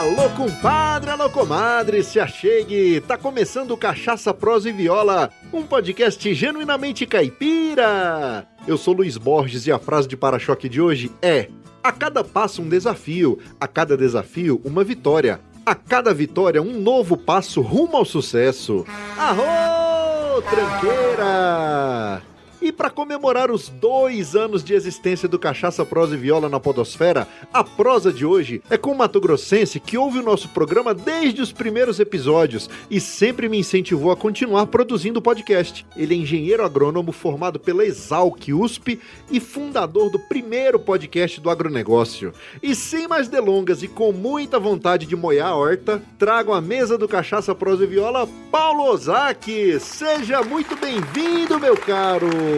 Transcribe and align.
Alô, 0.00 0.30
compadre, 0.30 1.10
alô, 1.10 1.28
comadre, 1.28 2.02
se 2.02 2.18
achegue! 2.18 3.02
Tá 3.02 3.18
começando 3.18 3.76
Cachaça, 3.76 4.32
Prosa 4.32 4.70
e 4.70 4.72
Viola, 4.72 5.28
um 5.52 5.62
podcast 5.62 6.32
genuinamente 6.32 7.04
caipira! 7.04 8.46
Eu 8.66 8.78
sou 8.78 8.94
Luiz 8.94 9.18
Borges 9.18 9.66
e 9.66 9.72
a 9.72 9.78
frase 9.78 10.08
de 10.08 10.16
para-choque 10.16 10.70
de 10.70 10.80
hoje 10.80 11.12
é: 11.20 11.50
A 11.82 11.92
cada 11.92 12.24
passo 12.24 12.62
um 12.62 12.68
desafio, 12.70 13.38
a 13.60 13.68
cada 13.68 13.94
desafio 13.94 14.58
uma 14.64 14.82
vitória, 14.82 15.38
a 15.66 15.74
cada 15.74 16.14
vitória 16.14 16.62
um 16.62 16.80
novo 16.80 17.14
passo 17.14 17.60
rumo 17.60 17.98
ao 17.98 18.06
sucesso. 18.06 18.86
Arro, 19.18 20.40
tranqueira! 20.40 22.22
E 22.62 22.70
para 22.70 22.90
comemorar 22.90 23.50
os 23.50 23.70
dois 23.70 24.36
anos 24.36 24.62
de 24.62 24.74
existência 24.74 25.26
do 25.26 25.38
Cachaça 25.38 25.82
Prosa 25.82 26.14
e 26.14 26.18
Viola 26.18 26.46
na 26.46 26.60
Podosfera, 26.60 27.26
a 27.50 27.64
prosa 27.64 28.12
de 28.12 28.26
hoje 28.26 28.62
é 28.68 28.76
com 28.76 28.92
o 28.92 28.98
Mato 28.98 29.18
Grossense 29.18 29.80
que 29.80 29.96
ouve 29.96 30.18
o 30.18 30.22
nosso 30.22 30.50
programa 30.50 30.92
desde 30.92 31.40
os 31.40 31.52
primeiros 31.52 31.98
episódios 31.98 32.68
e 32.90 33.00
sempre 33.00 33.48
me 33.48 33.58
incentivou 33.58 34.12
a 34.12 34.16
continuar 34.16 34.66
produzindo 34.66 35.20
o 35.20 35.22
podcast. 35.22 35.86
Ele 35.96 36.14
é 36.14 36.18
engenheiro 36.18 36.62
agrônomo 36.62 37.12
formado 37.12 37.58
pela 37.58 37.82
Exalc 37.82 38.52
USP 38.52 39.00
e 39.30 39.40
fundador 39.40 40.10
do 40.10 40.18
primeiro 40.18 40.78
podcast 40.78 41.40
do 41.40 41.48
agronegócio. 41.48 42.30
E 42.62 42.74
sem 42.74 43.08
mais 43.08 43.26
delongas 43.26 43.82
e 43.82 43.88
com 43.88 44.12
muita 44.12 44.58
vontade 44.58 45.06
de 45.06 45.16
moer 45.16 45.46
a 45.46 45.54
horta, 45.54 46.02
trago 46.18 46.52
à 46.52 46.60
mesa 46.60 46.98
do 46.98 47.08
Cachaça 47.08 47.54
Prosa 47.54 47.84
e 47.84 47.86
Viola 47.86 48.28
Paulo 48.52 48.84
Ozaki. 48.84 49.80
Seja 49.80 50.42
muito 50.42 50.76
bem-vindo, 50.76 51.58
meu 51.58 51.74
caro! 51.74 52.49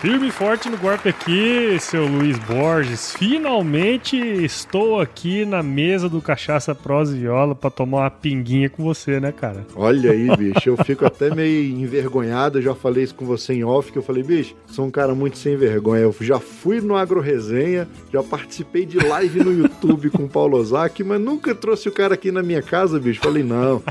Firme 0.00 0.28
e 0.28 0.30
forte 0.30 0.68
no 0.68 0.76
golpe 0.76 1.08
aqui, 1.08 1.78
seu 1.80 2.06
Luiz 2.06 2.38
Borges. 2.40 3.12
Finalmente 3.16 4.16
estou 4.16 5.00
aqui 5.00 5.44
na 5.44 5.62
mesa 5.62 6.08
do 6.08 6.20
Cachaça 6.20 6.74
Prosa 6.74 7.16
e 7.16 7.20
Viola 7.20 7.54
pra 7.54 7.70
tomar 7.70 8.02
uma 8.02 8.10
pinguinha 8.10 8.68
com 8.68 8.84
você, 8.84 9.18
né, 9.18 9.32
cara? 9.32 9.66
Olha 9.74 10.12
aí, 10.12 10.28
bicho, 10.36 10.68
eu 10.68 10.76
fico 10.84 11.04
até 11.04 11.34
meio 11.34 11.76
envergonhado. 11.80 12.58
Eu 12.58 12.62
já 12.62 12.74
falei 12.74 13.04
isso 13.04 13.14
com 13.14 13.24
você 13.24 13.54
em 13.54 13.64
off, 13.64 13.90
que 13.90 13.98
eu 13.98 14.02
falei, 14.02 14.22
bicho, 14.22 14.54
sou 14.66 14.84
um 14.84 14.90
cara 14.90 15.14
muito 15.14 15.38
sem 15.38 15.56
vergonha. 15.56 16.02
Eu 16.02 16.14
já 16.20 16.38
fui 16.38 16.80
no 16.80 16.94
Agro 16.94 17.20
Resenha, 17.20 17.88
já 18.12 18.22
participei 18.22 18.84
de 18.84 18.98
live 18.98 19.42
no 19.42 19.52
YouTube 19.52 20.10
com 20.10 20.24
o 20.24 20.28
Paulo 20.28 20.58
Ozaki, 20.58 21.02
mas 21.02 21.20
nunca 21.20 21.54
trouxe 21.54 21.88
o 21.88 21.92
cara 21.92 22.14
aqui 22.14 22.30
na 22.30 22.42
minha 22.42 22.62
casa, 22.62 23.00
bicho. 23.00 23.20
Falei, 23.20 23.42
não. 23.42 23.82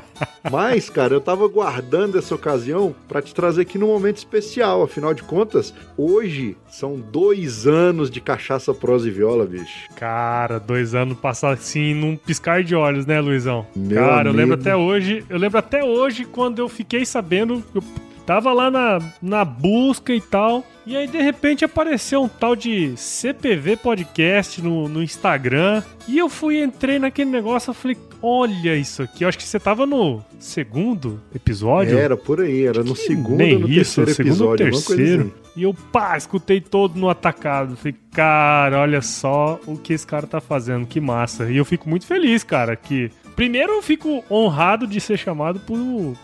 Mas, 0.52 0.90
cara, 0.90 1.14
eu 1.14 1.22
tava 1.22 1.48
guardando 1.48 2.18
essa 2.18 2.36
ocasião 2.36 2.96
para 3.08 3.22
te 3.22 3.34
trazer 3.34 3.64
aqui 3.64 3.78
num 3.78 3.88
momento 3.88 4.18
especial. 4.18 4.84
Afinal 4.84 5.14
de 5.14 5.24
contas, 5.24 5.74
hoje 5.98 6.56
são 6.70 7.00
dois 7.00 7.66
anos 7.66 8.10
de 8.10 8.22
cachaça, 8.22 8.74
prosa 8.74 9.08
e 9.08 9.12
viola, 9.12 9.46
bicho. 9.46 9.90
Cara, 9.96 10.60
dois 10.60 10.94
anos 10.94 11.18
passar 11.18 11.54
assim 11.54 11.94
num 11.94 12.16
piscar 12.16 12.64
de 12.64 12.76
olhos, 12.76 13.06
né, 13.06 13.20
Luizão? 13.20 13.66
Meu 13.76 13.98
Cara, 13.98 14.22
amigo. 14.22 14.30
eu 14.30 14.34
lembro 14.34 14.56
até 14.56 14.76
hoje, 14.76 15.26
eu 15.30 15.38
lembro 15.38 15.58
até 15.58 15.84
hoje 15.84 16.26
quando 16.26 16.60
eu 16.60 16.70
fiquei 16.70 17.06
sabendo, 17.06 17.64
eu 17.74 17.84
tava 18.26 18.52
lá 18.52 18.70
na, 18.72 19.00
na 19.22 19.46
busca 19.46 20.14
e 20.14 20.22
tal. 20.22 20.66
E 20.86 20.96
aí, 20.96 21.08
de 21.08 21.20
repente, 21.20 21.66
apareceu 21.66 22.22
um 22.22 22.28
tal 22.28 22.56
de 22.56 22.94
CPV 22.96 23.78
Podcast 23.78 24.62
no, 24.62 24.88
no 24.88 25.02
Instagram. 25.02 25.82
E 26.08 26.18
eu 26.18 26.30
fui, 26.30 26.62
entrei 26.62 27.00
naquele 27.00 27.32
negócio, 27.32 27.72
eu 27.72 27.74
falei, 27.74 27.98
olha 28.26 28.76
isso 28.76 29.04
aqui. 29.04 29.24
Eu 29.24 29.30
acho 29.30 29.38
que 29.38 29.44
você 29.44 29.60
tava 29.60 29.86
no 29.86 30.24
segundo 30.40 31.22
episódio. 31.34 31.98
Era, 31.98 32.18
por 32.18 32.42
aí, 32.42 32.66
era 32.66 32.84
no 32.84 32.96
segundo 32.96 33.38
Nem 33.38 33.60
no 33.60 33.68
isso, 33.68 34.04
terceiro 34.04 34.34
segundo 34.36 34.56
episódio. 34.56 34.66
terceiro. 34.72 35.22
Assim. 35.22 35.46
E 35.56 35.64
eu, 35.64 35.74
pá, 35.74 36.18
escutei 36.18 36.60
todo 36.60 37.00
no 37.00 37.08
atacado. 37.08 37.78
Falei, 37.78 37.96
cara, 38.12 38.80
olha 38.80 39.02
só 39.02 39.60
o 39.68 39.78
que 39.78 39.94
esse 39.94 40.06
cara 40.06 40.26
tá 40.26 40.42
fazendo, 40.42 40.88
que 40.88 41.00
massa. 41.00 41.50
E 41.52 41.58
eu 41.58 41.64
fico 41.64 41.88
muito 41.88 42.06
feliz, 42.06 42.44
cara, 42.44 42.76
que 42.76 43.12
Primeiro, 43.36 43.74
eu 43.74 43.82
fico 43.82 44.24
honrado 44.32 44.88
de 44.88 45.02
ser 45.02 45.18
chamado 45.18 45.60
por 45.60 45.78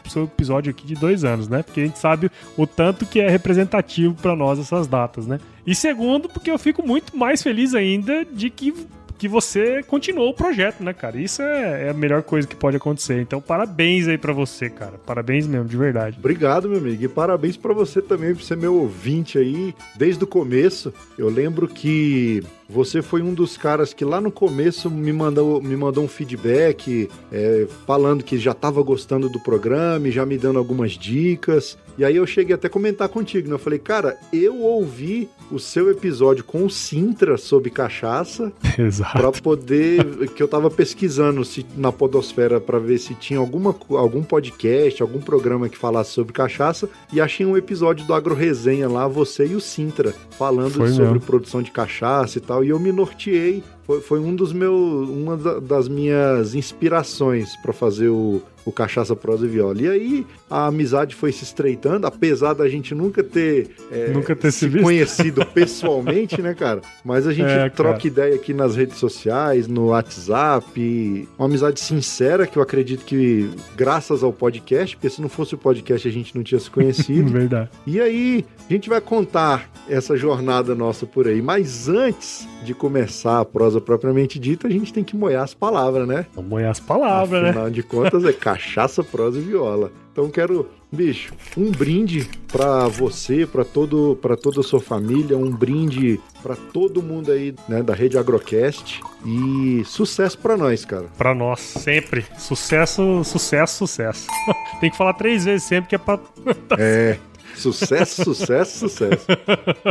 seu 0.09 0.23
episódio 0.23 0.71
aqui 0.71 0.87
de 0.87 0.95
dois 0.95 1.25
anos, 1.25 1.49
né? 1.49 1.61
Porque 1.61 1.81
a 1.81 1.85
gente 1.85 1.99
sabe 1.99 2.31
o 2.55 2.65
tanto 2.65 3.05
que 3.05 3.19
é 3.19 3.29
representativo 3.29 4.15
para 4.15 4.33
nós 4.33 4.57
essas 4.57 4.87
datas, 4.87 5.27
né? 5.27 5.37
E 5.67 5.75
segundo, 5.75 6.29
porque 6.29 6.49
eu 6.49 6.57
fico 6.57 6.87
muito 6.87 7.17
mais 7.17 7.43
feliz 7.43 7.75
ainda 7.75 8.23
de 8.23 8.49
que 8.49 8.73
que 9.21 9.27
você 9.27 9.83
continuou 9.83 10.29
o 10.29 10.33
projeto, 10.33 10.83
né, 10.83 10.93
cara? 10.93 11.15
Isso 11.15 11.43
é, 11.43 11.85
é 11.85 11.89
a 11.91 11.93
melhor 11.93 12.23
coisa 12.23 12.47
que 12.47 12.55
pode 12.55 12.75
acontecer. 12.75 13.21
Então, 13.21 13.39
parabéns 13.39 14.07
aí 14.07 14.17
para 14.17 14.33
você, 14.33 14.67
cara. 14.67 14.93
Parabéns 15.05 15.45
mesmo, 15.45 15.67
de 15.67 15.77
verdade. 15.77 16.17
Obrigado, 16.17 16.67
meu 16.67 16.79
amigo. 16.79 17.03
E 17.03 17.07
parabéns 17.07 17.55
para 17.55 17.71
você 17.71 18.01
também 18.01 18.33
por 18.33 18.41
ser 18.41 18.57
meu 18.57 18.73
ouvinte 18.73 19.37
aí 19.37 19.75
desde 19.95 20.23
o 20.23 20.27
começo. 20.27 20.91
Eu 21.19 21.29
lembro 21.29 21.67
que 21.67 22.41
você 22.71 23.01
foi 23.01 23.21
um 23.21 23.33
dos 23.33 23.57
caras 23.57 23.93
que 23.93 24.05
lá 24.05 24.21
no 24.21 24.31
começo 24.31 24.89
me 24.89 25.11
mandou, 25.11 25.61
me 25.61 25.75
mandou 25.75 26.03
um 26.03 26.07
feedback 26.07 27.09
é, 27.31 27.67
falando 27.85 28.23
que 28.23 28.37
já 28.37 28.51
estava 28.51 28.81
gostando 28.81 29.27
do 29.29 29.39
programa 29.39 30.07
e 30.07 30.11
já 30.11 30.25
me 30.25 30.37
dando 30.37 30.57
algumas 30.57 30.93
dicas. 30.93 31.77
E 31.97 32.05
aí 32.05 32.15
eu 32.15 32.25
cheguei 32.25 32.55
até 32.55 32.67
a 32.67 32.69
comentar 32.69 33.09
contigo, 33.09 33.47
né? 33.49 33.55
Eu 33.55 33.59
falei, 33.59 33.77
cara, 33.77 34.17
eu 34.31 34.59
ouvi 34.61 35.29
o 35.51 35.59
seu 35.59 35.91
episódio 35.91 36.43
com 36.43 36.65
o 36.65 36.69
Sintra 36.69 37.37
sobre 37.37 37.69
cachaça. 37.69 38.51
Exato. 38.79 39.17
Pra 39.17 39.31
poder. 39.31 40.29
que 40.29 40.41
eu 40.41 40.47
tava 40.47 40.69
pesquisando 40.69 41.43
se, 41.43 41.65
na 41.75 41.91
Podosfera 41.91 42.59
para 42.59 42.79
ver 42.79 42.97
se 42.97 43.13
tinha 43.13 43.39
alguma, 43.39 43.75
algum 43.89 44.23
podcast, 44.23 45.01
algum 45.01 45.19
programa 45.19 45.67
que 45.67 45.77
falasse 45.77 46.11
sobre 46.11 46.33
cachaça. 46.33 46.89
E 47.11 47.19
achei 47.19 47.45
um 47.45 47.57
episódio 47.57 48.05
do 48.05 48.13
Agro 48.13 48.33
Resenha 48.33 48.87
lá, 48.87 49.07
você 49.07 49.45
e 49.45 49.55
o 49.55 49.59
Sintra, 49.59 50.15
falando 50.37 50.75
Foi 50.75 50.89
sobre 50.89 51.13
mesmo. 51.13 51.19
produção 51.19 51.61
de 51.61 51.71
cachaça 51.71 52.37
e 52.37 52.41
tal 52.41 52.60
e 52.63 52.69
eu 52.69 52.79
me 52.79 52.91
norteei. 52.91 53.63
Foi, 53.83 54.01
foi 54.01 54.19
um 54.19 54.35
dos 54.35 54.53
meus, 54.53 55.09
uma 55.09 55.37
das 55.37 55.87
minhas 55.87 56.55
inspirações 56.55 57.55
para 57.61 57.73
fazer 57.73 58.09
o, 58.09 58.41
o 58.65 58.71
Cachaça 58.71 59.15
Prosa 59.15 59.45
e 59.45 59.49
Viola. 59.49 59.81
E 59.81 59.89
aí 59.89 60.27
a 60.49 60.67
amizade 60.67 61.15
foi 61.15 61.31
se 61.31 61.43
estreitando, 61.43 62.07
apesar 62.07 62.53
da 62.53 62.67
gente 62.67 62.93
nunca 62.93 63.23
ter, 63.23 63.69
é, 63.91 64.09
nunca 64.09 64.35
ter 64.35 64.51
se, 64.51 64.69
se 64.69 64.79
conhecido 64.79 65.45
pessoalmente, 65.53 66.41
né, 66.41 66.53
cara? 66.53 66.81
Mas 67.03 67.27
a 67.27 67.33
gente 67.33 67.49
é, 67.49 67.69
troca 67.69 68.05
ideia 68.05 68.35
aqui 68.35 68.53
nas 68.53 68.75
redes 68.75 68.97
sociais, 68.97 69.67
no 69.67 69.87
WhatsApp. 69.87 71.27
Uma 71.37 71.47
amizade 71.47 71.79
sincera 71.79 72.45
que 72.45 72.57
eu 72.57 72.61
acredito 72.61 73.03
que, 73.05 73.49
graças 73.75 74.23
ao 74.23 74.31
podcast, 74.31 74.95
porque 74.95 75.09
se 75.09 75.21
não 75.21 75.29
fosse 75.29 75.55
o 75.55 75.57
podcast 75.57 76.07
a 76.07 76.11
gente 76.11 76.35
não 76.35 76.43
tinha 76.43 76.59
se 76.59 76.69
conhecido. 76.71 77.31
Verdade. 77.31 77.69
E 77.85 77.99
aí 77.99 78.45
a 78.69 78.73
gente 78.73 78.89
vai 78.89 79.01
contar 79.01 79.69
essa 79.89 80.15
jornada 80.15 80.73
nossa 80.75 81.05
por 81.05 81.27
aí. 81.27 81.41
Mas 81.41 81.89
antes 81.89 82.47
de 82.63 82.73
começar 82.73 83.39
a 83.39 83.45
prosa 83.45 83.81
propriamente 83.81 84.39
dita, 84.39 84.67
a 84.67 84.71
gente 84.71 84.93
tem 84.93 85.03
que 85.03 85.15
moer 85.15 85.39
as 85.39 85.53
palavras, 85.53 86.07
né? 86.07 86.25
Moer 86.37 86.69
as 86.69 86.79
palavras, 86.79 87.43
Afinal 87.43 87.43
né? 87.43 87.49
Afinal 87.49 87.69
de 87.69 87.83
contas, 87.83 88.23
é 88.23 88.31
cachaça, 88.51 89.03
prosa 89.03 89.39
e 89.39 89.41
viola. 89.41 89.91
Então 90.11 90.29
quero, 90.29 90.69
bicho, 90.91 91.33
um 91.57 91.71
brinde 91.71 92.29
para 92.51 92.87
você, 92.87 93.45
para 93.45 93.63
todo, 93.63 94.17
para 94.21 94.35
toda 94.35 94.59
a 94.59 94.63
sua 94.63 94.81
família, 94.81 95.37
um 95.37 95.49
brinde 95.49 96.19
para 96.43 96.55
todo 96.55 97.01
mundo 97.01 97.31
aí, 97.31 97.55
né, 97.67 97.81
da 97.81 97.93
rede 97.93 98.17
Agrocast 98.17 99.01
e 99.25 99.83
sucesso 99.85 100.37
para 100.37 100.57
nós, 100.57 100.83
cara. 100.83 101.05
Para 101.17 101.33
nós 101.33 101.59
sempre. 101.61 102.25
Sucesso, 102.37 103.23
sucesso, 103.23 103.77
sucesso. 103.77 104.27
Tem 104.81 104.91
que 104.91 104.97
falar 104.97 105.13
três 105.13 105.45
vezes 105.45 105.63
sempre 105.63 105.89
que 105.89 105.95
é 105.95 105.97
para 105.97 106.19
É. 106.77 107.17
Sucesso, 107.55 108.23
sucesso, 108.23 108.79
sucesso. 108.79 109.27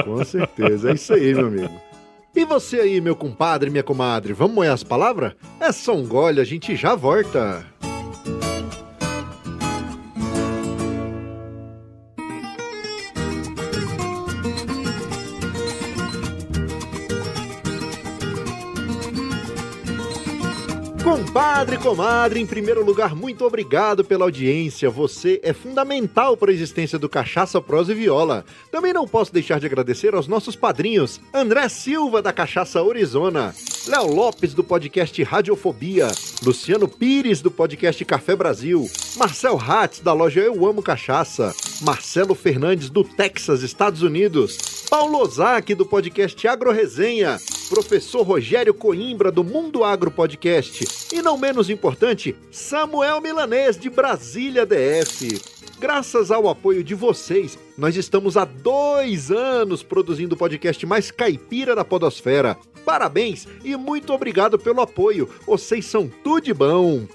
Com 0.04 0.25
certeza. 0.25 0.91
É 0.91 0.94
isso 0.94 1.12
aí, 1.12 1.34
meu 1.34 1.47
amigo. 1.47 1.81
E 2.34 2.44
você 2.44 2.81
aí, 2.81 3.00
meu 3.00 3.15
compadre, 3.15 3.71
minha 3.71 3.82
comadre, 3.82 4.32
vamos 4.32 4.54
moer 4.54 4.72
as 4.72 4.82
palavras? 4.82 5.34
É 5.59 5.71
só 5.72 5.94
um 5.94 6.06
gole, 6.06 6.41
a 6.41 6.44
gente 6.44 6.75
já 6.75 6.94
volta. 6.94 7.65
Compadre, 21.60 21.77
comadre, 21.77 22.41
em 22.41 22.47
primeiro 22.47 22.83
lugar, 22.83 23.15
muito 23.15 23.45
obrigado 23.45 24.03
pela 24.03 24.24
audiência. 24.24 24.89
Você 24.89 25.39
é 25.42 25.53
fundamental 25.53 26.34
para 26.34 26.51
a 26.51 26.54
existência 26.54 26.98
do 26.98 27.07
Cachaça, 27.07 27.60
Prosa 27.60 27.92
e 27.92 27.95
Viola. 27.95 28.47
Também 28.72 28.95
não 28.95 29.07
posso 29.07 29.30
deixar 29.30 29.60
de 29.60 29.66
agradecer 29.66 30.15
aos 30.15 30.27
nossos 30.27 30.57
padrinhos: 30.57 31.21
André 31.34 31.68
Silva, 31.68 32.22
da 32.22 32.33
Cachaça 32.33 32.80
Arizona, 32.83 33.54
Léo 33.86 34.07
Lopes, 34.07 34.54
do 34.54 34.65
podcast 34.65 35.22
Radiofobia, 35.22 36.09
Luciano 36.42 36.89
Pires, 36.89 37.42
do 37.42 37.51
podcast 37.51 38.03
Café 38.06 38.34
Brasil, 38.34 38.91
Marcel 39.18 39.60
Hatz, 39.60 40.01
da 40.01 40.15
loja 40.15 40.41
Eu 40.41 40.66
Amo 40.66 40.83
Cachaça, 40.83 41.54
Marcelo 41.83 42.34
Fernandes, 42.34 42.89
do 42.89 43.04
Texas, 43.04 43.63
Estados 43.63 44.01
Unidos, 44.01 44.86
Paulo 44.89 45.18
Ozaki, 45.18 45.74
do 45.74 45.84
podcast 45.84 46.48
Agro 46.48 46.72
Resenha, 46.72 47.39
professor 47.68 48.22
Rogério 48.22 48.74
Coimbra, 48.74 49.30
do 49.30 49.45
Mundo 49.45 49.84
Agro 49.84 50.10
Podcast 50.10 50.84
e 51.13 51.22
não 51.22 51.39
menos 51.51 51.69
importante, 51.69 52.37
Samuel 52.49 53.21
Milanês 53.21 53.77
de 53.77 53.91
Brasília 53.91 54.65
DF. 54.65 55.43
Graças 55.81 56.31
ao 56.31 56.49
apoio 56.49 56.85
de 56.85 56.95
vocês, 56.95 57.59
nós 57.77 57.97
estamos 57.97 58.37
há 58.37 58.45
dois 58.45 59.33
anos 59.33 59.83
produzindo 59.83 60.37
o 60.37 60.39
podcast 60.39 60.87
mais 60.87 61.11
caipira 61.11 61.75
da 61.75 61.85
Podosfera. 61.85 62.57
Parabéns 62.85 63.49
e 63.65 63.77
muito 63.77 64.13
obrigado 64.13 64.61
pelo 64.61 64.81
apoio. 64.81 65.29
Vocês 65.45 65.87
são 65.87 66.09
tudo 66.23 66.45
de 66.45 66.55
bom. 66.55 67.09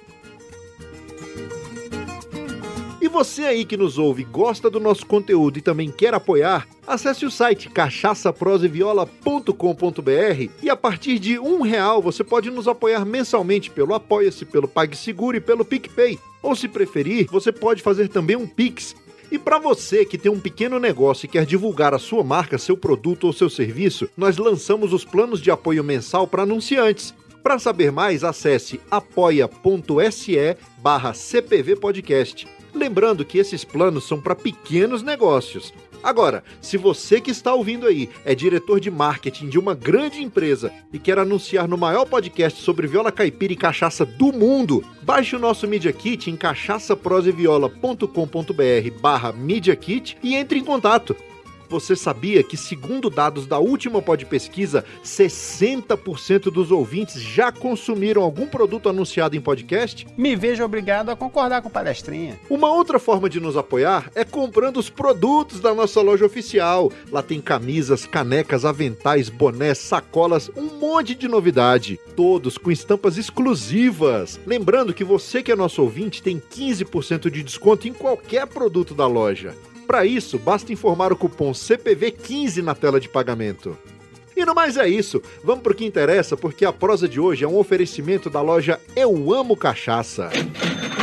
Você 3.16 3.44
aí 3.44 3.64
que 3.64 3.78
nos 3.78 3.98
ouve, 3.98 4.26
gosta 4.26 4.70
do 4.70 4.78
nosso 4.78 5.06
conteúdo 5.06 5.58
e 5.58 5.62
também 5.62 5.90
quer 5.90 6.14
apoiar, 6.14 6.68
acesse 6.86 7.26
o 7.26 7.32
site 7.32 7.70
cachaçaproseviola.com.br 7.70 10.52
e 10.62 10.70
a 10.70 10.76
partir 10.76 11.18
de 11.18 11.40
um 11.40 11.62
real 11.62 12.02
você 12.02 12.26
pode 12.26 12.52
nos 12.52 12.68
apoiar 12.68 13.06
mensalmente 13.06 13.72
pelo 13.72 13.94
Apoia-se, 13.94 14.44
pelo 14.44 14.68
PagSeguro 14.68 15.38
e 15.38 15.40
pelo 15.40 15.64
PicPay. 15.64 16.20
Ou 16.44 16.58
se 16.58 16.68
preferir, 16.68 17.28
você 17.32 17.54
pode 17.54 17.82
fazer 17.82 18.10
também 18.10 18.36
um 18.36 18.46
Pix 18.46 18.94
e 19.32 19.40
para 19.40 19.60
você 19.60 20.04
que 20.04 20.18
tem 20.18 20.30
um 20.30 20.42
pequeno 20.42 20.78
negócio 20.78 21.26
e 21.26 21.30
quer 21.30 21.46
divulgar 21.46 21.94
a 21.94 22.00
sua 22.00 22.22
marca, 22.22 22.58
seu 22.58 22.76
produto 22.76 23.28
ou 23.28 23.34
seu 23.34 23.50
serviço, 23.50 24.10
nós 24.18 24.36
lançamos 24.36 24.92
os 24.92 25.06
planos 25.06 25.42
de 25.42 25.50
apoio 25.50 25.86
mensal 25.86 26.28
para 26.28 26.44
anunciantes. 26.44 27.14
Para 27.42 27.58
saber 27.60 27.94
mais, 27.94 28.26
acesse 28.26 28.82
apoia.se 28.92 30.58
barra 30.80 31.14
cpvpodcast. 31.14 32.46
Lembrando 32.76 33.24
que 33.24 33.38
esses 33.38 33.64
planos 33.64 34.06
são 34.06 34.20
para 34.20 34.36
pequenos 34.36 35.02
negócios. 35.02 35.74
Agora, 36.04 36.44
se 36.62 36.76
você 36.78 37.22
que 37.22 37.32
está 37.32 37.54
ouvindo 37.54 37.88
aí 37.88 38.10
é 38.26 38.36
diretor 38.36 38.80
de 38.80 38.92
marketing 38.92 39.50
de 39.50 39.58
uma 39.58 39.74
grande 39.74 40.22
empresa 40.22 40.72
e 40.94 41.00
quer 41.00 41.18
anunciar 41.18 41.68
no 41.68 41.78
maior 41.78 42.06
podcast 42.06 42.62
sobre 42.62 42.86
viola 42.86 43.12
caipira 43.12 43.54
e 43.54 43.56
cachaça 43.56 44.06
do 44.06 44.32
mundo, 44.34 44.84
baixe 45.02 45.36
o 45.36 45.40
nosso 45.40 45.68
Media 45.68 45.92
Kit 45.94 46.30
em 46.30 46.36
cachaçaproseviola.com.br 46.36 49.00
barra 49.02 49.32
Media 49.32 49.76
Kit 49.76 50.18
e 50.22 50.36
entre 50.36 50.60
em 50.60 50.64
contato. 50.64 51.16
Você 51.70 51.96
sabia 51.96 52.44
que, 52.44 52.58
segundo 52.58 53.10
dados 53.10 53.46
da 53.48 53.60
última 53.60 54.02
pod 54.02 54.26
pesquisa, 54.26 54.86
60% 55.04 56.52
dos 56.52 56.72
ouvintes 56.72 57.22
já 57.22 57.52
consumiram 57.52 58.22
algum 58.22 58.48
produto 58.48 58.90
anunciado 58.90 59.36
em 59.36 59.42
podcast? 59.42 60.06
Me 60.18 60.36
vejo 60.36 60.64
obrigado 60.64 61.10
a 61.10 61.16
concordar 61.16 61.62
com 61.62 61.70
palestrinha. 61.70 62.40
Uma 62.50 62.72
outra 62.72 63.00
forma 63.00 63.30
de 63.30 63.40
nos 63.40 63.58
apoiar 63.58 64.12
é 64.16 64.24
comprando 64.24 64.78
os 64.78 64.90
produtos 64.90 65.60
da 65.60 65.74
nossa 65.74 66.02
loja 66.02 66.26
oficial. 66.26 66.92
Lá 67.12 67.22
tem 67.22 67.42
camisas, 67.42 68.06
canecas, 68.06 68.66
aventais, 68.66 69.30
bonés, 69.30 69.78
sacolas, 69.78 70.50
um 70.56 70.80
monte 70.80 71.16
de 71.16 71.28
novidade. 71.28 72.00
Todos 72.16 72.58
com 72.58 72.72
estampas 72.72 73.18
exclusivas. 73.18 74.40
Lembrando 74.46 74.94
que 74.94 75.04
você 75.04 75.42
que 75.42 75.52
é 75.52 75.56
nosso 75.56 75.82
ouvinte 75.82 76.22
tem 76.22 76.40
15% 76.40 77.30
de 77.30 77.44
desconto 77.44 77.88
em 77.88 77.94
qualquer 77.94 78.48
produto 78.48 78.94
da 78.94 79.08
loja. 79.08 79.56
Para 79.86 80.06
isso, 80.06 80.40
basta 80.40 80.74
informar 80.74 81.14
o 81.14 81.16
cupom 81.16 81.52
CPV15 81.52 82.62
na 82.64 82.74
tela 82.74 83.00
de 83.00 83.08
pagamento. 83.08 83.78
E 84.36 84.44
no 84.44 84.54
mais 84.54 84.76
é 84.76 84.88
isso, 84.88 85.22
vamos 85.44 85.64
pro 85.64 85.74
que 85.74 85.86
interessa, 85.86 86.36
porque 86.36 86.66
a 86.66 86.74
prosa 86.74 87.08
de 87.08 87.20
hoje 87.20 87.46
é 87.46 87.48
um 87.48 87.58
oferecimento 87.58 88.30
da 88.30 88.42
loja 88.42 88.80
Eu 88.96 89.34
Amo 89.34 89.56
Cachaça. 89.56 90.30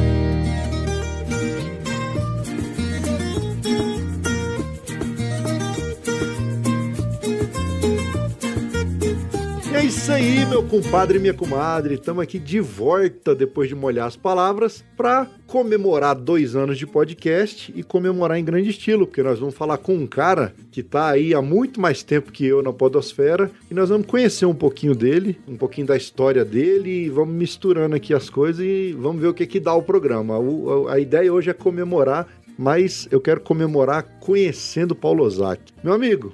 É 9.81 9.85
isso 9.85 10.11
aí, 10.11 10.45
meu 10.45 10.61
compadre 10.61 11.17
e 11.17 11.19
minha 11.19 11.33
comadre. 11.33 11.95
Estamos 11.95 12.21
aqui 12.21 12.37
de 12.37 12.59
volta 12.59 13.33
depois 13.33 13.67
de 13.67 13.73
molhar 13.73 14.05
as 14.05 14.15
palavras 14.15 14.85
para 14.95 15.25
comemorar 15.47 16.13
dois 16.13 16.55
anos 16.55 16.77
de 16.77 16.85
podcast 16.85 17.73
e 17.75 17.81
comemorar 17.81 18.37
em 18.37 18.45
grande 18.45 18.69
estilo, 18.69 19.07
porque 19.07 19.23
nós 19.23 19.39
vamos 19.39 19.55
falar 19.55 19.79
com 19.79 19.95
um 19.95 20.05
cara 20.05 20.53
que 20.71 20.81
está 20.81 21.09
aí 21.09 21.33
há 21.33 21.41
muito 21.41 21.81
mais 21.81 22.03
tempo 22.03 22.31
que 22.31 22.45
eu 22.45 22.61
na 22.61 22.71
Podosfera 22.71 23.49
e 23.71 23.73
nós 23.73 23.89
vamos 23.89 24.05
conhecer 24.05 24.45
um 24.45 24.53
pouquinho 24.53 24.93
dele, 24.93 25.39
um 25.47 25.57
pouquinho 25.57 25.87
da 25.87 25.97
história 25.97 26.45
dele 26.45 27.05
e 27.05 27.09
vamos 27.09 27.33
misturando 27.33 27.95
aqui 27.95 28.13
as 28.13 28.29
coisas 28.29 28.63
e 28.63 28.95
vamos 28.99 29.19
ver 29.19 29.29
o 29.29 29.33
que 29.33 29.47
que 29.47 29.59
dá 29.59 29.73
o 29.73 29.81
programa. 29.81 30.37
O, 30.37 30.89
a, 30.89 30.93
a 30.93 30.99
ideia 30.99 31.33
hoje 31.33 31.49
é 31.49 31.53
comemorar, 31.53 32.27
mas 32.55 33.07
eu 33.09 33.19
quero 33.19 33.41
comemorar 33.41 34.03
conhecendo 34.19 34.93
Paulo 34.93 35.23
Ozaki. 35.23 35.73
Meu 35.83 35.93
amigo, 35.93 36.31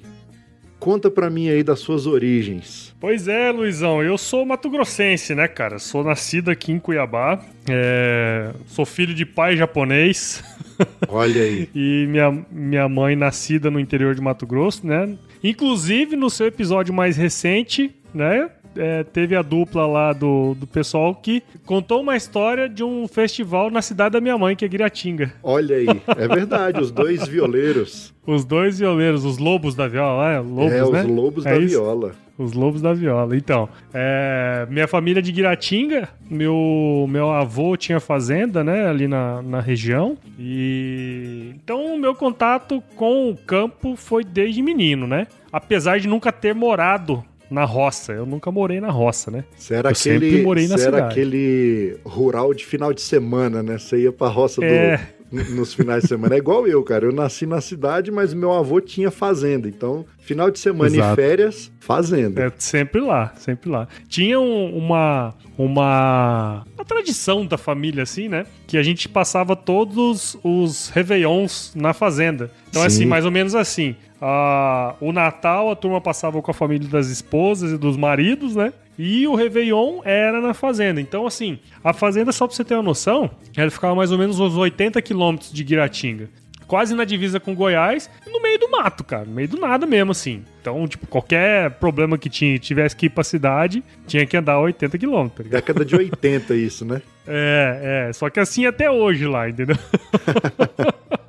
Conta 0.80 1.10
pra 1.10 1.30
mim 1.30 1.50
aí 1.50 1.64
das 1.64 1.80
suas 1.80 2.06
origens. 2.06 2.96
Pois 3.00 3.28
é, 3.28 3.52
Luizão, 3.52 4.04
eu 4.04 4.18
sou 4.18 4.46
mato-grossense, 4.46 5.34
né, 5.34 5.48
cara? 5.48 5.80
Sou 5.80 6.04
nascido 6.04 6.50
aqui 6.50 6.72
em 6.72 6.80
Cuiabá, 6.80 7.40
é... 7.70 8.52
sou 8.68 8.86
filho 8.86 9.14
de 9.14 9.26
pai 9.26 9.58
japonês. 9.58 10.44
Olha 11.10 11.42
aí. 11.42 11.70
e 11.74 12.06
minha, 12.08 12.46
minha 12.52 12.88
mãe 12.88 13.16
nascida 13.16 13.72
no 13.72 13.80
interior 13.80 14.14
de 14.14 14.22
Mato 14.22 14.46
Grosso, 14.46 14.86
né? 14.86 15.18
Inclusive, 15.44 16.16
no 16.16 16.30
seu 16.30 16.48
episódio 16.48 16.94
mais 16.94 17.18
recente, 17.18 17.94
né? 18.14 18.50
É, 18.78 19.04
teve 19.04 19.36
a 19.36 19.42
dupla 19.42 19.86
lá 19.86 20.14
do, 20.14 20.56
do 20.56 20.68
pessoal 20.68 21.16
que 21.16 21.42
contou 21.66 22.02
uma 22.02 22.16
história 22.16 22.70
de 22.70 22.84
um 22.84 23.08
festival 23.08 23.70
na 23.70 23.82
cidade 23.82 24.14
da 24.14 24.22
minha 24.22 24.38
mãe, 24.38 24.56
que 24.56 24.66
é 24.66 24.68
Guiratinga. 24.68 25.34
Olha 25.44 25.76
aí, 25.76 25.88
é 26.18 26.28
verdade, 26.28 26.80
os 26.82 26.92
dois 26.92 27.26
violeiros. 27.28 28.14
Os 28.26 28.44
dois 28.44 28.80
violeiros, 28.80 29.24
os 29.26 29.38
lobos 29.38 29.74
da 29.74 29.88
viola, 29.88 30.32
é? 30.34 30.40
Lobos, 30.40 30.72
é, 30.74 30.92
né? 30.92 31.02
os 31.04 31.08
lobos 31.08 31.46
É 31.46 31.54
da 31.54 31.60
isso? 31.60 31.80
viola. 31.82 32.12
Os 32.38 32.54
lobos 32.54 32.82
da 32.82 32.94
viola. 32.94 33.36
Então, 33.36 33.68
é, 33.92 34.68
minha 34.70 34.88
família 34.88 35.20
é 35.20 35.24
de 35.24 35.32
Guiratinga, 35.32 36.08
meu, 36.30 37.08
meu 37.10 37.32
avô 37.32 37.76
tinha 37.76 38.00
fazenda, 38.00 38.64
né, 38.64 38.88
ali 38.88 39.08
na, 39.08 39.42
na 39.42 39.60
região. 39.60 40.16
E 40.38 41.52
então 41.56 41.96
o 41.96 41.98
meu 41.98 42.14
contato 42.14 42.84
com 42.96 43.32
o 43.32 43.36
campo 43.36 43.96
foi 43.96 44.24
desde 44.24 44.62
menino, 44.62 45.08
né? 45.08 45.26
Apesar 45.52 46.00
de 46.00 46.08
nunca 46.08 46.32
ter 46.32 46.54
morado 46.54 47.24
na 47.50 47.66
roça. 47.66 48.14
Eu 48.14 48.26
nunca 48.26 48.52
morei 48.52 48.80
na 48.82 48.90
roça, 48.92 49.30
né? 49.32 49.44
Você 49.56 49.74
era 49.76 49.90
Eu 49.90 49.92
aquele, 49.94 50.20
sempre 50.30 50.42
morei 50.44 50.68
na 50.68 50.78
você 50.78 50.88
era 50.88 50.98
cidade. 50.98 51.12
aquele 51.14 51.98
rural 52.06 52.54
de 52.54 52.66
final 52.66 52.94
de 52.94 53.02
semana, 53.02 53.62
né? 53.64 53.78
Você 53.78 53.98
ia 54.04 54.12
pra 54.12 54.28
roça 54.28 54.62
do- 54.62 54.66
É. 54.66 55.00
n- 55.32 55.44
nos 55.56 55.74
finais 55.74 56.04
de 56.04 56.10
semana. 56.10 56.36
É 56.36 56.38
igual 56.38 56.68
eu, 56.68 56.82
cara. 56.84 57.06
Eu 57.06 57.12
nasci 57.12 57.46
na 57.46 57.60
cidade, 57.62 58.12
mas 58.12 58.34
meu 58.34 58.54
avô 58.54 58.80
tinha 58.80 59.12
fazenda. 59.12 59.68
Então, 59.68 60.06
final 60.20 60.50
de 60.50 60.60
semana 60.60 60.96
e 60.96 61.00
Exato. 61.00 61.16
férias, 61.16 61.72
fazenda. 61.80 62.44
É 62.46 62.52
sempre 62.58 63.02
lá, 63.02 63.34
sempre 63.38 63.70
lá. 63.70 63.88
Tinha 64.08 64.40
um- 64.40 64.78
uma, 64.78 65.34
uma, 65.58 66.64
uma 66.76 66.86
tradição 66.86 67.46
da 67.46 67.58
família, 67.58 68.04
assim, 68.04 68.28
né? 68.28 68.46
Que 68.68 68.78
a 68.78 68.84
gente 68.84 69.10
passava 69.10 69.56
todos 69.56 70.38
os 70.44 70.90
réveillons 70.90 71.72
na 71.76 71.94
fazenda. 71.94 72.52
Então, 72.70 72.82
Sim. 72.82 72.88
assim, 72.88 73.06
mais 73.06 73.26
ou 73.26 73.32
menos 73.32 73.56
assim. 73.56 73.96
ah, 74.22 74.96
o 75.02 75.12
Natal 75.12 75.72
a 75.72 75.76
turma 75.76 76.00
passava 76.00 76.42
com 76.42 76.52
a 76.52 76.54
família 76.54 76.88
das 76.88 77.08
esposas 77.08 77.72
e 77.72 77.78
dos 77.78 77.98
maridos, 77.98 78.56
né? 78.56 78.72
E 79.00 79.28
o 79.28 79.36
Réveillon 79.36 80.02
era 80.04 80.42
na 80.42 80.56
fazenda. 80.56 81.00
Então, 81.00 81.28
assim, 81.28 81.60
a 81.84 81.94
fazenda, 81.94 82.32
só 82.32 82.48
pra 82.48 82.56
você 82.56 82.64
ter 82.64 82.74
uma 82.74 82.82
noção, 82.82 83.30
ela 83.56 83.70
ficava 83.70 83.94
mais 83.94 84.12
ou 84.12 84.18
menos 84.18 84.40
uns 84.40 84.56
80 84.56 85.00
quilômetros 85.04 85.52
de 85.52 85.64
Guiratinga 85.64 86.30
quase 86.68 86.94
na 86.94 87.06
divisa 87.06 87.40
com 87.40 87.56
Goiás, 87.56 88.10
no 88.28 88.42
meio 88.42 88.60
do 88.60 88.70
mato, 88.70 89.04
cara, 89.04 89.26
no 89.26 89.32
meio 89.32 89.48
do 89.48 89.58
nada 89.58 89.86
mesmo, 89.86 90.12
assim. 90.12 90.44
Então, 90.62 90.88
tipo, 90.88 91.08
qualquer 91.08 91.72
problema 91.72 92.18
que 92.18 92.30
tinha, 92.30 92.60
tivesse 92.60 92.96
que 92.96 93.06
ir 93.06 93.10
pra 93.10 93.24
cidade, 93.24 93.84
tinha 94.06 94.26
que 94.26 94.36
andar 94.36 94.60
80 94.60 94.98
quilômetros. 94.98 95.50
tá? 95.50 95.56
Década 95.56 95.86
de 95.86 95.96
80 95.96 96.54
isso, 96.56 96.86
né? 96.86 97.02
É, 97.26 98.08
é, 98.10 98.14
só 98.14 98.30
que 98.30 98.40
assim 98.40 98.66
até 98.66 98.90
hoje 98.92 99.26
lá, 99.26 99.50
entendeu? 99.50 99.78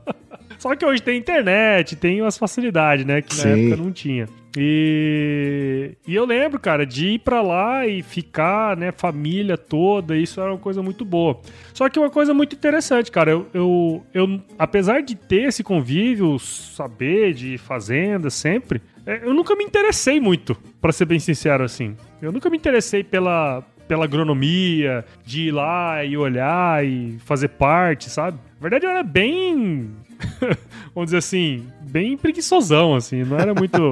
Só 0.59 0.75
que 0.75 0.85
hoje 0.85 1.01
tem 1.01 1.19
internet, 1.19 1.97
tem 1.97 2.21
umas 2.21 2.37
facilidades, 2.37 3.05
né? 3.05 3.23
Que 3.23 3.37
na 3.37 3.43
Sim. 3.43 3.49
época 3.49 3.83
não 3.83 3.93
tinha. 3.93 4.27
E, 4.57 5.93
e 6.07 6.15
eu 6.15 6.25
lembro, 6.25 6.59
cara, 6.59 6.85
de 6.85 7.11
ir 7.11 7.19
pra 7.21 7.41
lá 7.41 7.87
e 7.87 8.03
ficar, 8.03 8.77
né, 8.77 8.91
família 8.91 9.57
toda, 9.57 10.17
isso 10.17 10.41
era 10.41 10.51
uma 10.51 10.59
coisa 10.59 10.83
muito 10.83 11.05
boa. 11.05 11.41
Só 11.73 11.89
que 11.89 11.99
uma 11.99 12.11
coisa 12.11 12.35
muito 12.35 12.57
interessante, 12.57 13.11
cara, 13.11 13.31
eu, 13.31 13.47
eu, 13.55 14.05
eu 14.13 14.41
apesar 14.59 15.01
de 15.03 15.15
ter 15.15 15.45
esse 15.49 15.63
convívio, 15.63 16.39
saber 16.41 17.35
de 17.35 17.57
fazenda 17.57 18.31
sempre, 18.31 18.83
é, 19.07 19.21
eu 19.23 19.33
nunca 19.33 19.55
me 19.55 19.63
interessei 19.63 20.19
muito, 20.19 20.57
pra 20.81 20.91
ser 20.91 21.05
bem 21.05 21.21
sincero 21.21 21.63
assim. 21.63 21.97
Eu 22.21 22.33
nunca 22.33 22.51
me 22.51 22.57
interessei 22.57 23.05
pela, 23.05 23.63
pela 23.87 24.05
agronomia, 24.05 25.05
de 25.25 25.49
ir 25.49 25.51
lá 25.53 26.05
e 26.05 26.17
olhar 26.17 26.85
e 26.85 27.17
fazer 27.25 27.49
parte, 27.49 28.11
sabe? 28.11 28.39
Na 28.57 28.61
verdade, 28.61 28.87
eu 28.87 28.91
era 28.91 29.03
bem. 29.03 29.91
vamos 30.95 31.07
dizer 31.07 31.19
assim, 31.19 31.67
bem 31.83 32.17
preguiçosão, 32.17 32.95
assim. 32.95 33.25
Não 33.25 33.39
era 33.39 33.55
muito. 33.55 33.91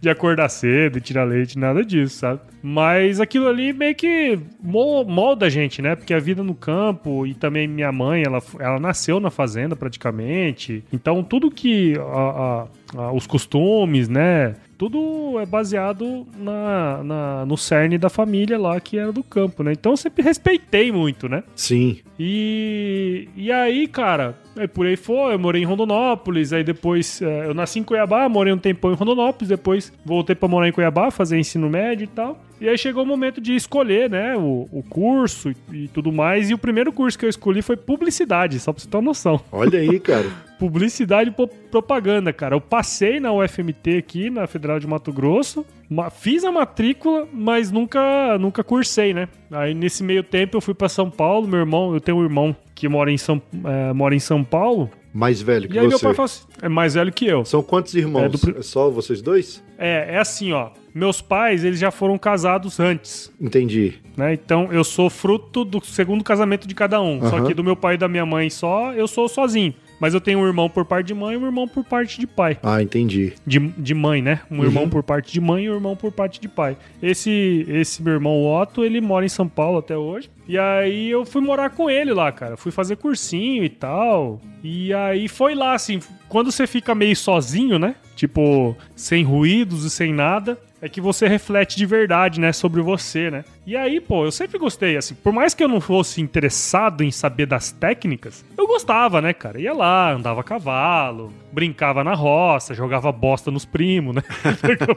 de, 0.00 0.08
acordar 0.08 0.48
cedo 0.48 1.00
tirar 1.00 1.24
leite, 1.24 1.58
nada 1.58 1.84
disso, 1.84 2.16
sabe? 2.16 2.40
Mas 2.62 3.20
aquilo 3.20 3.48
ali 3.48 3.72
meio 3.72 3.94
que 3.94 4.38
molda 4.62 5.46
a 5.46 5.48
gente, 5.48 5.80
né? 5.82 5.96
Porque 5.96 6.14
a 6.14 6.18
vida 6.18 6.42
no 6.42 6.54
campo 6.54 7.26
e 7.26 7.34
também 7.34 7.66
minha 7.66 7.90
mãe, 7.90 8.22
ela, 8.24 8.42
ela 8.58 8.78
nasceu 8.78 9.18
na 9.18 9.30
fazenda 9.30 9.74
praticamente. 9.74 10.84
Então 10.92 11.22
tudo 11.22 11.50
que. 11.50 11.94
A, 11.98 12.66
a, 12.96 13.02
a, 13.02 13.12
os 13.12 13.26
costumes, 13.26 14.08
né? 14.08 14.54
Tudo 14.82 15.38
é 15.38 15.46
baseado 15.46 16.26
na, 16.36 17.04
na, 17.04 17.46
no 17.46 17.56
cerne 17.56 17.96
da 17.96 18.10
família 18.10 18.58
lá 18.58 18.80
que 18.80 18.98
era 18.98 19.12
do 19.12 19.22
campo, 19.22 19.62
né? 19.62 19.70
Então 19.70 19.92
eu 19.92 19.96
sempre 19.96 20.24
respeitei 20.24 20.90
muito, 20.90 21.28
né? 21.28 21.44
Sim. 21.54 22.00
E, 22.18 23.28
e 23.36 23.52
aí, 23.52 23.86
cara, 23.86 24.36
aí 24.56 24.66
por 24.66 24.84
aí 24.84 24.96
foi, 24.96 25.34
eu 25.34 25.38
morei 25.38 25.62
em 25.62 25.64
Rondonópolis, 25.64 26.52
aí 26.52 26.64
depois 26.64 27.22
é, 27.22 27.46
eu 27.46 27.54
nasci 27.54 27.78
em 27.78 27.84
Cuiabá, 27.84 28.28
morei 28.28 28.52
um 28.52 28.58
tempão 28.58 28.90
em 28.90 28.96
Rondonópolis, 28.96 29.48
depois 29.48 29.92
voltei 30.04 30.34
para 30.34 30.48
morar 30.48 30.68
em 30.68 30.72
Cuiabá, 30.72 31.12
fazer 31.12 31.38
ensino 31.38 31.70
médio 31.70 32.02
e 32.02 32.08
tal. 32.08 32.42
E 32.62 32.68
aí 32.68 32.78
chegou 32.78 33.02
o 33.02 33.06
momento 33.06 33.40
de 33.40 33.56
escolher, 33.56 34.08
né, 34.08 34.36
o, 34.36 34.68
o 34.70 34.84
curso 34.88 35.50
e, 35.50 35.56
e, 35.72 35.88
tudo 35.88 36.12
mais. 36.12 36.48
E 36.48 36.54
o 36.54 36.58
primeiro 36.58 36.92
curso 36.92 37.18
que 37.18 37.24
eu 37.24 37.28
escolhi 37.28 37.60
foi 37.60 37.76
publicidade, 37.76 38.60
só 38.60 38.72
pra 38.72 38.80
você 38.80 38.88
ter 38.88 38.96
uma 38.96 39.02
noção. 39.02 39.40
Olha 39.50 39.80
aí, 39.80 39.98
cara. 39.98 40.30
publicidade 40.60 41.34
e 41.36 41.48
propaganda, 41.72 42.32
cara. 42.32 42.54
Eu 42.54 42.60
passei 42.60 43.18
na 43.18 43.32
UFMT 43.32 43.96
aqui, 43.98 44.30
na 44.30 44.46
Federal 44.46 44.78
de 44.78 44.86
Mato 44.86 45.12
Grosso, 45.12 45.66
fiz 46.12 46.44
a 46.44 46.52
matrícula, 46.52 47.26
mas 47.32 47.72
nunca, 47.72 48.38
nunca 48.38 48.62
cursei, 48.62 49.12
né? 49.12 49.28
Aí 49.50 49.74
nesse 49.74 50.04
meio 50.04 50.22
tempo 50.22 50.56
eu 50.56 50.60
fui 50.60 50.72
para 50.72 50.88
São 50.88 51.10
Paulo, 51.10 51.48
meu 51.48 51.58
irmão, 51.58 51.92
eu 51.92 52.00
tenho 52.00 52.18
um 52.18 52.22
irmão 52.22 52.54
que 52.76 52.88
mora 52.88 53.10
em 53.10 53.18
São, 53.18 53.42
é, 53.64 53.92
mora 53.92 54.14
em 54.14 54.20
São 54.20 54.44
Paulo. 54.44 54.88
Mais 55.12 55.42
velho 55.42 55.68
que 55.68 55.76
e 55.76 55.78
aí 55.78 55.84
você. 55.84 55.90
meu 55.90 55.98
pai 56.00 56.14
falou 56.14 56.24
assim, 56.24 56.42
é 56.62 56.68
mais 56.68 56.94
velho 56.94 57.12
que 57.12 57.26
eu. 57.26 57.44
São 57.44 57.62
quantos 57.62 57.94
irmãos? 57.94 58.24
É, 58.24 58.28
do... 58.28 58.58
é 58.58 58.62
só 58.62 58.90
vocês 58.90 59.20
dois? 59.20 59.62
É, 59.78 60.14
é 60.14 60.18
assim, 60.18 60.52
ó 60.52 60.70
meus 60.94 61.22
pais, 61.22 61.64
eles 61.64 61.78
já 61.78 61.90
foram 61.90 62.18
casados 62.18 62.78
antes. 62.78 63.32
Entendi. 63.40 63.94
Né? 64.16 64.34
Então 64.34 64.72
eu 64.72 64.84
sou 64.84 65.08
fruto 65.08 65.64
do 65.64 65.82
segundo 65.84 66.22
casamento 66.22 66.68
de 66.68 66.74
cada 66.74 67.00
um. 67.00 67.20
Uhum. 67.20 67.30
Só 67.30 67.40
que 67.42 67.54
do 67.54 67.64
meu 67.64 67.74
pai 67.74 67.94
e 67.94 67.98
da 67.98 68.08
minha 68.08 68.26
mãe 68.26 68.50
só, 68.50 68.92
eu 68.92 69.08
sou 69.08 69.28
sozinho. 69.28 69.74
Mas 70.02 70.14
eu 70.14 70.20
tenho 70.20 70.40
um 70.40 70.44
irmão 70.44 70.68
por 70.68 70.84
parte 70.84 71.06
de 71.06 71.14
mãe 71.14 71.34
e 71.34 71.36
um 71.36 71.46
irmão 71.46 71.68
por 71.68 71.84
parte 71.84 72.18
de 72.18 72.26
pai. 72.26 72.58
Ah, 72.60 72.82
entendi. 72.82 73.34
De, 73.46 73.60
de 73.60 73.94
mãe, 73.94 74.20
né? 74.20 74.40
Um 74.50 74.58
uhum. 74.58 74.64
irmão 74.64 74.88
por 74.88 75.00
parte 75.04 75.32
de 75.32 75.40
mãe 75.40 75.66
e 75.66 75.70
um 75.70 75.74
irmão 75.74 75.94
por 75.94 76.10
parte 76.10 76.40
de 76.40 76.48
pai. 76.48 76.76
Esse, 77.00 77.64
esse 77.68 78.02
meu 78.02 78.14
irmão 78.14 78.44
Otto, 78.44 78.84
ele 78.84 79.00
mora 79.00 79.24
em 79.24 79.28
São 79.28 79.46
Paulo 79.46 79.78
até 79.78 79.96
hoje. 79.96 80.28
E 80.48 80.58
aí 80.58 81.08
eu 81.08 81.24
fui 81.24 81.40
morar 81.40 81.70
com 81.70 81.88
ele 81.88 82.12
lá, 82.12 82.32
cara. 82.32 82.56
Fui 82.56 82.72
fazer 82.72 82.96
cursinho 82.96 83.62
e 83.62 83.68
tal. 83.68 84.40
E 84.60 84.92
aí 84.92 85.28
foi 85.28 85.54
lá, 85.54 85.72
assim, 85.72 86.00
quando 86.28 86.50
você 86.50 86.66
fica 86.66 86.96
meio 86.96 87.14
sozinho, 87.14 87.78
né? 87.78 87.94
Tipo, 88.16 88.76
sem 88.96 89.22
ruídos 89.22 89.84
e 89.84 89.90
sem 89.90 90.12
nada 90.12 90.58
é 90.82 90.88
que 90.88 91.00
você 91.00 91.28
reflete 91.28 91.76
de 91.76 91.86
verdade, 91.86 92.40
né, 92.40 92.52
sobre 92.52 92.82
você, 92.82 93.30
né? 93.30 93.44
E 93.64 93.76
aí, 93.76 94.00
pô, 94.00 94.24
eu 94.24 94.32
sempre 94.32 94.58
gostei, 94.58 94.96
assim, 94.96 95.14
por 95.14 95.32
mais 95.32 95.54
que 95.54 95.62
eu 95.62 95.68
não 95.68 95.80
fosse 95.80 96.20
interessado 96.20 97.04
em 97.04 97.10
saber 97.12 97.46
das 97.46 97.70
técnicas, 97.70 98.44
eu 98.58 98.66
gostava, 98.66 99.22
né, 99.22 99.32
cara? 99.32 99.60
Ia 99.60 99.72
lá, 99.72 100.12
andava 100.12 100.40
a 100.40 100.44
cavalo, 100.44 101.32
brincava 101.52 102.02
na 102.02 102.14
roça, 102.14 102.74
jogava 102.74 103.12
bosta 103.12 103.48
nos 103.48 103.64
primos, 103.64 104.16
né? 104.16 104.22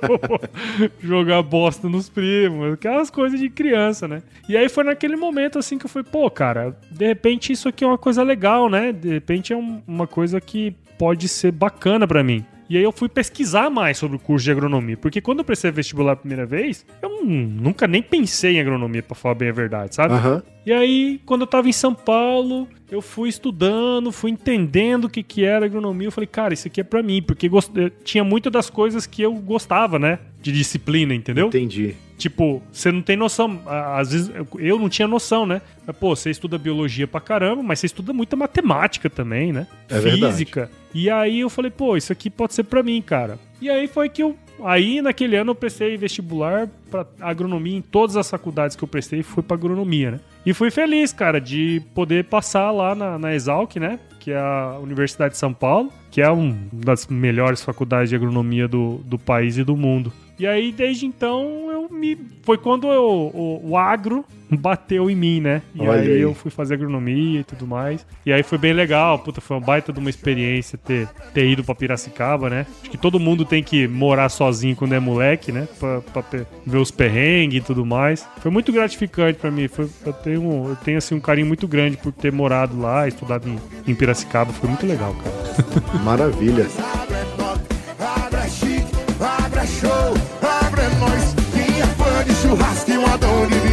Jogar 0.99 1.43
bosta 1.43 1.87
nos 1.87 2.09
primos, 2.09 2.73
aquelas 2.73 3.11
coisas 3.11 3.39
de 3.39 3.47
criança, 3.47 4.07
né? 4.07 4.23
E 4.49 4.57
aí 4.57 4.67
foi 4.67 4.83
naquele 4.83 5.15
momento, 5.15 5.59
assim, 5.59 5.77
que 5.77 5.85
eu 5.85 5.89
falei, 5.89 6.07
pô, 6.11 6.31
cara, 6.31 6.75
de 6.89 7.05
repente 7.05 7.53
isso 7.53 7.69
aqui 7.69 7.83
é 7.83 7.87
uma 7.87 7.97
coisa 7.97 8.23
legal, 8.23 8.67
né? 8.71 8.91
De 8.91 9.09
repente 9.09 9.53
é 9.53 9.55
um, 9.55 9.83
uma 9.87 10.07
coisa 10.07 10.41
que 10.41 10.75
pode 10.97 11.27
ser 11.27 11.51
bacana 11.51 12.07
para 12.07 12.23
mim. 12.23 12.43
E 12.69 12.77
aí 12.77 12.83
eu 12.83 12.91
fui 12.91 13.07
pesquisar 13.07 13.69
mais 13.69 13.97
sobre 13.97 14.17
o 14.17 14.19
curso 14.19 14.45
de 14.45 14.51
agronomia, 14.51 14.97
porque 14.97 15.21
quando 15.21 15.39
eu 15.39 15.45
prestei 15.45 15.71
vestibular 15.71 16.13
a 16.13 16.15
primeira 16.15 16.45
vez, 16.45 16.85
eu 17.01 17.23
nunca 17.23 17.87
nem 17.87 18.01
pensei 18.01 18.57
em 18.57 18.59
agronomia, 18.59 19.03
pra 19.03 19.15
falar 19.15 19.35
bem 19.35 19.49
a 19.49 19.53
verdade, 19.53 19.95
sabe? 19.95 20.15
Uhum. 20.15 20.41
E 20.65 20.73
aí, 20.73 21.21
quando 21.25 21.41
eu 21.41 21.47
tava 21.47 21.69
em 21.69 21.73
São 21.73 21.93
Paulo, 21.93 22.67
eu 22.89 23.01
fui 23.01 23.29
estudando, 23.29 24.11
fui 24.11 24.31
entendendo 24.31 25.05
o 25.05 25.09
que, 25.09 25.21
que 25.21 25.45
era 25.45 25.65
agronomia. 25.65 26.07
Eu 26.07 26.11
falei, 26.11 26.27
cara, 26.27 26.55
isso 26.55 26.67
aqui 26.67 26.81
é 26.81 26.83
para 26.83 27.03
mim, 27.03 27.21
porque 27.21 27.47
gost... 27.47 27.71
tinha 28.03 28.23
muitas 28.23 28.51
das 28.51 28.69
coisas 28.69 29.05
que 29.05 29.21
eu 29.21 29.33
gostava, 29.35 29.99
né? 29.99 30.17
De 30.41 30.51
disciplina, 30.51 31.13
entendeu? 31.13 31.47
Entendi. 31.47 31.95
Tipo, 32.17 32.61
você 32.71 32.91
não 32.91 33.01
tem 33.01 33.15
noção. 33.15 33.61
Às 33.65 34.11
vezes 34.11 34.31
eu 34.57 34.79
não 34.79 34.89
tinha 34.89 35.07
noção, 35.07 35.45
né? 35.45 35.61
Mas, 35.85 35.95
pô, 35.97 36.15
você 36.15 36.29
estuda 36.29 36.57
biologia 36.57 37.07
pra 37.07 37.19
caramba, 37.19 37.61
mas 37.61 37.79
você 37.79 37.87
estuda 37.87 38.13
muita 38.13 38.35
matemática 38.35 39.09
também, 39.09 39.51
né? 39.51 39.67
É 39.89 39.99
Física. 39.99 40.61
Verdade. 40.61 40.85
E 40.93 41.09
aí 41.09 41.41
eu 41.41 41.49
falei, 41.49 41.71
pô, 41.71 41.97
isso 41.97 42.11
aqui 42.11 42.29
pode 42.29 42.53
ser 42.53 42.63
pra 42.63 42.81
mim, 42.81 43.01
cara. 43.01 43.37
E 43.61 43.69
aí 43.69 43.87
foi 43.87 44.07
que 44.09 44.23
eu 44.23 44.35
Aí, 44.63 45.01
naquele 45.01 45.35
ano, 45.35 45.51
eu 45.51 45.55
prestei 45.55 45.97
vestibular 45.97 46.69
para 46.89 47.05
agronomia 47.19 47.77
em 47.77 47.81
todas 47.81 48.15
as 48.15 48.29
faculdades 48.29 48.75
que 48.75 48.83
eu 48.83 48.87
prestei, 48.87 49.21
fui 49.21 49.43
para 49.43 49.57
agronomia, 49.57 50.11
né? 50.11 50.19
E 50.45 50.53
fui 50.53 50.71
feliz, 50.71 51.11
cara, 51.11 51.41
de 51.41 51.81
poder 51.93 52.25
passar 52.25 52.71
lá 52.71 52.95
na, 52.95 53.19
na 53.19 53.33
Exalc, 53.33 53.75
né? 53.75 53.99
Que 54.19 54.31
é 54.31 54.37
a 54.37 54.79
Universidade 54.81 55.33
de 55.33 55.37
São 55.37 55.53
Paulo, 55.53 55.91
que 56.09 56.21
é 56.21 56.29
uma 56.29 56.55
das 56.71 57.07
melhores 57.07 57.63
faculdades 57.63 58.09
de 58.09 58.15
agronomia 58.15 58.67
do, 58.67 59.01
do 59.03 59.19
país 59.19 59.57
e 59.57 59.63
do 59.63 59.75
mundo. 59.75 60.13
E 60.37 60.45
aí, 60.45 60.71
desde 60.71 61.05
então, 61.05 61.71
eu 61.71 61.89
me. 61.89 62.17
Foi 62.43 62.57
quando 62.57 62.87
eu, 62.87 63.31
o, 63.33 63.69
o 63.69 63.77
agro 63.77 64.25
bateu 64.51 65.09
em 65.09 65.15
mim, 65.15 65.39
né? 65.41 65.61
E 65.73 65.81
aí, 65.81 66.11
aí, 66.11 66.21
eu 66.21 66.33
fui 66.33 66.51
fazer 66.51 66.75
agronomia 66.75 67.39
e 67.39 67.43
tudo 67.43 67.65
mais. 67.65 68.05
E 68.25 68.31
aí 68.31 68.43
foi 68.43 68.57
bem 68.57 68.73
legal, 68.73 69.17
puta, 69.19 69.41
foi 69.41 69.57
uma 69.57 69.65
baita 69.65 69.91
de 69.91 69.99
uma 69.99 70.09
experiência 70.09 70.77
ter, 70.77 71.07
ter 71.33 71.47
ido 71.47 71.63
pra 71.63 71.73
Piracicaba, 71.73 72.49
né? 72.49 72.65
Acho 72.81 72.91
que 72.91 72.97
todo 72.97 73.19
mundo 73.19 73.45
tem 73.45 73.63
que 73.63 73.87
morar 73.87 74.29
sozinho 74.29 74.75
quando 74.75 74.93
é 74.93 74.99
moleque, 74.99 75.51
né? 75.51 75.67
Pra, 75.79 76.01
pra 76.01 76.23
ver 76.65 76.77
os 76.77 76.91
perrengues 76.91 77.61
e 77.61 77.65
tudo 77.65 77.85
mais. 77.85 78.27
Foi 78.39 78.51
muito 78.51 78.71
gratificante 78.71 79.39
para 79.39 79.49
mim. 79.49 79.67
Foi, 79.67 79.89
eu, 80.05 80.13
tenho, 80.13 80.69
eu 80.69 80.75
tenho, 80.83 80.97
assim, 80.97 81.15
um 81.15 81.19
carinho 81.19 81.47
muito 81.47 81.67
grande 81.67 81.97
por 81.97 82.11
ter 82.11 82.31
morado 82.31 82.79
lá, 82.79 83.07
estudado 83.07 83.47
em, 83.47 83.57
em 83.87 83.95
Piracicaba. 83.95 84.51
Foi 84.53 84.69
muito 84.69 84.85
legal, 84.85 85.15
cara. 85.15 86.03
Maravilha. 86.03 86.67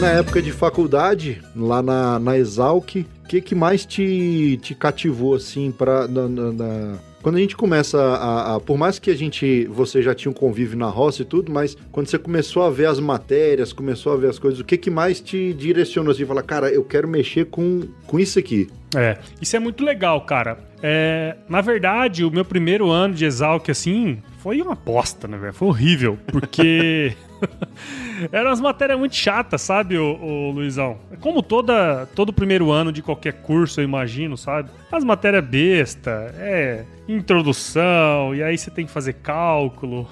na 0.00 0.08
época 0.12 0.40
de 0.40 0.50
faculdade, 0.50 1.42
lá 1.54 1.82
na, 1.82 2.18
na 2.18 2.38
Exalc, 2.38 2.96
o 2.96 3.28
que, 3.28 3.38
que 3.42 3.54
mais 3.54 3.84
te, 3.84 4.58
te 4.62 4.74
cativou, 4.74 5.34
assim, 5.34 5.70
pra, 5.70 6.08
na, 6.08 6.26
na, 6.26 6.52
na... 6.52 6.98
Quando 7.22 7.36
a 7.36 7.38
gente 7.38 7.54
começa 7.54 8.00
a, 8.00 8.54
a, 8.54 8.60
Por 8.60 8.78
mais 8.78 8.98
que 8.98 9.10
a 9.10 9.14
gente. 9.14 9.66
Você 9.66 10.00
já 10.00 10.14
tinha 10.14 10.30
um 10.30 10.34
convívio 10.34 10.78
na 10.78 10.88
roça 10.88 11.20
e 11.20 11.24
tudo, 11.26 11.52
mas 11.52 11.76
quando 11.92 12.06
você 12.06 12.18
começou 12.18 12.62
a 12.62 12.70
ver 12.70 12.86
as 12.86 12.98
matérias, 12.98 13.74
começou 13.74 14.14
a 14.14 14.16
ver 14.16 14.30
as 14.30 14.38
coisas, 14.38 14.58
o 14.58 14.64
que, 14.64 14.78
que 14.78 14.90
mais 14.90 15.20
te 15.20 15.52
direcionou 15.52 16.12
assim? 16.12 16.24
Falar, 16.24 16.44
cara, 16.44 16.70
eu 16.70 16.82
quero 16.82 17.06
mexer 17.06 17.44
com, 17.46 17.82
com 18.06 18.18
isso 18.18 18.38
aqui. 18.38 18.70
É, 18.94 19.18
isso 19.40 19.56
é 19.56 19.58
muito 19.58 19.84
legal, 19.84 20.20
cara. 20.22 20.58
É, 20.82 21.36
na 21.48 21.60
verdade, 21.60 22.24
o 22.24 22.30
meu 22.30 22.44
primeiro 22.44 22.90
ano 22.90 23.14
de 23.14 23.24
Exalc, 23.24 23.68
assim, 23.68 24.22
foi 24.38 24.60
uma 24.62 24.74
bosta, 24.74 25.28
né, 25.28 25.36
velho? 25.36 25.52
Foi 25.52 25.68
horrível, 25.68 26.18
porque. 26.26 27.14
Eram 28.32 28.50
as 28.50 28.60
matérias 28.60 28.98
muito 28.98 29.14
chatas, 29.14 29.62
sabe, 29.62 29.96
o, 29.96 30.50
Luizão? 30.50 30.98
Como 31.20 31.42
toda, 31.42 32.06
todo 32.14 32.32
primeiro 32.32 32.70
ano 32.70 32.92
de 32.92 33.02
qualquer 33.02 33.34
curso, 33.34 33.80
eu 33.80 33.84
imagino, 33.84 34.36
sabe? 34.36 34.70
As 34.92 35.04
matérias 35.04 35.44
besta, 35.44 36.34
é 36.36 36.84
introdução, 37.08 38.34
e 38.34 38.42
aí 38.42 38.56
você 38.58 38.70
tem 38.70 38.84
que 38.86 38.92
fazer 38.92 39.14
cálculo. 39.14 40.08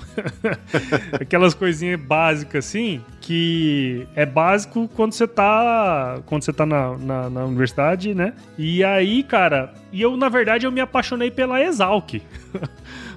Aquelas 1.20 1.52
coisinhas 1.54 2.00
básicas 2.00 2.66
assim, 2.66 3.02
que 3.28 4.06
é 4.16 4.24
básico 4.24 4.88
quando 4.96 5.12
você 5.12 5.28
tá, 5.28 6.18
quando 6.24 6.44
você 6.44 6.50
tá 6.50 6.64
na, 6.64 6.96
na, 6.96 7.28
na 7.28 7.44
universidade, 7.44 8.14
né? 8.14 8.32
E, 8.56 8.82
aí, 8.82 9.22
cara, 9.22 9.74
e 9.92 10.00
eu, 10.00 10.16
na 10.16 10.30
verdade, 10.30 10.64
eu 10.64 10.72
me 10.72 10.80
apaixonei 10.80 11.30
pela 11.30 11.62
Exalc. 11.62 12.22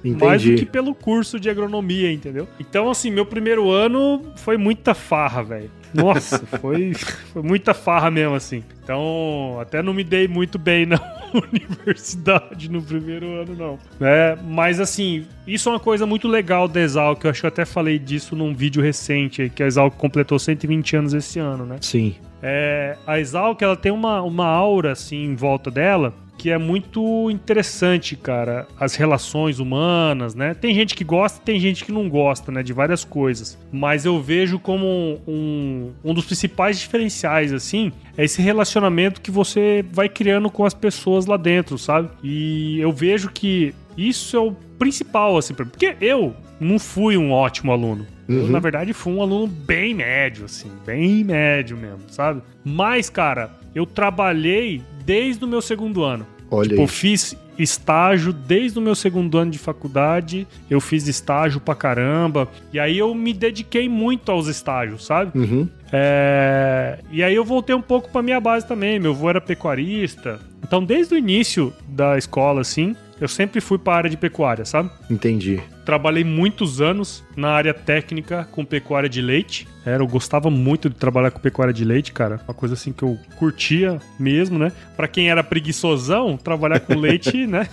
Entendi. 0.04 0.20
Mais 0.22 0.42
do 0.42 0.54
que 0.54 0.66
pelo 0.66 0.94
curso 0.94 1.40
de 1.40 1.48
agronomia, 1.48 2.12
entendeu? 2.12 2.46
Então, 2.60 2.90
assim, 2.90 3.10
meu 3.10 3.24
primeiro 3.24 3.70
ano 3.70 4.22
foi 4.36 4.58
muita 4.58 4.92
farra, 4.92 5.42
velho. 5.42 5.70
Nossa, 5.94 6.38
foi, 6.60 6.94
foi 6.94 7.42
muita 7.42 7.74
farra 7.74 8.10
mesmo, 8.10 8.34
assim. 8.34 8.62
Então, 8.82 9.58
até 9.60 9.82
não 9.82 9.94
me 9.94 10.02
dei 10.02 10.26
muito 10.26 10.58
bem 10.58 10.86
na 10.86 11.00
universidade 11.52 12.70
no 12.70 12.82
primeiro 12.82 13.40
ano, 13.40 13.54
não. 13.54 13.78
É, 14.00 14.36
mas, 14.44 14.80
assim, 14.80 15.26
isso 15.46 15.68
é 15.68 15.72
uma 15.72 15.80
coisa 15.80 16.06
muito 16.06 16.26
legal 16.26 16.66
da 16.66 16.80
Exalc. 16.80 17.24
Eu 17.24 17.30
acho 17.30 17.40
que 17.40 17.46
eu 17.46 17.48
até 17.48 17.64
falei 17.64 17.98
disso 17.98 18.34
num 18.34 18.54
vídeo 18.54 18.82
recente, 18.82 19.50
que 19.54 19.62
a 19.62 19.66
Exalc 19.66 19.94
completou 19.96 20.38
120 20.38 20.96
anos 20.96 21.14
esse 21.14 21.38
ano, 21.38 21.64
né? 21.64 21.76
Sim. 21.80 22.14
É, 22.42 22.96
a 23.06 23.20
Exalc, 23.20 23.60
ela 23.62 23.76
tem 23.76 23.92
uma, 23.92 24.20
uma 24.22 24.46
aura, 24.46 24.92
assim, 24.92 25.24
em 25.24 25.36
volta 25.36 25.70
dela, 25.70 26.12
que 26.38 26.50
é 26.50 26.58
muito 26.58 27.30
interessante, 27.30 28.16
cara. 28.16 28.66
As 28.78 28.94
relações 28.94 29.58
humanas, 29.60 30.34
né? 30.34 30.54
Tem 30.54 30.74
gente 30.74 30.94
que 30.94 31.04
gosta, 31.04 31.40
tem 31.44 31.58
gente 31.60 31.84
que 31.84 31.92
não 31.92 32.08
gosta, 32.08 32.50
né? 32.50 32.62
De 32.62 32.72
várias 32.72 33.04
coisas. 33.04 33.56
Mas 33.70 34.04
eu 34.04 34.20
vejo 34.20 34.58
como 34.58 35.20
um, 35.26 35.92
um 36.04 36.12
dos 36.14 36.24
principais 36.24 36.80
diferenciais, 36.80 37.52
assim, 37.52 37.92
é 38.16 38.24
esse 38.24 38.42
relacionamento 38.42 39.20
que 39.20 39.30
você 39.30 39.84
vai 39.92 40.08
criando 40.08 40.50
com 40.50 40.64
as 40.64 40.74
pessoas 40.74 41.26
lá 41.26 41.36
dentro, 41.36 41.78
sabe? 41.78 42.08
E 42.24 42.80
eu 42.80 42.92
vejo 42.92 43.30
que 43.30 43.74
isso 43.96 44.36
é 44.36 44.40
o 44.40 44.52
principal, 44.78 45.36
assim, 45.36 45.54
porque 45.54 45.94
eu 46.00 46.34
não 46.58 46.78
fui 46.78 47.16
um 47.16 47.30
ótimo 47.30 47.70
aluno. 47.72 48.06
Eu, 48.28 48.36
Uhum. 48.44 48.48
na 48.50 48.58
verdade, 48.60 48.92
fui 48.92 49.12
um 49.12 49.20
aluno 49.20 49.46
bem 49.46 49.92
médio, 49.94 50.44
assim, 50.46 50.70
bem 50.86 51.22
médio 51.24 51.76
mesmo, 51.76 52.00
sabe? 52.08 52.40
Mas, 52.64 53.10
cara, 53.10 53.50
eu 53.74 53.86
trabalhei 53.86 54.82
desde 55.04 55.44
o 55.44 55.48
meu 55.48 55.60
segundo 55.62 56.02
ano. 56.04 56.26
Olha 56.50 56.68
Tipo, 56.70 56.80
eu 56.82 56.84
aí. 56.84 56.88
fiz 56.88 57.36
estágio 57.58 58.32
desde 58.32 58.78
o 58.78 58.82
meu 58.82 58.94
segundo 58.94 59.36
ano 59.38 59.50
de 59.50 59.58
faculdade, 59.58 60.46
eu 60.70 60.80
fiz 60.80 61.06
estágio 61.06 61.60
pra 61.60 61.74
caramba, 61.74 62.48
e 62.72 62.80
aí 62.80 62.96
eu 62.98 63.14
me 63.14 63.32
dediquei 63.32 63.88
muito 63.88 64.32
aos 64.32 64.46
estágios, 64.48 65.04
sabe? 65.04 65.38
Uhum. 65.38 65.68
É, 65.92 66.98
E 67.10 67.22
aí 67.22 67.34
eu 67.34 67.44
voltei 67.44 67.74
um 67.74 67.82
pouco 67.82 68.10
pra 68.10 68.22
minha 68.22 68.40
base 68.40 68.66
também, 68.66 68.98
meu 68.98 69.12
avô 69.12 69.28
era 69.28 69.40
pecuarista, 69.40 70.40
então 70.62 70.82
desde 70.82 71.14
o 71.14 71.18
início 71.18 71.72
da 71.86 72.16
escola, 72.16 72.62
assim, 72.62 72.96
eu 73.22 73.28
sempre 73.28 73.60
fui 73.60 73.78
pra 73.78 73.94
área 73.94 74.10
de 74.10 74.16
pecuária, 74.16 74.64
sabe? 74.64 74.90
Entendi. 75.08 75.62
Trabalhei 75.84 76.24
muitos 76.24 76.80
anos 76.80 77.22
na 77.36 77.50
área 77.50 77.72
técnica 77.72 78.48
com 78.50 78.64
pecuária 78.64 79.08
de 79.08 79.22
leite. 79.22 79.68
Era, 79.86 80.02
eu 80.02 80.08
gostava 80.08 80.50
muito 80.50 80.90
de 80.90 80.96
trabalhar 80.96 81.30
com 81.30 81.38
pecuária 81.38 81.72
de 81.72 81.84
leite, 81.84 82.12
cara. 82.12 82.40
Uma 82.48 82.52
coisa 82.52 82.74
assim 82.74 82.92
que 82.92 83.04
eu 83.04 83.16
curtia 83.36 84.00
mesmo, 84.18 84.58
né? 84.58 84.72
Pra 84.96 85.06
quem 85.06 85.30
era 85.30 85.44
preguiçosão, 85.44 86.36
trabalhar 86.36 86.80
com 86.80 86.94
leite, 86.94 87.46
né? 87.46 87.68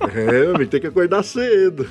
É, 0.00 0.64
tem 0.64 0.80
que 0.80 0.86
acordar 0.86 1.22
cedo. 1.24 1.86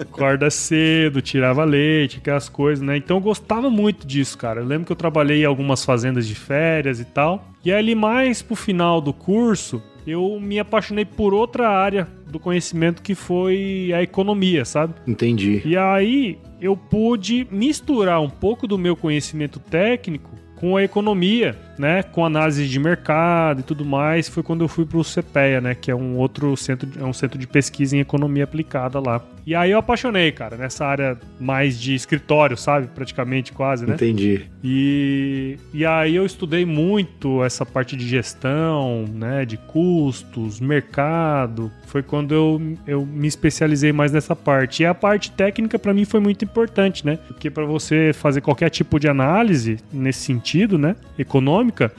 Acorda 0.00 0.50
cedo, 0.50 1.22
tirava 1.22 1.62
leite, 1.64 2.18
aquelas 2.18 2.48
coisas, 2.48 2.84
né? 2.84 2.96
Então 2.96 3.18
eu 3.18 3.20
gostava 3.20 3.70
muito 3.70 4.04
disso, 4.04 4.36
cara. 4.36 4.60
Eu 4.60 4.66
lembro 4.66 4.86
que 4.86 4.92
eu 4.92 4.96
trabalhei 4.96 5.42
em 5.42 5.46
algumas 5.46 5.84
fazendas 5.84 6.26
de 6.26 6.34
férias 6.34 6.98
e 6.98 7.04
tal. 7.04 7.48
E 7.64 7.72
ali 7.72 7.94
mais 7.94 8.42
pro 8.42 8.56
final 8.56 9.00
do 9.00 9.12
curso, 9.12 9.80
eu 10.06 10.38
me 10.40 10.58
apaixonei 10.58 11.04
por 11.04 11.32
outra 11.32 11.68
área 11.68 12.08
do 12.34 12.40
conhecimento 12.40 13.00
que 13.00 13.14
foi 13.14 13.92
a 13.94 14.02
economia, 14.02 14.64
sabe? 14.64 14.94
Entendi. 15.06 15.62
E 15.64 15.76
aí 15.76 16.38
eu 16.60 16.76
pude 16.76 17.46
misturar 17.50 18.20
um 18.20 18.28
pouco 18.28 18.66
do 18.66 18.76
meu 18.76 18.96
conhecimento 18.96 19.60
técnico 19.60 20.30
com 20.56 20.76
a 20.76 20.82
economia, 20.82 21.56
né, 21.78 22.02
com 22.02 22.24
análise 22.24 22.66
de 22.66 22.78
mercado 22.78 23.60
e 23.60 23.62
tudo 23.62 23.84
mais, 23.84 24.28
foi 24.28 24.42
quando 24.42 24.62
eu 24.62 24.68
fui 24.68 24.84
para 24.84 24.98
o 24.98 25.04
CPEA, 25.04 25.60
né, 25.60 25.74
que 25.74 25.90
é 25.90 25.94
um 25.94 26.16
outro 26.16 26.56
centro, 26.56 26.88
é 26.98 27.04
um 27.04 27.12
centro 27.12 27.38
de 27.38 27.46
pesquisa 27.46 27.96
em 27.96 28.00
economia 28.00 28.44
aplicada 28.44 29.00
lá. 29.00 29.22
E 29.46 29.54
aí 29.54 29.72
eu 29.72 29.78
apaixonei, 29.78 30.32
cara, 30.32 30.56
nessa 30.56 30.86
área 30.86 31.18
mais 31.38 31.78
de 31.78 31.94
escritório, 31.94 32.56
sabe, 32.56 32.86
praticamente 32.86 33.52
quase, 33.52 33.86
né? 33.86 33.94
Entendi. 33.94 34.46
E, 34.62 35.58
e 35.72 35.84
aí 35.84 36.16
eu 36.16 36.24
estudei 36.24 36.64
muito 36.64 37.44
essa 37.44 37.66
parte 37.66 37.94
de 37.94 38.08
gestão, 38.08 39.04
né, 39.12 39.44
de 39.44 39.58
custos, 39.58 40.60
mercado. 40.60 41.70
Foi 41.86 42.02
quando 42.02 42.32
eu, 42.32 42.76
eu 42.86 43.04
me 43.04 43.28
especializei 43.28 43.92
mais 43.92 44.12
nessa 44.12 44.34
parte. 44.34 44.82
E 44.82 44.86
a 44.86 44.94
parte 44.94 45.30
técnica 45.30 45.78
para 45.78 45.92
mim 45.92 46.06
foi 46.06 46.20
muito 46.20 46.42
importante, 46.44 47.04
né? 47.04 47.18
Porque 47.28 47.50
para 47.50 47.66
você 47.66 48.12
fazer 48.14 48.40
qualquer 48.40 48.70
tipo 48.70 48.98
de 48.98 49.08
análise 49.08 49.78
nesse 49.92 50.20
sentido, 50.20 50.78
né, 50.78 50.96
econômica, 51.68 51.92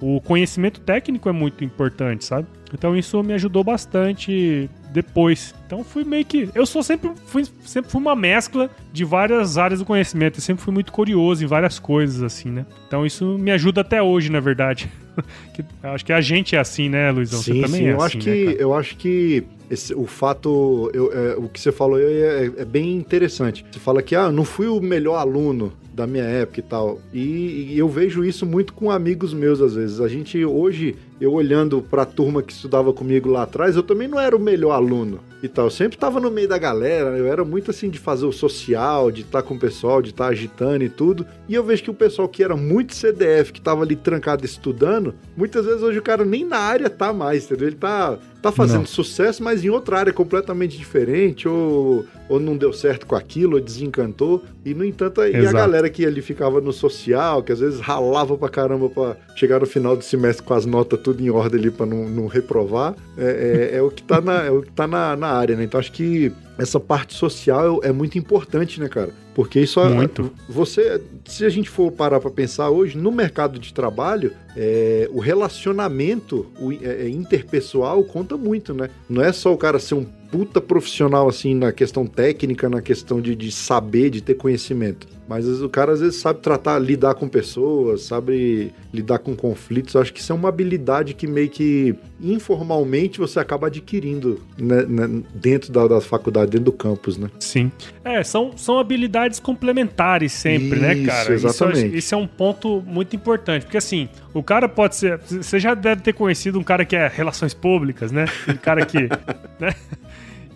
o 0.00 0.20
conhecimento 0.20 0.80
técnico 0.80 1.28
é 1.28 1.32
muito 1.32 1.62
importante, 1.62 2.24
sabe? 2.24 2.46
Então 2.72 2.96
isso 2.96 3.22
me 3.22 3.34
ajudou 3.34 3.62
bastante 3.62 4.70
depois. 4.92 5.54
Então 5.66 5.84
fui 5.84 6.04
meio 6.04 6.24
que. 6.24 6.48
Eu 6.54 6.64
sou 6.64 6.82
sempre 6.82 7.10
fui, 7.26 7.44
sempre 7.64 7.90
fui 7.90 8.00
uma 8.00 8.16
mescla 8.16 8.70
de 8.92 9.04
várias 9.04 9.58
áreas 9.58 9.80
do 9.80 9.84
conhecimento. 9.86 10.38
Eu 10.38 10.42
sempre 10.42 10.62
fui 10.64 10.72
muito 10.72 10.90
curioso 10.90 11.44
em 11.44 11.46
várias 11.46 11.78
coisas, 11.78 12.22
assim, 12.22 12.48
né? 12.50 12.64
Então 12.86 13.04
isso 13.04 13.36
me 13.38 13.50
ajuda 13.50 13.82
até 13.82 14.02
hoje, 14.02 14.30
na 14.30 14.40
verdade. 14.40 14.90
Que- 15.52 15.64
acho 15.82 16.06
que 16.06 16.12
a 16.14 16.20
gente 16.22 16.56
é 16.56 16.58
assim, 16.60 16.88
né, 16.88 17.10
Luizão? 17.10 17.40
sim, 17.42 17.54
Você 17.56 17.60
também 17.66 17.80
sim. 17.82 17.86
é 17.88 17.92
eu, 17.92 17.96
assim, 18.00 18.06
acho 18.06 18.16
né, 18.18 18.22
que, 18.22 18.44
cara? 18.46 18.56
eu 18.62 18.74
acho 18.74 18.96
que 18.96 19.44
esse- 19.68 19.94
o 19.94 20.06
fato. 20.06 20.90
eu- 20.94 21.12
é, 21.12 21.34
o 21.36 21.46
que 21.48 21.60
você 21.60 21.70
falou 21.70 21.98
é, 22.00 22.46
é 22.56 22.64
bem 22.64 22.96
interessante. 22.96 23.66
Você 23.70 23.78
fala 23.80 24.00
que, 24.00 24.16
ah, 24.16 24.26
eu 24.26 24.32
não 24.32 24.44
fui 24.44 24.66
o 24.68 24.80
melhor 24.80 25.16
aluno 25.16 25.72
da 26.00 26.06
minha 26.06 26.24
época 26.24 26.60
e 26.60 26.62
tal. 26.62 27.00
E, 27.12 27.72
e 27.72 27.78
eu 27.78 27.88
vejo 27.88 28.24
isso 28.24 28.46
muito 28.46 28.72
com 28.72 28.90
amigos 28.90 29.34
meus, 29.34 29.60
às 29.60 29.74
vezes. 29.74 30.00
A 30.00 30.08
gente, 30.08 30.42
hoje, 30.44 30.96
eu 31.20 31.32
olhando 31.32 31.82
pra 31.82 32.04
turma 32.04 32.42
que 32.42 32.52
estudava 32.52 32.92
comigo 32.92 33.28
lá 33.28 33.42
atrás, 33.42 33.76
eu 33.76 33.82
também 33.82 34.08
não 34.08 34.18
era 34.18 34.34
o 34.34 34.40
melhor 34.40 34.72
aluno 34.72 35.20
e 35.42 35.48
tal. 35.48 35.66
Eu 35.66 35.70
sempre 35.70 35.98
tava 35.98 36.18
no 36.20 36.30
meio 36.30 36.48
da 36.48 36.58
galera, 36.58 37.16
eu 37.16 37.26
era 37.26 37.44
muito 37.44 37.70
assim 37.70 37.88
de 37.90 37.98
fazer 37.98 38.26
o 38.26 38.32
social, 38.32 39.10
de 39.10 39.22
estar 39.22 39.42
com 39.42 39.54
o 39.54 39.58
pessoal, 39.58 40.00
de 40.02 40.10
estar 40.10 40.26
agitando 40.28 40.82
e 40.84 40.88
tudo. 40.88 41.26
E 41.48 41.54
eu 41.54 41.62
vejo 41.64 41.82
que 41.82 41.90
o 41.90 41.94
pessoal 41.94 42.28
que 42.28 42.42
era 42.42 42.56
muito 42.56 42.94
CDF, 42.94 43.52
que 43.52 43.60
tava 43.60 43.82
ali 43.82 43.96
trancado 43.96 44.44
estudando, 44.44 45.14
muitas 45.36 45.64
vezes 45.66 45.82
hoje 45.82 45.98
o 45.98 46.02
cara 46.02 46.24
nem 46.24 46.44
na 46.44 46.58
área 46.58 46.88
tá 46.88 47.12
mais, 47.12 47.44
entendeu? 47.44 47.68
Ele 47.68 47.76
tá, 47.76 48.18
tá 48.42 48.52
fazendo 48.52 48.80
Não. 48.80 48.86
sucesso, 48.86 49.42
mas 49.42 49.64
em 49.64 49.70
outra 49.70 49.98
área 49.98 50.12
completamente 50.12 50.76
diferente, 50.76 51.48
ou, 51.48 52.04
ou 52.28 52.38
não 52.40 52.56
deu 52.56 52.72
certo 52.72 53.06
com 53.06 53.14
aquilo, 53.16 53.54
ou 53.56 53.60
desencantou. 53.62 54.42
E, 54.64 54.74
no 54.74 54.84
entanto, 54.84 55.20
e 55.22 55.34
a 55.34 55.38
Exato. 55.38 55.54
galera 55.56 55.88
que 55.90 56.04
ali 56.04 56.20
ficava 56.20 56.60
no 56.60 56.72
social, 56.72 57.42
que 57.42 57.52
às 57.52 57.60
vezes 57.60 57.80
ralava 57.80 58.36
pra 58.36 58.48
caramba 58.48 58.88
pra 58.88 59.16
chegar 59.34 59.60
no 59.60 59.66
final 59.66 59.96
do 59.96 60.04
semestre 60.04 60.44
com 60.44 60.52
as 60.54 60.66
notas 60.66 61.00
tudo 61.00 61.09
em 61.18 61.30
ordem 61.30 61.60
ali 61.60 61.70
pra 61.70 61.86
não, 61.86 62.08
não 62.08 62.26
reprovar, 62.26 62.94
é, 63.16 63.70
é- 63.72 63.76
é 63.78 63.82
o 63.82 63.90
que 63.90 64.02
tá, 64.02 64.20
na, 64.20 64.44
é 64.44 64.50
o 64.50 64.62
que 64.62 64.70
tá 64.72 64.86
na, 64.86 65.16
na 65.16 65.28
área, 65.28 65.56
né? 65.56 65.64
Então 65.64 65.80
acho 65.80 65.92
que 65.92 66.32
essa 66.60 66.78
parte 66.78 67.14
social 67.14 67.80
é 67.82 67.90
muito 67.90 68.18
importante, 68.18 68.80
né, 68.80 68.88
cara? 68.88 69.10
Porque 69.34 69.60
isso 69.60 69.80
Muito. 69.88 70.30
você, 70.48 71.00
se 71.24 71.44
a 71.46 71.48
gente 71.48 71.70
for 71.70 71.90
parar 71.90 72.20
pra 72.20 72.30
pensar 72.30 72.68
hoje, 72.68 72.98
no 72.98 73.10
mercado 73.10 73.58
de 73.58 73.72
trabalho, 73.72 74.32
é, 74.54 75.08
o 75.12 75.20
relacionamento 75.20 76.46
o, 76.60 76.72
é, 76.72 77.06
é, 77.06 77.08
interpessoal 77.08 78.02
conta 78.04 78.36
muito, 78.36 78.74
né? 78.74 78.90
Não 79.08 79.22
é 79.22 79.32
só 79.32 79.52
o 79.52 79.56
cara 79.56 79.78
ser 79.78 79.94
um 79.94 80.04
puta 80.30 80.60
profissional 80.60 81.28
assim 81.28 81.54
na 81.54 81.72
questão 81.72 82.06
técnica, 82.06 82.68
na 82.68 82.82
questão 82.82 83.20
de, 83.20 83.34
de 83.34 83.50
saber, 83.50 84.10
de 84.10 84.20
ter 84.20 84.34
conhecimento. 84.34 85.08
Mas 85.30 85.46
vezes, 85.46 85.62
o 85.62 85.68
cara 85.68 85.92
às 85.92 86.00
vezes 86.00 86.20
sabe 86.20 86.40
tratar, 86.40 86.76
lidar 86.80 87.14
com 87.14 87.28
pessoas, 87.28 88.02
sabe 88.02 88.72
lidar 88.92 89.20
com 89.20 89.36
conflitos. 89.36 89.94
Eu 89.94 90.00
acho 90.00 90.12
que 90.12 90.18
isso 90.18 90.32
é 90.32 90.34
uma 90.34 90.48
habilidade 90.48 91.14
que 91.14 91.24
meio 91.24 91.48
que 91.48 91.94
informalmente 92.20 93.20
você 93.20 93.38
acaba 93.38 93.68
adquirindo 93.68 94.40
né, 94.58 94.82
né, 94.82 95.22
dentro 95.32 95.72
da, 95.72 95.86
da 95.86 96.00
faculdade, 96.00 96.49
dentro 96.50 96.66
do 96.66 96.72
campus, 96.72 97.16
né? 97.16 97.28
Sim. 97.38 97.70
É, 98.04 98.22
são, 98.22 98.52
são 98.56 98.78
habilidades 98.78 99.40
complementares 99.40 100.32
sempre, 100.32 100.78
né, 100.80 100.94
Isso, 100.94 101.06
cara? 101.06 101.34
Isso, 101.34 101.46
exatamente. 101.46 101.94
é- 101.94 101.98
isso 101.98 102.14
é 102.14 102.18
um 102.18 102.26
ponto 102.26 102.82
muito 102.86 103.16
importante. 103.16 103.62
Porque 103.64 103.78
assim, 103.78 104.08
o 104.34 104.42
cara 104.42 104.68
pode 104.68 104.96
ser. 104.96 105.18
Você 105.18 105.58
já 105.58 105.74
deve 105.74 106.02
ter 106.02 106.12
conhecido 106.12 106.58
um 106.58 106.62
cara 106.62 106.84
que 106.84 106.94
é 106.96 107.06
relações 107.08 107.54
públicas, 107.54 108.10
né? 108.12 108.26
Um 108.48 108.56
cara 108.56 108.84
que. 108.84 108.98
né? 109.58 109.74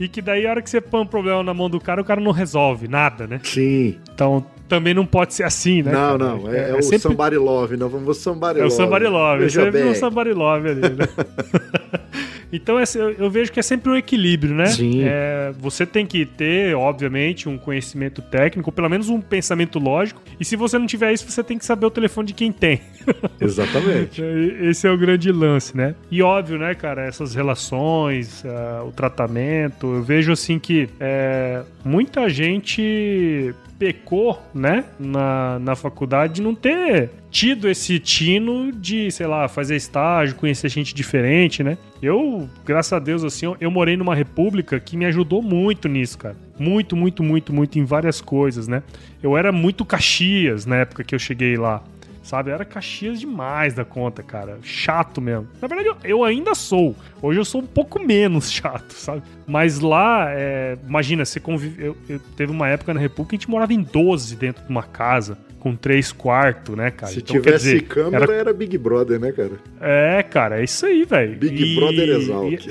E 0.01 0.09
que 0.09 0.21
daí, 0.21 0.45
a 0.45 0.51
hora 0.51 0.61
que 0.63 0.69
você 0.69 0.81
põe 0.81 1.01
um 1.03 1.07
problema 1.07 1.41
na 1.45 1.55
mão 1.55 1.71
do 1.71 1.81
cara, 1.81 2.01
o 2.01 2.05
cara 2.05 2.21
não 2.21 2.33
resolve 2.33 2.89
nada, 2.89 3.29
né? 3.29 3.41
Sim. 3.45 3.97
Então 4.13 4.45
também 4.69 4.93
não 4.93 5.07
pode 5.07 5.35
ser 5.35 5.45
assim, 5.45 5.83
né? 5.83 5.93
não, 5.93 6.19
cara? 6.19 6.19
não. 6.19 6.53
É, 6.53 6.71
é 6.71 6.75
o 6.75 6.83
sempre- 6.83 6.99
somebody 6.99 7.37
love, 7.37 7.77
não 7.77 7.89
vamos 7.89 8.17
somebody 8.17 8.59
É 8.59 8.63
o 8.63 8.65
love. 8.65 8.77
somebody 8.77 9.07
love, 9.07 9.37
é 9.37 9.45
Veja 9.45 9.63
sempre 9.65 9.83
bem. 9.83 9.91
um 9.91 9.95
somebody 9.95 10.33
love 10.33 10.69
ali, 10.69 10.81
né? 10.81 11.07
Então 12.55 12.77
eu, 13.19 13.31
vejo 13.31 13.51
que 13.51 13.59
é 13.59 13.63
sempre 13.63 13.91
um 13.91 13.97
equilíbrio, 13.97 14.55
né? 14.55 14.67
Sim. 14.67 15.03
É, 15.05 15.53
você 15.59 15.85
tem 15.85 16.07
que 16.07 16.25
ter, 16.25 16.75
obviamente, 16.77 17.49
um 17.49 17.59
conhecimento 17.59 18.23
técnico, 18.23 18.71
pelo 18.71 18.89
menos 18.89 19.09
um 19.09 19.21
pensamento 19.21 19.79
lógico. 19.79 20.23
E 20.39 20.45
se 20.45 20.55
você 20.57 20.79
não 20.79 20.87
tiver 20.87 21.13
isso, 21.13 21.29
você 21.29 21.43
tem 21.43 21.59
que 21.59 21.65
saber 21.65 21.87
o 21.87 21.91
telefone 21.91 22.29
de 22.29 22.35
quem 22.35 22.53
tem. 22.53 22.81
Exatamente. 23.41 24.23
É, 24.23 24.69
Esse 24.69 24.87
é 24.87 24.91
o 24.91 24.97
grande 24.97 25.33
lance, 25.33 25.77
né? 25.77 25.95
E 26.11 26.23
óbvio, 26.23 26.59
né, 26.59 26.75
cara, 26.75 27.05
essas 27.05 27.35
relações, 27.35 28.45
ah, 28.47 28.85
o 28.87 28.93
tratamento, 28.93 29.95
eu 29.95 30.03
vejo 30.03 30.33
assim 30.33 30.59
que 30.59 30.89
é, 31.01 31.63
muita 31.85 32.29
gente 32.29 33.55
pecou, 33.85 34.43
né, 34.55 34.83
na, 34.99 35.59
na 35.59 35.77
faculdade 35.77 36.37
de 36.37 36.43
não 36.43 36.55
ter 36.55 37.11
tido 37.31 37.69
esse 37.69 37.99
tino 37.99 38.73
de, 38.73 39.11
sei 39.11 39.27
lá, 39.27 39.47
fazer 39.47 39.77
estágio, 39.77 40.37
conhecer 40.37 40.71
gente 40.71 40.95
diferente, 40.95 41.63
né? 41.63 41.77
Eu, 42.01 42.49
graças 42.65 42.95
a 42.95 42.99
Deus, 42.99 43.23
assim, 43.23 43.45
eu, 43.45 43.57
eu 43.61 43.71
morei 43.71 43.95
numa 43.95 44.15
república 44.15 44.81
que 44.81 44.97
me 44.97 45.05
ajudou 45.05 45.43
muito 45.43 45.87
nisso, 45.87 46.17
cara. 46.17 46.35
Muito, 46.59 46.97
muito, 46.97 47.23
muito, 47.23 47.53
muito 47.53 47.79
em 47.79 47.85
várias 47.85 48.23
coisas, 48.23 48.67
né? 48.67 48.83
Eu 49.23 49.37
era 49.37 49.53
muito 49.53 49.85
Caxias 49.85 50.65
na 50.65 50.77
época 50.77 51.05
que 51.05 51.15
eu 51.15 51.19
cheguei 51.19 51.57
lá 51.59 51.83
sabe? 52.25 52.51
Era 52.51 52.65
Caxias 52.65 53.21
demais 53.21 53.75
da 53.75 53.85
conta, 53.85 54.23
cara. 54.23 54.59
Chato 54.63 55.21
mesmo. 55.21 55.47
Na 55.61 55.69
verdade, 55.69 55.97
eu, 56.03 56.25
ainda 56.25 56.55
sou. 56.55 56.97
Hoje 57.23 57.39
eu 57.39 57.45
sou 57.45 57.61
um 57.61 57.67
pouco 57.67 58.03
menos 58.03 58.51
chato, 58.53 58.93
sabe? 58.93 59.23
Mas 59.47 59.79
lá, 59.79 60.27
é, 60.31 60.77
imagina, 60.89 61.25
você 61.25 61.39
convive. 61.39 61.85
Eu, 61.85 61.97
eu, 62.09 62.19
teve 62.37 62.51
uma 62.51 62.69
época 62.69 62.93
na 62.93 63.01
República 63.01 63.31
que 63.31 63.37
a 63.37 63.39
gente 63.39 63.51
morava 63.51 63.73
em 63.73 63.83
12 63.83 64.37
dentro 64.37 64.65
de 64.65 64.71
uma 64.71 64.83
casa 64.83 65.39
com 65.65 65.75
três 65.75 66.13
quartos, 66.13 66.77
né, 66.77 66.91
cara? 66.91 67.11
Se 67.11 67.21
então, 67.21 67.41
tivesse 67.41 67.65
dizer, 67.65 67.83
câmera, 67.85 68.25
era... 68.25 68.35
era... 68.35 68.53
Big 68.53 68.77
Brother, 68.77 69.19
né, 69.19 69.33
cara? 69.33 69.53
É, 69.81 70.23
cara, 70.23 70.61
é 70.61 70.65
isso 70.65 70.85
aí, 70.85 71.07
velho. 71.07 71.39
Big 71.39 71.65
e... 71.65 71.75
Brother 71.75 72.09
Exalc. 72.11 72.67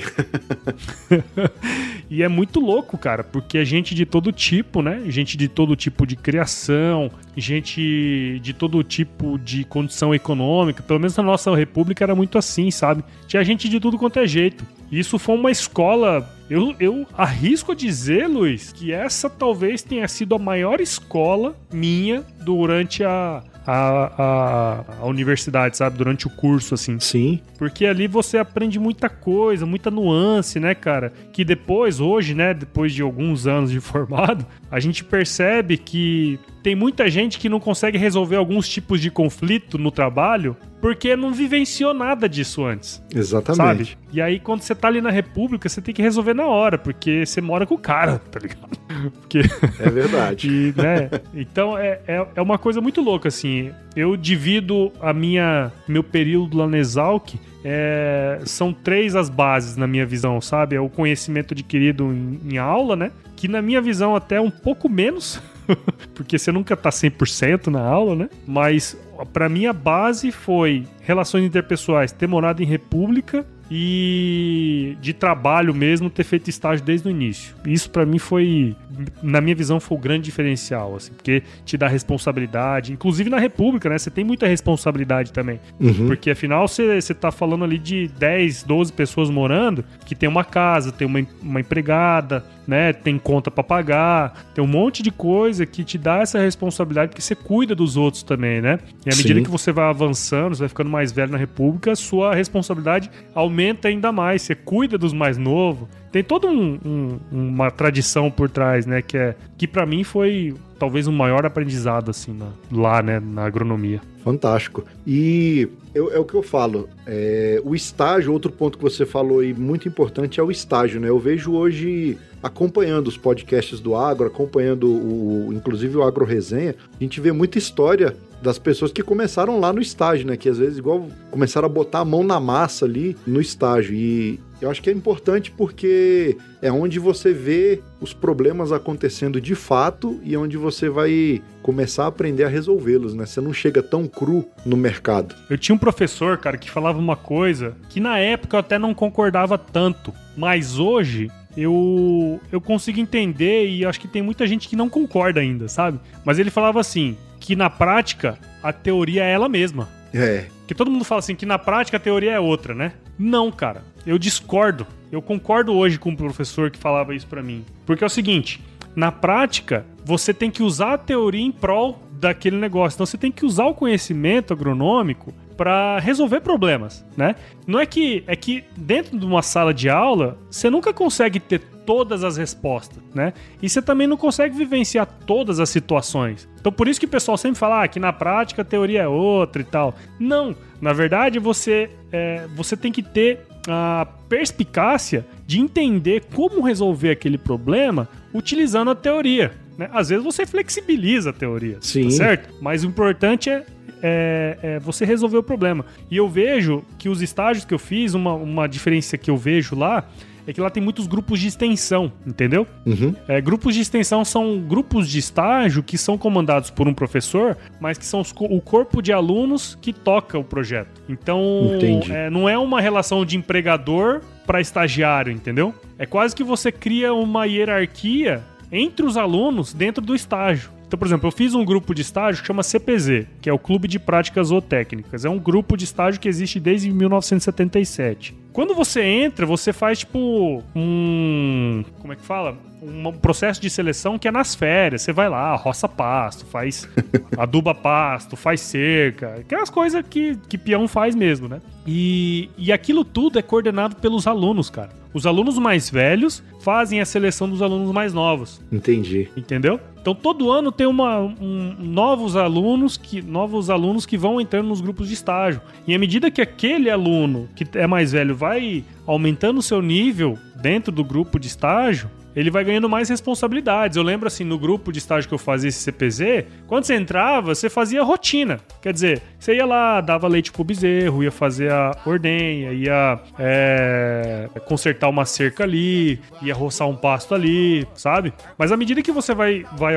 E... 2.08 2.08
e 2.18 2.22
é 2.22 2.28
muito 2.28 2.60
louco, 2.60 2.96
cara, 2.96 3.24
porque 3.24 3.58
é 3.58 3.64
gente 3.64 3.96
de 3.96 4.06
todo 4.06 4.30
tipo, 4.30 4.80
né? 4.80 5.02
Gente 5.08 5.36
de 5.36 5.48
todo 5.48 5.74
tipo 5.74 6.06
de 6.06 6.14
criação, 6.14 7.10
gente 7.36 8.38
de 8.40 8.52
todo 8.52 8.80
tipo 8.84 9.40
de 9.40 9.64
condição 9.64 10.14
econômica. 10.14 10.80
Pelo 10.80 11.00
menos 11.00 11.16
na 11.16 11.24
nossa 11.24 11.52
república 11.52 12.04
era 12.04 12.14
muito 12.14 12.38
assim, 12.38 12.70
sabe? 12.70 13.02
Tinha 13.26 13.42
gente 13.42 13.68
de 13.68 13.80
tudo 13.80 13.98
quanto 13.98 14.20
é 14.20 14.26
jeito. 14.28 14.64
Isso 14.92 15.18
foi 15.18 15.34
uma 15.34 15.50
escola. 15.50 16.32
Eu, 16.48 16.74
eu 16.78 17.06
arrisco 17.16 17.72
a 17.72 17.74
dizer, 17.74 18.26
Luiz, 18.28 18.72
que 18.72 18.92
essa 18.92 19.30
talvez 19.30 19.82
tenha 19.82 20.06
sido 20.06 20.34
a 20.34 20.38
maior 20.38 20.80
escola 20.80 21.56
minha 21.72 22.22
durante 22.42 23.02
a, 23.02 23.42
a, 23.66 24.22
a, 24.22 24.84
a, 25.00 25.06
universidade, 25.06 25.76
sabe? 25.76 25.96
Durante 25.96 26.26
o 26.26 26.30
curso, 26.30 26.74
assim. 26.74 27.00
Sim. 27.00 27.40
Porque 27.56 27.86
ali 27.86 28.06
você 28.06 28.38
aprende 28.38 28.78
muita 28.78 29.08
coisa, 29.08 29.64
muita 29.64 29.90
nuance, 29.90 30.60
né, 30.60 30.74
cara? 30.74 31.12
Que 31.32 31.44
depois, 31.44 31.98
hoje, 32.00 32.34
né, 32.34 32.52
depois 32.52 32.92
de 32.92 33.02
alguns 33.02 33.46
anos 33.46 33.70
de 33.70 33.80
formado, 33.80 34.46
a 34.70 34.78
gente 34.78 35.02
percebe 35.02 35.78
que 35.78 36.38
tem 36.64 36.74
muita 36.74 37.10
gente 37.10 37.38
que 37.38 37.46
não 37.46 37.60
consegue 37.60 37.98
resolver 37.98 38.36
alguns 38.36 38.66
tipos 38.66 38.98
de 38.98 39.10
conflito 39.10 39.76
no 39.76 39.90
trabalho 39.90 40.56
porque 40.80 41.14
não 41.14 41.30
vivenciou 41.30 41.92
nada 41.92 42.26
disso 42.26 42.64
antes. 42.64 43.04
Exatamente. 43.14 43.90
Sabe? 43.92 43.98
E 44.10 44.20
aí, 44.20 44.40
quando 44.40 44.62
você 44.62 44.74
tá 44.74 44.88
ali 44.88 45.02
na 45.02 45.10
República, 45.10 45.68
você 45.68 45.82
tem 45.82 45.94
que 45.94 46.00
resolver 46.00 46.32
na 46.32 46.46
hora, 46.46 46.78
porque 46.78 47.26
você 47.26 47.42
mora 47.42 47.66
com 47.66 47.74
o 47.74 47.78
cara, 47.78 48.18
tá 48.32 48.40
ligado? 48.40 48.78
Porque... 49.20 49.40
É 49.78 49.90
verdade. 49.90 50.48
e, 50.48 50.74
né? 50.74 51.10
Então, 51.34 51.76
é, 51.76 52.00
é, 52.06 52.26
é 52.34 52.40
uma 52.40 52.56
coisa 52.56 52.80
muito 52.80 53.02
louca, 53.02 53.28
assim. 53.28 53.70
Eu 53.94 54.16
divido 54.16 54.90
a 55.02 55.12
minha 55.12 55.70
meu 55.86 56.02
período 56.02 56.56
lá 56.56 56.66
na 56.66 56.78
Exalc 56.78 57.34
é, 57.62 58.40
são 58.44 58.72
três 58.72 59.16
as 59.16 59.28
bases 59.28 59.76
na 59.76 59.86
minha 59.86 60.04
visão, 60.04 60.40
sabe? 60.40 60.76
É 60.76 60.80
o 60.80 60.88
conhecimento 60.88 61.52
adquirido 61.52 62.04
em, 62.12 62.40
em 62.52 62.58
aula, 62.58 62.94
né? 62.94 63.10
Que 63.36 63.48
na 63.48 63.62
minha 63.62 63.80
visão 63.80 64.14
até 64.14 64.40
um 64.40 64.50
pouco 64.50 64.88
menos, 64.88 65.42
porque 66.14 66.38
você 66.38 66.52
nunca 66.52 66.76
tá 66.76 66.90
100% 66.90 67.68
na 67.68 67.80
aula, 67.80 68.14
né? 68.16 68.28
Mas 68.46 68.96
para 69.32 69.48
mim 69.48 69.66
a 69.66 69.72
base 69.72 70.32
foi 70.32 70.86
relações 71.02 71.44
interpessoais, 71.44 72.12
ter 72.12 72.26
morado 72.26 72.62
em 72.62 72.66
república 72.66 73.46
e 73.70 74.96
de 75.00 75.12
trabalho 75.12 75.74
mesmo 75.74 76.10
ter 76.10 76.24
feito 76.24 76.50
estágio 76.50 76.84
desde 76.84 77.08
o 77.08 77.10
início. 77.10 77.54
Isso 77.66 77.90
para 77.90 78.04
mim 78.04 78.18
foi, 78.18 78.76
na 79.22 79.40
minha 79.40 79.54
visão, 79.54 79.80
foi 79.80 79.96
o 79.96 80.00
grande 80.00 80.24
diferencial, 80.24 80.96
assim, 80.96 81.12
porque 81.12 81.42
te 81.64 81.76
dá 81.76 81.88
responsabilidade, 81.88 82.92
inclusive 82.92 83.30
na 83.30 83.38
República, 83.38 83.88
né? 83.88 83.98
Você 83.98 84.10
tem 84.10 84.24
muita 84.24 84.46
responsabilidade 84.46 85.32
também. 85.32 85.60
Uhum. 85.80 86.06
Porque 86.06 86.30
afinal 86.30 86.66
você, 86.66 87.00
você 87.00 87.14
tá 87.14 87.30
falando 87.30 87.64
ali 87.64 87.78
de 87.78 88.08
10, 88.08 88.64
12 88.64 88.92
pessoas 88.92 89.30
morando 89.30 89.84
que 90.04 90.14
tem 90.14 90.28
uma 90.28 90.44
casa, 90.44 90.92
tem 90.92 91.06
uma, 91.06 91.24
uma 91.42 91.60
empregada, 91.60 92.44
né? 92.66 92.92
Tem 92.92 93.18
conta 93.18 93.50
para 93.50 93.62
pagar, 93.62 94.46
tem 94.54 94.62
um 94.62 94.66
monte 94.66 95.02
de 95.02 95.10
coisa 95.10 95.66
que 95.66 95.84
te 95.84 95.98
dá 95.98 96.18
essa 96.18 96.38
responsabilidade 96.38 97.10
porque 97.10 97.22
você 97.22 97.34
cuida 97.34 97.74
dos 97.74 97.96
outros 97.96 98.22
também, 98.22 98.60
né? 98.60 98.78
E 99.04 99.12
à 99.12 99.16
medida 99.16 99.38
Sim. 99.38 99.44
que 99.44 99.50
você 99.50 99.72
vai 99.72 99.88
avançando, 99.88 100.54
você 100.54 100.60
vai 100.60 100.68
ficando 100.68 100.90
mais 100.90 101.12
velho 101.12 101.32
na 101.32 101.38
República, 101.38 101.94
sua 101.94 102.34
responsabilidade 102.34 103.10
aumenta 103.34 103.88
ainda 103.88 104.10
mais. 104.12 104.42
Você 104.42 104.54
cuida 104.54 104.96
dos 104.98 105.12
mais 105.12 105.36
novos. 105.36 105.88
Tem 106.14 106.22
toda 106.22 106.46
um, 106.46 106.78
um, 106.86 107.18
uma 107.32 107.72
tradição 107.72 108.30
por 108.30 108.48
trás, 108.48 108.86
né? 108.86 109.02
Que 109.02 109.16
é 109.18 109.34
que 109.58 109.66
para 109.66 109.84
mim 109.84 110.04
foi 110.04 110.54
talvez 110.78 111.08
o 111.08 111.10
um 111.10 111.12
maior 111.12 111.44
aprendizado 111.44 112.08
assim 112.08 112.32
na, 112.32 112.50
lá, 112.70 113.02
né? 113.02 113.18
Na 113.18 113.44
agronomia. 113.44 114.00
Fantástico. 114.22 114.84
E 115.04 115.68
eu, 115.92 116.12
é 116.12 116.18
o 116.20 116.24
que 116.24 116.34
eu 116.34 116.42
falo. 116.44 116.88
É, 117.04 117.60
o 117.64 117.74
estágio, 117.74 118.32
outro 118.32 118.52
ponto 118.52 118.78
que 118.78 118.84
você 118.84 119.04
falou 119.04 119.42
e 119.42 119.52
muito 119.52 119.88
importante 119.88 120.38
é 120.38 120.42
o 120.44 120.52
estágio, 120.52 121.00
né? 121.00 121.08
Eu 121.08 121.18
vejo 121.18 121.52
hoje 121.52 122.16
acompanhando 122.40 123.08
os 123.08 123.16
podcasts 123.16 123.80
do 123.80 123.96
agro, 123.96 124.28
acompanhando 124.28 124.88
o, 124.88 125.52
inclusive 125.52 125.96
o 125.96 126.02
Agro 126.04 126.24
Resenha, 126.24 126.76
a 126.92 127.02
gente 127.02 127.20
vê 127.20 127.32
muita 127.32 127.58
história 127.58 128.16
das 128.40 128.58
pessoas 128.58 128.92
que 128.92 129.02
começaram 129.02 129.58
lá 129.58 129.72
no 129.72 129.80
estágio, 129.80 130.26
né? 130.26 130.36
Que 130.36 130.48
às 130.48 130.58
vezes 130.58 130.78
igual 130.78 131.08
começaram 131.32 131.66
a 131.66 131.68
botar 131.68 132.00
a 132.00 132.04
mão 132.04 132.22
na 132.22 132.38
massa 132.38 132.84
ali 132.84 133.16
no 133.26 133.40
estágio. 133.40 133.96
E 133.96 134.38
eu 134.64 134.70
acho 134.70 134.82
que 134.82 134.88
é 134.88 134.92
importante 134.92 135.50
porque 135.50 136.36
é 136.62 136.72
onde 136.72 136.98
você 136.98 137.32
vê 137.32 137.82
os 138.00 138.14
problemas 138.14 138.72
acontecendo 138.72 139.40
de 139.40 139.54
fato 139.54 140.18
e 140.22 140.34
é 140.34 140.38
onde 140.38 140.56
você 140.56 140.88
vai 140.88 141.42
começar 141.62 142.04
a 142.04 142.06
aprender 142.06 142.44
a 142.44 142.48
resolvê-los, 142.48 143.14
né? 143.14 143.26
Você 143.26 143.40
não 143.40 143.52
chega 143.52 143.82
tão 143.82 144.06
cru 144.06 144.48
no 144.64 144.76
mercado. 144.76 145.34
Eu 145.50 145.58
tinha 145.58 145.74
um 145.74 145.78
professor, 145.78 146.38
cara, 146.38 146.56
que 146.56 146.70
falava 146.70 146.98
uma 146.98 147.16
coisa 147.16 147.76
que 147.90 148.00
na 148.00 148.18
época 148.18 148.56
eu 148.56 148.60
até 148.60 148.78
não 148.78 148.94
concordava 148.94 149.58
tanto, 149.58 150.12
mas 150.36 150.78
hoje 150.78 151.30
eu, 151.56 152.40
eu 152.50 152.60
consigo 152.60 152.98
entender 152.98 153.68
e 153.68 153.84
acho 153.84 154.00
que 154.00 154.08
tem 154.08 154.22
muita 154.22 154.46
gente 154.46 154.68
que 154.68 154.76
não 154.76 154.88
concorda 154.88 155.40
ainda, 155.40 155.68
sabe? 155.68 156.00
Mas 156.24 156.38
ele 156.38 156.50
falava 156.50 156.80
assim, 156.80 157.16
que 157.38 157.54
na 157.54 157.68
prática 157.68 158.38
a 158.62 158.72
teoria 158.72 159.24
é 159.24 159.32
ela 159.32 159.48
mesma. 159.48 159.88
É. 160.12 160.46
Que 160.66 160.74
todo 160.74 160.90
mundo 160.90 161.04
fala 161.04 161.18
assim 161.18 161.34
que 161.34 161.44
na 161.44 161.58
prática 161.58 161.98
a 161.98 162.00
teoria 162.00 162.32
é 162.32 162.40
outra, 162.40 162.74
né? 162.74 162.92
Não, 163.18 163.52
cara. 163.52 163.82
Eu 164.06 164.18
discordo. 164.18 164.86
Eu 165.10 165.22
concordo 165.22 165.72
hoje 165.72 165.98
com 165.98 166.10
o 166.10 166.16
professor 166.16 166.70
que 166.70 166.78
falava 166.78 167.14
isso 167.14 167.26
para 167.26 167.42
mim. 167.42 167.64
Porque 167.86 168.04
é 168.04 168.06
o 168.06 168.10
seguinte, 168.10 168.60
na 168.94 169.10
prática, 169.10 169.86
você 170.04 170.32
tem 170.32 170.50
que 170.50 170.62
usar 170.62 170.94
a 170.94 170.98
teoria 170.98 171.44
em 171.44 171.52
prol 171.52 172.00
daquele 172.12 172.56
negócio. 172.56 172.96
Então 172.96 173.06
você 173.06 173.18
tem 173.18 173.30
que 173.30 173.44
usar 173.44 173.66
o 173.66 173.74
conhecimento 173.74 174.52
agronômico 174.52 175.32
para 175.56 175.98
resolver 175.98 176.40
problemas, 176.40 177.04
né? 177.16 177.36
Não 177.66 177.78
é 177.78 177.86
que 177.86 178.24
é 178.26 178.34
que 178.34 178.64
dentro 178.76 179.18
de 179.18 179.24
uma 179.24 179.42
sala 179.42 179.72
de 179.72 179.88
aula 179.88 180.36
você 180.50 180.68
nunca 180.68 180.92
consegue 180.92 181.38
ter 181.38 181.60
todas 181.86 182.24
as 182.24 182.36
respostas, 182.36 183.02
né? 183.14 183.32
E 183.62 183.68
você 183.68 183.80
também 183.80 184.06
não 184.06 184.16
consegue 184.16 184.56
vivenciar 184.56 185.06
todas 185.26 185.60
as 185.60 185.68
situações. 185.68 186.48
Então 186.58 186.72
por 186.72 186.88
isso 186.88 186.98
que 186.98 187.06
o 187.06 187.08
pessoal 187.08 187.36
sempre 187.36 187.58
fala 187.58 187.84
ah, 187.84 187.88
que 187.88 188.00
na 188.00 188.12
prática 188.12 188.62
a 188.62 188.64
teoria 188.64 189.02
é 189.02 189.08
outra 189.08 189.62
e 189.62 189.64
tal. 189.64 189.94
Não, 190.18 190.56
na 190.80 190.92
verdade 190.92 191.38
você 191.38 191.90
é, 192.10 192.46
você 192.56 192.76
tem 192.76 192.90
que 192.90 193.02
ter 193.02 193.46
a 193.68 194.06
perspicácia 194.28 195.26
de 195.46 195.60
entender 195.60 196.24
como 196.34 196.60
resolver 196.60 197.10
aquele 197.10 197.38
problema 197.38 198.08
utilizando 198.32 198.90
a 198.90 198.94
teoria. 198.94 199.52
Né? 199.78 199.88
Às 199.92 200.08
vezes 200.08 200.24
você 200.24 200.46
flexibiliza 200.46 201.30
a 201.30 201.32
teoria, 201.32 201.76
tá 201.76 201.82
Sim. 201.82 202.04
Tá 202.04 202.10
certo? 202.10 202.54
Mas 202.60 202.84
o 202.84 202.86
importante 202.86 203.50
é 203.50 203.64
é, 204.06 204.58
é, 204.62 204.78
você 204.78 205.06
resolver 205.06 205.38
o 205.38 205.42
problema. 205.42 205.86
E 206.10 206.18
eu 206.18 206.28
vejo 206.28 206.84
que 206.98 207.08
os 207.08 207.22
estágios 207.22 207.64
que 207.64 207.72
eu 207.72 207.78
fiz, 207.78 208.12
uma, 208.12 208.34
uma 208.34 208.68
diferença 208.68 209.16
que 209.16 209.30
eu 209.30 209.36
vejo 209.36 209.74
lá, 209.74 210.06
é 210.46 210.52
que 210.52 210.60
lá 210.60 210.70
tem 210.70 210.82
muitos 210.82 211.06
grupos 211.06 211.40
de 211.40 211.48
extensão, 211.48 212.12
entendeu? 212.26 212.66
Uhum. 212.84 213.14
É, 213.28 213.40
grupos 213.40 213.74
de 213.74 213.80
extensão 213.80 214.24
são 214.24 214.58
grupos 214.60 215.08
de 215.08 215.18
estágio 215.18 215.82
que 215.82 215.96
são 215.96 216.18
comandados 216.18 216.70
por 216.70 216.86
um 216.86 216.94
professor, 216.94 217.56
mas 217.80 217.96
que 217.96 218.04
são 218.04 218.20
os, 218.20 218.32
o 218.38 218.60
corpo 218.60 219.00
de 219.00 219.12
alunos 219.12 219.78
que 219.80 219.92
toca 219.92 220.38
o 220.38 220.44
projeto. 220.44 221.02
Então, 221.08 221.70
é, 222.10 222.28
não 222.28 222.48
é 222.48 222.58
uma 222.58 222.80
relação 222.80 223.24
de 223.24 223.36
empregador 223.36 224.20
para 224.46 224.60
estagiário, 224.60 225.32
entendeu? 225.32 225.74
É 225.98 226.06
quase 226.06 226.34
que 226.34 226.44
você 226.44 226.70
cria 226.70 227.14
uma 227.14 227.46
hierarquia 227.46 228.42
entre 228.70 229.06
os 229.06 229.16
alunos 229.16 229.72
dentro 229.72 230.04
do 230.04 230.14
estágio. 230.14 230.73
Então, 230.86 230.98
por 230.98 231.06
exemplo, 231.06 231.28
eu 231.28 231.32
fiz 231.32 231.54
um 231.54 231.64
grupo 231.64 231.94
de 231.94 232.02
estágio 232.02 232.40
que 232.40 232.46
chama 232.46 232.62
CPZ, 232.62 233.26
que 233.40 233.48
é 233.48 233.52
o 233.52 233.58
Clube 233.58 233.88
de 233.88 233.98
Práticas 233.98 234.48
Zootécnicas. 234.48 235.24
É 235.24 235.30
um 235.30 235.38
grupo 235.38 235.76
de 235.76 235.84
estágio 235.84 236.20
que 236.20 236.28
existe 236.28 236.60
desde 236.60 236.90
1977. 236.92 238.34
Quando 238.52 238.72
você 238.72 239.02
entra, 239.02 239.44
você 239.44 239.72
faz 239.72 239.98
tipo 239.98 240.62
um. 240.76 241.84
Como 241.98 242.12
é 242.12 242.16
que 242.16 242.22
fala? 242.22 242.56
Um 242.80 243.10
processo 243.10 243.60
de 243.60 243.68
seleção 243.68 244.16
que 244.16 244.28
é 244.28 244.30
nas 244.30 244.54
férias. 244.54 245.02
Você 245.02 245.12
vai 245.12 245.28
lá, 245.28 245.56
roça 245.56 245.88
pasto, 245.88 246.46
faz 246.46 246.88
aduba 247.36 247.74
pasto, 247.74 248.36
faz 248.36 248.60
cerca. 248.60 249.34
Aquelas 249.40 249.70
coisas 249.70 250.04
que, 250.08 250.38
que 250.48 250.56
peão 250.56 250.86
faz 250.86 251.16
mesmo, 251.16 251.48
né? 251.48 251.60
E, 251.84 252.48
e 252.56 252.72
aquilo 252.72 253.04
tudo 253.04 253.40
é 253.40 253.42
coordenado 253.42 253.96
pelos 253.96 254.26
alunos, 254.26 254.70
cara. 254.70 254.90
Os 255.12 255.26
alunos 255.26 255.58
mais 255.58 255.90
velhos 255.90 256.42
fazem 256.60 257.00
a 257.00 257.04
seleção 257.04 257.48
dos 257.48 257.60
alunos 257.60 257.90
mais 257.90 258.14
novos. 258.14 258.60
Entendi. 258.70 259.28
Entendeu? 259.36 259.80
Então 260.04 260.14
todo 260.14 260.52
ano 260.52 260.70
tem 260.70 260.86
uma, 260.86 261.18
um, 261.18 261.74
novos 261.78 262.36
alunos 262.36 262.98
que 262.98 263.22
novos 263.22 263.70
alunos 263.70 264.04
que 264.04 264.18
vão 264.18 264.38
entrando 264.38 264.68
nos 264.68 264.82
grupos 264.82 265.08
de 265.08 265.14
estágio. 265.14 265.62
E 265.86 265.94
à 265.94 265.98
medida 265.98 266.30
que 266.30 266.42
aquele 266.42 266.90
aluno 266.90 267.48
que 267.56 267.66
é 267.78 267.86
mais 267.86 268.12
velho 268.12 268.36
vai 268.36 268.84
aumentando 269.06 269.60
o 269.60 269.62
seu 269.62 269.80
nível 269.80 270.38
dentro 270.60 270.92
do 270.92 271.02
grupo 271.02 271.40
de 271.40 271.46
estágio, 271.46 272.10
ele 272.34 272.50
vai 272.50 272.64
ganhando 272.64 272.88
mais 272.88 273.08
responsabilidades. 273.08 273.96
Eu 273.96 274.02
lembro 274.02 274.26
assim, 274.26 274.44
no 274.44 274.58
grupo 274.58 274.92
de 274.92 274.98
estágio 274.98 275.28
que 275.28 275.34
eu 275.34 275.38
fazia 275.38 275.68
esse 275.68 275.80
CPZ, 275.80 276.46
quando 276.66 276.84
você 276.84 276.94
entrava, 276.94 277.54
você 277.54 277.68
fazia 277.70 278.02
rotina. 278.02 278.60
Quer 278.82 278.92
dizer, 278.92 279.22
você 279.38 279.54
ia 279.56 279.66
lá, 279.66 280.00
dava 280.00 280.28
leite 280.28 280.52
pro 280.52 280.64
bezerro, 280.64 281.22
ia 281.22 281.30
fazer 281.30 281.70
a 281.70 281.96
ordenha, 282.04 282.72
ia 282.72 283.18
é, 283.38 284.48
consertar 284.66 285.08
uma 285.08 285.24
cerca 285.24 285.64
ali, 285.64 286.18
ia 286.42 286.54
roçar 286.54 286.88
um 286.88 286.96
pasto 286.96 287.34
ali, 287.34 287.86
sabe? 287.94 288.32
Mas 288.58 288.72
à 288.72 288.76
medida 288.76 289.02
que 289.02 289.12
você 289.12 289.34
vai, 289.34 289.64
vai 289.76 289.94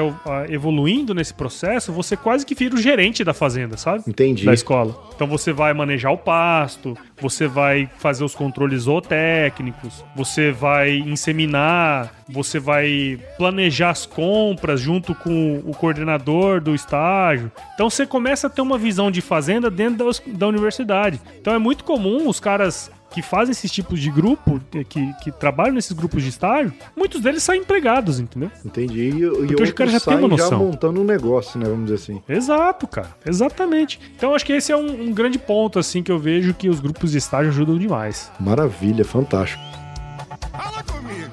evoluindo 0.50 1.14
nesse 1.14 1.34
processo, 1.34 1.92
você 1.92 2.16
quase 2.16 2.46
que 2.46 2.56
vira 2.56 2.76
o 2.76 2.78
gerente 2.78 3.24
da 3.24 3.34
fazenda, 3.34 3.78
sabe? 3.78 4.04
Entendi. 4.08 4.46
Da 4.46 4.54
escola. 4.54 4.96
Então 5.16 5.28
você 5.28 5.52
vai 5.52 5.74
manejar 5.74 6.12
o 6.12 6.18
pasto, 6.18 6.98
você 7.20 7.48
vai 7.48 7.90
fazer 7.98 8.24
os 8.24 8.36
controles 8.36 8.84
zootécnicos, 8.84 10.04
você 10.16 10.52
vai 10.52 10.98
inseminar, 10.98 12.14
você 12.30 12.60
vai 12.60 13.20
planejar 13.38 13.90
as 13.90 14.06
compras 14.06 14.80
junto 14.80 15.16
com 15.16 15.62
o 15.66 15.74
coordenador 15.74 16.62
do 16.62 16.76
estágio. 16.76 17.52
Então 17.74 17.90
você 17.90 18.06
começa 18.06 18.48
a 18.48 18.50
ter 18.50 18.62
uma 18.62 18.78
visão 18.78 19.10
de 19.10 19.22
fazenda 19.22 19.70
dentro 19.70 20.06
da, 20.06 20.12
da 20.28 20.48
universidade. 20.48 21.20
Então 21.40 21.54
é 21.54 21.60
muito 21.60 21.84
comum 21.84 22.28
os 22.28 22.40
caras 22.40 22.92
que 23.18 23.22
fazem 23.24 23.52
esses 23.52 23.72
tipos 23.72 24.00
de 24.00 24.12
grupo, 24.12 24.62
que, 24.88 25.12
que 25.24 25.32
trabalham 25.32 25.74
nesses 25.74 25.92
grupos 25.92 26.22
de 26.22 26.30
estágio, 26.30 26.72
muitos 26.96 27.20
deles 27.20 27.42
são 27.42 27.56
empregados, 27.56 28.20
entendeu? 28.20 28.52
Entendi. 28.64 29.10
E, 29.10 29.20
e 29.22 29.26
outros 29.26 29.72
cara 29.72 29.90
já 29.90 30.00
tem 30.00 30.18
uma 30.18 30.28
noção. 30.28 30.50
já 30.52 30.56
montando 30.56 31.02
um 31.02 31.04
negócio, 31.04 31.60
né? 31.60 31.66
Vamos 31.68 31.86
dizer 31.86 31.96
assim. 31.96 32.22
Exato, 32.30 32.86
cara. 32.86 33.10
Exatamente. 33.26 34.00
Então 34.16 34.36
acho 34.36 34.46
que 34.46 34.54
esse 34.54 34.72
é 34.72 34.78
um, 34.78 35.08
um 35.08 35.12
grande 35.12 35.40
ponto, 35.40 35.80
assim, 35.80 36.04
que 36.04 36.12
eu 36.12 36.20
vejo 36.20 36.54
que 36.54 36.70
os 36.70 36.80
grupos 36.80 37.10
de 37.10 37.18
estágio 37.18 37.50
ajudam 37.50 37.76
demais. 37.76 38.32
Maravilha, 38.40 39.04
fantástico. 39.04 39.64
Fala 40.52 40.84
comigo. 40.84 41.32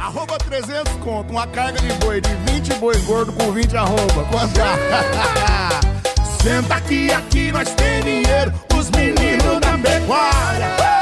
Arroba 0.00 0.36
300 0.36 0.92
conto, 0.94 1.30
uma 1.30 1.46
carga 1.46 1.78
de 1.80 1.92
boi 2.04 2.20
de 2.20 2.34
20 2.52 2.74
boi 2.80 2.98
gordo 3.02 3.32
com 3.34 3.52
20 3.52 3.76
arroba. 3.76 4.24
Quanto? 4.32 4.58
Senta 6.42 6.74
aqui, 6.74 7.12
aqui 7.12 7.52
nós 7.52 7.72
tem 7.74 8.02
dinheiro, 8.02 8.52
os 8.76 8.90
meninos 8.90 9.60
da 9.60 9.78
pecuária. 9.78 10.99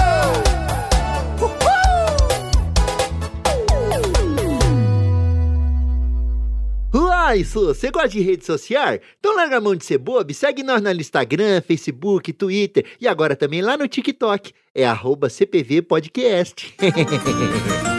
Uai, 6.92 7.44
Su, 7.44 7.66
você 7.66 7.90
gosta 7.90 8.08
de 8.08 8.20
rede 8.20 8.46
social? 8.46 8.98
Então 9.18 9.36
larga 9.36 9.58
a 9.58 9.60
mão 9.60 9.76
de 9.76 9.84
ser 9.84 9.98
bobo, 9.98 10.32
segue 10.32 10.62
nós 10.62 10.80
no 10.80 10.90
Instagram, 10.90 11.60
Facebook, 11.60 12.32
Twitter 12.32 12.86
e 12.98 13.06
agora 13.06 13.36
também 13.36 13.60
lá 13.60 13.76
no 13.76 13.86
TikTok. 13.86 14.52
É 14.74 14.86
arroba 14.86 15.28
CPV 15.28 15.82
Podcast. 15.82 16.74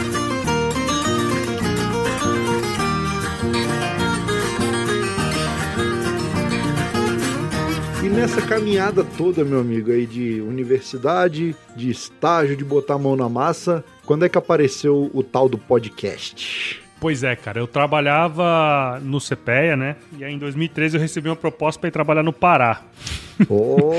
E 8.02 8.08
nessa 8.08 8.40
caminhada 8.40 9.04
toda, 9.04 9.44
meu 9.44 9.60
amigo, 9.60 9.92
aí 9.92 10.06
de 10.06 10.40
universidade, 10.40 11.54
de 11.76 11.90
estágio, 11.90 12.56
de 12.56 12.64
botar 12.64 12.94
a 12.94 12.98
mão 12.98 13.14
na 13.14 13.28
massa, 13.28 13.84
quando 14.06 14.24
é 14.24 14.28
que 14.28 14.38
apareceu 14.38 15.10
o 15.12 15.22
tal 15.22 15.50
do 15.50 15.58
podcast? 15.58 16.82
Pois 17.00 17.22
é, 17.24 17.34
cara, 17.34 17.58
eu 17.58 17.66
trabalhava 17.66 19.00
no 19.02 19.18
CPEA, 19.18 19.74
né? 19.74 19.96
E 20.18 20.22
aí 20.22 20.34
em 20.34 20.38
2013 20.38 20.96
eu 20.96 21.00
recebi 21.00 21.28
uma 21.28 21.36
proposta 21.36 21.80
para 21.80 21.88
ir 21.88 21.92
trabalhar 21.92 22.22
no 22.22 22.32
Pará. 22.32 22.82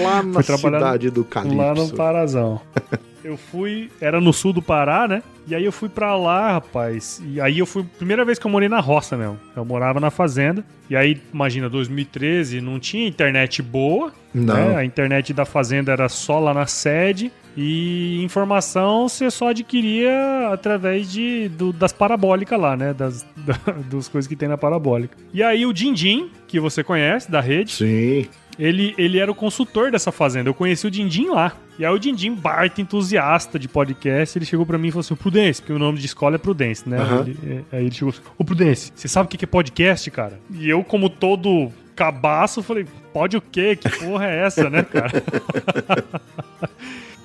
Lá 0.03 0.21
na 0.23 0.43
cidade 0.43 1.09
do 1.09 1.23
Calipso. 1.23 1.57
Lá 1.57 1.73
no 1.73 1.89
Parazão. 1.89 2.61
eu 3.23 3.37
fui, 3.37 3.89
era 3.99 4.21
no 4.21 4.31
sul 4.31 4.53
do 4.53 4.61
Pará, 4.61 5.07
né? 5.07 5.23
E 5.47 5.55
aí 5.55 5.65
eu 5.65 5.71
fui 5.71 5.89
pra 5.89 6.15
lá, 6.15 6.53
rapaz. 6.53 7.21
E 7.25 7.41
aí 7.41 7.59
eu 7.59 7.65
fui, 7.65 7.83
primeira 7.97 8.23
vez 8.23 8.37
que 8.37 8.45
eu 8.45 8.51
morei 8.51 8.69
na 8.69 8.79
roça 8.79 9.17
mesmo. 9.17 9.39
Eu 9.55 9.65
morava 9.65 9.99
na 9.99 10.11
fazenda. 10.11 10.63
E 10.89 10.95
aí, 10.95 11.19
imagina, 11.33 11.69
2013, 11.69 12.61
não 12.61 12.79
tinha 12.79 13.07
internet 13.07 13.61
boa. 13.61 14.11
Não. 14.33 14.53
Né? 14.53 14.75
A 14.75 14.85
internet 14.85 15.33
da 15.33 15.45
fazenda 15.45 15.91
era 15.91 16.07
só 16.07 16.39
lá 16.39 16.53
na 16.53 16.67
sede. 16.67 17.31
E 17.55 18.23
informação 18.23 19.09
você 19.09 19.29
só 19.29 19.49
adquiria 19.49 20.49
através 20.51 21.11
de, 21.11 21.49
do, 21.49 21.73
das 21.73 21.91
parabólicas 21.91 22.59
lá, 22.59 22.77
né? 22.77 22.93
Das, 22.93 23.25
da, 23.35 23.57
das 23.89 24.07
coisas 24.07 24.27
que 24.27 24.35
tem 24.35 24.47
na 24.47 24.57
parabólica. 24.57 25.17
E 25.33 25.43
aí 25.43 25.65
o 25.65 25.73
Dindim, 25.73 26.29
que 26.47 26.59
você 26.59 26.83
conhece, 26.83 27.29
da 27.29 27.41
rede. 27.41 27.71
Sim. 27.71 28.25
Ele, 28.59 28.93
ele 28.97 29.17
era 29.17 29.31
o 29.31 29.35
consultor 29.35 29.91
dessa 29.91 30.11
fazenda. 30.11 30.49
Eu 30.49 30.53
conheci 30.53 30.85
o 30.85 30.91
Dindim 30.91 31.29
lá. 31.29 31.53
E 31.79 31.85
aí 31.85 31.91
o 31.91 31.97
Dindim, 31.97 32.33
Bart, 32.33 32.77
entusiasta 32.77 33.57
de 33.57 33.67
podcast, 33.67 34.37
ele 34.37 34.45
chegou 34.45 34.65
para 34.65 34.77
mim 34.77 34.89
e 34.89 34.91
falou 34.91 35.01
assim: 35.01 35.15
Prudence, 35.15 35.61
porque 35.61 35.73
o 35.73 35.79
nome 35.79 35.97
de 35.97 36.05
escola 36.05 36.35
é 36.35 36.37
Prudence, 36.37 36.87
né? 36.87 37.01
Uhum. 37.01 37.21
Ele, 37.21 37.65
é, 37.71 37.77
aí 37.77 37.85
ele 37.85 37.91
chegou 37.91 38.09
assim: 38.09 38.21
Ô 38.37 38.43
Prudence, 38.43 38.91
você 38.93 39.07
sabe 39.07 39.25
o 39.25 39.29
que 39.29 39.43
é 39.43 39.47
podcast, 39.47 40.11
cara? 40.11 40.39
E 40.51 40.69
eu, 40.69 40.83
como 40.83 41.09
todo 41.09 41.71
cabaço, 41.95 42.61
falei: 42.61 42.85
Pode 43.11 43.35
o 43.35 43.41
quê? 43.41 43.75
Que 43.75 43.89
porra 43.89 44.27
é 44.27 44.45
essa, 44.45 44.69
né, 44.69 44.83
cara? 44.83 45.11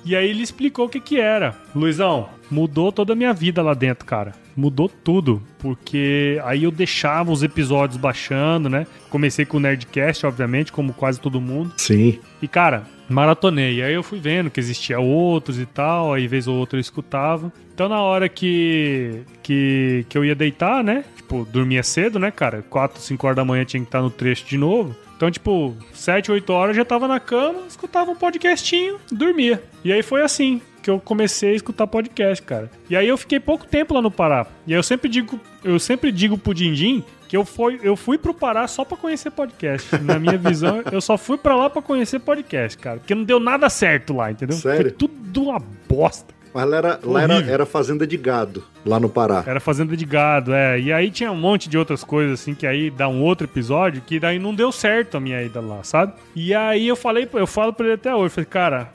E 0.07 0.15
aí 0.15 0.29
ele 0.29 0.41
explicou 0.41 0.85
o 0.85 0.89
que 0.89 1.01
que 1.01 1.19
era. 1.19 1.53
Luizão, 1.75 2.29
mudou 2.49 2.93
toda 2.93 3.11
a 3.11 3.15
minha 3.15 3.33
vida 3.33 3.61
lá 3.61 3.73
dentro, 3.73 4.05
cara. 4.05 4.31
Mudou 4.55 4.87
tudo, 4.87 5.43
porque 5.59 6.39
aí 6.45 6.63
eu 6.63 6.71
deixava 6.71 7.29
os 7.29 7.43
episódios 7.43 7.99
baixando, 7.99 8.69
né? 8.69 8.87
Comecei 9.09 9.45
com 9.45 9.57
o 9.57 9.59
Nerdcast, 9.59 10.25
obviamente, 10.25 10.71
como 10.71 10.93
quase 10.93 11.19
todo 11.19 11.41
mundo. 11.41 11.73
Sim. 11.75 12.19
E, 12.41 12.47
cara, 12.47 12.85
maratonei. 13.09 13.83
Aí 13.83 13.93
eu 13.93 14.01
fui 14.01 14.17
vendo 14.17 14.49
que 14.49 14.61
existia 14.61 14.97
outros 14.97 15.59
e 15.59 15.65
tal, 15.65 16.13
aí 16.13 16.25
vez 16.25 16.47
ou 16.47 16.55
outra 16.55 16.77
eu 16.77 16.81
escutava. 16.81 17.51
Então 17.73 17.89
na 17.89 18.01
hora 18.01 18.29
que, 18.29 19.23
que, 19.43 20.05
que 20.07 20.17
eu 20.17 20.23
ia 20.23 20.33
deitar, 20.33 20.81
né? 20.81 21.03
Tipo, 21.17 21.45
dormia 21.51 21.83
cedo, 21.83 22.17
né, 22.17 22.31
cara? 22.31 22.63
4, 22.69 23.01
5 23.01 23.27
horas 23.27 23.35
da 23.35 23.43
manhã 23.43 23.65
tinha 23.65 23.81
que 23.81 23.87
estar 23.87 24.01
no 24.01 24.09
trecho 24.09 24.45
de 24.45 24.57
novo. 24.57 24.95
Então, 25.17 25.31
tipo, 25.31 25.75
7, 25.93 26.31
8 26.31 26.53
horas 26.53 26.75
eu 26.77 26.81
já 26.81 26.85
tava 26.85 27.07
na 27.07 27.19
cama, 27.19 27.63
escutava 27.67 28.11
um 28.11 28.15
podcastinho, 28.15 28.99
dormia. 29.11 29.63
E 29.83 29.91
aí 29.91 30.03
foi 30.03 30.21
assim 30.21 30.61
que 30.81 30.89
eu 30.91 30.99
comecei 30.99 31.51
a 31.51 31.55
escutar 31.55 31.87
podcast, 31.87 32.41
cara. 32.43 32.71
E 32.87 32.95
aí 32.95 33.07
eu 33.07 33.17
fiquei 33.17 33.39
pouco 33.39 33.65
tempo 33.65 33.95
lá 33.95 34.01
no 34.01 34.11
Pará. 34.11 34.45
E 34.65 34.73
aí 34.73 34.79
eu 34.79 34.83
sempre 34.83 35.09
digo, 35.09 35.39
eu 35.63 35.79
sempre 35.79 36.11
digo 36.11 36.37
pro 36.37 36.53
Dindim 36.53 37.03
que 37.27 37.35
eu 37.35 37.43
fui, 37.43 37.79
eu 37.83 37.95
fui 37.95 38.17
pro 38.17 38.33
Pará 38.33 38.67
só 38.67 38.85
para 38.85 38.95
conhecer 38.95 39.31
podcast. 39.31 39.97
Na 40.01 40.17
minha 40.17 40.37
visão, 40.37 40.81
eu 40.91 41.01
só 41.01 41.17
fui 41.17 41.37
para 41.37 41.55
lá 41.55 41.69
para 41.69 41.81
conhecer 41.81 42.19
podcast, 42.19 42.77
cara. 42.77 42.99
Porque 42.99 43.13
não 43.13 43.23
deu 43.23 43.39
nada 43.39 43.69
certo 43.69 44.15
lá, 44.15 44.31
entendeu? 44.31 44.55
Sério? 44.55 44.83
Foi 44.83 44.91
tudo 44.91 45.43
uma 45.43 45.59
bosta. 45.89 46.36
Mas 46.57 46.67
lá, 46.67 46.77
era, 46.77 46.99
lá 47.03 47.21
era, 47.21 47.33
era, 47.45 47.65
fazenda 47.67 48.07
de 48.07 48.17
gado, 48.17 48.63
lá 48.83 48.99
no 48.99 49.07
Pará. 49.07 49.43
Era 49.45 49.59
fazenda 49.59 49.95
de 49.95 50.03
gado, 50.03 50.51
é. 50.51 50.79
E 50.79 50.91
aí 50.91 51.11
tinha 51.11 51.31
um 51.31 51.35
monte 51.35 51.69
de 51.69 51.77
outras 51.77 52.03
coisas, 52.03 52.41
assim, 52.41 52.55
que 52.55 52.65
aí 52.65 52.89
dá 52.89 53.07
um 53.07 53.21
outro 53.21 53.45
episódio, 53.45 54.01
que 54.01 54.19
daí 54.19 54.39
não 54.39 54.55
deu 54.55 54.71
certo 54.71 55.17
a 55.17 55.19
minha 55.19 55.39
ida 55.43 55.61
lá, 55.61 55.83
sabe? 55.83 56.13
E 56.35 56.55
aí 56.55 56.87
eu 56.87 56.95
falei, 56.95 57.29
eu 57.31 57.45
falo 57.45 57.71
pra 57.71 57.85
ele 57.85 57.93
até 57.93 58.15
hoje, 58.15 58.33
falei, 58.33 58.47
cara, 58.49 58.89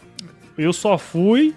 eu 0.58 0.72
só 0.72 0.98
fui 0.98 1.54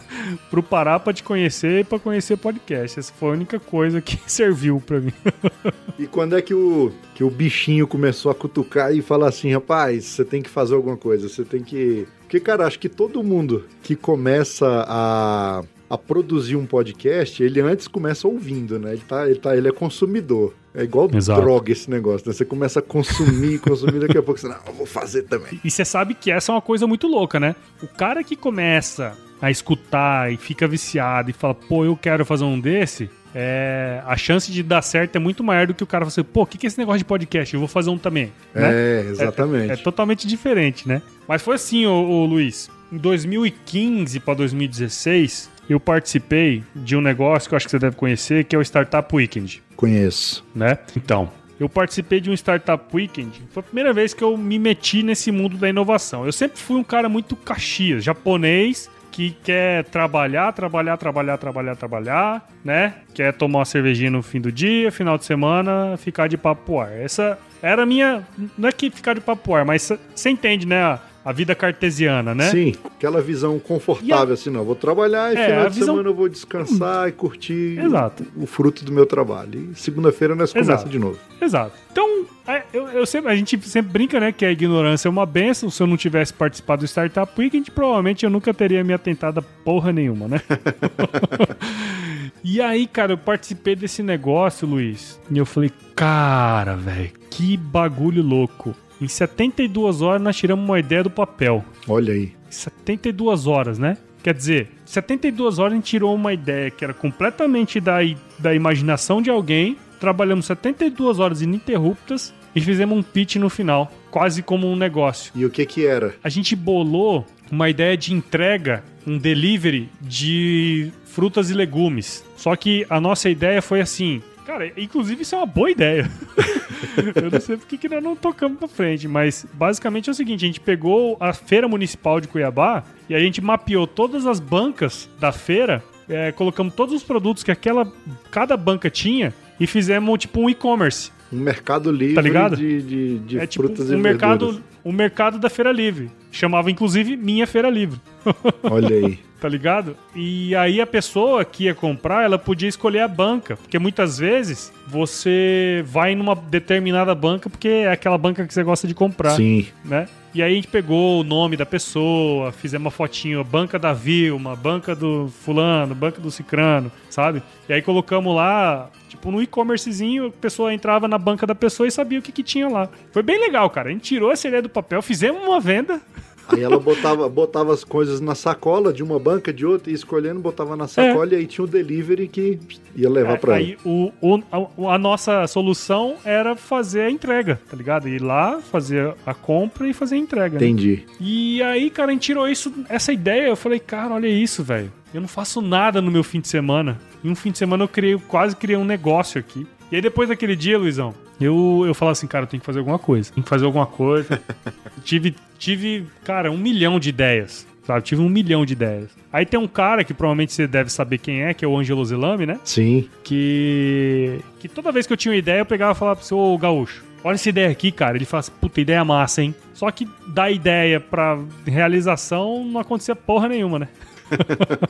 pro 0.50 0.62
Pará 0.62 1.00
pra 1.00 1.14
te 1.14 1.22
conhecer 1.22 1.80
e 1.80 1.84
pra 1.84 1.98
conhecer 1.98 2.36
podcast. 2.36 2.98
Essa 2.98 3.14
foi 3.14 3.30
a 3.30 3.32
única 3.32 3.58
coisa 3.58 4.02
que 4.02 4.20
serviu 4.30 4.78
pra 4.84 5.00
mim. 5.00 5.14
e 5.98 6.06
quando 6.06 6.36
é 6.36 6.42
que 6.42 6.52
o, 6.52 6.92
que 7.14 7.24
o 7.24 7.30
bichinho 7.30 7.86
começou 7.86 8.30
a 8.30 8.34
cutucar 8.34 8.94
e 8.94 9.00
falar 9.00 9.28
assim, 9.28 9.54
rapaz, 9.54 10.04
você 10.04 10.22
tem 10.22 10.42
que 10.42 10.50
fazer 10.50 10.74
alguma 10.74 10.98
coisa, 10.98 11.30
você 11.30 11.46
tem 11.46 11.62
que 11.62 12.06
porque, 12.26 12.40
cara, 12.40 12.66
acho 12.66 12.78
que 12.80 12.88
todo 12.88 13.22
mundo 13.22 13.64
que 13.84 13.94
começa 13.94 14.84
a, 14.88 15.62
a 15.88 15.96
produzir 15.96 16.56
um 16.56 16.66
podcast, 16.66 17.40
ele 17.40 17.60
antes 17.60 17.86
começa 17.86 18.26
ouvindo, 18.26 18.80
né? 18.80 18.94
Ele, 18.94 19.02
tá, 19.06 19.30
ele, 19.30 19.38
tá, 19.38 19.56
ele 19.56 19.68
é 19.68 19.72
consumidor. 19.72 20.52
É 20.74 20.82
igual 20.82 21.08
Exato. 21.14 21.40
droga 21.40 21.70
esse 21.70 21.88
negócio, 21.88 22.26
né? 22.26 22.34
Você 22.34 22.44
começa 22.44 22.80
a 22.80 22.82
consumir, 22.82 23.60
consumir, 23.62 24.00
daqui 24.00 24.18
a 24.18 24.22
pouco 24.22 24.40
você, 24.40 24.48
não, 24.48 24.56
eu 24.66 24.72
vou 24.72 24.86
fazer 24.86 25.22
também. 25.22 25.60
E 25.64 25.70
você 25.70 25.84
sabe 25.84 26.14
que 26.14 26.30
essa 26.30 26.50
é 26.50 26.54
uma 26.56 26.60
coisa 26.60 26.84
muito 26.84 27.06
louca, 27.06 27.38
né? 27.38 27.54
O 27.80 27.86
cara 27.86 28.24
que 28.24 28.34
começa 28.34 29.16
a 29.40 29.48
escutar 29.48 30.32
e 30.32 30.36
fica 30.36 30.66
viciado 30.66 31.30
e 31.30 31.32
fala, 31.32 31.54
pô, 31.54 31.84
eu 31.84 31.96
quero 31.96 32.24
fazer 32.24 32.44
um 32.44 32.58
desse, 32.58 33.08
é, 33.38 34.00
a 34.06 34.16
chance 34.16 34.50
de 34.50 34.62
dar 34.62 34.80
certo 34.80 35.14
é 35.16 35.18
muito 35.18 35.44
maior 35.44 35.66
do 35.66 35.74
que 35.74 35.84
o 35.84 35.86
cara 35.86 36.06
falar 36.06 36.08
assim, 36.08 36.22
pô, 36.22 36.44
o 36.44 36.46
que, 36.46 36.56
que 36.56 36.66
é 36.66 36.68
esse 36.68 36.78
negócio 36.78 37.00
de 37.00 37.04
podcast? 37.04 37.52
Eu 37.52 37.60
vou 37.60 37.68
fazer 37.68 37.90
um 37.90 37.98
também. 37.98 38.32
Né? 38.54 38.72
É, 38.72 39.06
exatamente. 39.10 39.70
É, 39.70 39.74
é, 39.74 39.76
totalmente 39.76 40.26
diferente, 40.26 40.88
né? 40.88 41.02
Mas 41.28 41.42
foi 41.42 41.56
assim, 41.56 41.84
ô, 41.84 41.92
ô 41.92 42.24
Luiz. 42.24 42.70
Em 42.90 42.96
2015 42.96 44.20
para 44.20 44.32
2016, 44.32 45.50
eu 45.68 45.78
participei 45.78 46.64
de 46.74 46.96
um 46.96 47.02
negócio 47.02 47.46
que 47.46 47.54
eu 47.54 47.56
acho 47.58 47.66
que 47.66 47.72
você 47.72 47.78
deve 47.78 47.96
conhecer, 47.96 48.44
que 48.44 48.56
é 48.56 48.58
o 48.58 48.62
Startup 48.62 49.14
Weekend. 49.14 49.62
Conheço. 49.76 50.42
Né? 50.54 50.78
Então, 50.96 51.30
eu 51.60 51.68
participei 51.68 52.20
de 52.20 52.30
um 52.30 52.34
Startup 52.34 52.84
Weekend. 52.94 53.42
Foi 53.50 53.60
a 53.60 53.64
primeira 53.64 53.92
vez 53.92 54.14
que 54.14 54.24
eu 54.24 54.34
me 54.38 54.58
meti 54.58 55.02
nesse 55.02 55.30
mundo 55.30 55.58
da 55.58 55.68
inovação. 55.68 56.24
Eu 56.24 56.32
sempre 56.32 56.58
fui 56.58 56.76
um 56.76 56.84
cara 56.84 57.06
muito 57.06 57.36
caxias, 57.36 58.02
japonês, 58.02 58.88
que 59.16 59.30
quer 59.30 59.82
trabalhar, 59.84 60.52
trabalhar, 60.52 60.98
trabalhar, 60.98 61.38
trabalhar, 61.38 61.74
trabalhar, 61.74 62.48
né? 62.62 62.96
Quer 63.14 63.32
tomar 63.32 63.60
uma 63.60 63.64
cervejinha 63.64 64.10
no 64.10 64.22
fim 64.22 64.38
do 64.38 64.52
dia, 64.52 64.92
final 64.92 65.16
de 65.16 65.24
semana, 65.24 65.96
ficar 65.96 66.28
de 66.28 66.36
papo 66.36 66.78
ar. 66.78 66.92
Essa 66.92 67.38
era 67.62 67.84
a 67.84 67.86
minha. 67.86 68.26
Não 68.58 68.68
é 68.68 68.72
que 68.72 68.90
ficar 68.90 69.14
de 69.14 69.22
papo 69.22 69.54
ar, 69.54 69.64
mas 69.64 69.90
você 70.14 70.28
entende, 70.28 70.66
né? 70.66 70.98
A, 71.26 71.30
a 71.30 71.32
vida 71.32 71.54
cartesiana, 71.54 72.34
né? 72.34 72.50
Sim, 72.50 72.74
aquela 72.84 73.20
visão 73.20 73.58
confortável, 73.58 74.34
assim, 74.34 74.50
não. 74.50 74.64
Vou 74.64 74.74
trabalhar 74.76 75.32
e 75.34 75.36
É, 75.36 75.46
final 75.46 75.64
a 75.64 75.68
de 75.68 75.74
visão- 75.74 75.94
semana 75.94 76.08
eu 76.08 76.14
vou 76.14 76.28
descansar 76.28 77.08
e 77.08 77.12
curtir 77.12 77.78
Exato. 77.78 78.24
o 78.36 78.46
fruto 78.46 78.84
do 78.84 78.92
meu 78.92 79.06
trabalho. 79.06 79.70
E 79.72 79.78
segunda-feira 79.78 80.34
nós 80.34 80.52
começamos 80.52 80.88
de 80.90 80.98
novo. 80.98 81.18
Exato. 81.40 81.72
Então, 81.90 82.24
é, 82.46 82.62
eu, 82.72 82.88
eu 82.88 83.06
sempre, 83.06 83.30
a 83.32 83.36
gente 83.36 83.60
sempre 83.68 83.92
brinca, 83.92 84.20
né, 84.20 84.30
que 84.32 84.44
a 84.44 84.50
ignorância 84.52 85.08
é 85.08 85.10
uma 85.10 85.26
benção. 85.26 85.68
Se 85.70 85.82
eu 85.82 85.86
não 85.86 85.96
tivesse 85.96 86.32
participado 86.32 86.80
do 86.82 86.86
Startup 86.88 87.30
Weekend, 87.38 87.70
provavelmente 87.70 88.24
eu 88.24 88.30
nunca 88.30 88.54
teria 88.54 88.82
me 88.84 88.92
atentado 88.92 89.38
a 89.40 89.42
porra 89.42 89.92
nenhuma, 89.92 90.28
né? 90.28 90.40
e 92.44 92.60
aí, 92.60 92.86
cara, 92.86 93.12
eu 93.12 93.18
participei 93.18 93.74
desse 93.74 94.02
negócio, 94.02 94.66
Luiz, 94.66 95.20
e 95.30 95.38
eu 95.38 95.46
falei, 95.46 95.70
cara, 95.94 96.76
velho, 96.76 97.10
que 97.30 97.56
bagulho 97.56 98.22
louco. 98.22 98.74
Em 99.00 99.08
72 99.08 100.02
horas 100.02 100.22
nós 100.22 100.36
tiramos 100.36 100.64
uma 100.64 100.78
ideia 100.78 101.02
do 101.02 101.10
papel. 101.10 101.64
Olha 101.88 102.12
aí. 102.12 102.32
72 102.48 103.46
horas, 103.46 103.78
né? 103.78 103.96
Quer 104.22 104.34
dizer, 104.34 104.68
72 104.84 105.58
horas 105.58 105.72
a 105.72 105.76
gente 105.76 105.84
tirou 105.84 106.14
uma 106.14 106.32
ideia 106.32 106.70
que 106.70 106.82
era 106.82 106.92
completamente 106.92 107.78
da, 107.78 107.98
da 108.38 108.54
imaginação 108.54 109.22
de 109.22 109.30
alguém, 109.30 109.76
trabalhamos 110.00 110.46
72 110.46 111.20
horas 111.20 111.42
ininterruptas 111.42 112.34
e 112.54 112.60
fizemos 112.60 112.98
um 112.98 113.02
pitch 113.02 113.36
no 113.36 113.48
final, 113.48 113.92
quase 114.10 114.42
como 114.42 114.66
um 114.66 114.74
negócio. 114.74 115.30
E 115.34 115.44
o 115.44 115.50
que 115.50 115.64
que 115.66 115.86
era? 115.86 116.14
A 116.24 116.28
gente 116.28 116.56
bolou 116.56 117.24
uma 117.50 117.68
ideia 117.68 117.96
de 117.96 118.12
entrega, 118.12 118.82
um 119.06 119.18
delivery 119.18 119.88
de 120.00 120.90
frutas 121.04 121.50
e 121.50 121.54
legumes. 121.54 122.24
Só 122.36 122.56
que 122.56 122.86
a 122.90 123.00
nossa 123.00 123.30
ideia 123.30 123.62
foi 123.62 123.80
assim. 123.80 124.22
Cara, 124.46 124.72
inclusive 124.76 125.22
isso 125.22 125.34
é 125.34 125.38
uma 125.38 125.46
boa 125.46 125.70
ideia. 125.70 126.08
Eu 127.16 127.30
não 127.30 127.40
sei 127.40 127.56
porque 127.56 127.76
que 127.76 127.88
nós 127.88 128.02
não 128.02 128.14
tocamos 128.14 128.58
pra 128.58 128.68
frente, 128.68 129.08
mas 129.08 129.44
basicamente 129.52 130.08
é 130.08 130.12
o 130.12 130.14
seguinte: 130.14 130.44
a 130.44 130.46
gente 130.46 130.60
pegou 130.60 131.16
a 131.18 131.32
Feira 131.32 131.66
Municipal 131.66 132.20
de 132.20 132.28
Cuiabá 132.28 132.84
e 133.08 133.14
a 133.14 133.18
gente 133.18 133.40
mapeou 133.40 133.86
todas 133.86 134.24
as 134.24 134.38
bancas 134.38 135.10
da 135.18 135.32
feira, 135.32 135.82
é, 136.08 136.30
colocamos 136.30 136.74
todos 136.74 136.94
os 136.94 137.02
produtos 137.02 137.42
que 137.42 137.50
aquela 137.50 137.90
cada 138.30 138.56
banca 138.56 138.88
tinha 138.88 139.34
e 139.58 139.66
fizemos 139.66 140.18
tipo 140.18 140.40
um 140.40 140.48
e-commerce. 140.48 141.10
Um 141.32 141.38
mercado 141.38 141.90
livre 141.90 142.14
Tá 142.14 142.20
ligado? 142.22 142.56
de, 142.56 142.82
de, 142.82 143.18
de 143.18 143.38
É 143.38 143.46
tipo 143.46 143.64
frutas 143.66 143.90
um 143.90 143.94
e 143.94 143.96
mercado, 143.96 144.46
verduras. 144.46 144.64
um 144.84 144.92
mercado 144.92 145.38
da 145.38 145.50
Feira 145.50 145.72
Livre. 145.72 146.10
Chamava 146.30 146.70
inclusive 146.70 147.16
Minha 147.16 147.46
Feira 147.46 147.68
Livre. 147.70 148.00
Olha 148.62 148.94
aí. 148.94 149.18
tá 149.40 149.48
ligado? 149.48 149.96
E 150.14 150.54
aí 150.54 150.80
a 150.80 150.86
pessoa 150.86 151.44
que 151.44 151.64
ia 151.64 151.74
comprar, 151.74 152.24
ela 152.24 152.38
podia 152.38 152.68
escolher 152.68 153.00
a 153.00 153.08
banca, 153.08 153.56
porque 153.56 153.78
muitas 153.78 154.18
vezes 154.18 154.72
você 154.86 155.82
vai 155.86 156.14
numa 156.14 156.34
determinada 156.34 157.14
banca 157.14 157.50
porque 157.50 157.68
é 157.68 157.90
aquela 157.90 158.16
banca 158.18 158.46
que 158.46 158.52
você 158.54 158.62
gosta 158.62 158.86
de 158.86 158.94
comprar, 158.94 159.30
Sim. 159.30 159.66
né? 159.84 160.08
E 160.36 160.42
aí 160.42 160.52
a 160.52 160.54
gente 160.54 160.68
pegou 160.68 161.22
o 161.22 161.24
nome 161.24 161.56
da 161.56 161.64
pessoa, 161.64 162.52
fizemos 162.52 162.84
uma 162.84 162.90
fotinho, 162.90 163.42
banca 163.42 163.78
da 163.78 163.94
Vilma, 163.94 164.54
banca 164.54 164.94
do 164.94 165.32
fulano, 165.42 165.94
banca 165.94 166.20
do 166.20 166.30
cicrano, 166.30 166.92
sabe? 167.08 167.42
E 167.66 167.72
aí 167.72 167.80
colocamos 167.80 168.36
lá, 168.36 168.90
tipo, 169.08 169.30
no 169.30 169.40
e-commercezinho, 169.40 170.26
a 170.26 170.30
pessoa 170.30 170.74
entrava 170.74 171.08
na 171.08 171.16
banca 171.16 171.46
da 171.46 171.54
pessoa 171.54 171.86
e 171.86 171.90
sabia 171.90 172.18
o 172.18 172.22
que, 172.22 172.32
que 172.32 172.42
tinha 172.42 172.68
lá. 172.68 172.86
Foi 173.12 173.22
bem 173.22 173.40
legal, 173.40 173.70
cara. 173.70 173.88
A 173.88 173.92
gente 173.92 174.02
tirou 174.02 174.30
essa 174.30 174.46
ideia 174.46 174.60
do 174.60 174.68
papel, 174.68 175.00
fizemos 175.00 175.42
uma 175.42 175.58
venda, 175.58 176.02
Aí 176.48 176.62
ela 176.62 176.78
botava, 176.78 177.28
botava 177.28 177.72
as 177.74 177.82
coisas 177.82 178.20
na 178.20 178.34
sacola 178.34 178.92
de 178.92 179.02
uma 179.02 179.18
banca, 179.18 179.52
de 179.52 179.66
outra, 179.66 179.90
e 179.90 179.94
escolhendo, 179.94 180.38
botava 180.40 180.76
na 180.76 180.86
sacola 180.86 181.32
e 181.32 181.36
aí 181.36 181.46
tinha 181.46 181.64
o 181.64 181.68
delivery 181.68 182.28
que 182.28 182.58
ia 182.94 183.10
levar 183.10 183.32
É, 183.32 183.36
pra 183.36 183.52
ela. 183.56 183.58
aí 183.66 183.76
o, 183.84 184.12
o- 184.20 184.88
a, 184.88 184.96
nossa 184.98 185.46
solução 185.46 186.14
era 186.24 186.54
fazer 186.54 187.00
a 187.02 187.10
entrega, 187.10 187.60
tá 187.68 187.76
ligado? 187.76 188.08
Ir 188.08 188.22
lá, 188.22 188.60
fazer 188.60 189.14
a 189.26 189.34
compra 189.34 189.88
e 189.88 189.92
fazer 189.92 190.14
a 190.14 190.18
entrega. 190.18 190.58
né? 190.58 190.64
Entendi. 190.66 191.04
E 191.20 191.62
aí, 191.62 191.90
cara, 191.90 192.10
a 192.10 192.12
gente 192.12 192.22
tirou 192.22 192.48
isso, 192.48 192.72
essa 192.88 193.12
ideia. 193.12 193.48
Eu 193.48 193.56
falei, 193.56 193.78
cara, 193.80 194.14
olha 194.14 194.28
isso, 194.28 194.62
velho. 194.62 194.92
Eu 195.14 195.20
não 195.20 195.28
faço 195.28 195.60
nada 195.60 196.00
no 196.02 196.10
meu 196.10 196.22
fim 196.22 196.40
de 196.40 196.48
semana. 196.48 196.98
Em 197.24 197.30
um 197.30 197.34
fim 197.34 197.50
de 197.50 197.58
semana 197.58 197.84
eu 197.84 197.88
criei, 197.88 198.16
quase 198.28 198.54
criei 198.54 198.76
um 198.78 198.84
negócio 198.84 199.38
aqui. 199.40 199.66
E 199.90 199.96
aí 199.96 200.02
depois 200.02 200.28
daquele 200.28 200.56
dia, 200.56 200.78
Luizão, 200.78 201.14
eu, 201.40 201.84
eu 201.86 201.94
falo 201.94 202.10
assim, 202.10 202.26
cara, 202.26 202.44
eu 202.44 202.48
tenho 202.48 202.60
que 202.60 202.66
fazer 202.66 202.78
alguma 202.78 202.98
coisa. 202.98 203.32
Tem 203.32 203.42
que 203.42 203.48
fazer 203.48 203.64
alguma 203.64 203.86
coisa. 203.86 204.40
tive, 205.04 205.34
tive, 205.58 206.06
cara, 206.24 206.50
um 206.50 206.58
milhão 206.58 206.98
de 206.98 207.08
ideias. 207.08 207.66
Sabe? 207.86 208.02
Tive 208.02 208.20
um 208.20 208.28
milhão 208.28 208.66
de 208.66 208.72
ideias. 208.72 209.10
Aí 209.32 209.46
tem 209.46 209.60
um 209.60 209.68
cara 209.68 210.02
que 210.02 210.12
provavelmente 210.12 210.52
você 210.52 210.66
deve 210.66 210.90
saber 210.90 211.18
quem 211.18 211.44
é, 211.44 211.54
que 211.54 211.64
é 211.64 211.68
o 211.68 211.78
Angelo 211.78 212.04
Zelame, 212.04 212.44
né? 212.44 212.58
Sim. 212.64 213.08
que 213.22 214.40
que 214.58 214.68
toda 214.68 214.90
vez 214.90 215.06
que 215.06 215.12
eu 215.12 215.16
tinha 215.16 215.30
uma 215.30 215.38
ideia, 215.38 215.60
eu 215.60 215.66
pegava 215.66 215.92
e 215.92 215.94
falava 215.94 216.16
pro 216.16 216.26
seu 216.26 216.58
gaúcho, 216.58 217.04
olha 217.22 217.36
essa 217.36 217.48
ideia 217.48 217.70
aqui, 217.70 217.92
cara. 217.92 218.16
Ele 218.16 218.24
fala 218.24 218.40
assim, 218.40 218.52
puta, 218.60 218.80
ideia 218.80 219.04
massa, 219.04 219.40
hein? 219.40 219.54
Só 219.72 219.88
que 219.92 220.08
da 220.26 220.50
ideia 220.50 220.98
pra 220.98 221.38
realização 221.64 222.64
não 222.64 222.80
acontecia 222.80 223.14
porra 223.14 223.48
nenhuma, 223.48 223.78
né? 223.78 223.88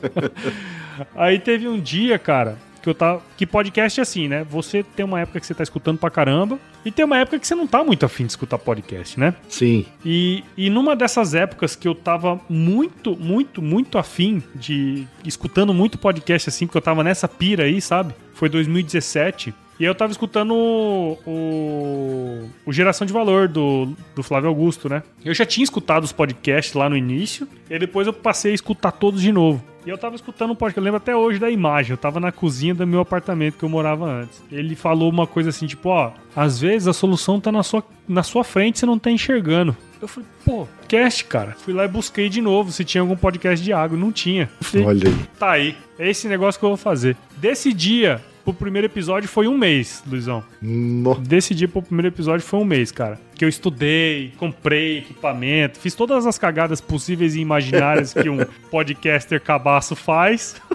Aí 1.15 1.37
teve 1.37 1.67
um 1.67 1.79
dia, 1.79 2.17
cara, 2.17 2.57
que 2.87 2.91
eu 2.91 2.95
tava. 2.95 3.21
Que 3.35 3.45
podcast 3.45 3.99
é 3.99 4.03
assim, 4.03 4.27
né? 4.27 4.45
Você 4.49 4.81
tem 4.83 5.05
uma 5.05 5.19
época 5.19 5.39
que 5.39 5.45
você 5.45 5.53
tá 5.53 5.63
escutando 5.63 5.97
pra 5.97 6.09
caramba, 6.09 6.57
e 6.85 6.91
tem 6.91 7.03
uma 7.03 7.17
época 7.17 7.37
que 7.37 7.45
você 7.45 7.53
não 7.53 7.67
tá 7.67 7.83
muito 7.83 8.05
afim 8.05 8.25
de 8.25 8.31
escutar 8.31 8.57
podcast, 8.57 9.19
né? 9.19 9.35
Sim. 9.49 9.85
E, 10.05 10.43
e 10.55 10.69
numa 10.69 10.95
dessas 10.95 11.35
épocas 11.35 11.75
que 11.75 11.87
eu 11.87 11.93
tava 11.93 12.39
muito, 12.49 13.15
muito, 13.17 13.61
muito 13.61 13.97
afim 13.97 14.41
de. 14.55 15.05
escutando 15.25 15.73
muito 15.73 15.97
podcast 15.97 16.47
assim, 16.47 16.65
porque 16.65 16.77
eu 16.77 16.81
tava 16.81 17.03
nessa 17.03 17.27
pira 17.27 17.65
aí, 17.65 17.81
sabe? 17.81 18.13
Foi 18.33 18.47
2017. 18.47 19.53
E 19.79 19.83
aí 19.83 19.89
eu 19.89 19.93
tava 19.93 20.11
escutando 20.11 20.55
o, 20.55 21.19
o, 21.27 22.49
o 22.65 22.73
Geração 22.73 23.05
de 23.05 23.13
Valor 23.13 23.47
do, 23.47 23.93
do 24.15 24.23
Flávio 24.23 24.49
Augusto, 24.49 24.89
né? 24.89 25.03
Eu 25.23 25.35
já 25.35 25.45
tinha 25.45 25.63
escutado 25.63 26.03
os 26.03 26.11
podcasts 26.11 26.73
lá 26.73 26.89
no 26.89 26.97
início, 26.97 27.47
e 27.69 27.77
depois 27.77 28.07
eu 28.07 28.13
passei 28.13 28.53
a 28.53 28.55
escutar 28.55 28.91
todos 28.91 29.21
de 29.21 29.31
novo. 29.31 29.63
E 29.87 29.89
eu 29.89 29.97
tava 29.97 30.15
escutando 30.17 30.51
um 30.51 30.55
podcast, 30.55 30.79
eu 30.79 30.83
lembro 30.83 30.97
até 30.97 31.15
hoje 31.15 31.39
da 31.39 31.49
imagem, 31.49 31.91
eu 31.91 31.97
tava 31.97 32.19
na 32.19 32.29
cozinha 32.29 32.75
do 32.75 32.85
meu 32.85 32.99
apartamento 32.99 33.57
que 33.57 33.63
eu 33.63 33.69
morava 33.69 34.03
antes. 34.03 34.43
Ele 34.51 34.75
falou 34.75 35.09
uma 35.09 35.25
coisa 35.25 35.49
assim, 35.49 35.65
tipo, 35.65 35.87
ó, 35.87 36.11
às 36.35 36.59
vezes 36.59 36.89
a 36.89 36.93
solução 36.93 37.39
tá 37.39 37.53
na 37.53 37.63
sua, 37.63 37.81
na 38.05 38.21
sua 38.21 38.43
frente, 38.43 38.79
você 38.79 38.85
não 38.85 38.99
tá 38.99 39.09
enxergando. 39.09 39.73
Eu 40.01 40.09
falei, 40.09 40.27
pô, 40.43 40.67
cast, 40.89 41.23
cara. 41.23 41.55
Fui 41.59 41.73
lá 41.73 41.85
e 41.85 41.87
busquei 41.87 42.27
de 42.27 42.41
novo 42.41 42.69
se 42.69 42.83
tinha 42.83 43.01
algum 43.01 43.15
podcast 43.15 43.63
de 43.63 43.71
água. 43.71 43.97
Não 43.97 44.11
tinha. 44.11 44.49
Falei, 44.59 44.85
Olha 44.85 45.07
aí. 45.07 45.15
tá 45.39 45.51
aí. 45.51 45.77
É 45.97 46.09
esse 46.09 46.27
negócio 46.27 46.59
que 46.59 46.65
eu 46.65 46.69
vou 46.71 46.77
fazer. 46.77 47.15
Desse 47.37 47.71
dia 47.71 48.21
pro 48.53 48.65
primeiro 48.65 48.85
episódio 48.87 49.27
foi 49.27 49.47
um 49.47 49.57
mês, 49.57 50.01
Luizão. 50.07 50.43
No- 50.61 51.15
Desse 51.15 51.53
dia 51.53 51.67
pro 51.67 51.81
primeiro 51.81 52.07
episódio 52.07 52.45
foi 52.45 52.59
um 52.59 52.65
mês, 52.65 52.91
cara. 52.91 53.19
Que 53.35 53.43
eu 53.43 53.49
estudei, 53.49 54.31
comprei 54.37 54.99
equipamento, 54.99 55.79
fiz 55.79 55.93
todas 55.93 56.25
as 56.25 56.37
cagadas 56.37 56.79
possíveis 56.79 57.35
e 57.35 57.41
imaginárias 57.41 58.13
que 58.13 58.29
um 58.29 58.37
podcaster 58.71 59.41
cabaço 59.41 59.95
faz. 59.95 60.55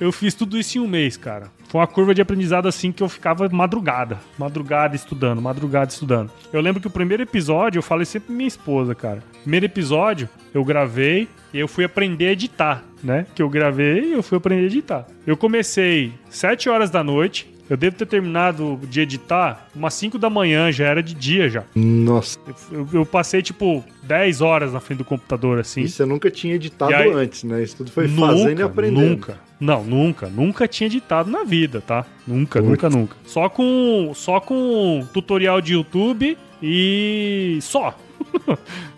Eu 0.00 0.12
fiz 0.12 0.34
tudo 0.34 0.56
isso 0.56 0.78
em 0.78 0.80
um 0.80 0.86
mês, 0.86 1.16
cara. 1.16 1.48
Foi 1.68 1.80
uma 1.80 1.86
curva 1.86 2.14
de 2.14 2.22
aprendizado 2.22 2.66
assim 2.66 2.92
que 2.92 3.02
eu 3.02 3.08
ficava 3.08 3.48
madrugada. 3.50 4.18
Madrugada 4.38 4.94
estudando, 4.96 5.42
madrugada 5.42 5.90
estudando. 5.90 6.30
Eu 6.52 6.60
lembro 6.60 6.80
que 6.80 6.86
o 6.86 6.90
primeiro 6.90 7.22
episódio, 7.22 7.78
eu 7.78 7.82
falei 7.82 8.06
sempre 8.06 8.28
pra 8.28 8.36
minha 8.36 8.48
esposa, 8.48 8.94
cara. 8.94 9.22
Primeiro 9.42 9.66
episódio, 9.66 10.28
eu 10.54 10.64
gravei 10.64 11.28
e 11.52 11.58
eu 11.58 11.68
fui 11.68 11.84
aprender 11.84 12.28
a 12.28 12.32
editar, 12.32 12.84
né? 13.02 13.26
Que 13.34 13.42
eu 13.42 13.48
gravei 13.48 14.04
e 14.04 14.12
eu 14.12 14.22
fui 14.22 14.38
aprender 14.38 14.62
a 14.62 14.66
editar. 14.66 15.06
Eu 15.26 15.36
comecei 15.36 16.12
7 16.30 16.68
horas 16.70 16.90
da 16.90 17.02
noite. 17.02 17.52
Eu 17.68 17.76
devo 17.76 17.96
ter 17.96 18.06
terminado 18.06 18.80
de 18.88 19.00
editar 19.00 19.68
umas 19.74 19.92
5 19.94 20.18
da 20.18 20.30
manhã, 20.30 20.72
já 20.72 20.86
era 20.86 21.02
de 21.02 21.14
dia 21.14 21.48
já. 21.50 21.64
Nossa. 21.74 22.38
Eu, 22.72 22.88
eu 22.92 23.06
passei 23.06 23.42
tipo 23.42 23.84
10 24.04 24.40
horas 24.40 24.72
na 24.72 24.80
frente 24.80 24.98
do 24.98 25.04
computador 25.04 25.58
assim. 25.58 25.82
E 25.82 25.88
você 25.88 26.06
nunca 26.06 26.30
tinha 26.30 26.54
editado 26.54 26.94
aí- 26.94 27.12
antes, 27.12 27.44
né? 27.44 27.62
Isso 27.62 27.76
tudo 27.76 27.90
foi 27.90 28.08
fazendo 28.08 28.60
e 28.60 28.62
aprendendo. 28.62 29.10
Nunca. 29.10 29.38
Não, 29.60 29.84
nunca. 29.84 30.28
Nunca 30.28 30.66
tinha 30.68 30.86
editado 30.86 31.30
na 31.30 31.44
vida, 31.44 31.80
tá? 31.80 32.06
Nunca, 32.26 32.60
nunca, 32.60 32.88
nunca. 32.88 33.16
Só 33.26 33.48
com, 33.48 34.12
só 34.14 34.40
com 34.40 35.06
tutorial 35.12 35.60
de 35.60 35.74
YouTube 35.74 36.38
e 36.62 37.58
só. 37.60 37.94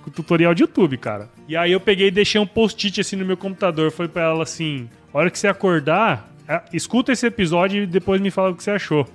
com 0.05 0.11
tutorial 0.11 0.55
de 0.55 0.63
YouTube, 0.63 0.97
cara. 0.97 1.29
E 1.49 1.57
aí 1.57 1.73
eu 1.73 1.81
peguei 1.81 2.09
e 2.09 2.11
deixei 2.11 2.41
um 2.41 2.47
post-it 2.47 3.01
assim 3.01 3.17
no 3.17 3.25
meu 3.25 3.37
computador. 3.37 3.91
Falei 3.91 4.11
pra 4.11 4.23
ela 4.23 4.43
assim: 4.43 4.89
a 5.13 5.19
hora 5.19 5.31
que 5.31 5.39
você 5.39 5.49
acordar, 5.49 6.30
escuta 6.73 7.13
esse 7.13 7.27
episódio 7.27 7.83
e 7.83 7.87
depois 7.87 8.21
me 8.21 8.31
fala 8.31 8.51
o 8.51 8.55
que 8.55 8.63
você 8.63 8.71
achou. 8.73 9.07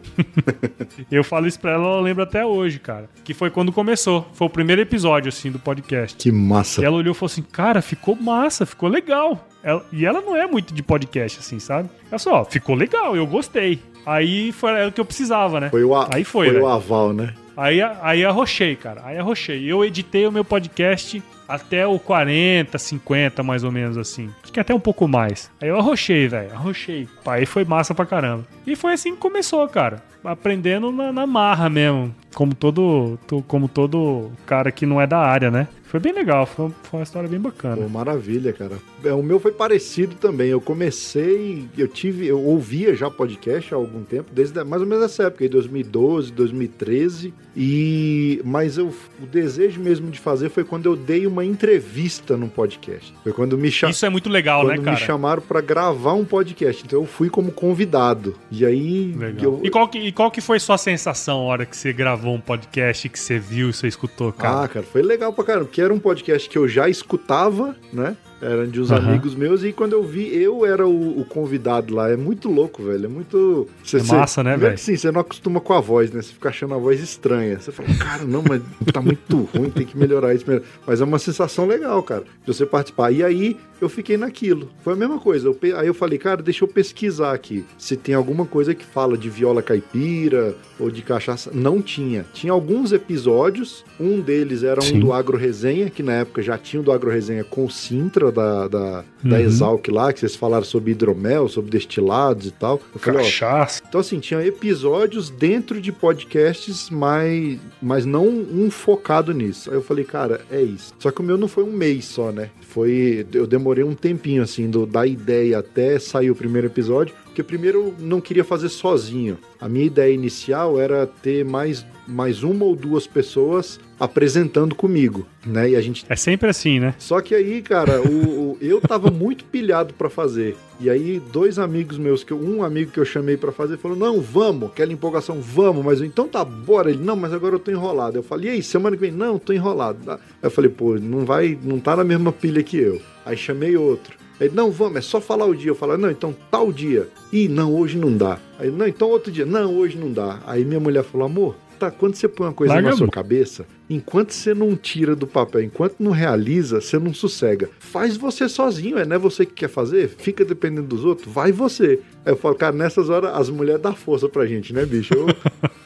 eu 1.11 1.23
falo 1.23 1.47
isso 1.47 1.59
pra 1.59 1.71
ela, 1.71 1.85
ela 1.85 2.01
lembra 2.01 2.23
até 2.23 2.45
hoje, 2.45 2.79
cara. 2.79 3.09
Que 3.23 3.33
foi 3.33 3.49
quando 3.49 3.71
começou. 3.71 4.27
Foi 4.33 4.47
o 4.47 4.49
primeiro 4.49 4.81
episódio, 4.81 5.29
assim, 5.29 5.51
do 5.51 5.59
podcast. 5.59 6.17
Que 6.17 6.31
massa. 6.31 6.81
E 6.81 6.85
ela 6.85 6.95
olhou 6.97 7.13
e 7.13 7.15
falou 7.15 7.31
assim: 7.31 7.41
Cara, 7.41 7.81
ficou 7.81 8.15
massa, 8.15 8.65
ficou 8.65 8.89
legal. 8.89 9.47
Ela- 9.63 9.83
e 9.91 10.05
ela 10.05 10.21
não 10.21 10.35
é 10.35 10.45
muito 10.47 10.73
de 10.73 10.83
podcast, 10.83 11.39
assim, 11.39 11.59
sabe? 11.59 11.89
Ela 12.09 12.19
só, 12.19 12.41
ó, 12.41 12.45
ficou 12.45 12.75
legal, 12.75 13.15
eu 13.15 13.25
gostei. 13.25 13.81
Aí 14.05 14.51
foi 14.51 14.87
o 14.87 14.91
que 14.91 15.01
eu 15.01 15.05
precisava, 15.05 15.59
né? 15.59 15.69
Foi 15.69 15.83
o, 15.83 15.95
a... 15.95 16.07
Aí 16.13 16.23
foi, 16.23 16.45
foi 16.47 16.53
velho. 16.53 16.65
o 16.65 16.67
aval, 16.67 17.11
né? 17.11 17.33
Aí, 17.57 17.81
aí 17.81 18.23
arrochei, 18.25 18.75
cara. 18.75 19.01
Aí 19.03 19.17
arrochei. 19.17 19.63
Eu 19.65 19.83
editei 19.83 20.27
o 20.27 20.31
meu 20.31 20.43
podcast 20.45 21.23
até 21.47 21.85
o 21.85 21.99
40, 21.99 22.77
50 22.77 23.43
mais 23.43 23.63
ou 23.63 23.71
menos 23.71 23.97
assim. 23.97 24.29
Acho 24.43 24.51
que 24.51 24.59
até 24.59 24.73
um 24.73 24.79
pouco 24.79 25.07
mais. 25.07 25.51
Aí 25.61 25.69
eu 25.69 25.77
arrochei, 25.77 26.27
velho, 26.27 26.53
arrochei. 26.53 27.07
Aí 27.25 27.45
foi 27.45 27.63
massa 27.65 27.93
pra 27.93 28.05
caramba. 28.05 28.45
E 28.65 28.75
foi 28.75 28.93
assim 28.93 29.13
que 29.13 29.21
começou, 29.21 29.67
cara. 29.67 30.03
Aprendendo 30.23 30.91
na, 30.91 31.11
na 31.11 31.27
marra 31.27 31.69
mesmo. 31.69 32.13
Como 32.33 32.53
todo, 32.53 33.17
como 33.47 33.67
todo 33.67 34.31
cara 34.45 34.71
que 34.71 34.85
não 34.85 34.99
é 34.99 35.07
da 35.07 35.19
área, 35.19 35.49
né? 35.51 35.67
Foi 35.95 35.99
bem 36.01 36.11
legal, 36.11 36.45
foi, 36.45 36.69
foi 36.83 36.99
uma 36.99 37.03
história 37.03 37.29
bem 37.29 37.39
bacana. 37.39 37.77
Pô, 37.77 37.87
maravilha, 37.87 38.51
cara. 38.51 38.77
É, 39.01 39.13
o 39.13 39.23
meu 39.23 39.39
foi 39.39 39.53
parecido 39.53 40.15
também. 40.15 40.49
Eu 40.49 40.59
comecei, 40.59 41.69
eu 41.77 41.87
tive, 41.87 42.27
eu 42.27 42.41
ouvia 42.41 42.93
já 42.93 43.09
podcast 43.09 43.73
há 43.73 43.77
algum 43.77 44.03
tempo, 44.03 44.29
desde 44.33 44.61
mais 44.65 44.81
ou 44.81 44.87
menos 44.89 45.05
essa 45.05 45.23
época, 45.23 45.45
aí 45.45 45.49
2012, 45.49 46.33
2013. 46.33 47.33
E 47.55 48.41
mas 48.43 48.77
eu, 48.77 48.93
o 49.21 49.25
desejo 49.25 49.79
mesmo 49.79 50.11
de 50.11 50.19
fazer 50.19 50.49
foi 50.49 50.65
quando 50.65 50.87
eu 50.87 50.97
dei 50.97 51.25
uma 51.25 51.45
entrevista 51.45 52.35
num 52.35 52.49
podcast. 52.49 53.13
Foi 53.23 53.31
quando 53.31 53.57
me 53.57 53.71
chamaram. 53.71 53.91
Isso 53.91 54.05
é 54.05 54.09
muito 54.09 54.29
legal, 54.29 54.63
quando 54.63 54.71
né, 54.71 54.77
cara? 54.83 54.91
me 54.91 54.97
chamaram 54.97 55.41
para 55.41 55.61
gravar 55.61 56.13
um 56.13 56.25
podcast. 56.25 56.83
Então 56.85 56.99
eu 56.99 57.05
fui 57.05 57.29
como 57.29 57.53
convidado. 57.53 58.35
E 58.51 58.65
aí 58.65 59.15
eu... 59.41 59.61
E 59.63 59.69
qual 59.69 59.87
que 59.87 59.97
e 59.97 60.11
qual 60.11 60.29
que 60.29 60.41
foi 60.41 60.59
sua 60.59 60.77
sensação 60.77 61.37
na 61.37 61.43
hora 61.45 61.65
que 61.65 61.77
você 61.77 61.93
gravou 61.93 62.35
um 62.35 62.41
podcast 62.41 63.07
que 63.07 63.17
você 63.17 63.39
viu, 63.39 63.71
você 63.71 63.87
escutou, 63.87 64.33
cara? 64.33 64.65
Ah, 64.65 64.67
cara, 64.67 64.85
foi 64.85 65.01
legal 65.01 65.31
pra 65.31 65.45
caramba, 65.45 65.65
porque 65.65 65.84
era 65.85 65.93
um 65.93 65.99
podcast 65.99 66.49
que 66.49 66.57
eu 66.57 66.67
já 66.67 66.89
escutava, 66.89 67.75
né? 67.93 68.17
Eram 68.41 68.67
de 68.67 68.81
uns 68.81 68.91
uhum. 68.91 68.97
amigos 68.97 69.33
meus 69.33 69.63
e 69.63 69.71
quando 69.71 69.93
eu 69.93 70.03
vi, 70.03 70.35
eu 70.35 70.65
era 70.65 70.85
o, 70.85 71.21
o, 71.21 71.25
convidado 71.25 71.95
lá. 71.95 72.09
É 72.09 72.17
muito 72.17 72.49
louco, 72.49 72.83
velho. 72.83 73.05
É 73.05 73.07
muito. 73.07 73.67
Cê, 73.83 73.97
é 73.97 74.03
massa, 74.03 74.41
cê, 74.41 74.43
né, 74.43 74.57
velho? 74.57 74.77
Sim, 74.77 74.95
você 74.97 75.11
não 75.11 75.21
acostuma 75.21 75.61
com 75.61 75.73
a 75.73 75.79
voz, 75.79 76.11
né? 76.11 76.21
Você 76.21 76.33
fica 76.33 76.49
achando 76.49 76.73
a 76.73 76.77
voz 76.77 77.01
estranha. 77.01 77.59
Você 77.59 77.71
fala, 77.71 77.89
cara, 77.97 78.23
não, 78.25 78.43
mas 78.47 78.61
tá 78.91 79.01
muito 79.01 79.49
ruim, 79.55 79.69
tem 79.69 79.85
que 79.85 79.97
melhorar 79.97 80.33
isso. 80.33 80.45
Mas 80.85 81.01
é 81.01 81.03
uma 81.03 81.19
sensação 81.19 81.65
legal, 81.65 82.03
cara, 82.03 82.23
de 82.23 82.53
você 82.53 82.65
participar. 82.65 83.11
E 83.11 83.23
aí 83.23 83.57
eu 83.79 83.89
fiquei 83.89 84.17
naquilo. 84.17 84.69
Foi 84.83 84.93
a 84.93 84.95
mesma 84.95 85.19
coisa. 85.19 85.47
Eu, 85.47 85.57
aí 85.77 85.87
eu 85.87 85.93
falei, 85.93 86.17
cara, 86.17 86.41
deixa 86.41 86.63
eu 86.63 86.67
pesquisar 86.67 87.33
aqui. 87.33 87.65
Se 87.77 87.95
tem 87.95 88.15
alguma 88.15 88.45
coisa 88.45 88.73
que 88.75 88.85
fala 88.85 89.17
de 89.17 89.29
viola 89.29 89.61
caipira 89.61 90.55
ou 90.79 90.91
de 90.91 91.01
cachaça. 91.01 91.51
Não 91.53 91.81
tinha. 91.81 92.25
Tinha 92.33 92.51
alguns 92.51 92.91
episódios. 92.91 93.85
Um 93.99 94.19
deles 94.19 94.63
era 94.63 94.79
um 94.79 94.83
Sim. 94.83 94.99
do 94.99 95.13
Agro 95.13 95.37
Resenha, 95.37 95.89
que 95.89 96.03
na 96.03 96.13
época 96.13 96.41
já 96.41 96.57
tinha 96.57 96.81
o 96.81 96.83
do 96.83 96.91
Agro 96.91 97.09
Resenha 97.09 97.43
com 97.43 97.65
o 97.65 97.71
Sintra 97.71 98.24
da, 98.31 98.67
da, 98.67 99.03
uhum. 99.23 99.29
da 99.29 99.41
Exalc 99.41 99.87
lá, 99.89 100.11
que 100.11 100.19
vocês 100.19 100.35
falaram 100.35 100.63
sobre 100.63 100.91
hidromel, 100.91 101.47
sobre 101.47 101.71
destilados 101.71 102.47
e 102.47 102.51
tal. 102.51 102.79
Eu 102.93 102.99
falei, 102.99 103.23
cachaça. 103.23 103.81
Ó, 103.83 103.87
então, 103.87 104.01
assim, 104.01 104.19
tinha 104.19 104.45
episódios 104.45 105.29
dentro 105.29 105.81
de 105.81 105.91
podcasts, 105.91 106.89
mas, 106.89 107.59
mas 107.81 108.05
não 108.05 108.27
um 108.27 108.69
focado 108.69 109.33
nisso. 109.33 109.69
Aí 109.69 109.77
eu 109.77 109.83
falei, 109.83 110.03
cara, 110.03 110.41
é 110.51 110.61
isso. 110.61 110.93
Só 110.99 111.11
que 111.11 111.21
o 111.21 111.23
meu 111.23 111.37
não 111.37 111.47
foi 111.47 111.63
um 111.63 111.71
mês 111.71 112.05
só, 112.05 112.31
né? 112.31 112.49
Foi. 112.61 113.25
Eu 113.33 113.47
demorei 113.47 113.83
um 113.83 113.93
tempinho, 113.93 114.43
assim, 114.43 114.69
do, 114.69 114.85
da 114.85 115.05
ideia 115.05 115.59
até 115.59 115.97
sair 115.99 116.31
o 116.31 116.35
primeiro 116.35 116.67
episódio. 116.67 117.15
Porque 117.35 117.43
primeiro 117.43 117.79
eu 117.79 117.95
não 117.99 118.21
queria 118.21 118.45
fazer 118.45 118.69
sozinho. 118.69 119.37
A 119.59 119.67
minha 119.67 119.83
ideia 119.83 120.13
inicial 120.13 120.79
era 120.79 121.05
ter 121.05 121.43
mais, 121.43 121.85
mais 122.07 122.43
uma 122.43 122.63
ou 122.63 122.77
duas 122.77 123.05
pessoas 123.05 123.77
apresentando 123.99 124.73
comigo, 124.73 125.27
né? 125.45 125.71
E 125.71 125.75
a 125.75 125.81
gente 125.81 126.05
É 126.07 126.15
sempre 126.15 126.49
assim, 126.49 126.79
né? 126.79 126.95
Só 126.97 127.19
que 127.19 127.35
aí, 127.35 127.61
cara, 127.61 128.01
o, 128.01 128.51
o 128.51 128.57
eu 128.61 128.79
tava 128.79 129.11
muito 129.11 129.43
pilhado 129.43 129.93
para 129.93 130.09
fazer. 130.09 130.55
E 130.79 130.89
aí 130.89 131.21
dois 131.33 131.59
amigos 131.59 131.97
meus 131.97 132.23
que 132.23 132.33
um 132.33 132.63
amigo 132.63 132.91
que 132.91 133.01
eu 133.01 133.05
chamei 133.05 133.35
para 133.35 133.51
fazer 133.51 133.75
falou: 133.79 133.97
"Não, 133.97 134.21
vamos". 134.21 134.69
Aquela 134.69 134.93
empolgação, 134.93 135.41
vamos, 135.41 135.83
mas 135.83 135.99
eu, 135.99 136.05
então 136.05 136.29
tá, 136.29 136.45
bora. 136.45 136.89
Ele: 136.89 137.03
"Não, 137.03 137.17
mas 137.17 137.33
agora 137.33 137.55
eu 137.55 137.59
tô 137.59 137.69
enrolado". 137.69 138.17
Eu 138.17 138.23
falei: 138.23 138.51
"E 138.51 138.53
aí, 138.53 138.63
semana 138.63 138.95
que 138.95 139.01
vem?". 139.01 139.11
"Não, 139.11 139.37
tô 139.37 139.51
enrolado". 139.51 139.99
Aí 140.09 140.17
eu 140.41 140.51
falei: 140.51 140.71
"Pô, 140.71 140.95
não 140.95 141.25
vai, 141.25 141.59
não 141.61 141.81
tá 141.81 141.97
na 141.97 142.03
mesma 142.05 142.31
pilha 142.31 142.63
que 142.63 142.77
eu". 142.77 143.01
Aí 143.25 143.35
chamei 143.35 143.75
outro. 143.75 144.24
Ele, 144.39 144.53
não, 144.53 144.71
vamos, 144.71 144.97
é 144.97 145.01
só 145.01 145.21
falar 145.21 145.45
o 145.45 145.55
dia. 145.55 145.71
Eu 145.71 145.75
falo, 145.75 145.97
não, 145.97 146.11
então 146.11 146.35
tal 146.51 146.71
dia. 146.71 147.07
Ih, 147.31 147.47
não, 147.47 147.73
hoje 147.73 147.97
não 147.97 148.15
dá. 148.15 148.39
Aí, 148.59 148.69
não, 148.69 148.87
então 148.87 149.09
outro 149.09 149.31
dia. 149.31 149.45
Não, 149.45 149.75
hoje 149.75 149.97
não 149.97 150.11
dá. 150.11 150.39
Aí 150.45 150.65
minha 150.65 150.79
mulher 150.79 151.03
falou, 151.03 151.25
amor, 151.25 151.55
tá, 151.79 151.91
quando 151.91 152.15
você 152.15 152.27
põe 152.27 152.47
uma 152.47 152.53
coisa 152.53 152.73
Larga 152.73 152.89
na 152.89 152.97
sua 152.97 153.07
cabeça, 153.07 153.65
enquanto 153.89 154.31
você 154.31 154.53
não 154.53 154.75
tira 154.75 155.15
do 155.15 155.27
papel, 155.27 155.61
enquanto 155.61 155.95
não 155.99 156.11
realiza, 156.11 156.81
você 156.81 156.97
não 156.97 157.13
sossega. 157.13 157.69
Faz 157.79 158.17
você 158.17 158.49
sozinho, 158.49 158.97
é, 158.97 159.05
não 159.05 159.15
é 159.15 159.19
você 159.19 159.45
que 159.45 159.53
quer 159.53 159.69
fazer? 159.69 160.09
Fica 160.09 160.43
dependendo 160.43 160.87
dos 160.87 161.05
outros? 161.05 161.31
Vai 161.31 161.51
você. 161.51 161.99
Aí 162.25 162.33
eu 162.33 162.37
falo, 162.37 162.55
cara, 162.55 162.75
nessas 162.75 163.09
horas 163.09 163.33
as 163.35 163.49
mulheres 163.49 163.81
dão 163.81 163.95
força 163.95 164.27
pra 164.27 164.45
gente, 164.45 164.73
né, 164.73 164.85
bicho? 164.85 165.13
Eu, 165.13 165.27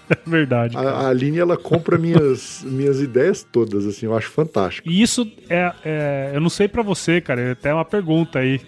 é 0.26 0.30
verdade. 0.30 0.76
A, 0.76 0.82
a 0.82 1.10
Aline, 1.10 1.39
ela 1.39 1.57
compra 1.57 1.97
minhas, 1.97 2.64
minhas 2.68 2.99
ideias 2.99 3.43
todas, 3.43 3.86
assim, 3.86 4.05
eu 4.05 4.16
acho 4.16 4.30
fantástico. 4.30 4.89
E 4.89 5.01
isso 5.01 5.30
é, 5.49 5.72
é 5.86 6.32
eu 6.34 6.41
não 6.41 6.49
sei 6.49 6.68
para 6.68 6.82
você, 6.82 7.22
cara, 7.22 7.41
é 7.41 7.51
até 7.51 7.74
uma 7.74 7.86
pergunta 7.86 8.39
aí. 8.39 8.60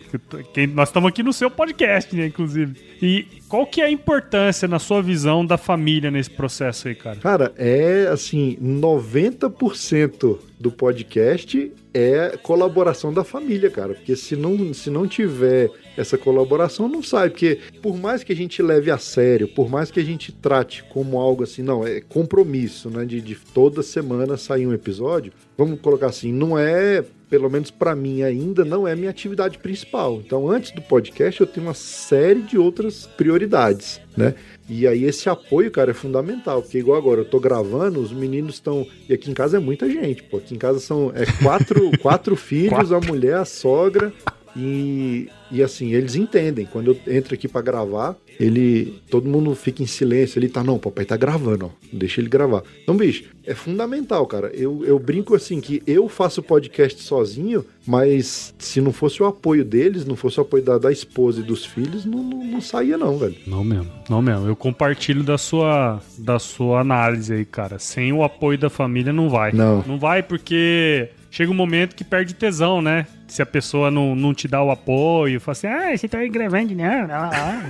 Que, 0.53 0.67
nós 0.67 0.89
estamos 0.89 1.09
aqui 1.09 1.23
no 1.23 1.33
seu 1.33 1.49
podcast, 1.49 2.15
né, 2.15 2.27
inclusive. 2.27 2.75
E 3.01 3.25
qual 3.47 3.65
que 3.65 3.81
é 3.81 3.85
a 3.85 3.91
importância, 3.91 4.67
na 4.67 4.79
sua 4.79 5.01
visão, 5.01 5.45
da 5.45 5.57
família 5.57 6.11
nesse 6.11 6.29
processo 6.29 6.87
aí, 6.87 6.95
cara? 6.95 7.17
Cara, 7.17 7.53
é 7.57 8.07
assim, 8.11 8.57
90% 8.61 10.37
do 10.59 10.71
podcast 10.71 11.71
é 11.93 12.37
colaboração 12.41 13.13
da 13.13 13.23
família, 13.23 13.69
cara. 13.69 13.93
Porque 13.93 14.15
se 14.15 14.35
não, 14.35 14.73
se 14.73 14.89
não 14.89 15.07
tiver 15.07 15.69
essa 15.97 16.17
colaboração, 16.17 16.87
não 16.87 17.03
sai. 17.03 17.29
Porque 17.29 17.59
por 17.81 17.97
mais 17.97 18.23
que 18.23 18.31
a 18.31 18.35
gente 18.35 18.61
leve 18.61 18.89
a 18.91 18.97
sério, 18.97 19.47
por 19.47 19.69
mais 19.69 19.91
que 19.91 19.99
a 19.99 20.03
gente 20.03 20.31
trate 20.31 20.83
como 20.83 21.19
algo 21.19 21.43
assim, 21.43 21.61
não, 21.61 21.85
é 21.85 22.01
compromisso, 22.01 22.89
né? 22.89 23.05
De, 23.05 23.21
de 23.21 23.35
toda 23.35 23.83
semana 23.83 24.37
sair 24.37 24.67
um 24.67 24.73
episódio, 24.73 25.33
vamos 25.57 25.79
colocar 25.81 26.07
assim, 26.07 26.31
não 26.31 26.57
é 26.57 27.03
pelo 27.31 27.49
menos 27.49 27.71
para 27.71 27.95
mim 27.95 28.23
ainda, 28.23 28.65
não 28.65 28.85
é 28.85 28.93
minha 28.93 29.09
atividade 29.09 29.57
principal. 29.57 30.21
Então, 30.23 30.51
antes 30.51 30.71
do 30.71 30.81
podcast, 30.81 31.39
eu 31.39 31.47
tenho 31.47 31.65
uma 31.65 31.73
série 31.73 32.41
de 32.41 32.57
outras 32.57 33.07
prioridades, 33.07 34.01
né? 34.17 34.35
E 34.69 34.85
aí 34.85 35.05
esse 35.05 35.29
apoio, 35.29 35.71
cara, 35.71 35.91
é 35.91 35.93
fundamental, 35.93 36.61
porque 36.61 36.77
igual 36.77 36.97
agora 36.97 37.21
eu 37.21 37.25
tô 37.25 37.39
gravando, 37.39 38.01
os 38.01 38.11
meninos 38.11 38.55
estão. 38.55 38.85
E 39.07 39.13
aqui 39.13 39.31
em 39.31 39.33
casa 39.33 39.55
é 39.55 39.59
muita 39.61 39.89
gente, 39.89 40.23
pô. 40.23 40.37
Aqui 40.37 40.53
em 40.53 40.57
casa 40.57 40.81
são 40.81 41.13
é, 41.15 41.25
quatro, 41.41 41.89
quatro 42.03 42.35
filhos, 42.35 42.89
quatro. 42.89 42.95
a 42.97 42.99
mulher, 42.99 43.35
a 43.35 43.45
sogra. 43.45 44.11
E, 44.55 45.29
e 45.49 45.63
assim, 45.63 45.93
eles 45.93 46.15
entendem. 46.15 46.65
Quando 46.65 46.91
eu 46.91 47.13
entro 47.13 47.33
aqui 47.33 47.47
para 47.47 47.61
gravar, 47.61 48.15
ele. 48.39 49.01
Todo 49.09 49.29
mundo 49.29 49.53
fica 49.55 49.81
em 49.81 49.87
silêncio. 49.87 50.39
Ele 50.39 50.49
tá, 50.49 50.63
não, 50.63 50.77
papai 50.77 51.05
tá 51.05 51.15
gravando, 51.15 51.67
ó. 51.67 51.69
Deixa 51.91 52.19
ele 52.19 52.29
gravar. 52.29 52.63
Então, 52.83 52.95
bicho, 52.95 53.25
é 53.45 53.53
fundamental, 53.53 54.25
cara. 54.27 54.47
Eu, 54.53 54.83
eu 54.85 54.99
brinco 54.99 55.35
assim 55.35 55.59
que 55.59 55.81
eu 55.87 56.07
faço 56.09 56.43
podcast 56.43 57.01
sozinho, 57.01 57.65
mas 57.85 58.53
se 58.57 58.81
não 58.81 58.91
fosse 58.91 59.21
o 59.21 59.25
apoio 59.25 59.63
deles, 59.63 60.05
não 60.05 60.15
fosse 60.15 60.39
o 60.39 60.41
apoio 60.41 60.63
da, 60.63 60.77
da 60.77 60.91
esposa 60.91 61.39
e 61.39 61.43
dos 61.43 61.65
filhos, 61.65 62.05
não, 62.05 62.23
não, 62.23 62.43
não 62.45 62.61
saía, 62.61 62.97
não, 62.97 63.17
velho. 63.17 63.35
Não 63.47 63.63
mesmo, 63.63 63.91
não 64.09 64.21
mesmo. 64.21 64.47
Eu 64.47 64.55
compartilho 64.55 65.23
da 65.23 65.37
sua, 65.37 66.01
da 66.17 66.39
sua 66.39 66.81
análise 66.81 67.33
aí, 67.33 67.45
cara. 67.45 67.79
Sem 67.79 68.11
o 68.13 68.23
apoio 68.23 68.57
da 68.57 68.69
família, 68.69 69.13
não 69.13 69.29
vai. 69.29 69.51
Não. 69.51 69.83
Não 69.87 69.97
vai 69.97 70.21
porque 70.21 71.09
chega 71.29 71.49
um 71.49 71.55
momento 71.55 71.95
que 71.95 72.03
perde 72.03 72.35
tesão, 72.35 72.81
né? 72.81 73.07
Se 73.31 73.41
a 73.41 73.45
pessoa 73.45 73.89
não, 73.89 74.13
não 74.13 74.33
te 74.33 74.45
dá 74.45 74.61
o 74.61 74.71
apoio, 74.71 75.39
fala 75.39 75.53
assim, 75.53 75.67
ah, 75.67 75.97
você 75.97 76.05
tá 76.05 76.19
gravando, 76.27 76.75
né? 76.75 77.07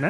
né? 0.00 0.08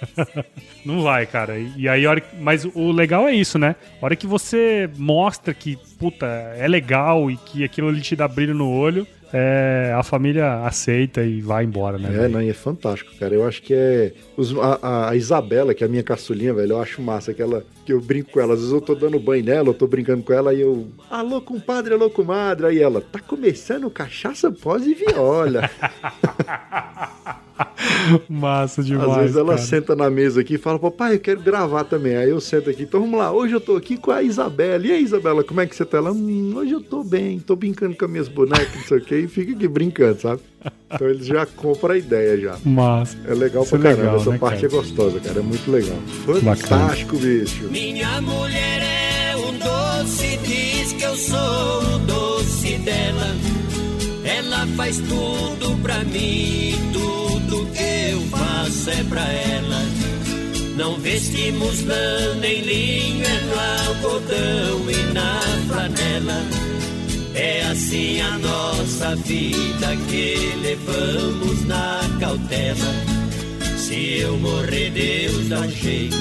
não 0.82 1.02
vai, 1.02 1.26
cara. 1.26 1.58
E 1.58 1.86
aí, 1.86 2.06
hora, 2.06 2.22
mas 2.40 2.64
o 2.64 2.90
legal 2.90 3.28
é 3.28 3.34
isso, 3.34 3.58
né? 3.58 3.76
A 4.00 4.04
hora 4.06 4.16
que 4.16 4.26
você 4.26 4.88
mostra 4.96 5.52
que, 5.52 5.78
puta, 5.98 6.24
é 6.56 6.66
legal 6.66 7.30
e 7.30 7.36
que 7.36 7.64
aquilo 7.64 7.88
ali 7.88 8.00
te 8.00 8.16
dá 8.16 8.26
brilho 8.26 8.54
no 8.54 8.70
olho, 8.70 9.06
é, 9.36 9.92
a 9.92 10.04
família 10.04 10.64
aceita 10.64 11.24
e 11.24 11.40
vai 11.40 11.64
embora, 11.64 11.98
né? 11.98 12.26
É, 12.26 12.28
não, 12.28 12.40
e 12.40 12.48
é 12.48 12.54
fantástico, 12.54 13.10
cara. 13.18 13.34
Eu 13.34 13.44
acho 13.44 13.60
que 13.62 13.74
é. 13.74 14.12
Os, 14.36 14.56
a, 14.56 15.08
a, 15.10 15.16
Isabela, 15.16 15.74
que 15.74 15.82
é 15.82 15.88
a 15.88 15.90
minha 15.90 16.04
caçulinha, 16.04 16.54
velho, 16.54 16.74
eu 16.74 16.80
acho 16.80 17.02
massa 17.02 17.34
que 17.34 17.42
ela. 17.42 17.64
Que 17.84 17.92
eu 17.92 18.00
brinco 18.00 18.30
com 18.30 18.40
ela. 18.40 18.54
Às 18.54 18.60
vezes 18.60 18.72
eu 18.72 18.80
tô 18.80 18.94
dando 18.94 19.18
banho 19.18 19.44
nela, 19.44 19.70
eu 19.70 19.74
tô 19.74 19.88
brincando 19.88 20.22
com 20.22 20.32
ela 20.32 20.54
e 20.54 20.60
eu. 20.60 20.86
Alô, 21.10 21.40
compadre, 21.40 21.94
alô, 21.94 22.08
comadre. 22.08 22.66
Aí 22.66 22.78
ela, 22.78 23.00
tá 23.00 23.18
começando 23.18 23.90
cachaça 24.14 24.50
pós 24.52 24.86
e 24.86 24.94
viola. 24.94 25.68
Massa 28.28 28.82
demais. 28.82 29.10
Às 29.10 29.16
vezes 29.16 29.36
ela 29.36 29.54
cara. 29.54 29.66
senta 29.66 29.96
na 29.96 30.10
mesa 30.10 30.40
aqui 30.40 30.54
e 30.54 30.58
fala, 30.58 30.78
papai, 30.78 31.14
eu 31.14 31.20
quero 31.20 31.40
gravar 31.40 31.84
também. 31.84 32.16
Aí 32.16 32.30
eu 32.30 32.40
sento 32.40 32.70
aqui, 32.70 32.82
então 32.84 33.00
vamos 33.00 33.18
lá, 33.18 33.32
hoje 33.32 33.52
eu 33.52 33.60
tô 33.60 33.76
aqui 33.76 33.96
com 33.96 34.10
a 34.10 34.22
Isabela. 34.22 34.86
E 34.86 34.92
aí, 34.92 35.02
Isabela, 35.02 35.42
como 35.44 35.60
é 35.60 35.66
que 35.66 35.74
você 35.74 35.84
tá? 35.84 35.98
Ela, 35.98 36.12
hum, 36.12 36.52
hoje 36.56 36.72
eu 36.72 36.80
tô 36.80 37.02
bem, 37.02 37.38
tô 37.38 37.56
brincando 37.56 37.96
com 37.96 38.04
as 38.04 38.10
minhas 38.10 38.28
bonecas, 38.28 38.74
não 38.74 38.82
sei 38.82 38.98
o 38.98 39.00
que, 39.00 39.16
e 39.16 39.28
fica 39.28 39.52
aqui 39.52 39.68
brincando, 39.68 40.20
sabe? 40.20 40.40
Então 40.92 41.08
eles 41.08 41.26
já 41.26 41.46
compram 41.46 41.94
a 41.94 41.98
ideia 41.98 42.36
já. 42.40 42.58
Massa. 42.64 43.16
É 43.26 43.34
legal 43.34 43.64
pra 43.66 43.78
é 43.78 43.82
caramba, 43.82 44.02
legal, 44.02 44.16
essa 44.16 44.30
né, 44.30 44.38
parte 44.38 44.62
cara? 44.62 44.66
é 44.66 44.76
gostosa, 44.76 45.20
cara, 45.20 45.38
é 45.38 45.42
muito 45.42 45.70
legal. 45.70 45.98
Fantástico, 46.26 47.16
Bacana. 47.16 47.40
bicho. 47.40 47.64
Minha 47.70 48.20
mulher 48.20 48.82
é 48.82 49.36
um 49.36 49.52
doce, 49.58 50.38
diz 50.38 50.92
que 50.92 51.04
eu 51.04 51.16
sou 51.16 51.94
o 51.94 51.98
doce 51.98 52.78
dela. 52.78 53.63
Ela 54.24 54.66
faz 54.76 54.98
tudo 54.98 55.76
pra 55.82 56.02
mim, 56.04 56.74
tudo 56.92 57.66
que 57.66 58.12
eu 58.12 58.20
faço 58.30 58.90
é 58.90 59.04
pra 59.04 59.22
ela. 59.32 59.82
Não 60.76 60.96
vestimos 60.96 61.84
lã 61.84 62.34
nem 62.40 62.60
linho, 62.62 63.24
é 63.24 63.40
no 63.42 63.90
algodão 63.90 64.90
e 64.90 65.12
na 65.12 65.40
flanela. 65.68 66.42
É 67.34 67.62
assim 67.62 68.20
a 68.20 68.38
nossa 68.38 69.14
vida 69.16 69.96
que 70.08 70.52
levamos 70.62 71.64
na 71.66 72.00
cautela. 72.18 73.14
Se 73.76 74.18
eu 74.20 74.36
morrer, 74.38 74.90
Deus 74.90 75.48
dá 75.48 75.66
jeito, 75.66 76.16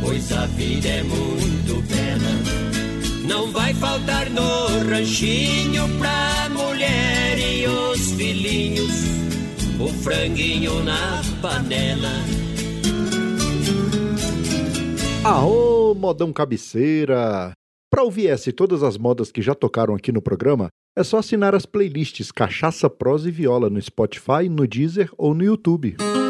pois 0.00 0.30
a 0.32 0.46
vida 0.46 0.88
é 0.88 1.02
muito 1.02 1.82
bela. 1.88 2.69
Não 3.30 3.52
vai 3.52 3.72
faltar 3.72 4.28
no 4.28 4.66
ranchinho 4.90 5.84
pra 6.00 6.48
mulher 6.50 7.38
e 7.38 7.64
os 7.64 8.10
filhinhos, 8.10 8.90
o 9.78 9.86
franguinho 10.02 10.82
na 10.82 11.22
panela. 11.40 12.10
Aô, 15.22 15.94
modão 15.94 16.32
cabeceira! 16.32 17.52
Para 17.88 18.02
ouvir 18.02 18.26
essa 18.26 18.50
e 18.50 18.52
todas 18.52 18.82
as 18.82 18.98
modas 18.98 19.30
que 19.30 19.40
já 19.40 19.54
tocaram 19.54 19.94
aqui 19.94 20.10
no 20.10 20.20
programa, 20.20 20.68
é 20.98 21.04
só 21.04 21.18
assinar 21.18 21.54
as 21.54 21.64
playlists 21.64 22.32
Cachaça, 22.32 22.90
Prosa 22.90 23.28
e 23.28 23.30
Viola 23.30 23.70
no 23.70 23.80
Spotify, 23.80 24.48
no 24.50 24.66
Deezer 24.66 25.08
ou 25.16 25.34
no 25.34 25.44
YouTube. 25.44 25.96
E 26.00 26.29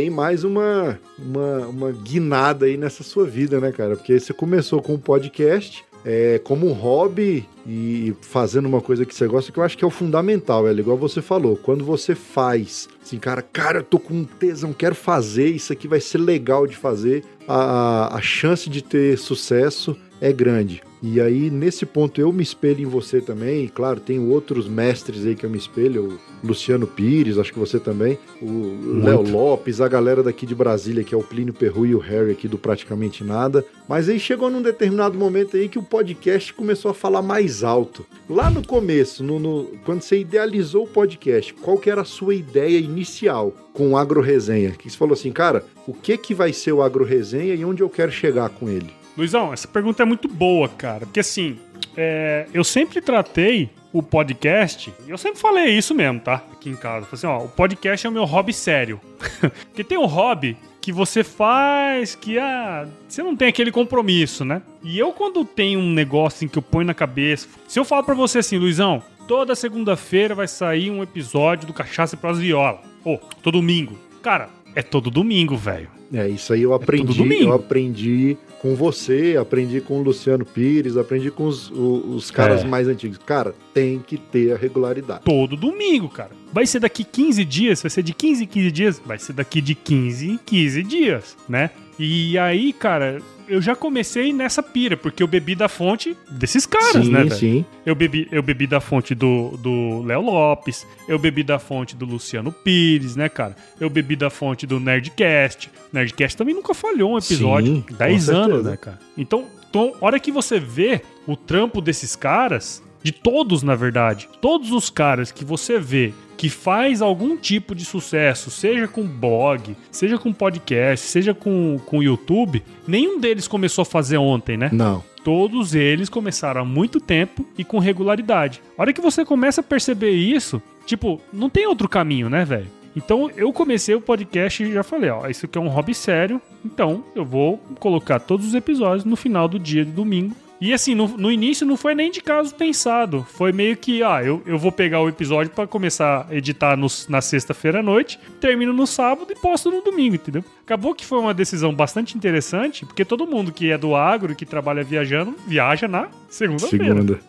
tem 0.00 0.08
mais 0.08 0.44
uma, 0.44 0.98
uma, 1.18 1.66
uma 1.66 1.92
guinada 1.92 2.64
aí 2.64 2.78
nessa 2.78 3.04
sua 3.04 3.26
vida, 3.26 3.60
né, 3.60 3.70
cara? 3.70 3.96
Porque 3.96 4.18
você 4.18 4.32
começou 4.32 4.80
com 4.80 4.94
um 4.94 4.98
podcast 4.98 5.84
é, 6.06 6.40
como 6.42 6.66
um 6.66 6.72
hobby 6.72 7.46
e 7.66 8.14
fazendo 8.22 8.64
uma 8.64 8.80
coisa 8.80 9.04
que 9.04 9.14
você 9.14 9.26
gosta, 9.26 9.52
que 9.52 9.58
eu 9.58 9.62
acho 9.62 9.76
que 9.76 9.84
é 9.84 9.86
o 9.86 9.90
fundamental, 9.90 10.66
é 10.66 10.72
igual 10.72 10.96
você 10.96 11.20
falou. 11.20 11.54
Quando 11.54 11.84
você 11.84 12.14
faz, 12.14 12.88
assim, 13.02 13.18
cara, 13.18 13.42
cara, 13.42 13.80
eu 13.80 13.82
tô 13.82 13.98
com 13.98 14.24
tesão, 14.24 14.72
quero 14.72 14.94
fazer, 14.94 15.50
isso 15.50 15.70
aqui 15.70 15.86
vai 15.86 16.00
ser 16.00 16.16
legal 16.16 16.66
de 16.66 16.78
fazer, 16.78 17.22
a, 17.46 18.16
a 18.16 18.22
chance 18.22 18.70
de 18.70 18.82
ter 18.82 19.18
sucesso 19.18 19.94
é 20.20 20.32
grande. 20.32 20.82
E 21.02 21.18
aí, 21.18 21.50
nesse 21.50 21.86
ponto, 21.86 22.20
eu 22.20 22.30
me 22.30 22.42
espelho 22.42 22.82
em 22.82 22.86
você 22.86 23.22
também. 23.22 23.66
Claro, 23.68 24.00
tem 24.00 24.18
outros 24.18 24.68
mestres 24.68 25.24
aí 25.24 25.34
que 25.34 25.46
eu 25.46 25.50
me 25.50 25.56
espelho. 25.56 26.18
O 26.42 26.46
Luciano 26.46 26.86
Pires, 26.86 27.38
acho 27.38 27.52
que 27.52 27.58
você 27.58 27.80
também. 27.80 28.18
O 28.42 29.00
Léo 29.02 29.22
Lopes, 29.22 29.80
a 29.80 29.88
galera 29.88 30.22
daqui 30.22 30.44
de 30.44 30.54
Brasília, 30.54 31.02
que 31.02 31.14
é 31.14 31.18
o 31.18 31.22
Plínio 31.22 31.54
Perru 31.54 31.86
e 31.86 31.94
o 31.94 31.98
Harry 31.98 32.32
aqui 32.32 32.46
do 32.46 32.58
Praticamente 32.58 33.24
Nada. 33.24 33.64
Mas 33.88 34.10
aí 34.10 34.20
chegou 34.20 34.50
num 34.50 34.60
determinado 34.60 35.18
momento 35.18 35.56
aí 35.56 35.70
que 35.70 35.78
o 35.78 35.82
podcast 35.82 36.52
começou 36.52 36.90
a 36.90 36.94
falar 36.94 37.22
mais 37.22 37.64
alto. 37.64 38.04
Lá 38.28 38.50
no 38.50 38.66
começo, 38.66 39.24
no, 39.24 39.38
no, 39.38 39.64
quando 39.86 40.02
você 40.02 40.18
idealizou 40.18 40.84
o 40.84 40.88
podcast, 40.88 41.54
qual 41.54 41.78
que 41.78 41.88
era 41.88 42.02
a 42.02 42.04
sua 42.04 42.34
ideia 42.34 42.78
inicial 42.78 43.54
com 43.72 43.92
o 43.92 43.96
Agro 43.96 44.20
Resenha? 44.20 44.72
Que 44.72 44.90
você 44.90 44.98
falou 44.98 45.14
assim, 45.14 45.32
cara, 45.32 45.64
o 45.86 45.94
que 45.94 46.18
que 46.18 46.34
vai 46.34 46.52
ser 46.52 46.72
o 46.72 46.82
Agro 46.82 47.04
Resenha 47.04 47.54
e 47.54 47.64
onde 47.64 47.82
eu 47.82 47.88
quero 47.88 48.12
chegar 48.12 48.50
com 48.50 48.68
ele? 48.68 48.99
Luizão, 49.16 49.52
essa 49.52 49.68
pergunta 49.68 50.02
é 50.02 50.06
muito 50.06 50.28
boa, 50.28 50.68
cara. 50.68 51.06
Porque 51.06 51.20
assim, 51.20 51.58
é, 51.96 52.46
eu 52.52 52.64
sempre 52.64 53.00
tratei 53.00 53.70
o 53.92 54.02
podcast, 54.02 54.92
eu 55.08 55.18
sempre 55.18 55.40
falei 55.40 55.76
isso 55.76 55.94
mesmo, 55.94 56.20
tá? 56.20 56.44
Aqui 56.52 56.70
em 56.70 56.76
casa. 56.76 57.06
Falei 57.06 57.12
assim, 57.12 57.26
ó, 57.26 57.44
o 57.44 57.48
podcast 57.48 58.06
é 58.06 58.10
o 58.10 58.12
meu 58.12 58.24
hobby 58.24 58.52
sério. 58.52 59.00
Porque 59.40 59.82
tem 59.82 59.98
um 59.98 60.06
hobby 60.06 60.56
que 60.80 60.92
você 60.92 61.22
faz 61.22 62.14
que 62.14 62.38
ah, 62.38 62.88
você 63.06 63.22
não 63.22 63.36
tem 63.36 63.48
aquele 63.48 63.70
compromisso, 63.70 64.44
né? 64.44 64.62
E 64.82 64.98
eu, 64.98 65.12
quando 65.12 65.44
tenho 65.44 65.80
um 65.80 65.90
negócio 65.90 66.38
assim, 66.38 66.48
que 66.48 66.56
eu 66.56 66.62
ponho 66.62 66.86
na 66.86 66.94
cabeça, 66.94 67.48
se 67.68 67.78
eu 67.78 67.84
falar 67.84 68.02
pra 68.02 68.14
você 68.14 68.38
assim, 68.38 68.56
Luizão, 68.56 69.02
toda 69.28 69.54
segunda-feira 69.54 70.34
vai 70.34 70.48
sair 70.48 70.90
um 70.90 71.02
episódio 71.02 71.66
do 71.66 71.74
Cachaça 71.74 72.14
e 72.14 72.18
Pras 72.18 72.38
Viola. 72.38 72.80
Ou, 73.04 73.18
todo 73.42 73.58
domingo. 73.60 73.98
Cara, 74.22 74.50
é 74.74 74.82
todo 74.82 75.10
domingo, 75.10 75.56
velho. 75.56 75.88
É, 76.12 76.28
isso 76.28 76.52
aí 76.52 76.62
eu 76.62 76.74
aprendi, 76.74 77.16
domingo. 77.16 77.44
eu 77.44 77.52
aprendi 77.52 78.36
com 78.60 78.74
você, 78.74 79.36
aprendi 79.40 79.80
com 79.80 80.00
o 80.00 80.02
Luciano 80.02 80.44
Pires, 80.44 80.96
aprendi 80.96 81.30
com 81.30 81.46
os, 81.46 81.70
o- 81.70 82.14
os 82.16 82.30
caras 82.32 82.62
É. 82.62 82.66
mais 82.66 82.88
antigos. 82.88 83.16
Cara, 83.18 83.54
tem 83.72 84.00
que 84.04 84.16
ter 84.16 84.52
a 84.52 84.56
regularidade. 84.56 85.20
Todo 85.24 85.56
domingo, 85.56 86.08
cara. 86.08 86.30
Vai 86.52 86.66
ser 86.66 86.80
daqui 86.80 87.04
15 87.04 87.44
dias, 87.44 87.80
vai 87.80 87.90
ser 87.90 88.02
de 88.02 88.12
15 88.12 88.42
em 88.42 88.46
15 88.48 88.70
dias, 88.72 89.00
vai 89.06 89.18
ser 89.18 89.32
daqui 89.34 89.60
de 89.60 89.74
15 89.76 90.28
em 90.30 90.36
15 90.44 90.82
dias, 90.82 91.36
né? 91.48 91.70
E 91.98 92.36
aí, 92.38 92.72
cara, 92.72 93.22
eu 93.50 93.60
já 93.60 93.74
comecei 93.74 94.32
nessa 94.32 94.62
pira, 94.62 94.96
porque 94.96 95.22
eu 95.22 95.26
bebi 95.26 95.54
da 95.54 95.68
fonte 95.68 96.16
desses 96.30 96.64
caras, 96.64 97.04
sim, 97.04 97.10
né, 97.10 97.24
velho? 97.24 97.34
sim. 97.34 97.64
Eu 97.84 97.94
bebi, 97.94 98.28
eu 98.30 98.42
bebi 98.42 98.66
da 98.66 98.80
fonte 98.80 99.14
do 99.14 99.58
do 99.58 100.02
Léo 100.02 100.22
Lopes, 100.22 100.86
eu 101.08 101.18
bebi 101.18 101.42
da 101.42 101.58
fonte 101.58 101.96
do 101.96 102.04
Luciano 102.04 102.52
Pires, 102.52 103.16
né, 103.16 103.28
cara? 103.28 103.56
Eu 103.80 103.90
bebi 103.90 104.16
da 104.16 104.30
fonte 104.30 104.66
do 104.66 104.78
Nerdcast. 104.78 105.70
Nerdcast 105.92 106.36
também 106.36 106.54
nunca 106.54 106.72
falhou 106.72 107.14
um 107.14 107.18
episódio. 107.18 107.74
Sim, 107.74 107.82
com 107.82 107.94
10 107.94 108.30
anos, 108.30 108.64
né, 108.64 108.76
cara? 108.76 108.98
Então, 109.18 109.46
então, 109.68 109.94
a 110.00 110.04
hora 110.04 110.18
que 110.18 110.32
você 110.32 110.58
vê 110.58 111.00
o 111.26 111.36
trampo 111.36 111.80
desses 111.80 112.16
caras, 112.16 112.82
de 113.02 113.12
todos, 113.12 113.62
na 113.62 113.76
verdade, 113.76 114.28
todos 114.40 114.72
os 114.72 114.90
caras 114.90 115.30
que 115.30 115.44
você 115.44 115.78
vê 115.78 116.12
que 116.40 116.48
faz 116.48 117.02
algum 117.02 117.36
tipo 117.36 117.74
de 117.74 117.84
sucesso, 117.84 118.50
seja 118.50 118.88
com 118.88 119.02
blog, 119.02 119.76
seja 119.90 120.16
com 120.16 120.32
podcast, 120.32 121.06
seja 121.06 121.34
com, 121.34 121.78
com 121.84 122.02
YouTube, 122.02 122.64
nenhum 122.88 123.20
deles 123.20 123.46
começou 123.46 123.82
a 123.82 123.84
fazer 123.84 124.16
ontem, 124.16 124.56
né? 124.56 124.70
Não. 124.72 125.04
Todos 125.22 125.74
eles 125.74 126.08
começaram 126.08 126.62
há 126.62 126.64
muito 126.64 126.98
tempo 126.98 127.44
e 127.58 127.62
com 127.62 127.78
regularidade. 127.78 128.62
A 128.78 128.80
hora 128.80 128.92
que 128.94 129.02
você 129.02 129.22
começa 129.22 129.60
a 129.60 129.64
perceber 129.64 130.12
isso, 130.12 130.62
tipo, 130.86 131.20
não 131.30 131.50
tem 131.50 131.66
outro 131.66 131.86
caminho, 131.86 132.30
né, 132.30 132.42
velho? 132.42 132.68
Então 132.96 133.30
eu 133.36 133.52
comecei 133.52 133.94
o 133.94 134.00
podcast 134.00 134.62
e 134.62 134.72
já 134.72 134.82
falei, 134.82 135.10
ó, 135.10 135.28
isso 135.28 135.44
aqui 135.44 135.58
é 135.58 135.60
um 135.60 135.68
hobby 135.68 135.92
sério, 135.92 136.40
então 136.64 137.04
eu 137.14 137.22
vou 137.22 137.58
colocar 137.78 138.18
todos 138.18 138.46
os 138.46 138.54
episódios 138.54 139.04
no 139.04 139.14
final 139.14 139.46
do 139.46 139.58
dia 139.58 139.84
de 139.84 139.90
domingo. 139.90 140.34
E 140.60 140.74
assim, 140.74 140.94
no, 140.94 141.08
no 141.08 141.32
início 141.32 141.66
não 141.66 141.76
foi 141.76 141.94
nem 141.94 142.10
de 142.10 142.20
caso 142.20 142.54
pensado. 142.54 143.26
Foi 143.32 143.50
meio 143.50 143.76
que, 143.76 144.02
ah, 144.02 144.22
eu, 144.22 144.42
eu 144.44 144.58
vou 144.58 144.70
pegar 144.70 145.00
o 145.00 145.08
episódio 145.08 145.50
pra 145.52 145.66
começar 145.66 146.26
a 146.28 146.34
editar 146.34 146.76
no- 146.76 146.86
na 147.08 147.22
sexta-feira 147.22 147.80
à 147.80 147.82
noite, 147.82 148.18
termino 148.40 148.70
no 148.72 148.86
sábado 148.86 149.28
e 149.32 149.34
posto 149.34 149.70
no 149.70 149.80
domingo, 149.80 150.16
entendeu? 150.16 150.44
Acabou 150.62 150.94
que 150.94 151.06
foi 151.06 151.18
uma 151.18 151.32
decisão 151.32 151.74
bastante 151.74 152.14
interessante, 152.16 152.84
porque 152.84 153.04
todo 153.06 153.26
mundo 153.26 153.50
que 153.52 153.70
é 153.70 153.78
do 153.78 153.96
agro 153.96 154.32
e 154.32 154.36
que 154.36 154.44
trabalha 154.44 154.84
viajando, 154.84 155.34
viaja 155.46 155.88
na 155.88 156.08
segunda-feira 156.28 156.84
Segunda. 156.84 157.20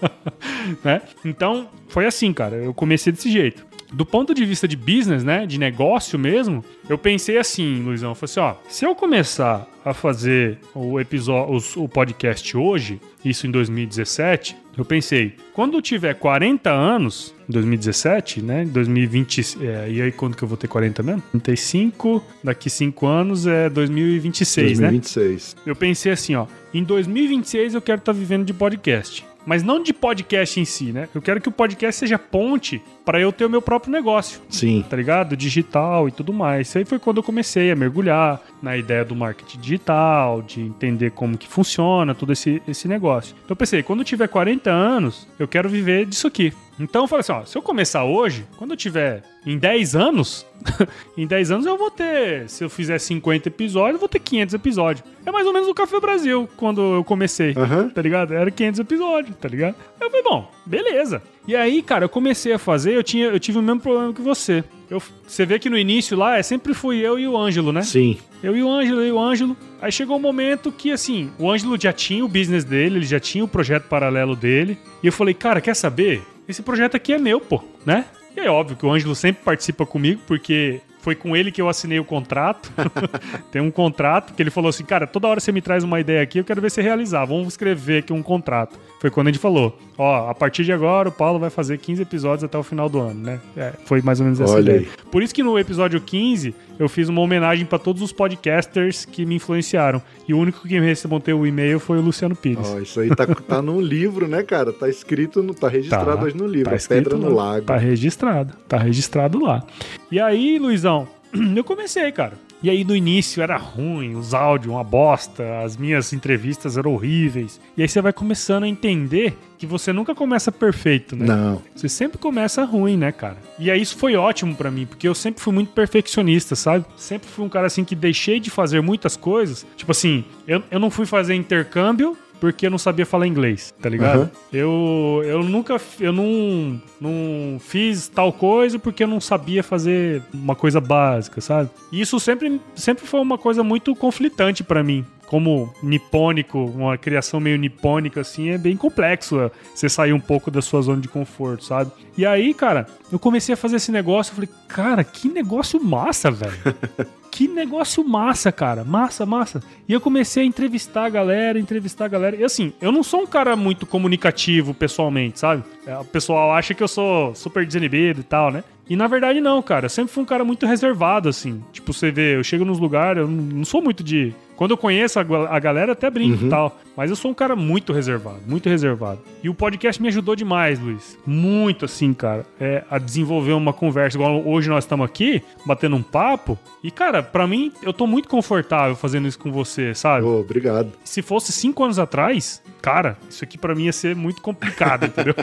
né? 0.84 1.02
Então, 1.24 1.68
foi 1.88 2.06
assim, 2.06 2.32
cara. 2.32 2.56
Eu 2.56 2.74
comecei 2.74 3.12
desse 3.12 3.30
jeito. 3.30 3.64
Do 3.92 4.06
ponto 4.06 4.32
de 4.32 4.44
vista 4.44 4.68
de 4.68 4.76
business, 4.76 5.24
né? 5.24 5.46
De 5.46 5.58
negócio 5.58 6.18
mesmo, 6.18 6.64
eu 6.88 6.96
pensei 6.96 7.38
assim, 7.38 7.82
Luizão. 7.82 8.10
Eu 8.10 8.14
falei 8.14 8.30
assim, 8.30 8.40
ó, 8.40 8.54
se 8.68 8.84
eu 8.84 8.94
começar 8.94 9.66
a 9.84 9.92
fazer 9.92 10.58
o 10.74 11.00
episódio, 11.00 11.60
o 11.76 11.88
podcast 11.88 12.56
hoje, 12.56 13.00
isso 13.24 13.46
em 13.46 13.50
2017, 13.50 14.56
eu 14.76 14.84
pensei, 14.84 15.34
quando 15.52 15.76
eu 15.76 15.82
tiver 15.82 16.14
40 16.14 16.70
anos, 16.70 17.34
em 17.48 17.52
2017, 17.52 18.42
né? 18.42 18.64
2020, 18.64 19.58
é, 19.60 19.90
e 19.90 20.02
aí 20.02 20.12
quando 20.12 20.36
que 20.36 20.42
eu 20.42 20.48
vou 20.48 20.56
ter 20.56 20.68
40 20.68 21.02
mesmo? 21.02 21.22
35, 21.32 22.22
daqui 22.44 22.70
5 22.70 23.06
anos 23.06 23.46
é 23.46 23.68
2026, 23.68 24.78
né? 24.78 24.88
2026. 24.88 25.56
Eu 25.66 25.74
pensei 25.74 26.12
assim, 26.12 26.34
ó, 26.34 26.46
em 26.72 26.84
2026 26.84 27.74
eu 27.74 27.82
quero 27.82 27.98
estar 27.98 28.12
vivendo 28.12 28.44
de 28.44 28.54
podcast. 28.54 29.26
Mas 29.46 29.62
não 29.62 29.82
de 29.82 29.92
podcast 29.92 30.60
em 30.60 30.64
si, 30.64 30.92
né? 30.92 31.08
Eu 31.14 31.22
quero 31.22 31.40
que 31.40 31.48
o 31.48 31.52
podcast 31.52 31.98
seja 31.98 32.18
ponte 32.18 32.80
para 33.10 33.18
eu 33.18 33.32
ter 33.32 33.44
o 33.44 33.50
meu 33.50 33.60
próprio 33.60 33.90
negócio, 33.90 34.40
Sim. 34.48 34.84
tá 34.88 34.96
ligado? 34.96 35.36
Digital 35.36 36.06
e 36.06 36.12
tudo 36.12 36.32
mais. 36.32 36.68
Isso 36.68 36.78
aí 36.78 36.84
foi 36.84 36.96
quando 36.96 37.16
eu 37.16 37.24
comecei 37.24 37.68
a 37.72 37.74
mergulhar 37.74 38.40
na 38.62 38.76
ideia 38.76 39.04
do 39.04 39.16
marketing 39.16 39.58
digital, 39.58 40.40
de 40.42 40.60
entender 40.60 41.10
como 41.10 41.36
que 41.36 41.48
funciona 41.48 42.14
todo 42.14 42.32
esse, 42.32 42.62
esse 42.68 42.86
negócio. 42.86 43.34
Então 43.44 43.50
eu 43.54 43.56
pensei, 43.56 43.82
quando 43.82 43.98
eu 43.98 44.04
tiver 44.04 44.28
40 44.28 44.70
anos, 44.70 45.26
eu 45.40 45.48
quero 45.48 45.68
viver 45.68 46.06
disso 46.06 46.28
aqui. 46.28 46.52
Então 46.78 47.02
eu 47.02 47.08
falei 47.08 47.20
assim, 47.20 47.32
ó, 47.32 47.44
se 47.44 47.58
eu 47.58 47.62
começar 47.62 48.04
hoje, 48.04 48.46
quando 48.56 48.70
eu 48.70 48.76
tiver 48.76 49.22
em 49.44 49.58
10 49.58 49.96
anos, 49.96 50.46
em 51.18 51.26
10 51.26 51.50
anos 51.50 51.66
eu 51.66 51.76
vou 51.76 51.90
ter, 51.90 52.48
se 52.48 52.62
eu 52.64 52.70
fizer 52.70 52.98
50 52.98 53.48
episódios, 53.48 53.94
eu 53.94 54.00
vou 54.00 54.08
ter 54.08 54.20
500 54.20 54.54
episódios. 54.54 55.04
É 55.26 55.30
mais 55.30 55.46
ou 55.46 55.52
menos 55.52 55.68
o 55.68 55.74
Café 55.74 56.00
Brasil, 56.00 56.48
quando 56.56 56.80
eu 56.94 57.04
comecei, 57.04 57.54
Aham. 57.56 57.90
tá 57.90 58.00
ligado? 58.00 58.32
Era 58.32 58.50
500 58.50 58.80
episódios, 58.80 59.36
tá 59.36 59.48
ligado? 59.48 59.74
Eu 60.00 60.08
falei, 60.08 60.22
bom, 60.22 60.50
beleza. 60.64 61.22
E 61.46 61.56
aí, 61.56 61.82
cara, 61.82 62.04
eu 62.04 62.08
comecei 62.08 62.52
a 62.52 62.58
fazer, 62.58 62.94
eu, 62.94 63.02
tinha, 63.02 63.26
eu 63.26 63.40
tive 63.40 63.58
o 63.58 63.62
mesmo 63.62 63.80
problema 63.80 64.12
que 64.12 64.20
você. 64.20 64.62
Eu, 64.90 65.02
você 65.26 65.46
vê 65.46 65.58
que 65.58 65.70
no 65.70 65.78
início 65.78 66.16
lá, 66.16 66.36
é, 66.36 66.42
sempre 66.42 66.74
fui 66.74 66.98
eu 66.98 67.18
e 67.18 67.26
o 67.26 67.36
Ângelo, 67.36 67.72
né? 67.72 67.82
Sim. 67.82 68.18
Eu 68.42 68.56
e 68.56 68.62
o 68.62 68.70
Ângelo, 68.70 69.00
eu 69.00 69.08
e 69.08 69.12
o 69.12 69.18
Ângelo. 69.18 69.56
Aí 69.80 69.90
chegou 69.90 70.16
um 70.16 70.20
momento 70.20 70.70
que, 70.70 70.90
assim, 70.90 71.30
o 71.38 71.50
Ângelo 71.50 71.80
já 71.80 71.92
tinha 71.92 72.24
o 72.24 72.28
business 72.28 72.64
dele, 72.64 72.98
ele 72.98 73.06
já 73.06 73.20
tinha 73.20 73.44
o 73.44 73.48
projeto 73.48 73.84
paralelo 73.84 74.36
dele. 74.36 74.78
E 75.02 75.06
eu 75.06 75.12
falei, 75.12 75.34
cara, 75.34 75.60
quer 75.60 75.74
saber? 75.74 76.22
Esse 76.48 76.62
projeto 76.62 76.96
aqui 76.96 77.12
é 77.12 77.18
meu, 77.18 77.40
pô, 77.40 77.62
né? 77.86 78.04
E 78.36 78.40
é 78.40 78.50
óbvio 78.50 78.76
que 78.76 78.84
o 78.84 78.92
Ângelo 78.92 79.14
sempre 79.14 79.42
participa 79.44 79.86
comigo, 79.86 80.20
porque 80.26 80.80
foi 81.00 81.14
com 81.14 81.36
ele 81.36 81.50
que 81.50 81.60
eu 81.60 81.68
assinei 81.68 81.98
o 81.98 82.04
contrato. 82.04 82.70
Tem 83.50 83.60
um 83.60 83.70
contrato 83.70 84.34
que 84.34 84.42
ele 84.42 84.50
falou 84.50 84.68
assim, 84.68 84.84
cara, 84.84 85.06
toda 85.06 85.28
hora 85.28 85.40
você 85.40 85.50
me 85.50 85.60
traz 85.60 85.82
uma 85.82 85.98
ideia 85.98 86.22
aqui, 86.22 86.38
eu 86.38 86.44
quero 86.44 86.60
ver 86.60 86.70
você 86.70 86.82
realizar. 86.82 87.24
Vamos 87.24 87.48
escrever 87.48 87.98
aqui 87.98 88.12
um 88.12 88.22
contrato. 88.22 88.78
Foi 89.00 89.10
quando 89.10 89.28
a 89.28 89.32
gente 89.32 89.40
falou, 89.40 89.78
ó, 89.96 90.28
a 90.28 90.34
partir 90.34 90.64
de 90.64 90.72
agora 90.72 91.08
o 91.08 91.12
Paulo 91.12 91.38
vai 91.38 91.50
fazer 91.50 91.78
15 91.78 92.02
episódios 92.02 92.44
até 92.44 92.58
o 92.58 92.62
final 92.62 92.88
do 92.88 93.00
ano, 93.00 93.20
né? 93.20 93.40
É, 93.56 93.72
foi 93.84 94.02
mais 94.02 94.20
ou 94.20 94.24
menos 94.24 94.40
essa 94.40 94.52
Olha 94.52 94.60
ideia. 94.60 94.78
aí. 94.80 94.88
Por 95.10 95.22
isso 95.22 95.34
que 95.34 95.42
no 95.42 95.58
episódio 95.58 96.00
15 96.00 96.54
eu 96.80 96.88
fiz 96.88 97.10
uma 97.10 97.20
homenagem 97.20 97.66
pra 97.66 97.78
todos 97.78 98.00
os 98.00 98.10
podcasters 98.10 99.04
que 99.04 99.26
me 99.26 99.34
influenciaram. 99.34 100.00
E 100.26 100.32
o 100.32 100.38
único 100.38 100.66
que 100.66 100.80
me 100.80 100.86
respondeu 100.86 101.38
o 101.38 101.46
e-mail 101.46 101.78
foi 101.78 101.98
o 101.98 102.00
Luciano 102.00 102.34
Pires. 102.34 102.66
Ó, 102.66 102.78
isso 102.78 103.00
aí 103.00 103.14
tá, 103.14 103.26
tá 103.26 103.60
num 103.60 103.80
livro, 103.80 104.26
né, 104.26 104.42
cara? 104.42 104.72
Tá 104.72 104.88
escrito, 104.88 105.42
no, 105.42 105.52
tá 105.54 105.68
registrado 105.68 106.16
Tá, 106.16 106.24
hoje 106.24 106.36
no 106.36 106.46
livro. 106.46 106.70
Tá 106.70 106.78
Pedra 106.88 107.16
no 107.18 107.28
lá. 107.28 107.52
Lago. 107.52 107.66
Tá 107.66 107.76
registrado. 107.76 108.54
Tá 108.66 108.78
registrado 108.78 109.38
lá. 109.38 109.62
E 110.10 110.18
aí, 110.18 110.58
Luizão, 110.58 111.06
eu 111.54 111.62
comecei, 111.62 112.10
cara. 112.12 112.32
E 112.62 112.68
aí 112.68 112.84
no 112.84 112.94
início 112.94 113.42
era 113.42 113.56
ruim, 113.56 114.14
os 114.14 114.34
áudios 114.34 114.72
uma 114.74 114.84
bosta, 114.84 115.60
as 115.60 115.76
minhas 115.76 116.12
entrevistas 116.12 116.76
eram 116.76 116.92
horríveis. 116.92 117.60
E 117.76 117.82
aí 117.82 117.88
você 117.88 118.00
vai 118.02 118.12
começando 118.12 118.64
a 118.64 118.68
entender 118.68 119.36
que 119.58 119.66
você 119.66 119.92
nunca 119.92 120.14
começa 120.14 120.50
perfeito, 120.50 121.14
né? 121.16 121.26
Não. 121.26 121.62
Você 121.74 121.88
sempre 121.88 122.18
começa 122.18 122.64
ruim, 122.64 122.96
né, 122.96 123.12
cara? 123.12 123.36
E 123.58 123.70
aí 123.70 123.80
isso 123.80 123.96
foi 123.96 124.16
ótimo 124.16 124.54
pra 124.54 124.70
mim, 124.70 124.86
porque 124.86 125.06
eu 125.06 125.14
sempre 125.14 125.42
fui 125.42 125.52
muito 125.52 125.72
perfeccionista, 125.72 126.54
sabe? 126.54 126.84
Sempre 126.96 127.28
fui 127.28 127.44
um 127.44 127.48
cara 127.48 127.66
assim 127.66 127.84
que 127.84 127.94
deixei 127.94 128.40
de 128.40 128.50
fazer 128.50 128.80
muitas 128.80 129.16
coisas. 129.16 129.66
Tipo 129.76 129.92
assim, 129.92 130.24
eu, 130.46 130.62
eu 130.70 130.78
não 130.78 130.90
fui 130.90 131.06
fazer 131.06 131.34
intercâmbio 131.34 132.16
porque 132.40 132.66
eu 132.66 132.70
não 132.70 132.78
sabia 132.78 133.04
falar 133.04 133.26
inglês, 133.26 133.72
tá 133.80 133.88
ligado? 133.88 134.22
Aham. 134.22 134.30
Eu, 134.52 135.22
eu 135.24 135.42
nunca, 135.44 135.78
eu 136.00 136.12
não, 136.12 136.80
não 137.00 137.60
fiz 137.60 138.08
tal 138.08 138.32
coisa 138.32 138.78
porque 138.78 139.04
eu 139.04 139.08
não 139.08 139.20
sabia 139.20 139.62
fazer 139.62 140.22
uma 140.32 140.56
coisa 140.56 140.80
básica, 140.80 141.40
sabe? 141.40 141.68
E 141.92 142.00
isso 142.00 142.18
sempre, 142.18 142.60
sempre 142.74 143.06
foi 143.06 143.20
uma 143.20 143.36
coisa 143.36 143.62
muito 143.62 143.94
conflitante 143.94 144.64
pra 144.64 144.82
mim. 144.82 145.04
Como 145.26 145.72
nipônico, 145.80 146.58
uma 146.58 146.98
criação 146.98 147.38
meio 147.38 147.56
nipônica, 147.56 148.20
assim, 148.20 148.48
é 148.48 148.58
bem 148.58 148.76
complexo 148.76 149.38
é, 149.38 149.50
você 149.72 149.88
sair 149.88 150.12
um 150.12 150.18
pouco 150.18 150.50
da 150.50 150.60
sua 150.60 150.82
zona 150.82 151.00
de 151.00 151.06
conforto, 151.06 151.62
sabe? 151.62 151.92
E 152.18 152.26
aí, 152.26 152.52
cara, 152.52 152.86
eu 153.12 153.18
comecei 153.18 153.52
a 153.52 153.56
fazer 153.56 153.76
esse 153.76 153.92
negócio, 153.92 154.32
eu 154.32 154.34
falei, 154.34 154.50
cara, 154.66 155.04
que 155.04 155.28
negócio 155.28 155.80
massa, 155.80 156.32
velho. 156.32 156.52
Que 157.30 157.46
negócio 157.46 158.02
massa, 158.06 158.50
cara. 158.50 158.84
Massa, 158.84 159.24
massa. 159.24 159.62
E 159.88 159.92
eu 159.92 160.00
comecei 160.00 160.42
a 160.42 160.46
entrevistar 160.46 161.04
a 161.06 161.08
galera, 161.08 161.58
entrevistar 161.58 162.06
a 162.06 162.08
galera. 162.08 162.36
E 162.36 162.44
assim, 162.44 162.72
eu 162.80 162.90
não 162.90 163.02
sou 163.02 163.22
um 163.22 163.26
cara 163.26 163.54
muito 163.56 163.86
comunicativo 163.86 164.74
pessoalmente, 164.74 165.38
sabe? 165.38 165.62
É, 165.86 165.96
O 165.96 166.04
pessoal 166.04 166.52
acha 166.52 166.74
que 166.74 166.82
eu 166.82 166.88
sou 166.88 167.34
super 167.34 167.64
desinibido 167.64 168.20
e 168.20 168.24
tal, 168.24 168.50
né? 168.50 168.64
E 168.88 168.96
na 168.96 169.06
verdade 169.06 169.40
não, 169.40 169.62
cara. 169.62 169.86
Eu 169.86 169.90
sempre 169.90 170.12
fui 170.12 170.22
um 170.24 170.26
cara 170.26 170.44
muito 170.44 170.66
reservado, 170.66 171.28
assim. 171.28 171.62
Tipo, 171.72 171.92
você 171.92 172.10
vê, 172.10 172.34
eu 172.36 172.42
chego 172.42 172.64
nos 172.64 172.80
lugares, 172.80 173.20
eu 173.22 173.28
não 173.28 173.42
não 173.60 173.64
sou 173.64 173.80
muito 173.80 174.02
de. 174.02 174.34
Quando 174.60 174.72
eu 174.72 174.76
conheço 174.76 175.18
a, 175.18 175.22
a 175.22 175.58
galera, 175.58 175.92
até 175.92 176.10
brinco 176.10 176.44
e 176.44 176.48
tal. 176.50 176.78
Mas 176.94 177.08
eu 177.08 177.16
sou 177.16 177.30
um 177.30 177.34
cara 177.34 177.56
muito 177.56 177.94
reservado, 177.94 178.40
muito 178.46 178.68
reservado. 178.68 179.22
E 179.42 179.48
o 179.48 179.54
podcast 179.54 180.02
me 180.02 180.08
ajudou 180.08 180.36
demais, 180.36 180.78
Luiz. 180.78 181.16
Muito, 181.24 181.86
assim, 181.86 182.12
cara. 182.12 182.44
É, 182.60 182.84
a 182.90 182.98
desenvolver 182.98 183.54
uma 183.54 183.72
conversa. 183.72 184.18
Igual 184.18 184.46
hoje 184.46 184.68
nós 184.68 184.84
estamos 184.84 185.06
aqui, 185.06 185.42
batendo 185.64 185.96
um 185.96 186.02
papo. 186.02 186.58
E, 186.84 186.90
cara, 186.90 187.22
pra 187.22 187.46
mim, 187.46 187.72
eu 187.82 187.90
tô 187.90 188.06
muito 188.06 188.28
confortável 188.28 188.94
fazendo 188.94 189.26
isso 189.26 189.38
com 189.38 189.50
você, 189.50 189.94
sabe? 189.94 190.26
Ô, 190.26 190.40
obrigado. 190.40 190.92
Se 191.04 191.22
fosse 191.22 191.52
cinco 191.52 191.82
anos 191.82 191.98
atrás, 191.98 192.62
cara, 192.82 193.16
isso 193.30 193.42
aqui 193.42 193.56
pra 193.56 193.74
mim 193.74 193.84
ia 193.84 193.94
ser 193.94 194.14
muito 194.14 194.42
complicado, 194.42 195.06
entendeu? 195.06 195.34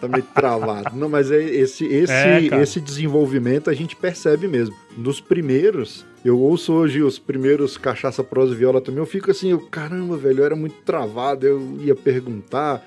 Tá 0.00 0.06
meio 0.06 0.22
travado. 0.22 0.96
Não, 0.96 1.08
mas 1.08 1.32
é 1.32 1.42
esse, 1.42 1.84
esse, 1.84 2.12
É, 2.12 2.44
esse 2.62 2.80
desenvolvimento 2.80 3.68
a 3.68 3.74
gente 3.74 3.96
percebe 3.96 4.46
mesmo. 4.46 4.76
Nos 4.96 5.20
primeiros, 5.20 6.06
eu 6.24 6.38
ouço 6.38 6.72
hoje 6.72 7.02
os 7.02 7.18
primeiros 7.18 7.76
Cachaça 7.76 8.22
Prosa 8.22 8.54
Viola 8.54 8.80
também, 8.80 9.00
eu 9.00 9.06
fico 9.06 9.30
assim, 9.30 9.50
eu, 9.50 9.60
caramba, 9.60 10.16
velho, 10.16 10.40
eu 10.40 10.44
era 10.44 10.56
muito 10.56 10.76
travado, 10.84 11.46
eu 11.46 11.76
ia 11.80 11.94
perguntar, 11.94 12.82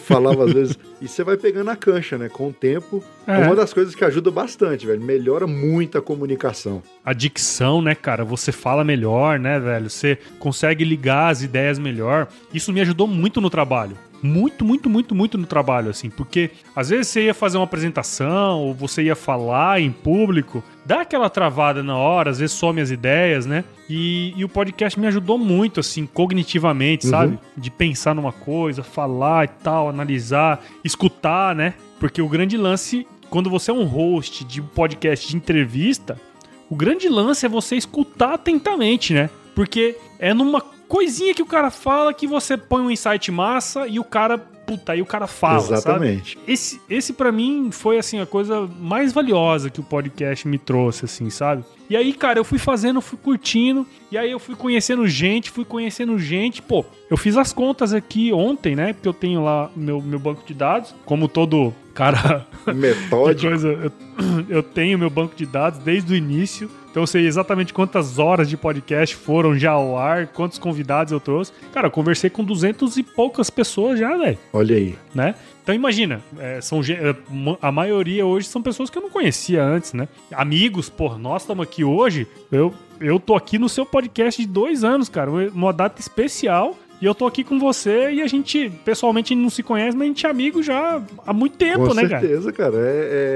falava 0.00 0.44
às 0.44 0.52
vezes. 0.52 0.78
E 1.00 1.08
você 1.08 1.24
vai 1.24 1.38
pegando 1.38 1.70
a 1.70 1.76
cancha, 1.76 2.18
né? 2.18 2.28
Com 2.28 2.48
o 2.48 2.52
tempo. 2.52 3.02
É. 3.26 3.40
É. 3.40 3.46
uma 3.46 3.54
das 3.54 3.72
coisas 3.72 3.94
que 3.94 4.04
ajuda 4.04 4.30
bastante, 4.30 4.86
velho. 4.86 5.00
Melhora 5.00 5.46
muito 5.46 5.98
a 5.98 6.02
comunicação. 6.02 6.82
a 7.04 7.12
dicção, 7.12 7.80
né, 7.82 7.94
cara? 7.94 8.24
Você 8.24 8.52
fala 8.52 8.84
melhor, 8.84 9.38
né, 9.38 9.58
velho? 9.58 9.88
Você 9.88 10.18
consegue 10.38 10.84
ligar 10.84 11.30
as 11.30 11.42
ideias 11.42 11.78
melhor. 11.78 12.28
Isso 12.52 12.72
me 12.72 12.80
ajudou 12.80 13.06
muito 13.06 13.40
no 13.40 13.50
trabalho. 13.50 13.96
Muito, 14.22 14.66
muito, 14.66 14.90
muito, 14.90 15.14
muito 15.14 15.38
no 15.38 15.46
trabalho, 15.46 15.88
assim. 15.88 16.10
Porque 16.10 16.50
às 16.76 16.90
vezes 16.90 17.08
você 17.08 17.24
ia 17.24 17.34
fazer 17.34 17.56
uma 17.56 17.64
apresentação 17.64 18.60
ou 18.60 18.74
você 18.74 19.04
ia 19.04 19.16
falar 19.16 19.80
em 19.80 19.90
público, 19.90 20.62
dá 20.84 21.00
aquela 21.00 21.30
travada 21.30 21.82
na 21.82 21.96
hora, 21.96 22.30
às 22.30 22.38
vezes 22.38 22.54
some 22.54 22.80
as 22.82 22.90
ideias, 22.90 23.46
né? 23.46 23.64
E, 23.88 24.34
e 24.36 24.44
o 24.44 24.48
podcast 24.48 25.00
me 25.00 25.06
ajudou 25.06 25.38
muito, 25.38 25.80
assim, 25.80 26.04
cognitivamente, 26.06 27.06
sabe? 27.06 27.38
De 27.56 27.70
pensar 27.70 28.14
numa 28.14 28.32
coisa, 28.32 28.82
falar 28.82 29.44
e 29.46 29.48
tal, 29.48 29.88
analisar, 29.88 30.62
escutar, 30.84 31.54
né? 31.56 31.74
Porque 32.00 32.22
o 32.22 32.28
grande 32.28 32.56
lance, 32.56 33.06
quando 33.28 33.50
você 33.50 33.70
é 33.70 33.74
um 33.74 33.84
host 33.84 34.42
de 34.42 34.62
podcast 34.62 35.28
de 35.28 35.36
entrevista, 35.36 36.18
o 36.68 36.74
grande 36.74 37.08
lance 37.08 37.44
é 37.44 37.48
você 37.48 37.76
escutar 37.76 38.34
atentamente, 38.34 39.12
né? 39.12 39.28
Porque 39.54 39.96
é 40.18 40.32
numa 40.32 40.62
coisinha 40.88 41.34
que 41.34 41.42
o 41.42 41.46
cara 41.46 41.70
fala 41.70 42.14
que 42.14 42.26
você 42.26 42.56
põe 42.56 42.82
um 42.82 42.90
insight 42.90 43.30
massa 43.30 43.86
e 43.86 44.00
o 44.00 44.04
cara, 44.04 44.38
puta, 44.70 44.92
aí 44.92 45.02
o 45.02 45.06
cara 45.06 45.26
fala, 45.26 45.60
sabe? 45.60 45.74
Exatamente. 45.74 46.38
Esse, 46.46 46.80
esse 46.88 47.12
para 47.12 47.32
mim 47.32 47.70
foi 47.72 47.98
assim 47.98 48.20
a 48.20 48.26
coisa 48.26 48.70
mais 48.78 49.12
valiosa 49.12 49.68
que 49.68 49.80
o 49.80 49.82
podcast 49.82 50.46
me 50.46 50.58
trouxe, 50.58 51.06
assim, 51.06 51.28
sabe? 51.28 51.64
E 51.88 51.96
aí, 51.96 52.12
cara, 52.12 52.38
eu 52.38 52.44
fui 52.44 52.56
fazendo, 52.56 53.00
fui 53.00 53.18
curtindo, 53.18 53.84
e 54.12 54.16
aí 54.16 54.30
eu 54.30 54.38
fui 54.38 54.54
conhecendo 54.54 55.08
gente, 55.08 55.50
fui 55.50 55.64
conhecendo 55.64 56.16
gente. 56.20 56.62
Pô, 56.62 56.84
eu 57.10 57.16
fiz 57.16 57.36
as 57.36 57.52
contas 57.52 57.92
aqui 57.92 58.32
ontem, 58.32 58.76
né? 58.76 58.92
Porque 58.92 59.08
eu 59.08 59.12
tenho 59.12 59.42
lá 59.42 59.68
meu, 59.74 60.00
meu 60.00 60.20
banco 60.20 60.46
de 60.46 60.54
dados, 60.54 60.94
como 61.04 61.26
todo 61.26 61.74
cara 61.92 62.46
Metódico. 62.72 63.48
coisa. 63.50 63.68
Eu, 63.68 63.92
eu 64.48 64.62
tenho 64.62 65.00
meu 65.00 65.10
banco 65.10 65.34
de 65.34 65.44
dados 65.44 65.80
desde 65.80 66.12
o 66.12 66.16
início. 66.16 66.70
Então 66.90 67.02
eu 67.04 67.06
sei 67.06 67.24
exatamente 67.26 67.72
quantas 67.72 68.18
horas 68.18 68.48
de 68.48 68.56
podcast 68.56 69.14
foram 69.14 69.56
já 69.56 69.70
ao 69.70 69.96
ar, 69.96 70.26
quantos 70.26 70.58
convidados 70.58 71.12
eu 71.12 71.20
trouxe. 71.20 71.52
Cara, 71.72 71.86
eu 71.86 71.90
conversei 71.90 72.28
com 72.28 72.42
duzentos 72.42 72.96
e 72.96 73.02
poucas 73.02 73.48
pessoas 73.48 73.98
já, 73.98 74.16
velho, 74.16 74.38
Olha 74.52 74.76
aí. 74.76 74.96
né? 75.14 75.34
Então 75.62 75.74
imagina, 75.74 76.20
é, 76.38 76.60
são, 76.60 76.80
é, 76.80 77.14
a 77.62 77.70
maioria 77.70 78.26
hoje 78.26 78.48
são 78.48 78.60
pessoas 78.60 78.90
que 78.90 78.98
eu 78.98 79.02
não 79.02 79.10
conhecia 79.10 79.62
antes, 79.62 79.92
né? 79.92 80.08
Amigos, 80.32 80.88
pô, 80.88 81.16
nós 81.16 81.42
estamos 81.42 81.62
aqui 81.62 81.84
hoje, 81.84 82.26
eu, 82.50 82.74
eu 83.00 83.20
tô 83.20 83.36
aqui 83.36 83.56
no 83.56 83.68
seu 83.68 83.86
podcast 83.86 84.40
de 84.40 84.48
dois 84.48 84.82
anos, 84.82 85.08
cara, 85.08 85.30
uma 85.30 85.72
data 85.72 86.00
especial. 86.00 86.76
E 87.00 87.06
eu 87.06 87.14
tô 87.14 87.26
aqui 87.26 87.42
com 87.42 87.58
você 87.58 88.10
e 88.10 88.20
a 88.20 88.26
gente, 88.26 88.70
pessoalmente, 88.84 89.34
não 89.34 89.48
se 89.48 89.62
conhece, 89.62 89.96
mas 89.96 90.04
a 90.04 90.08
gente 90.08 90.26
é 90.26 90.28
amigo 90.30 90.62
já 90.62 91.02
há 91.26 91.32
muito 91.32 91.56
tempo, 91.56 91.88
Com 91.88 91.94
né, 91.94 92.06
cara? 92.06 92.20
certeza, 92.20 92.52
cara. 92.52 92.74
É, 92.76 92.80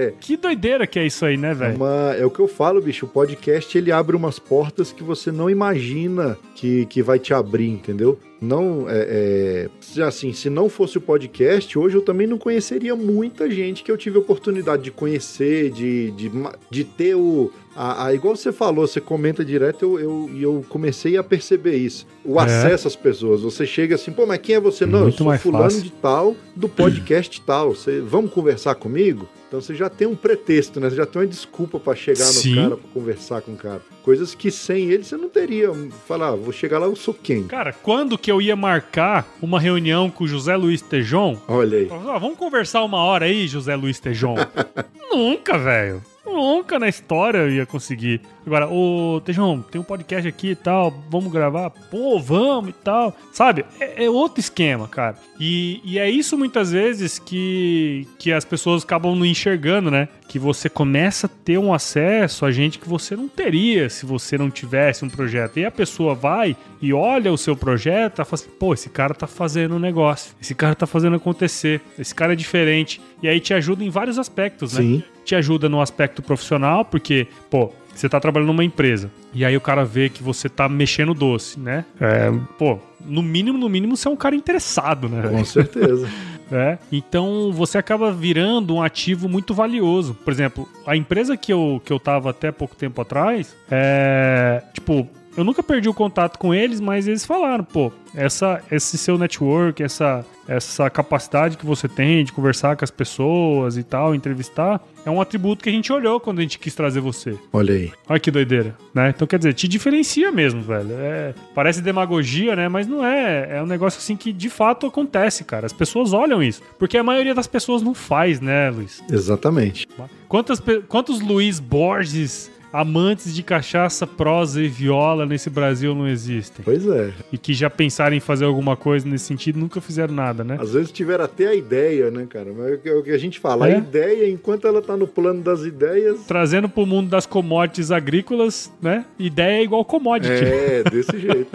é- 0.08 0.14
Que 0.20 0.36
doideira 0.36 0.86
que 0.86 0.98
é 0.98 1.06
isso 1.06 1.24
aí, 1.24 1.36
né, 1.38 1.52
É, 1.52 1.54
velho? 1.54 1.76
uma- 1.76 2.14
é 2.14 2.26
o 2.26 2.30
que 2.30 2.40
eu 2.40 2.48
falo, 2.48 2.80
bicho. 2.82 3.06
O 3.06 3.08
podcast 3.08 3.76
ele 3.78 3.90
abre 3.90 4.14
umas 4.14 4.38
portas 4.38 4.92
que 4.92 5.02
você 5.02 5.32
não 5.32 5.48
imagina 5.48 6.36
que, 6.54 6.84
que 6.86 7.02
vai 7.02 7.18
te 7.18 7.32
abrir, 7.32 7.68
entendeu? 7.70 8.18
Não, 8.40 8.86
é, 8.88 9.06
é, 9.08 9.68
se- 9.80 10.02
assim, 10.02 10.32
se 10.32 10.50
não 10.50 10.68
fosse 10.68 10.98
o 10.98 11.00
podcast, 11.00 11.78
hoje 11.78 11.96
eu 11.96 12.02
também 12.02 12.26
não 12.26 12.36
conheceria 12.36 12.94
muita 12.94 13.50
gente 13.50 13.82
que 13.82 13.90
eu 13.90 13.96
tive 13.96 14.16
a 14.16 14.20
oportunidade 14.20 14.82
de 14.82 14.90
conhecer, 14.90 15.70
de, 15.70 16.10
de, 16.10 16.30
de 16.70 16.84
ter 16.84 17.14
o. 17.14 17.50
A, 17.76 18.06
a- 18.06 18.14
igual 18.14 18.36
você 18.36 18.52
falou, 18.52 18.86
você 18.86 19.00
comenta 19.00 19.44
direto, 19.44 19.82
eu, 19.84 19.98
eu, 19.98 20.30
e 20.32 20.42
eu 20.42 20.64
comecei 20.68 21.16
a 21.16 21.24
perceber 21.24 21.76
isso. 21.76 22.06
O 22.24 22.38
É. 22.40 22.44
acesso 22.44 22.86
às 22.86 22.94
pessoas. 22.96 23.40
Você 23.42 23.66
chega 23.66 23.94
assim, 23.94 24.12
pô, 24.12 24.26
mas 24.26 24.38
quem 24.38 24.54
é 24.56 24.60
você? 24.60 24.84
Não, 24.86 24.98
eu 24.98 25.02
Muito 25.04 25.18
sou 25.18 25.26
mais 25.26 25.40
fulano 25.42 25.64
fácil. 25.64 25.82
de 25.82 25.90
tal, 25.90 26.36
do 26.54 26.68
podcast 26.68 27.40
tal. 27.40 27.74
Você, 27.74 28.00
vamos 28.00 28.30
conversar 28.32 28.74
comigo? 28.76 29.28
Então 29.54 29.62
você 29.62 29.72
já 29.72 29.88
tem 29.88 30.04
um 30.04 30.16
pretexto, 30.16 30.80
né? 30.80 30.90
Você 30.90 30.96
já 30.96 31.06
tem 31.06 31.22
uma 31.22 31.28
desculpa 31.28 31.78
pra 31.78 31.94
chegar 31.94 32.24
Sim. 32.24 32.56
no 32.56 32.62
cara, 32.62 32.76
pra 32.76 32.90
conversar 32.92 33.40
com 33.40 33.52
o 33.52 33.56
cara. 33.56 33.80
Coisas 34.02 34.34
que 34.34 34.50
sem 34.50 34.90
ele 34.90 35.04
você 35.04 35.16
não 35.16 35.28
teria. 35.28 35.70
Falar, 36.08 36.30
ah, 36.30 36.34
vou 36.34 36.52
chegar 36.52 36.80
lá, 36.80 36.86
eu 36.86 36.96
sou 36.96 37.14
quem? 37.14 37.44
Cara, 37.44 37.72
quando 37.72 38.18
que 38.18 38.32
eu 38.32 38.42
ia 38.42 38.56
marcar 38.56 39.24
uma 39.40 39.60
reunião 39.60 40.10
com 40.10 40.24
o 40.24 40.26
José 40.26 40.56
Luiz 40.56 40.82
Tejon? 40.82 41.38
Olha 41.46 41.78
aí. 41.78 41.88
Ah, 41.88 42.18
vamos 42.18 42.36
conversar 42.36 42.82
uma 42.82 42.98
hora 42.98 43.26
aí, 43.26 43.46
José 43.46 43.76
Luiz 43.76 44.00
Tejon. 44.00 44.34
Nunca, 45.08 45.56
velho. 45.56 46.02
Nunca 46.26 46.76
na 46.80 46.88
história 46.88 47.38
eu 47.38 47.50
ia 47.52 47.64
conseguir. 47.64 48.22
Agora, 48.46 48.68
ô 48.68 49.20
Tejon, 49.24 49.60
tem 49.62 49.80
um 49.80 49.84
podcast 49.84 50.28
aqui 50.28 50.50
e 50.50 50.54
tal, 50.54 50.92
vamos 51.08 51.32
gravar? 51.32 51.70
Pô, 51.70 52.18
vamos 52.20 52.70
e 52.70 52.72
tal. 52.72 53.16
Sabe? 53.32 53.64
É, 53.80 54.04
é 54.04 54.10
outro 54.10 54.40
esquema, 54.40 54.86
cara. 54.86 55.16
E, 55.40 55.80
e 55.84 55.98
é 55.98 56.10
isso 56.10 56.36
muitas 56.36 56.70
vezes 56.70 57.18
que, 57.18 58.06
que 58.18 58.32
as 58.32 58.44
pessoas 58.44 58.84
acabam 58.84 59.16
não 59.16 59.24
enxergando, 59.24 59.90
né? 59.90 60.08
Que 60.28 60.38
você 60.38 60.68
começa 60.68 61.26
a 61.26 61.30
ter 61.30 61.58
um 61.58 61.72
acesso 61.72 62.44
a 62.44 62.52
gente 62.52 62.78
que 62.78 62.88
você 62.88 63.16
não 63.16 63.28
teria 63.28 63.88
se 63.88 64.04
você 64.04 64.36
não 64.36 64.50
tivesse 64.50 65.04
um 65.04 65.08
projeto. 65.08 65.58
E 65.58 65.64
a 65.64 65.70
pessoa 65.70 66.14
vai 66.14 66.56
e 66.82 66.92
olha 66.92 67.32
o 67.32 67.38
seu 67.38 67.56
projeto 67.56 68.20
e 68.20 68.24
fala 68.24 68.28
assim, 68.34 68.50
pô, 68.58 68.74
esse 68.74 68.90
cara 68.90 69.14
tá 69.14 69.26
fazendo 69.26 69.76
um 69.76 69.78
negócio. 69.78 70.34
Esse 70.40 70.54
cara 70.54 70.74
tá 70.74 70.86
fazendo 70.86 71.16
acontecer. 71.16 71.80
Esse 71.98 72.14
cara 72.14 72.34
é 72.34 72.36
diferente. 72.36 73.00
E 73.22 73.28
aí 73.28 73.40
te 73.40 73.54
ajuda 73.54 73.82
em 73.82 73.90
vários 73.90 74.18
aspectos, 74.18 74.74
né? 74.74 74.82
Sim. 74.82 75.02
te 75.24 75.34
ajuda 75.34 75.68
no 75.68 75.80
aspecto 75.80 76.22
profissional, 76.22 76.84
porque, 76.84 77.26
pô, 77.48 77.72
você 77.94 78.08
tá 78.08 78.20
trabalhando 78.20 78.48
numa 78.48 78.64
empresa. 78.64 79.10
E 79.32 79.44
aí 79.44 79.56
o 79.56 79.60
cara 79.60 79.84
vê 79.84 80.08
que 80.08 80.22
você 80.22 80.48
tá 80.48 80.68
mexendo 80.68 81.14
doce, 81.14 81.58
né? 81.58 81.84
É, 82.00 82.30
pô, 82.58 82.78
no 83.04 83.22
mínimo, 83.22 83.58
no 83.58 83.68
mínimo, 83.68 83.96
você 83.96 84.08
é 84.08 84.10
um 84.10 84.16
cara 84.16 84.34
interessado, 84.34 85.08
né? 85.08 85.28
Com 85.28 85.44
certeza. 85.44 86.08
É, 86.52 86.76
então 86.92 87.50
você 87.52 87.78
acaba 87.78 88.12
virando 88.12 88.74
um 88.74 88.82
ativo 88.82 89.28
muito 89.30 89.54
valioso. 89.54 90.14
Por 90.14 90.30
exemplo, 90.30 90.68
a 90.86 90.94
empresa 90.94 91.38
que 91.38 91.50
eu, 91.50 91.80
que 91.82 91.90
eu 91.90 91.98
tava 91.98 92.30
até 92.30 92.52
pouco 92.52 92.76
tempo 92.76 93.00
atrás, 93.00 93.56
é. 93.70 94.62
Tipo, 94.74 95.08
eu 95.36 95.44
nunca 95.44 95.62
perdi 95.62 95.88
o 95.88 95.94
contato 95.94 96.38
com 96.38 96.54
eles, 96.54 96.80
mas 96.80 97.08
eles 97.08 97.24
falaram, 97.24 97.64
pô, 97.64 97.92
essa, 98.14 98.62
esse 98.70 98.96
seu 98.96 99.18
network, 99.18 99.82
essa, 99.82 100.24
essa 100.46 100.88
capacidade 100.88 101.56
que 101.56 101.66
você 101.66 101.88
tem 101.88 102.24
de 102.24 102.32
conversar 102.32 102.76
com 102.76 102.84
as 102.84 102.90
pessoas 102.90 103.76
e 103.76 103.82
tal, 103.82 104.14
entrevistar, 104.14 104.80
é 105.04 105.10
um 105.10 105.20
atributo 105.20 105.62
que 105.62 105.68
a 105.68 105.72
gente 105.72 105.92
olhou 105.92 106.20
quando 106.20 106.38
a 106.38 106.42
gente 106.42 106.58
quis 106.58 106.74
trazer 106.74 107.00
você. 107.00 107.36
Olha 107.52 107.74
aí. 107.74 107.92
Olha 108.08 108.20
que 108.20 108.30
doideira, 108.30 108.76
né? 108.94 109.10
Então, 109.10 109.26
quer 109.26 109.38
dizer, 109.38 109.52
te 109.54 109.68
diferencia 109.68 110.30
mesmo, 110.30 110.62
velho. 110.62 110.92
É, 110.92 111.34
parece 111.54 111.82
demagogia, 111.82 112.54
né? 112.56 112.68
Mas 112.68 112.86
não 112.86 113.04
é. 113.04 113.58
É 113.58 113.62
um 113.62 113.66
negócio 113.66 113.98
assim 113.98 114.16
que 114.16 114.32
de 114.32 114.48
fato 114.48 114.86
acontece, 114.86 115.44
cara. 115.44 115.66
As 115.66 115.72
pessoas 115.72 116.12
olham 116.12 116.42
isso. 116.42 116.62
Porque 116.78 116.96
a 116.96 117.02
maioria 117.02 117.34
das 117.34 117.46
pessoas 117.46 117.82
não 117.82 117.94
faz, 117.94 118.40
né, 118.40 118.70
Luiz? 118.70 119.02
Exatamente. 119.10 119.86
Quantas, 120.28 120.62
quantos 120.88 121.20
Luiz 121.20 121.60
Borges, 121.60 122.50
amantes 122.74 123.32
de 123.32 123.42
cachaça, 123.44 124.04
prosa 124.06 124.60
e 124.60 124.66
viola 124.66 125.24
nesse 125.24 125.48
Brasil 125.48 125.94
não 125.94 126.08
existem? 126.08 126.64
Pois 126.64 126.84
é. 126.86 127.12
E 127.32 127.38
que 127.38 127.54
já 127.54 127.70
pensaram 127.70 128.16
em 128.16 128.20
fazer 128.20 128.44
alguma 128.44 128.76
coisa 128.76 129.08
nesse 129.08 129.26
sentido 129.26 129.58
nunca 129.60 129.80
fizeram 129.80 130.12
nada, 130.12 130.42
né? 130.42 130.56
Às 130.60 130.72
vezes 130.72 130.90
tiveram 130.90 131.24
até 131.24 131.46
a 131.46 131.54
ideia, 131.54 132.10
né, 132.10 132.26
cara? 132.28 132.50
Mas 132.56 132.72
é 132.84 132.92
o 132.94 133.02
que- 133.02 133.10
é 133.10 133.14
a 133.14 133.18
gente 133.18 133.38
fala. 133.38 133.68
É. 133.68 133.74
A 133.76 133.78
ideia, 133.78 134.28
enquanto 134.28 134.66
ela 134.66 134.82
tá 134.82 134.96
no 134.96 135.06
plano 135.06 135.40
das 135.40 135.62
ideias. 135.62 136.24
Trazendo 136.26 136.68
pro 136.68 136.84
mundo 136.84 137.08
das 137.08 137.26
commodities 137.26 137.92
agrícolas, 137.92 138.72
né? 138.82 139.04
Ideia 139.18 139.60
é 139.60 139.62
igual 139.62 139.84
commodity. 139.84 140.44
É, 140.44 140.82
desse 140.90 141.16
jeito. 141.20 141.50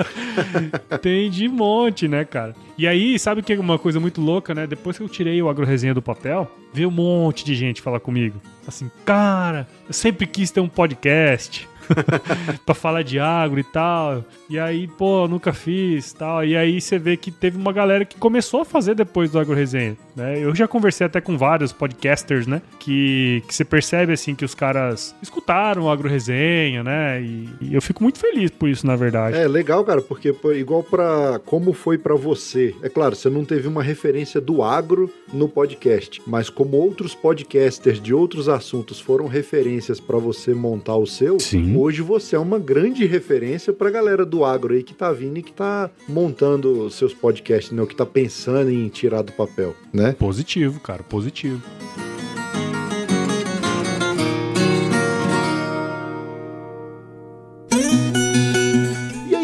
Tem 1.01 1.30
de 1.30 1.47
monte, 1.49 2.07
né, 2.07 2.24
cara? 2.24 2.55
E 2.80 2.88
aí, 2.88 3.19
sabe 3.19 3.41
o 3.41 3.43
que 3.43 3.51
é 3.51 3.59
uma 3.59 3.77
coisa 3.77 3.99
muito 3.99 4.21
louca, 4.21 4.55
né? 4.55 4.65
Depois 4.65 4.95
que 4.95 5.03
eu 5.03 5.09
tirei 5.09 5.41
o 5.41 5.49
agroresenha 5.49 5.93
do 5.93 6.01
papel, 6.01 6.49
veio 6.71 6.88
um 6.88 6.91
monte 6.91 7.43
de 7.43 7.53
gente 7.53 7.82
falar 7.82 7.99
comigo. 7.99 8.39
Assim, 8.65 8.89
cara, 9.03 9.67
eu 9.86 9.93
sempre 9.93 10.25
quis 10.25 10.49
ter 10.49 10.61
um 10.61 10.69
podcast. 10.69 11.67
pra 12.66 12.76
falar 12.76 13.04
de 13.04 13.20
agro 13.20 13.60
e 13.60 13.64
tal. 13.64 14.24
E 14.50 14.60
aí, 14.60 14.88
pô, 14.88 15.28
nunca 15.28 15.54
fiz 15.54 16.14
tal. 16.14 16.44
E 16.44 16.56
aí 16.56 16.80
você 16.80 16.98
vê 16.98 17.16
que 17.18 17.32
teve 17.32 17.58
uma 17.58 17.72
galera 17.72 18.06
que 18.06 18.18
começou 18.18 18.62
a 18.62 18.66
fazer 18.66 18.96
depois 18.96 19.32
do 19.32 19.40
Agro 19.40 19.56
Resenha, 19.56 19.98
né? 20.16 20.40
Eu 20.40 20.56
já 20.56 20.68
conversei 20.68 21.06
até 21.06 21.22
com 21.22 21.38
vários 21.38 21.72
podcasters, 21.72 22.48
né? 22.48 22.62
Que, 22.80 23.44
que 23.48 23.54
você 23.54 23.64
percebe, 23.64 24.14
assim, 24.14 24.36
que 24.36 24.46
os 24.46 24.56
caras 24.56 25.16
escutaram 25.22 25.84
o 25.84 25.90
Agro 25.90 26.10
Resenha, 26.10 26.84
né? 26.84 27.22
E, 27.22 27.50
e 27.62 27.74
eu 27.74 27.82
fico 27.82 28.04
muito 28.04 28.20
feliz 28.20 28.52
por 28.52 28.70
isso, 28.70 28.86
na 28.86 28.96
verdade. 28.96 29.38
É 29.38 29.48
legal, 29.48 29.84
cara, 29.84 30.02
porque 30.02 30.34
pô, 30.34 30.52
igual 30.52 30.84
pra 30.84 31.40
como 31.46 31.74
foi 31.74 31.98
pra 31.98 32.16
você. 32.16 32.76
É 32.82 32.90
claro, 32.90 33.16
você 33.16 33.30
não 33.30 33.46
teve 33.46 33.68
uma 33.68 33.84
referência 33.84 34.42
do 34.42 34.64
agro 34.64 35.12
no 35.34 35.48
podcast, 35.48 36.22
mas 36.26 36.50
como 36.50 36.78
outros 36.78 37.16
podcasters 37.16 38.02
de 38.02 38.14
outros 38.14 38.50
assuntos 38.50 39.00
foram 39.00 39.28
referências 39.28 40.00
pra 40.00 40.18
você 40.18 40.54
montar 40.54 40.96
o 40.96 41.06
seu, 41.06 41.40
Sim. 41.40 41.64
Hoje 41.80 42.01
você 42.01 42.36
é 42.36 42.39
uma 42.39 42.59
grande 42.59 43.05
referência 43.05 43.71
pra 43.71 43.89
galera 43.89 44.25
do 44.25 44.43
agro 44.43 44.73
aí 44.73 44.84
que 44.84 44.93
tá 44.93 45.11
vindo 45.11 45.38
e 45.38 45.43
que 45.43 45.53
tá 45.53 45.89
montando 46.07 46.89
seus 46.89 47.13
podcasts, 47.13 47.71
né? 47.71 47.86
Que 47.86 47.95
tá 47.95 48.05
pensando 48.05 48.69
em 48.69 48.88
tirar 48.89 49.21
do 49.21 49.32
papel, 49.32 49.75
né? 49.93 50.11
Positivo, 50.11 50.80
cara, 50.80 51.03
positivo. 51.03 51.61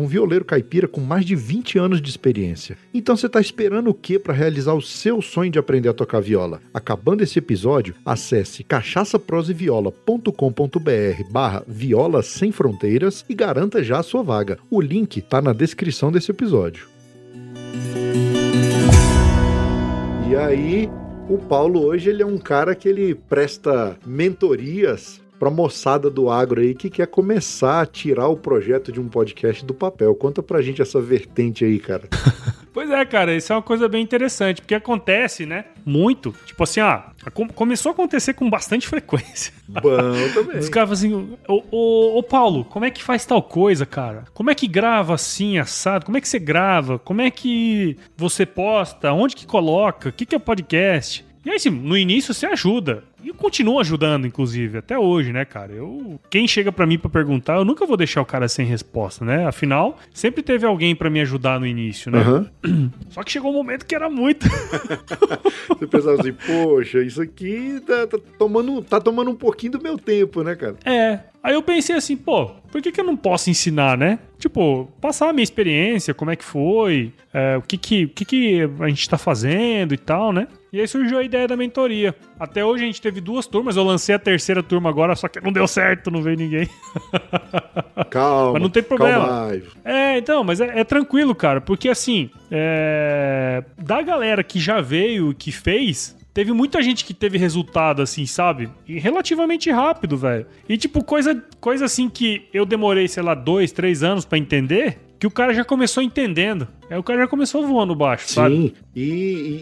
um 0.00 0.06
violeiro 0.06 0.44
caipira 0.44 0.88
com 0.88 1.00
mais 1.00 1.24
de 1.24 1.36
20 1.36 1.78
anos 1.78 2.00
de 2.00 2.08
experiência. 2.08 2.76
Então 2.92 3.16
você 3.16 3.26
está 3.26 3.40
esperando 3.40 3.90
o 3.90 3.94
que 3.94 4.18
para 4.18 4.34
realizar 4.34 4.74
o 4.74 4.82
seu 4.82 5.20
sonho 5.20 5.50
de 5.50 5.58
aprender 5.58 5.88
a 5.88 5.94
tocar 5.94 6.20
viola? 6.20 6.60
Acabando 6.72 7.22
esse 7.22 7.38
episódio, 7.38 7.94
acesse 8.04 8.64
cachaçaproseviola.com.br 8.64 11.30
barra 11.30 11.62
viola 11.66 12.22
sem 12.22 12.50
fronteiras 12.50 13.24
e 13.28 13.34
garanta 13.34 13.84
já 13.84 13.98
a 13.98 14.02
sua 14.02 14.22
vaga. 14.22 14.58
O 14.70 14.80
link 14.80 15.18
está 15.18 15.42
na 15.42 15.52
descrição 15.52 16.10
desse 16.10 16.30
episódio. 16.30 16.88
E 20.30 20.36
aí, 20.36 20.88
o 21.28 21.36
Paulo 21.38 21.84
hoje 21.84 22.08
ele 22.08 22.22
é 22.22 22.26
um 22.26 22.38
cara 22.38 22.74
que 22.74 22.88
ele 22.88 23.14
presta 23.14 23.98
mentorias 24.06 25.20
pra 25.40 25.50
moçada 25.50 26.10
do 26.10 26.30
agro 26.30 26.60
aí 26.60 26.74
que 26.74 26.90
quer 26.90 27.06
começar 27.06 27.80
a 27.80 27.86
tirar 27.86 28.28
o 28.28 28.36
projeto 28.36 28.92
de 28.92 29.00
um 29.00 29.08
podcast 29.08 29.64
do 29.64 29.72
papel. 29.72 30.14
Conta 30.14 30.42
pra 30.42 30.60
gente 30.60 30.82
essa 30.82 31.00
vertente 31.00 31.64
aí, 31.64 31.78
cara. 31.80 32.02
Pois 32.72 32.88
é, 32.88 33.04
cara, 33.04 33.34
isso 33.34 33.52
é 33.52 33.56
uma 33.56 33.62
coisa 33.62 33.88
bem 33.88 34.00
interessante, 34.00 34.62
porque 34.62 34.76
acontece, 34.76 35.44
né? 35.44 35.64
Muito. 35.84 36.32
Tipo 36.46 36.62
assim, 36.62 36.80
com- 37.34 37.48
começou 37.48 37.90
a 37.90 37.92
acontecer 37.92 38.32
com 38.34 38.48
bastante 38.48 38.86
frequência. 38.88 39.52
Bom 39.66 39.80
também. 40.32 40.58
Os 40.58 40.68
caras 40.68 41.00
falam 41.00 41.26
assim, 41.26 41.36
ô, 41.48 41.62
ô, 41.68 42.18
ô 42.18 42.22
Paulo, 42.22 42.64
como 42.64 42.84
é 42.84 42.90
que 42.92 43.02
faz 43.02 43.26
tal 43.26 43.42
coisa, 43.42 43.84
cara? 43.84 44.24
Como 44.32 44.50
é 44.50 44.54
que 44.54 44.68
grava 44.68 45.14
assim, 45.14 45.58
assado? 45.58 46.06
Como 46.06 46.16
é 46.16 46.20
que 46.20 46.28
você 46.28 46.38
grava? 46.38 46.96
Como 47.00 47.20
é 47.20 47.28
que 47.28 47.96
você 48.16 48.46
posta? 48.46 49.12
Onde 49.12 49.34
que 49.34 49.46
coloca? 49.48 50.08
O 50.08 50.12
que, 50.12 50.24
que 50.24 50.36
é 50.36 50.38
podcast? 50.38 51.26
E 51.44 51.48
aí, 51.48 51.56
assim, 51.56 51.70
no 51.70 51.96
início 51.96 52.34
você 52.34 52.44
ajuda. 52.46 53.02
E 53.22 53.28
eu 53.28 53.34
continuo 53.34 53.78
ajudando, 53.80 54.26
inclusive, 54.26 54.78
até 54.78 54.98
hoje, 54.98 55.32
né, 55.32 55.44
cara? 55.44 55.72
Eu, 55.72 56.18
quem 56.28 56.46
chega 56.46 56.70
pra 56.70 56.86
mim 56.86 56.98
pra 56.98 57.10
perguntar, 57.10 57.56
eu 57.56 57.64
nunca 57.64 57.86
vou 57.86 57.96
deixar 57.96 58.20
o 58.20 58.26
cara 58.26 58.48
sem 58.48 58.66
resposta, 58.66 59.24
né? 59.24 59.46
Afinal, 59.46 59.98
sempre 60.12 60.42
teve 60.42 60.66
alguém 60.66 60.94
pra 60.94 61.08
me 61.10 61.20
ajudar 61.20 61.58
no 61.58 61.66
início, 61.66 62.10
né? 62.10 62.18
Aham. 62.20 62.50
Só 63.10 63.22
que 63.22 63.32
chegou 63.32 63.50
um 63.50 63.54
momento 63.54 63.86
que 63.86 63.94
era 63.94 64.10
muito. 64.10 64.46
Você 65.68 65.86
pensava 65.86 66.20
assim, 66.20 66.32
poxa, 66.32 67.02
isso 67.02 67.22
aqui 67.22 67.80
tá, 67.86 68.06
tá 68.06 68.18
tomando, 68.38 68.82
tá 68.82 69.00
tomando 69.00 69.30
um 69.30 69.36
pouquinho 69.36 69.72
do 69.72 69.82
meu 69.82 69.96
tempo, 69.98 70.42
né, 70.42 70.54
cara? 70.54 70.76
É. 70.84 71.20
Aí 71.42 71.54
eu 71.54 71.62
pensei 71.62 71.96
assim, 71.96 72.16
pô, 72.16 72.50
por 72.70 72.82
que, 72.82 72.92
que 72.92 73.00
eu 73.00 73.04
não 73.04 73.16
posso 73.16 73.48
ensinar, 73.48 73.96
né? 73.96 74.18
Tipo, 74.38 74.90
passar 75.00 75.30
a 75.30 75.32
minha 75.32 75.42
experiência, 75.42 76.12
como 76.12 76.30
é 76.30 76.36
que 76.36 76.44
foi, 76.44 77.12
é, 77.32 77.56
o 77.56 77.62
que 77.62 77.78
que, 77.78 78.04
o 78.04 78.08
que 78.08 78.24
que 78.24 78.70
a 78.78 78.88
gente 78.88 79.08
tá 79.08 79.16
fazendo 79.16 79.94
e 79.94 79.98
tal, 79.98 80.32
né? 80.32 80.46
E 80.72 80.80
aí 80.80 80.86
surgiu 80.86 81.18
a 81.18 81.22
ideia 81.22 81.48
da 81.48 81.56
mentoria. 81.56 82.14
Até 82.38 82.64
hoje 82.64 82.84
a 82.84 82.86
gente 82.86 83.00
teve 83.00 83.20
duas 83.20 83.46
turmas, 83.46 83.76
eu 83.76 83.82
lancei 83.82 84.14
a 84.14 84.18
terceira 84.18 84.62
turma 84.62 84.88
agora, 84.88 85.16
só 85.16 85.28
que 85.28 85.40
não 85.40 85.52
deu 85.52 85.66
certo, 85.66 86.10
não 86.10 86.22
veio 86.22 86.36
ninguém. 86.36 86.68
Calma. 88.10 88.52
Mas 88.52 88.62
não 88.62 88.70
tem 88.70 88.82
problema. 88.82 89.26
Calma. 89.26 89.62
É, 89.84 90.18
então, 90.18 90.44
mas 90.44 90.60
é, 90.60 90.80
é 90.80 90.84
tranquilo, 90.84 91.34
cara, 91.34 91.60
porque 91.60 91.88
assim, 91.88 92.30
é, 92.50 93.64
da 93.78 94.00
galera 94.02 94.44
que 94.44 94.60
já 94.60 94.80
veio 94.80 95.32
e 95.32 95.34
que 95.34 95.50
fez, 95.50 96.16
teve 96.32 96.52
muita 96.52 96.82
gente 96.82 97.04
que 97.04 97.12
teve 97.14 97.36
resultado, 97.38 98.02
assim, 98.02 98.26
sabe? 98.26 98.68
E 98.88 98.98
relativamente 98.98 99.70
rápido, 99.70 100.16
velho. 100.16 100.46
E 100.68 100.76
tipo, 100.76 101.02
coisa, 101.04 101.42
coisa 101.60 101.84
assim 101.84 102.08
que 102.08 102.42
eu 102.52 102.64
demorei, 102.64 103.08
sei 103.08 103.22
lá, 103.22 103.34
dois, 103.34 103.72
três 103.72 104.02
anos 104.02 104.24
pra 104.24 104.38
entender, 104.38 104.98
que 105.18 105.26
o 105.26 105.30
cara 105.30 105.52
já 105.52 105.62
começou 105.64 106.02
entendendo. 106.02 106.66
Aí 106.88 106.98
o 106.98 107.02
cara 107.02 107.20
já 107.20 107.28
começou 107.28 107.66
voando 107.66 107.94
baixo, 107.94 108.32
sabe? 108.32 108.54
Sim, 108.56 108.72
e, 108.96 109.02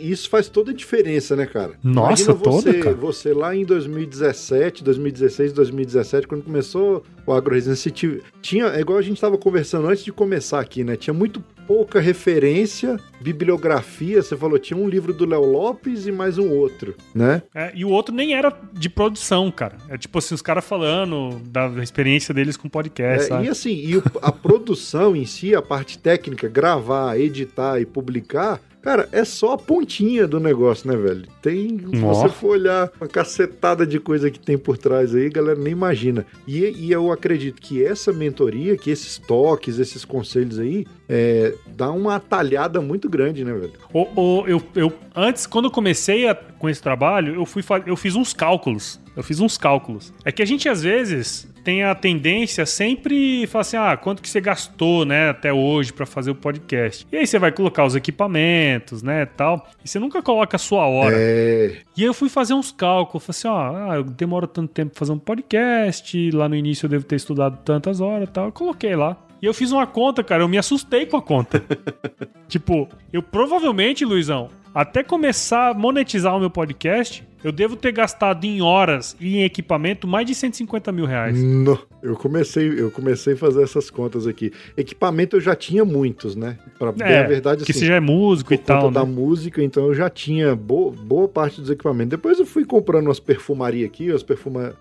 e 0.05 0.11
isso 0.13 0.31
faz 0.31 0.49
toda 0.49 0.71
a 0.71 0.75
diferença, 0.75 1.35
né, 1.35 1.47
cara? 1.47 1.73
Nossa, 1.83 2.23
Imagina 2.23 2.33
você, 2.35 2.45
toda, 2.73 2.75
cara. 2.79 2.95
você 2.95 3.33
lá 3.35 3.57
em 3.57 3.65
2017, 3.65 4.85
2016, 4.85 5.53
2017, 5.53 6.29
quando 6.29 6.45
começou 6.45 7.03
o 7.27 7.33
você 7.61 7.91
ti- 7.91 8.23
tinha, 8.41 8.67
é 8.67 8.81
igual 8.81 8.99
a 8.99 9.03
gente 9.03 9.17
estava 9.17 9.37
conversando 9.37 9.89
antes 9.89 10.05
de 10.05 10.13
começar 10.13 10.61
aqui, 10.61 10.85
né? 10.85 10.97
Tinha 10.97 11.13
muito 11.13 11.43
pouca 11.69 12.01
referência, 12.01 12.99
bibliografia, 13.21 14.23
você 14.23 14.35
falou, 14.37 14.59
tinha 14.59 14.77
um 14.79 14.89
livro 14.89 15.13
do 15.13 15.27
Léo 15.27 15.45
Lopes 15.45 16.07
e 16.07 16.13
mais 16.13 16.39
um 16.39 16.51
outro, 16.51 16.95
né? 17.15 17.43
É, 17.55 17.71
e 17.75 17.85
o 17.85 17.91
outro 17.91 18.15
nem 18.15 18.35
era 18.35 18.51
de 18.73 18.89
produção, 18.89 19.51
cara. 19.51 19.77
É 19.89 19.99
tipo 19.99 20.19
assim, 20.19 20.35
os 20.35 20.41
caras 20.43 20.65
falando 20.65 21.39
da 21.47 21.69
experiência 21.83 22.33
deles 22.33 22.57
com 22.57 22.69
podcast, 22.71 23.33
É, 23.33 23.43
e 23.45 23.49
assim, 23.49 23.75
e 23.75 23.99
o- 23.99 24.03
a 24.23 24.33
produção 24.33 25.15
em 25.15 25.27
si, 25.27 25.55
a 25.55 25.61
parte 25.63 25.99
técnica, 25.99 26.49
gravar, 26.49 27.19
editar 27.21 27.79
e 27.81 27.85
publicar, 27.87 28.61
Cara, 28.81 29.09
é 29.11 29.25
só 29.25 29.55
a 29.55 29.59
pontinha 29.59 30.27
do 30.27 30.39
negócio, 30.39 30.89
né, 30.89 30.97
velho? 30.97 31.27
Tem, 31.43 31.69
se 31.79 31.97
você 32.01 32.29
for 32.29 32.51
olhar 32.51 32.91
uma 32.99 33.09
cacetada 33.09 33.85
de 33.85 33.99
coisa 33.99 34.31
que 34.31 34.39
tem 34.39 34.57
por 34.57 34.79
trás 34.79 35.15
aí, 35.17 35.29
galera 35.29 35.59
nem 35.59 35.73
imagina. 35.73 36.25
E, 36.47 36.61
e 36.65 36.93
eu 36.93 37.11
acredito 37.11 37.61
que 37.61 37.85
essa 37.85 38.13
mentoria, 38.13 38.77
que 38.79 38.89
esses 38.89 39.19
toques, 39.19 39.81
esses 39.81 40.05
conselhos 40.05 40.61
aí, 40.61 40.87
é, 41.09 41.55
dá 41.67 41.91
uma 41.91 42.17
atalhada 42.17 42.81
muito 42.81 43.09
grande, 43.09 43.45
né, 43.45 43.53
velho? 43.53 43.73
O, 43.93 44.07
o- 44.21 44.45
eu, 44.47 44.63
eu, 44.75 44.93
antes, 45.15 45.47
quando 45.47 45.67
eu 45.67 45.71
comecei 45.71 46.29
a- 46.29 46.35
com 46.35 46.69
esse 46.69 46.83
trabalho, 46.83 47.35
eu, 47.35 47.47
fui, 47.47 47.63
eu 47.87 47.97
fiz 47.97 48.15
uns 48.15 48.33
cálculos. 48.33 49.01
Eu 49.17 49.23
fiz 49.23 49.41
uns 49.41 49.57
cálculos. 49.59 50.13
É 50.25 50.31
que 50.31 50.43
a 50.43 50.47
gente, 50.47 50.69
às 50.69 50.83
vezes, 50.83 51.49
tem 51.65 51.83
a 51.83 51.93
tendência 51.95 52.65
sempre 52.65 53.47
falar 53.49 53.63
assim: 53.63 53.77
ah, 53.77 53.97
quanto 53.97 54.23
que 54.23 54.29
você 54.29 54.41
gastou, 54.41 55.05
né, 55.05 55.31
até 55.31 55.53
hoje 55.53 55.93
pra 55.93 56.07
fazer 56.07 56.31
o 56.31 56.35
podcast. 56.37 57.05
E 57.11 57.17
aí 57.17 57.27
você 57.27 57.37
vai 57.39 57.51
colocar 57.51 57.85
os 57.85 57.97
equipamentos, 57.97 59.03
né, 59.03 59.27
tal. 59.27 59.67
E 59.85 59.89
você 59.89 59.99
nunca 59.99 60.23
coloca 60.23 60.57
a 60.57 60.59
sua 60.59 60.87
hora. 60.87 61.17
É. 61.19 61.79
E 61.97 62.03
aí 62.03 62.07
eu 62.07 62.15
fui 62.15 62.29
fazer 62.29 62.55
uns 62.55 62.71
cálculos, 62.71 63.25
falei 63.25 63.37
assim, 63.39 63.49
ó, 63.49 63.91
ah, 63.91 63.97
eu 63.97 64.05
demoro 64.05 64.47
tanto 64.47 64.73
tempo 64.73 64.91
pra 64.93 64.99
fazer 65.01 65.13
um 65.13 65.19
podcast, 65.19 66.31
lá 66.31 66.49
no 66.49 66.55
início 66.55 66.87
eu 66.87 66.91
devo 66.91 67.05
ter 67.05 67.17
estudado 67.17 67.59
tantas 67.65 68.01
horas 68.01 68.29
e 68.29 68.33
tal, 68.33 68.47
eu 68.47 68.53
coloquei 68.53 68.95
lá. 68.95 69.17
E 69.41 69.47
eu 69.47 69.55
fiz 69.55 69.71
uma 69.73 69.87
conta, 69.87 70.25
cara, 70.25 70.43
eu 70.43 70.49
me 70.49 70.59
assustei 70.59 71.07
com 71.07 71.17
a 71.17 71.23
conta. 71.23 71.63
tipo, 72.49 72.89
eu 73.13 73.23
provavelmente, 73.23 74.05
Luizão, 74.05 74.51
até 74.75 75.03
começar 75.03 75.71
a 75.71 75.75
monetizar 75.75 76.37
o 76.37 76.41
meu 76.41 76.51
podcast, 76.51 77.27
eu 77.43 77.53
devo 77.53 77.77
ter 77.77 77.93
gastado 77.93 78.45
em 78.45 78.61
horas 78.61 79.17
e 79.21 79.39
em 79.39 79.45
equipamento 79.45 80.07
mais 80.07 80.27
de 80.27 80.35
150 80.35 80.91
mil 80.93 81.05
reais. 81.05 81.41
No, 81.41 81.79
eu 82.03 82.15
comecei, 82.17 82.81
eu 82.81 82.91
comecei 82.91 83.35
a 83.35 83.37
fazer 83.37 83.63
essas 83.63 83.91
contas 83.91 84.27
aqui. 84.27 84.53
Equipamento 84.77 85.37
eu 85.37 85.41
já 85.41 85.55
tinha 85.55 85.85
muitos, 85.85 86.37
né? 86.37 86.59
Pra 86.79 86.93
bem 86.93 87.17
a 87.17 87.23
verdade, 87.25 87.65
que 87.65 87.73
assim, 87.73 87.81
você 87.81 87.87
já 87.87 87.97
é 87.97 88.01
músico 88.01 88.55
e 88.55 88.59
tal, 88.59 88.83
conta 88.83 89.01
da 89.01 89.07
né? 89.07 89.13
música, 89.13 89.63
então 89.63 89.87
eu 89.87 89.95
já 89.95 90.09
tinha 90.09 90.55
boa, 90.55 90.93
boa 90.93 91.29
parte 91.29 91.61
dos 91.61 91.71
equipamentos. 91.71 92.11
Depois 92.11 92.39
eu 92.39 92.47
fui 92.47 92.65
comprando 92.65 93.07
umas 93.07 93.21
perfumaria 93.21 93.87
aqui, 93.87 94.11
umas 94.11 94.23
perfuma, 94.23 94.75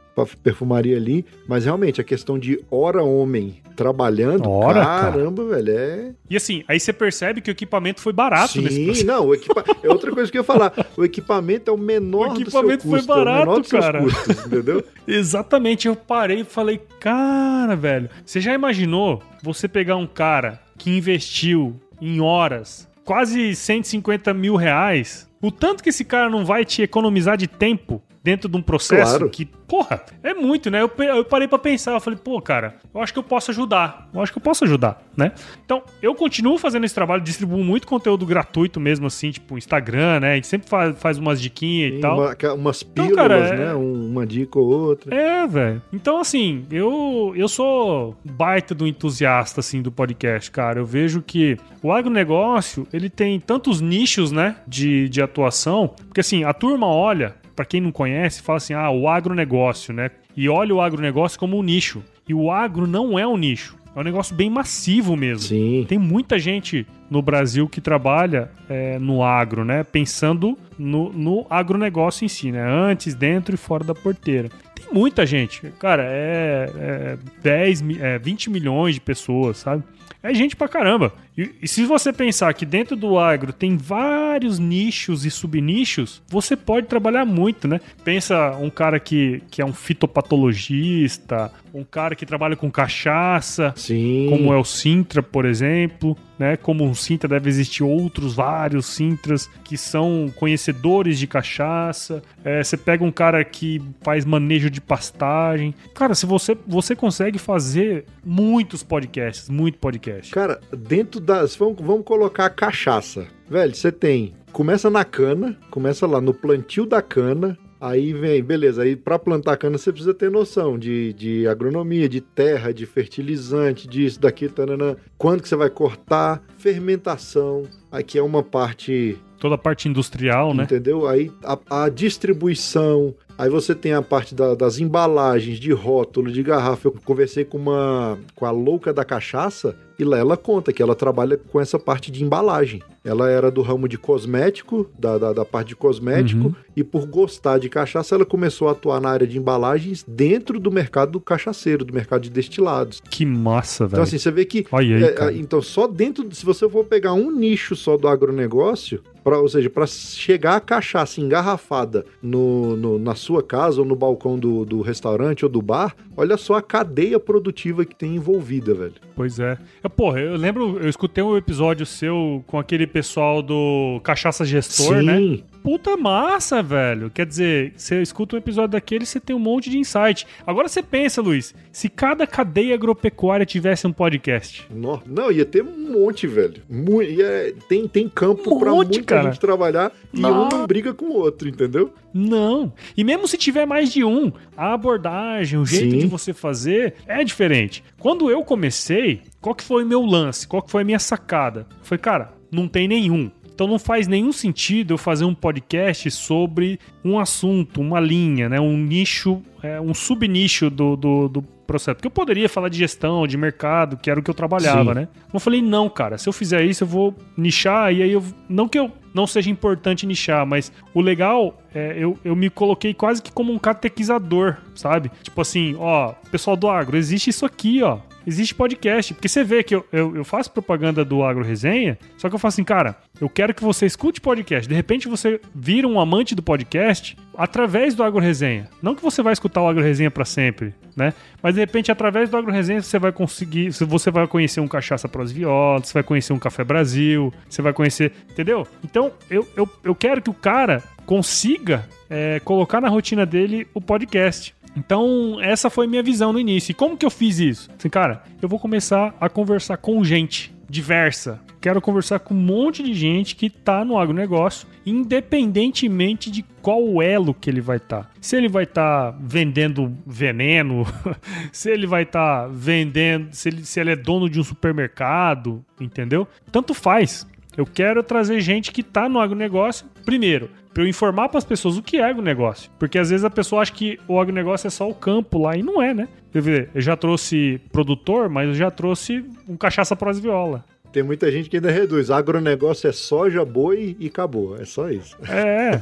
perfumaria 0.44 0.96
ali, 0.98 1.26
mas 1.48 1.66
realmente 1.66 2.02
a 2.02 2.04
questão 2.04 2.38
de 2.40 2.60
hora 2.70 3.04
homem 3.04 3.62
trabalhando, 3.76 4.50
Hora, 4.50 4.84
cara. 4.84 5.12
caramba, 5.12 5.46
velho, 5.46 5.72
é 5.72 6.12
E 6.28 6.36
assim, 6.36 6.64
aí 6.68 6.80
você 6.80 6.92
percebe 6.92 7.42
que 7.42 7.52
o 7.52 7.54
equipamento 7.54 8.02
foi 8.02 8.12
barato 8.12 8.60
nesse 8.60 8.76
Sim, 8.76 8.86
processo. 8.86 9.06
não, 9.06 9.28
o 9.28 9.36
equipa... 9.36 9.64
é 9.84 9.90
outra 9.90 10.12
coisa 10.12 10.32
que 10.32 10.38
eu 10.38 10.42
ia 10.42 10.44
falar. 10.44 10.74
O 10.98 11.06
equipamento 11.06 11.70
é 11.70 11.74
o 11.74 11.78
menor 11.78 12.32
O 12.32 12.42
equipamento 12.42 12.88
do 12.88 12.90
seu 12.90 12.90
foi 12.90 13.00
custo, 13.00 13.12
é 13.12 13.16
o 13.16 13.18
menor 13.20 13.46
barato, 13.46 13.60
dos 13.62 13.70
seus 13.70 13.86
cara. 13.86 14.02
custos, 14.02 14.46
entendeu? 14.48 14.84
Exatamente, 15.08 15.88
eu 15.88 15.96
parei 15.96 16.42
e 16.42 16.44
falei, 16.44 16.82
cara, 17.08 17.74
velho, 17.74 18.10
você 18.26 18.42
já 18.42 18.54
imaginou 18.54 19.24
você 19.42 19.66
pegar 19.66 19.96
um 19.96 20.06
cara 20.06 20.60
que 20.78 20.98
investiu 20.98 21.80
em 22.02 22.20
horas 22.20 22.86
quase 23.06 23.56
150 23.56 24.34
mil 24.34 24.58
reais? 24.58 25.30
O 25.42 25.50
tanto 25.50 25.82
que 25.82 25.88
esse 25.88 26.04
cara 26.04 26.30
não 26.30 26.44
vai 26.44 26.66
te 26.66 26.82
economizar 26.82 27.38
de 27.38 27.48
tempo 27.48 28.02
dentro 28.28 28.50
de 28.50 28.58
um 28.58 28.62
processo 28.62 29.12
Claro. 29.20 29.30
que, 29.30 29.46
porra, 29.46 30.04
é 30.22 30.34
muito, 30.34 30.70
né? 30.70 30.82
Eu, 30.82 30.92
eu 31.16 31.24
parei 31.24 31.48
pra 31.48 31.58
pensar, 31.58 31.94
eu 31.94 32.02
falei, 32.02 32.20
pô, 32.22 32.42
cara, 32.42 32.76
eu 32.94 33.00
acho 33.02 33.14
que 33.14 33.20
eu 33.20 33.24
posso 33.24 33.52
ajudar, 33.52 34.10
eu 34.14 34.20
acho 34.22 34.34
que 34.34 34.38
eu 34.38 34.42
posso 34.42 34.66
ajudar, 34.66 35.02
né? 35.16 35.32
Então, 35.64 35.82
eu 36.02 36.14
continuo 36.14 36.58
fazendo 36.58 36.84
esse 36.84 36.94
trabalho, 36.94 37.22
distribuo 37.24 37.64
muito 37.64 37.88
conteúdo 37.88 38.26
gratuito 38.26 38.82
mesmo, 38.82 39.08
assim, 39.08 39.32
tipo 39.32 39.58
Instagram, 39.58 40.20
né? 40.20 40.32
A 40.34 40.36
gente 40.36 40.48
sempre 40.48 40.68
faz, 40.68 41.00
faz 41.00 41.18
umas 41.18 41.40
diquinhas 41.42 41.94
e 41.94 42.00
tal. 42.02 42.18
uma- 42.20 42.36
umas 42.56 42.82
Então, 42.82 43.06
pílulas, 43.08 43.16
cara, 43.16 43.38
é- 43.38 43.58
né? 43.58 43.74
Um- 43.76 44.08
Uma 44.18 44.26
dica 44.26 44.60
ou 44.60 44.66
outra. 44.68 45.16
É, 45.16 45.48
velho. 45.48 45.82
Então, 45.94 46.20
assim, 46.20 46.66
eu, 46.70 47.32
eu 47.36 47.48
sou 47.48 48.14
baita 48.26 48.76
do 48.76 48.86
entusiasta, 48.86 49.62
assim, 49.62 49.82
do 49.82 49.90
podcast, 49.92 50.52
cara. 50.52 50.80
Eu 50.80 50.86
vejo 50.86 51.22
que 51.22 51.56
o 51.82 51.92
agronegócio, 51.94 52.86
ele 52.92 53.10
tem 53.10 53.40
tantos 53.40 53.80
nichos, 53.80 54.32
né, 54.34 54.58
de, 54.68 55.08
de 55.08 55.22
atuação, 55.22 55.88
porque, 56.08 56.20
assim, 56.20 56.44
a 56.44 56.52
turma 56.54 56.88
olha, 56.88 57.36
pra 57.58 57.66
quem 57.66 57.82
não 57.82 57.92
conhece, 57.92 58.42
fala 58.42 58.58
assim, 58.58 58.74
ah, 58.74 58.90
o 58.92 59.10
agronegócio, 59.10 59.92
né, 59.94 60.12
e 60.36 60.48
olha 60.48 60.74
o 60.74 60.80
agronegócio 60.80 61.38
como 61.40 61.58
um 61.58 61.64
nicho. 61.64 62.04
E 62.30 62.34
o 62.34 62.52
agro 62.52 62.86
não 62.86 63.18
é 63.18 63.26
um 63.28 63.36
nicho. 63.36 63.76
É 63.96 64.00
um 64.00 64.04
negócio 64.04 64.36
bem 64.36 64.48
massivo 64.48 65.16
mesmo. 65.18 65.40
Sim. 65.48 65.84
Tem 65.90 65.98
muita 65.98 66.38
gente 66.38 66.86
no 67.10 67.20
Brasil 67.20 67.68
que 67.68 67.82
trabalha 67.82 68.52
é, 68.70 69.00
no 69.00 69.24
agro, 69.24 69.66
né? 69.66 69.84
Pensando 69.84 70.56
no, 70.78 71.12
no 71.12 71.48
agronegócio 71.50 72.24
em 72.24 72.28
si, 72.28 72.52
né? 72.52 72.62
Antes, 72.62 73.16
dentro 73.16 73.56
e 73.56 73.58
fora 73.58 73.84
da 73.84 73.96
porteira. 73.96 74.50
Tem 74.76 74.86
muita 74.94 75.26
gente. 75.26 75.62
Cara, 75.80 76.04
é, 76.06 76.70
é 76.78 77.18
10, 77.42 77.82
mi- 77.82 77.98
é 78.00 78.20
20 78.20 78.52
milhões 78.52 78.94
de 78.94 79.02
pessoas, 79.02 79.58
sabe? 79.58 79.82
É 80.22 80.34
gente 80.34 80.56
pra 80.56 80.68
caramba. 80.68 81.14
E, 81.38 81.52
e 81.62 81.68
se 81.68 81.86
você 81.86 82.12
pensar 82.12 82.54
que 82.54 82.66
dentro 82.66 82.96
do 82.96 83.18
agro 83.18 83.54
tem 83.54 83.78
vários 83.78 84.58
nichos 84.58 85.26
e 85.26 85.32
subnichos, 85.32 86.22
você 86.28 86.56
pode 86.56 86.88
trabalhar 86.88 87.26
muito, 87.26 87.68
né? 87.68 87.80
Pensa 88.04 88.52
um 88.58 88.70
cara 88.70 89.00
que, 89.00 89.42
que 89.52 89.62
é 89.62 89.66
um 89.66 89.74
fitopatologista, 89.74 91.52
um 91.74 91.84
cara 91.84 92.16
que 92.16 92.26
trabalha 92.26 92.56
com 92.56 92.72
cachaça, 92.72 93.74
Sim. 93.76 94.28
como 94.30 94.52
é 94.52 94.58
o 94.58 94.64
Sintra, 94.64 95.22
por 95.22 95.46
exemplo, 95.46 96.18
né? 96.38 96.58
Como 96.58 96.84
um 96.84 96.94
Sintra 96.94 97.28
deve 97.28 97.50
existir 97.50 97.84
outros 97.84 98.36
vários 98.36 98.86
Sintras 98.86 99.50
que 99.64 99.78
são 99.78 100.32
conhecedores 100.36 101.20
de 101.20 101.28
cachaça. 101.28 102.22
É, 102.44 102.64
você 102.64 102.78
pega 102.78 103.04
um 103.04 103.12
cara 103.12 103.44
que 103.44 103.82
faz 104.02 104.26
manejo 104.26 104.70
de 104.70 104.82
pastagem. 104.82 105.74
Cara, 105.94 106.16
se 106.16 106.26
você 106.26 106.58
você 106.66 106.96
consegue 106.96 107.38
fazer 107.38 108.06
muitos 108.26 108.84
podcasts, 108.84 109.50
muito 109.50 109.78
podcast. 109.78 110.32
Cara, 110.34 110.60
dentro 110.76 111.20
das. 111.20 111.56
Vamos, 111.56 111.78
vamos 111.80 112.06
colocar 112.06 112.50
cachaça. 112.50 113.28
Velho, 113.50 113.76
você 113.76 113.92
tem. 113.92 114.34
Começa 114.52 114.90
na 114.90 115.06
cana, 115.06 115.58
começa 115.70 116.08
lá 116.08 116.20
no 116.20 116.34
plantio 116.34 116.86
da 116.86 117.02
cana. 117.02 117.58
Aí 117.80 118.12
vem, 118.14 118.44
beleza, 118.44 118.82
aí 118.82 118.96
pra 118.96 119.20
plantar 119.20 119.56
cana 119.58 119.78
você 119.78 119.92
precisa 119.92 120.14
ter 120.14 120.32
noção 120.32 120.80
de, 120.80 121.14
de 121.14 121.48
agronomia, 121.48 122.10
de 122.10 122.20
terra, 122.22 122.74
de 122.74 122.86
fertilizante, 122.86 123.88
disso, 123.88 124.20
daqui, 124.20 124.50
tananã. 124.50 124.96
Quando 125.18 125.42
que 125.44 125.48
você 125.50 125.56
vai 125.56 125.70
cortar, 125.70 126.42
fermentação, 126.58 127.64
aqui 127.92 128.18
é 128.18 128.22
uma 128.24 128.42
parte 128.44 129.18
Toda 129.40 129.54
a 129.54 129.58
parte 129.60 129.88
industrial, 129.88 130.52
né? 130.52 130.64
Entendeu? 130.64 131.08
Aí 131.08 131.32
a, 131.44 131.84
a 131.84 131.90
distribuição, 131.90 133.14
aí 133.38 133.50
você 133.52 133.76
tem 133.76 133.94
a 133.94 134.02
parte 134.02 134.34
da- 134.34 134.56
das 134.56 134.80
embalagens, 134.80 135.60
de 135.60 135.72
rótulo, 135.72 136.32
de 136.32 136.42
garrafa. 136.42 136.88
Eu 136.88 136.96
conversei 137.06 137.46
com 137.46 137.58
uma 137.60 138.18
com 138.36 138.46
a 138.48 138.52
louca 138.52 138.92
da 138.92 139.06
cachaça 139.06 139.76
e 140.00 140.04
lá 140.04 140.18
ela 140.18 140.38
conta 140.38 140.72
que 140.74 140.82
ela 140.82 140.96
trabalha 140.96 141.38
com 141.38 141.60
essa 141.60 141.78
parte 141.80 142.12
de 142.12 142.24
embalagem. 142.24 142.82
Ela 143.04 143.30
era 143.30 143.50
do 143.50 143.62
ramo 143.62 143.88
de 143.88 143.98
cosmético, 143.98 144.90
da, 145.00 145.18
da, 145.18 145.34
da 145.34 145.46
parte 145.46 145.70
de 145.70 145.76
cosmético, 145.76 146.48
Uhum. 146.48 146.56
e 146.76 146.84
por 146.84 147.06
gostar 147.08 147.58
de 147.58 147.70
cachaça, 147.70 148.14
ela 148.16 148.26
começou 148.26 148.68
a 148.68 148.72
atuar 148.74 149.00
na 149.00 149.10
área 149.10 149.26
de 149.26 149.38
embalagens 149.38 150.04
dentro 150.08 150.60
do 150.60 150.70
mercado 150.72 151.14
do 151.14 151.20
cachaceiro, 151.22 151.86
do 151.86 151.94
mercado 151.94 152.22
de 152.24 152.30
destilados. 152.30 153.02
Que 153.10 153.26
massa, 153.26 153.86
velho. 153.86 153.94
Então, 153.96 154.04
assim, 154.04 154.18
você 154.18 154.30
vê 154.32 154.44
que 154.46 154.66
Olha 154.72 154.96
aí, 154.98 155.04
é, 155.04 155.24
é, 155.30 155.34
então, 155.38 155.62
só 155.62 155.88
dentro, 155.88 156.28
se 156.36 156.46
você 156.46 156.68
for 156.70 156.84
pegar 156.86 157.14
um 157.14 157.32
nicho 157.32 157.76
só 157.76 157.96
do 157.98 158.08
agronegócio, 158.08 159.02
pra, 159.24 159.40
ou 159.40 159.48
seja, 159.48 159.70
para 159.70 159.88
chegar 159.88 160.56
a 160.58 160.60
cachaça 160.62 161.20
engarrafada 161.22 162.06
no, 162.22 162.76
no- 162.76 163.00
na 163.00 163.16
sua 163.16 163.42
casa 163.42 163.80
ou 163.82 163.86
no 163.88 163.96
balcão 163.96 164.38
do, 164.38 164.66
do 164.66 164.82
restaurante 164.82 165.44
ou 165.46 165.50
do 165.52 165.62
bar, 165.62 165.96
olha 166.16 166.38
só 166.38 166.56
a 166.56 166.62
cadeia 166.62 167.20
produtiva 167.20 167.86
que 167.86 167.96
tem 167.96 168.16
envolvida, 168.16 168.74
velho. 168.74 168.94
Pois 169.16 169.40
é. 169.40 169.58
Porra, 169.90 170.20
eu 170.20 170.36
lembro, 170.36 170.80
eu 170.80 170.90
escutei 170.90 171.24
um 171.24 171.38
episódio 171.38 171.86
seu 171.86 172.44
com 172.48 172.60
aquele 172.60 172.86
pessoal 172.88 173.42
do 173.42 174.00
Cachaça 174.04 174.46
Gestor, 174.46 175.02
né? 175.04 175.40
Puta 175.64 175.98
massa, 175.98 176.62
velho. 176.64 177.10
Quer 177.10 177.26
dizer, 177.26 177.74
você 177.76 178.02
escuta 178.02 178.36
um 178.36 178.40
episódio 178.40 178.72
daquele, 178.72 179.06
você 179.06 179.20
tem 179.20 179.36
um 179.36 179.40
monte 179.40 179.70
de 179.70 179.78
insight. 179.78 180.26
Agora 180.46 180.68
você 180.68 180.82
pensa, 180.82 181.22
Luiz, 181.22 181.54
se 181.72 181.90
cada 181.90 182.26
cadeia 182.26 182.74
agropecuária 182.76 183.46
tivesse 183.46 183.86
um 183.86 183.92
podcast. 183.92 184.66
No- 184.70 185.02
não, 185.06 185.32
ia 185.32 185.46
ter 185.46 185.64
um 185.64 185.92
monte, 185.92 186.26
velho. 186.28 186.62
Mu- 186.70 187.02
ia- 187.04 187.54
tem, 187.68 187.88
tem 187.88 188.08
campo 188.08 188.56
Um 188.56 188.60
pra 188.60 188.72
monte, 188.72 188.88
muita 188.98 189.04
cara. 189.04 189.24
gente 189.32 189.40
trabalhar 189.40 189.92
e 190.14 190.20
Não. 190.22 190.46
um 190.46 190.50
não 190.50 190.68
briga 190.68 190.94
com 190.94 191.06
o 191.06 191.14
outro, 191.16 191.48
entendeu? 191.50 191.94
Não. 192.14 192.72
E 192.96 193.04
mesmo 193.04 193.28
se 193.28 193.38
tiver 193.38 193.66
mais 193.66 193.92
de 193.92 194.04
um, 194.04 194.32
a 194.56 194.74
abordagem, 194.74 195.60
o 195.60 195.66
jeito 195.66 195.92
Sim. 195.92 196.00
de 196.00 196.08
você 196.08 196.34
fazer 196.34 196.96
é 197.06 197.24
diferente. 197.24 197.84
Quando 198.00 198.32
eu 198.32 198.44
comecei, 198.44 199.22
qual 199.42 199.54
que 199.54 199.64
foi 199.64 199.84
o 199.84 199.88
meu 199.88 200.02
lance? 200.04 200.48
Qual 200.48 200.62
que 200.62 200.72
foi 200.72 200.82
a 200.82 200.86
minha 200.86 201.00
sacada? 201.00 201.68
Foi, 201.84 201.98
cara, 201.98 202.34
não 202.52 202.68
tem 202.68 202.88
nenhum. 202.88 203.30
Então 203.58 203.66
não 203.66 203.80
faz 203.80 204.08
nenhum 204.08 204.32
sentido 204.32 204.94
eu 204.94 205.00
fazer 205.00 205.26
um 205.26 205.34
podcast 205.34 206.12
sobre 206.12 206.80
um 207.04 207.18
assunto, 207.18 207.82
uma 207.82 208.00
linha, 208.00 208.48
né? 208.48 208.60
Um 208.60 208.78
nicho, 208.78 209.42
é, 209.64 209.82
um 209.82 209.96
subnicho 209.96 210.70
do, 210.70 210.96
do, 210.96 211.28
do 211.28 211.42
processo. 211.42 211.96
Porque 211.96 212.06
eu 212.06 212.12
poderia 212.12 212.48
falar 212.48 212.70
de 212.70 212.78
gestão, 212.78 213.26
de 213.26 213.36
mercado, 213.36 213.98
que 213.98 214.12
era 214.12 214.20
o 214.20 214.22
que 214.22 214.30
eu 214.30 214.36
trabalhava, 214.36 214.94
Sim. 214.94 215.00
né? 215.00 215.08
Eu 215.34 215.40
falei, 215.40 215.60
não, 215.60 215.90
cara, 215.90 216.20
se 216.20 216.30
eu 216.30 216.34
fizer 216.34 216.64
isso, 216.66 216.84
eu 216.84 216.88
vou 216.88 217.16
nichar, 217.36 217.92
e 217.92 218.04
aí 218.04 218.12
eu. 218.12 218.24
Não 218.48 218.68
que 218.68 218.78
eu 218.78 218.92
não 219.12 219.26
seja 219.26 219.50
importante 219.50 220.06
nichar, 220.06 220.46
mas 220.46 220.72
o 220.94 221.02
legal 221.02 221.60
é 221.74 221.96
eu, 221.98 222.16
eu 222.24 222.36
me 222.36 222.52
coloquei 222.52 222.94
quase 222.94 223.24
que 223.24 223.32
como 223.32 223.52
um 223.52 223.58
catequizador, 223.58 224.58
sabe? 224.76 225.10
Tipo 225.24 225.42
assim, 225.42 225.76
ó, 225.80 226.14
pessoal 226.32 226.56
do 226.56 226.70
agro, 226.70 226.96
existe 226.96 227.32
isso 227.32 227.44
aqui, 227.44 227.82
ó. 227.82 227.98
Existe 228.28 228.54
podcast. 228.54 229.14
Porque 229.14 229.30
você 229.30 229.44
vê 229.44 229.64
que 229.64 229.74
eu, 229.74 229.86
eu, 229.92 230.18
eu 230.18 230.26
faço 230.26 230.52
propaganda 230.52 231.06
do 231.06 231.24
Agro 231.24 231.44
Resenha, 231.44 231.98
só 232.18 232.28
que 232.28 232.36
eu 232.36 232.40
falo 232.40 232.50
assim, 232.50 232.64
cara, 232.64 232.98
eu 233.22 233.30
quero 233.30 233.54
que 233.54 233.64
você 233.64 233.86
escute 233.86 234.20
podcast. 234.20 234.68
De 234.68 234.76
repente 234.76 235.08
você 235.08 235.40
vira 235.56 235.88
um 235.88 236.00
amante 236.00 236.36
do 236.36 236.44
podcast 236.44 237.16
através 237.36 237.96
do 237.96 238.04
Agro 238.04 238.20
Resenha. 238.20 238.70
Não 238.82 238.94
que 238.94 239.02
você 239.02 239.24
vai 239.24 239.32
escutar 239.32 239.62
o 239.62 239.68
Agro 239.68 239.82
Resenha 239.82 240.12
para 240.12 240.26
sempre, 240.26 240.76
né? 240.96 241.14
Mas 241.42 241.56
de 241.56 241.62
repente 241.62 241.92
através 241.92 242.30
do 242.30 242.36
Agro 242.36 242.52
Resenha 242.52 242.82
você 242.82 243.00
vai 243.00 243.12
conseguir, 243.12 243.72
você 243.72 244.12
vai 244.12 244.28
conhecer 244.28 244.60
um 244.60 244.68
Cachaça 244.68 245.08
Pros 245.08 245.32
Violas, 245.32 245.88
você 245.88 245.94
vai 245.94 246.04
conhecer 246.04 246.34
um 246.34 246.40
Café 246.40 246.64
Brasil, 246.64 247.34
você 247.50 247.62
vai 247.62 247.72
conhecer, 247.72 248.12
entendeu? 248.30 248.68
Então 248.84 249.12
eu, 249.30 249.48
eu, 249.56 249.70
eu 249.84 249.96
quero 249.96 250.22
que 250.22 250.30
o 250.30 250.34
cara 250.34 250.84
consiga 251.06 251.88
é, 252.10 252.40
colocar 252.42 252.82
na 252.82 252.90
rotina 252.90 253.26
dele 253.26 253.68
o 253.74 253.80
podcast. 253.80 254.54
Então, 254.78 255.40
essa 255.42 255.72
foi 255.72 255.88
minha 255.88 256.04
visão 256.04 256.32
no 256.32 256.40
início. 256.40 256.72
E 256.72 256.76
como 256.76 256.96
que 256.96 257.06
eu 257.06 257.10
fiz 257.10 257.40
isso? 257.40 257.68
Assim, 257.76 257.90
cara, 257.90 258.22
eu 258.40 258.48
vou 258.48 258.60
começar 258.60 259.16
a 259.20 259.28
conversar 259.28 259.78
com 259.78 260.04
gente 260.04 260.54
diversa. 260.70 261.42
Quero 261.60 261.82
conversar 261.82 262.20
com 262.20 262.36
um 262.36 262.38
monte 262.38 262.84
de 262.84 262.94
gente 262.94 263.36
que 263.36 263.50
tá 263.50 263.84
no 263.84 263.98
agronegócio, 263.98 264.68
independentemente 264.86 266.30
de 266.30 266.46
qual 266.62 267.02
elo 267.02 267.34
que 267.34 267.50
ele 267.50 267.60
vai 267.60 267.78
estar. 267.78 268.04
Tá. 268.04 268.10
Se 268.22 268.36
ele 268.36 268.48
vai 268.48 268.66
estar 268.66 269.12
tá 269.12 269.18
vendendo 269.20 269.98
veneno, 270.06 270.86
se 271.52 271.72
ele 271.72 271.88
vai 271.88 272.04
estar 272.04 272.44
tá 272.44 272.48
vendendo, 272.48 273.34
se 273.34 273.50
ele, 273.50 273.66
se 273.66 273.80
ele 273.80 273.92
é 273.92 273.96
dono 273.96 274.30
de 274.30 274.40
um 274.40 274.44
supermercado, 274.44 275.66
entendeu? 275.82 276.28
Tanto 276.52 276.76
faz. 276.76 277.26
Eu 277.58 277.66
quero 277.66 278.04
trazer 278.04 278.40
gente 278.40 278.72
que 278.72 278.84
tá 278.84 279.10
no 279.10 279.20
agronegócio, 279.20 279.88
primeiro, 280.06 280.52
para 280.78 280.84
eu 280.84 280.88
informar 280.88 281.28
para 281.28 281.40
as 281.40 281.44
pessoas 281.44 281.76
o 281.76 281.82
que 281.82 281.98
é 281.98 282.04
agronegócio. 282.04 282.70
Porque 282.78 283.00
às 283.00 283.10
vezes 283.10 283.26
a 283.26 283.32
pessoa 283.32 283.64
acha 283.64 283.74
que 283.74 284.00
o 284.08 284.20
agronegócio 284.20 284.68
é 284.68 284.70
só 284.70 284.88
o 284.88 284.94
campo 284.94 285.40
lá, 285.40 285.58
e 285.58 285.64
não 285.64 285.82
é, 285.82 285.92
né? 285.92 286.08
Quer 286.32 286.40
ver, 286.40 286.70
eu 286.76 286.80
já 286.80 286.96
trouxe 286.96 287.60
produtor, 287.72 288.30
mas 288.30 288.50
eu 288.50 288.54
já 288.54 288.70
trouxe 288.70 289.26
um 289.50 289.58
cachaça 289.58 289.96
pros 289.96 290.20
viola. 290.20 290.64
Tem 290.94 291.02
muita 291.02 291.32
gente 291.32 291.50
que 291.50 291.58
ainda 291.58 291.72
reduz. 291.72 292.12
Agronegócio 292.12 292.88
é 292.88 292.92
soja, 292.92 293.44
boi 293.44 293.98
e 294.00 294.06
acabou. 294.06 294.56
É 294.56 294.66
só 294.66 294.92
isso. 294.92 295.18
É. 295.28 295.82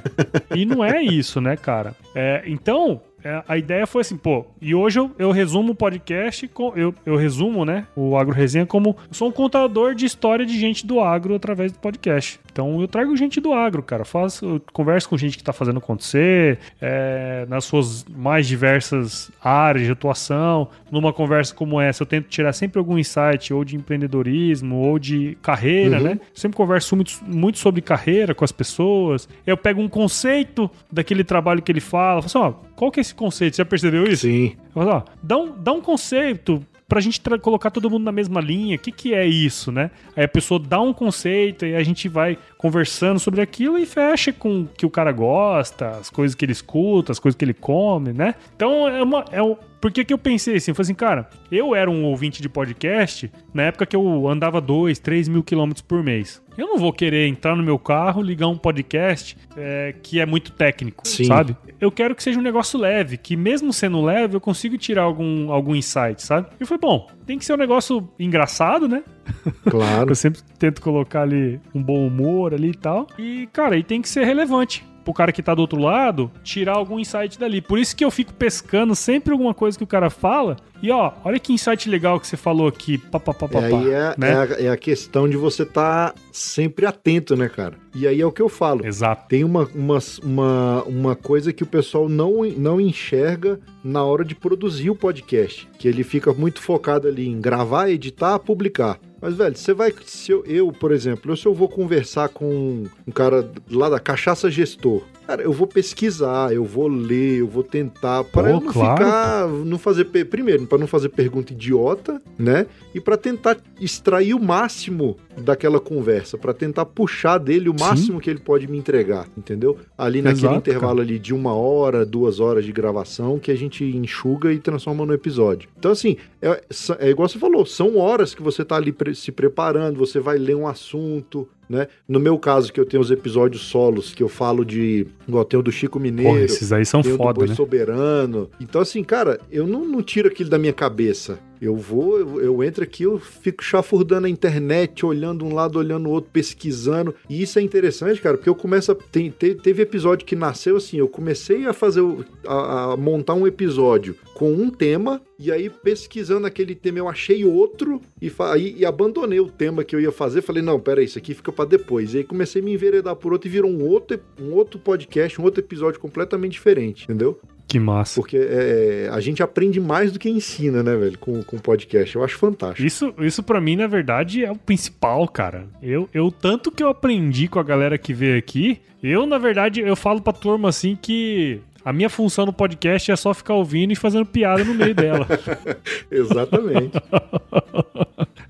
E 0.56 0.66
não 0.66 0.82
é 0.82 1.04
isso, 1.04 1.42
né, 1.42 1.58
cara? 1.58 1.94
É, 2.16 2.44
então, 2.46 3.02
é, 3.22 3.44
a 3.50 3.58
ideia 3.58 3.86
foi 3.86 4.00
assim, 4.00 4.16
pô, 4.16 4.46
e 4.62 4.74
hoje 4.74 5.00
eu, 5.00 5.12
eu 5.20 5.32
resumo 5.32 5.74
o 5.74 5.76
podcast, 5.76 6.48
com, 6.48 6.72
eu, 6.76 6.96
eu 7.06 7.18
resumo, 7.18 7.66
né, 7.66 7.88
o 7.96 8.16
Agro 8.16 8.34
Resenha 8.34 8.66
como 8.66 8.96
eu 9.10 9.14
sou 9.14 9.28
um 9.28 9.32
contador 9.32 9.94
de 9.94 10.06
história 10.06 10.46
de 10.46 10.58
gente 10.58 10.88
do 10.88 11.02
agro 11.02 11.36
através 11.36 11.72
do 11.72 11.80
podcast. 11.80 12.40
Então 12.56 12.80
eu 12.80 12.88
trago 12.88 13.14
gente 13.18 13.42
do 13.42 13.52
agro, 13.52 13.84
cara, 13.84 14.06
faço, 14.06 14.62
converso 14.72 15.10
com 15.10 15.18
gente 15.18 15.38
que 15.38 15.44
tá 15.44 15.52
fazendo 15.52 15.80
acontecer, 15.80 16.58
é, 16.80 17.46
nas 17.50 17.66
suas 17.66 18.06
mais 18.06 18.48
diversas 18.48 19.30
áreas 19.44 19.86
de 19.86 19.92
atuação. 19.92 20.70
Numa 20.90 21.12
conversa 21.12 21.54
como 21.54 21.82
essa, 21.82 22.04
eu 22.04 22.08
tento 22.08 22.30
tirar 22.30 22.54
sempre 22.54 22.80
algum 22.80 22.98
insight, 22.98 23.54
ou 23.54 23.66
de 23.66 23.76
empreendedorismo, 23.76 24.78
ou 24.78 24.98
de 24.98 25.38
carreira, 25.42 25.98
uhum. 25.98 26.04
né? 26.04 26.20
sempre 26.34 26.56
converso 26.56 26.96
muito, 26.96 27.20
muito 27.28 27.58
sobre 27.60 27.82
carreira 27.82 28.34
com 28.34 28.46
as 28.46 28.54
pessoas. 28.54 29.28
Eu 29.46 29.58
pego 29.58 29.82
um 29.82 29.90
conceito 29.90 30.72
daquele 30.90 31.26
trabalho 31.26 31.62
que 31.62 31.70
ele 31.70 31.82
fala, 31.82 32.22
falo 32.22 32.48
assim, 32.48 32.56
ó, 32.56 32.68
qual 32.74 32.90
que 32.90 33.02
é 33.02 33.02
esse 33.02 33.14
conceito? 33.14 33.58
Você 33.58 33.64
já 33.64 33.66
percebeu 33.66 34.06
isso? 34.06 34.28
Sim. 34.28 34.56
Mas, 34.74 34.88
ó, 34.88 35.04
dá, 35.22 35.36
um, 35.36 35.52
dá 35.62 35.74
um 35.74 35.82
conceito 35.82 36.66
pra 36.88 37.02
gente 37.02 37.22
colocar 37.42 37.72
todo 37.72 37.90
mundo 37.90 38.04
na 38.04 38.12
mesma 38.12 38.40
linha. 38.40 38.76
O 38.76 38.80
que, 38.80 38.92
que 38.92 39.14
é 39.14 39.26
isso, 39.26 39.72
né? 39.72 39.92
Aí 40.16 40.24
a 40.24 40.28
pessoa 40.28 40.60
dá 40.60 40.80
um 40.80 40.94
conceito 40.94 41.66
e 41.66 41.76
a 41.76 41.84
gente 41.84 42.08
vai 42.08 42.38
conversando 42.58 43.20
sobre 43.20 43.42
aquilo 43.42 43.78
e 43.78 43.86
fecha 43.86 44.32
com 44.32 44.62
o 44.62 44.68
que 44.68 44.86
o 44.86 44.90
cara 44.90 45.12
gosta, 45.12 45.90
as 45.90 46.10
coisas 46.10 46.36
que 46.36 46.46
ele 46.46 46.52
escuta, 46.52 47.12
as 47.12 47.20
coisas 47.20 47.38
que 47.38 47.46
ele 47.46 47.54
come, 47.54 48.14
né? 48.14 48.36
Então 48.56 48.88
é 48.88 49.02
uma. 49.02 49.26
É 49.32 49.42
por 49.86 49.92
que, 49.92 50.04
que 50.04 50.12
eu 50.12 50.18
pensei 50.18 50.56
assim? 50.56 50.72
Eu 50.72 50.76
falei 50.76 50.86
assim, 50.86 50.96
cara, 50.96 51.30
eu 51.52 51.76
era 51.76 51.92
um 51.92 52.06
ouvinte 52.06 52.42
de 52.42 52.50
podcast 52.50 53.32
na 53.54 53.62
época 53.62 53.86
que 53.86 53.96
eu 53.96 54.28
andava 54.28 54.60
2, 54.60 54.98
3 54.98 55.28
mil 55.28 55.44
quilômetros 55.44 55.84
por 55.84 56.02
mês. 56.02 56.42
Eu 56.58 56.66
não 56.66 56.80
vou 56.80 56.92
querer 56.92 57.28
entrar 57.28 57.56
no 57.56 57.62
meu 57.62 57.78
carro, 57.78 58.20
ligar 58.20 58.48
um 58.48 58.58
podcast 58.58 59.38
é, 59.56 59.94
que 60.02 60.20
é 60.20 60.26
muito 60.26 60.52
técnico, 60.54 61.08
Sim. 61.08 61.26
sabe? 61.26 61.56
Eu 61.80 61.92
quero 61.92 62.16
que 62.16 62.24
seja 62.24 62.40
um 62.40 62.42
negócio 62.42 62.80
leve, 62.80 63.16
que 63.16 63.38
mesmo 63.38 63.72
sendo 63.72 64.02
leve, 64.04 64.36
eu 64.36 64.42
consigo 64.42 64.76
tirar 64.76 65.04
algum, 65.04 65.52
algum 65.52 65.76
insight, 65.76 66.20
sabe? 66.20 66.48
E 66.60 66.66
foi 66.66 66.80
bom, 66.80 67.08
tem 67.28 67.38
que 67.38 67.46
ser 67.46 67.54
um 67.54 67.58
negócio 67.58 68.10
engraçado, 68.18 68.88
né? 68.88 69.04
Claro. 69.70 70.10
eu 70.10 70.16
sempre 70.16 70.42
tento 70.58 70.82
colocar 70.82 71.22
ali 71.22 71.60
um 71.76 71.84
bom 71.84 72.08
humor 72.08 72.56
ali 72.56 72.70
e 72.70 72.76
tal. 72.76 73.06
E, 73.20 73.48
cara, 73.54 73.78
e 73.78 73.84
tem 73.84 74.02
que 74.02 74.10
ser 74.10 74.26
relevante 74.26 74.84
pro 75.06 75.14
cara 75.14 75.32
que 75.32 75.42
tá 75.42 75.54
do 75.54 75.62
outro 75.62 75.80
lado 75.80 76.32
tirar 76.44 76.74
algum 76.74 77.00
insight 77.00 77.40
dali. 77.40 77.62
Por 77.62 77.80
isso 77.80 77.96
que 77.96 78.04
eu 78.04 78.12
fico 78.12 78.34
pescando 78.34 78.96
sempre 78.96 79.32
alguma 79.32 79.54
coisa 79.54 79.78
que 79.78 79.84
o 79.84 79.88
cara 79.88 80.10
fala. 80.10 80.58
E 80.82 80.92
ó, 80.92 81.14
olha 81.24 81.40
que 81.40 81.54
insight 81.54 81.90
legal 81.90 82.20
que 82.20 82.28
você 82.28 82.36
falou 82.36 82.68
aqui. 82.68 82.98
Pá, 82.98 83.20
pá, 83.20 83.34
pá, 83.34 83.48
pá, 83.48 83.60
é, 83.60 83.66
aí 83.66 83.90
é, 83.90 84.16
né? 84.18 84.32
é, 84.32 84.34
a, 84.34 84.46
é 84.66 84.70
a 84.70 84.78
questão 84.78 85.30
de 85.30 85.38
você 85.38 85.64
estar 85.64 86.12
tá 86.12 86.16
sempre 86.32 86.86
atento, 86.86 87.36
né, 87.36 87.48
cara? 87.48 87.76
E 87.94 88.06
aí 88.08 88.20
é 88.20 88.26
o 88.26 88.32
que 88.32 88.42
eu 88.42 88.50
falo. 88.50 88.86
Exato. 88.86 89.28
Tem 89.30 89.44
uma, 89.44 89.70
uma, 89.74 90.00
uma, 90.22 90.84
uma 90.84 91.16
coisa 91.16 91.54
que 91.54 91.64
o 91.64 91.68
pessoal 91.68 92.10
não, 92.10 92.44
não 92.58 92.82
enxerga 92.82 93.60
na 93.84 94.04
hora 94.04 94.26
de 94.26 94.36
produzir 94.36 94.90
o 94.90 94.96
podcast. 94.96 95.68
Que 95.80 95.88
ele 95.88 96.04
fica 96.04 96.34
muito 96.34 96.62
focado 96.62 97.08
ali 97.08 97.28
em 97.28 97.40
gravar, 97.40 97.90
editar, 97.90 98.38
publicar. 98.40 99.00
Mas, 99.26 99.34
velho, 99.34 99.58
você 99.58 99.74
vai. 99.74 99.92
Se 100.06 100.32
eu, 100.32 100.46
eu, 100.46 100.72
por 100.72 100.92
exemplo, 100.92 101.36
se 101.36 101.48
eu 101.48 101.54
vou 101.56 101.68
conversar 101.68 102.30
com 102.30 102.84
um 103.08 103.12
cara 103.12 103.52
lá 103.72 103.90
da 103.90 104.00
Cachaça 104.00 104.52
Gestor, 104.52 105.02
Cara, 105.28 105.42
eu 105.42 105.52
vou 105.52 105.66
pesquisar, 105.66 106.54
eu 106.54 106.64
vou 106.64 106.88
ler, 106.88 107.40
eu 107.40 107.48
vou 107.48 107.64
tentar 107.64 108.24
para 108.26 108.50
não 108.50 108.62
claro. 108.62 108.98
ficar, 108.98 109.48
não 109.48 109.80
fazer 109.80 110.06
primeiro, 110.06 110.68
para 110.68 110.78
não 110.78 110.86
fazer 110.86 111.10
pergunta 111.10 111.52
idiota, 111.52 112.22
né? 112.38 112.68
E 112.94 113.02
para 113.02 113.18
tentar 113.18 113.58
extrair 113.82 114.36
o 114.36 114.40
máximo 114.40 115.18
daquela 115.36 115.80
conversa, 115.80 116.38
para 116.38 116.54
tentar 116.54 116.86
puxar 116.86 117.40
dele 117.40 117.70
o 117.70 117.76
máximo 117.78 118.18
Sim. 118.18 118.20
que 118.20 118.30
ele 118.30 118.40
pode 118.40 118.68
me 118.68 118.78
entregar, 118.78 119.28
entendeu? 119.36 119.78
Ali 119.98 120.22
naquele 120.22 120.46
Exato, 120.46 120.58
intervalo 120.58 120.98
cara. 120.98 121.02
ali 121.02 121.18
de 121.18 121.34
uma 121.34 121.54
hora, 121.54 122.06
duas 122.06 122.40
horas 122.40 122.64
de 122.64 122.72
gravação 122.72 123.40
que 123.40 123.50
a 123.50 123.56
gente 123.56 123.84
enxuga 123.84 124.54
e 124.54 124.60
transforma 124.60 125.06
no 125.08 125.14
episódio. 125.14 125.70
Então 125.78 125.92
assim, 125.92 126.18
é, 126.46 126.64
é 127.00 127.10
igual 127.10 127.28
você 127.28 127.40
falou, 127.40 127.66
são 127.66 127.98
horas 127.98 128.36
que 128.36 128.42
você 128.42 128.64
tá 128.64 128.76
ali 128.76 128.96
se 129.16 129.32
preparando, 129.32 129.98
você 129.98 130.20
vai 130.20 130.38
ler 130.38 130.56
um 130.56 130.68
assunto, 130.68 131.48
né? 131.70 131.88
No 132.08 132.20
meu 132.20 132.38
caso, 132.38 132.72
que 132.72 132.80
eu 132.80 132.86
tenho 132.86 133.02
os 133.02 133.12
episódios 133.12 133.64
solos, 133.64 134.14
que 134.14 134.24
eu 134.24 134.30
falo 134.30 134.64
de. 134.64 135.08
Igual 135.28 135.46
tem 135.46 135.60
o 135.60 135.64
do 135.64 135.72
Chico 135.72 136.00
Mineiro. 136.00 136.32
Porra, 136.32 136.44
esses 136.44 136.72
aí 136.72 136.86
são 136.86 137.04
foda, 137.04 137.34
do 137.34 137.40
Boi 137.40 137.48
né? 137.48 137.56
Soberano. 137.56 138.50
Então, 138.60 138.82
assim, 138.82 139.04
cara, 139.04 139.40
eu 139.52 139.66
não, 139.66 139.86
não 139.86 140.02
tiro 140.02 140.28
aquilo 140.28 140.50
da 140.50 140.58
minha 140.58 140.74
cabeça. 140.74 141.40
Eu 141.62 141.76
vou, 141.76 142.20
eu, 142.20 142.42
eu, 142.42 142.64
entro 142.64 142.84
aqui, 142.84 143.04
eu 143.04 143.18
fico 143.18 143.64
chafurdando 143.64 144.28
a 144.28 144.30
internet, 144.30 145.06
olhando 145.06 145.46
um 145.46 145.54
lado, 145.54 145.80
olhando 145.80 146.08
o 146.08 146.12
outro, 146.12 146.30
pesquisando. 146.32 147.16
E 147.30 147.42
isso 147.42 147.58
é 147.58 147.62
interessante, 147.62 148.22
cara, 148.22 148.38
porque 148.38 148.50
eu 148.50 148.56
começo 148.56 148.92
a. 148.92 148.96
Tem, 148.96 149.30
te, 149.30 149.56
teve 149.56 149.82
episódio 149.82 150.26
que 150.26 150.36
nasceu 150.36 150.76
assim, 150.76 150.98
eu 150.98 151.08
comecei 151.08 151.66
a 151.66 151.74
fazer. 151.74 152.02
A, 152.46 152.94
a, 152.94 152.98
montar 152.98 153.34
um 153.34 153.48
episódio 153.48 154.16
com 154.34 154.52
um 154.52 154.70
tema, 154.70 155.22
e 155.40 155.52
aí 155.52 155.70
pesquisando 155.70 156.46
aquele 156.46 156.76
tema 156.76 157.00
eu 157.00 157.08
achei 157.08 157.46
outro, 157.46 158.02
e, 158.22 158.32
e, 158.58 158.82
e 158.82 158.86
abandonei 158.86 159.40
o 159.40 159.50
tema 159.50 159.84
que 159.84 159.96
eu 159.96 160.02
ia 160.02 160.12
fazer. 160.12 160.42
Falei, 160.42 160.62
não, 160.62 160.80
pera 160.80 161.00
aí, 161.00 161.06
isso 161.06 161.18
aqui 161.18 161.34
fica 161.34 161.52
para 161.56 161.66
depois. 161.66 162.14
E 162.14 162.18
aí 162.18 162.24
comecei 162.24 162.62
a 162.62 162.66
me 162.66 162.74
enveredar 162.74 163.16
por 163.16 163.34
outro 163.34 163.48
e 163.48 163.52
virou 163.52 163.72
um 163.72 163.84
outro, 163.84 164.20
um 164.40 164.52
outro 164.52 164.80
podcast, 164.80 165.40
um 165.40 165.44
outro 165.44 165.62
episódio 165.62 166.00
completamente 166.00 166.54
diferente, 166.54 167.06
entendeu? 167.06 167.40
Que 167.68 167.80
massa. 167.80 168.22
Porque 168.22 168.38
é, 168.38 169.10
a 169.12 169.20
gente 169.20 169.42
aprende 169.42 169.80
mais 169.80 170.12
do 170.12 170.20
que 170.20 170.30
ensina, 170.30 170.84
né, 170.84 170.96
velho, 170.96 171.18
com, 171.18 171.42
com 171.44 171.58
podcast. 171.58 172.16
Eu 172.16 172.24
acho 172.24 172.38
fantástico. 172.38 172.86
Isso, 172.86 173.14
isso 173.20 173.42
para 173.42 173.60
mim, 173.60 173.76
na 173.76 173.88
verdade, 173.88 174.46
é 174.46 174.52
o 174.52 174.56
principal, 174.56 175.28
cara. 175.28 175.68
Eu, 175.82 176.08
eu, 176.14 176.32
tanto 176.32 176.72
que 176.72 176.84
eu 176.84 176.90
aprendi 176.90 177.48
com 177.48 177.60
a 177.60 177.64
galera 177.64 177.98
que 177.98 178.14
veio 178.14 178.38
aqui, 178.38 178.80
eu, 179.02 179.26
na 179.26 179.38
verdade, 179.38 179.82
eu 179.82 179.96
falo 179.96 180.22
pra 180.22 180.34
turma 180.34 180.70
assim 180.70 180.98
que 181.00 181.60
a 181.86 181.94
minha 181.94 182.10
função 182.10 182.48
no 182.48 182.52
podcast 182.52 183.12
é 183.12 183.16
só 183.16 183.32
ficar 183.32 183.54
ouvindo 183.54 183.94
e 183.94 183.96
fazendo 183.96 184.26
piada 184.26 184.64
no 184.64 184.74
meio 184.74 184.96
dela. 184.96 185.28
Exatamente. 186.10 187.00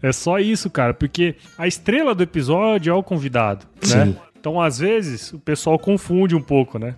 é 0.02 0.12
só 0.14 0.40
isso, 0.40 0.70
cara, 0.70 0.94
porque 0.94 1.36
a 1.58 1.68
estrela 1.68 2.16
do 2.16 2.24
episódio 2.24 2.92
é 2.92 2.94
o 2.94 3.04
convidado, 3.04 3.66
né? 3.76 3.88
Sim. 3.88 3.98
né? 3.98 4.16
Então, 4.40 4.62
às 4.62 4.78
vezes, 4.78 5.34
o 5.34 5.40
pessoal 5.40 5.78
confunde 5.78 6.36
um 6.36 6.42
pouco, 6.42 6.78
né? 6.80 6.96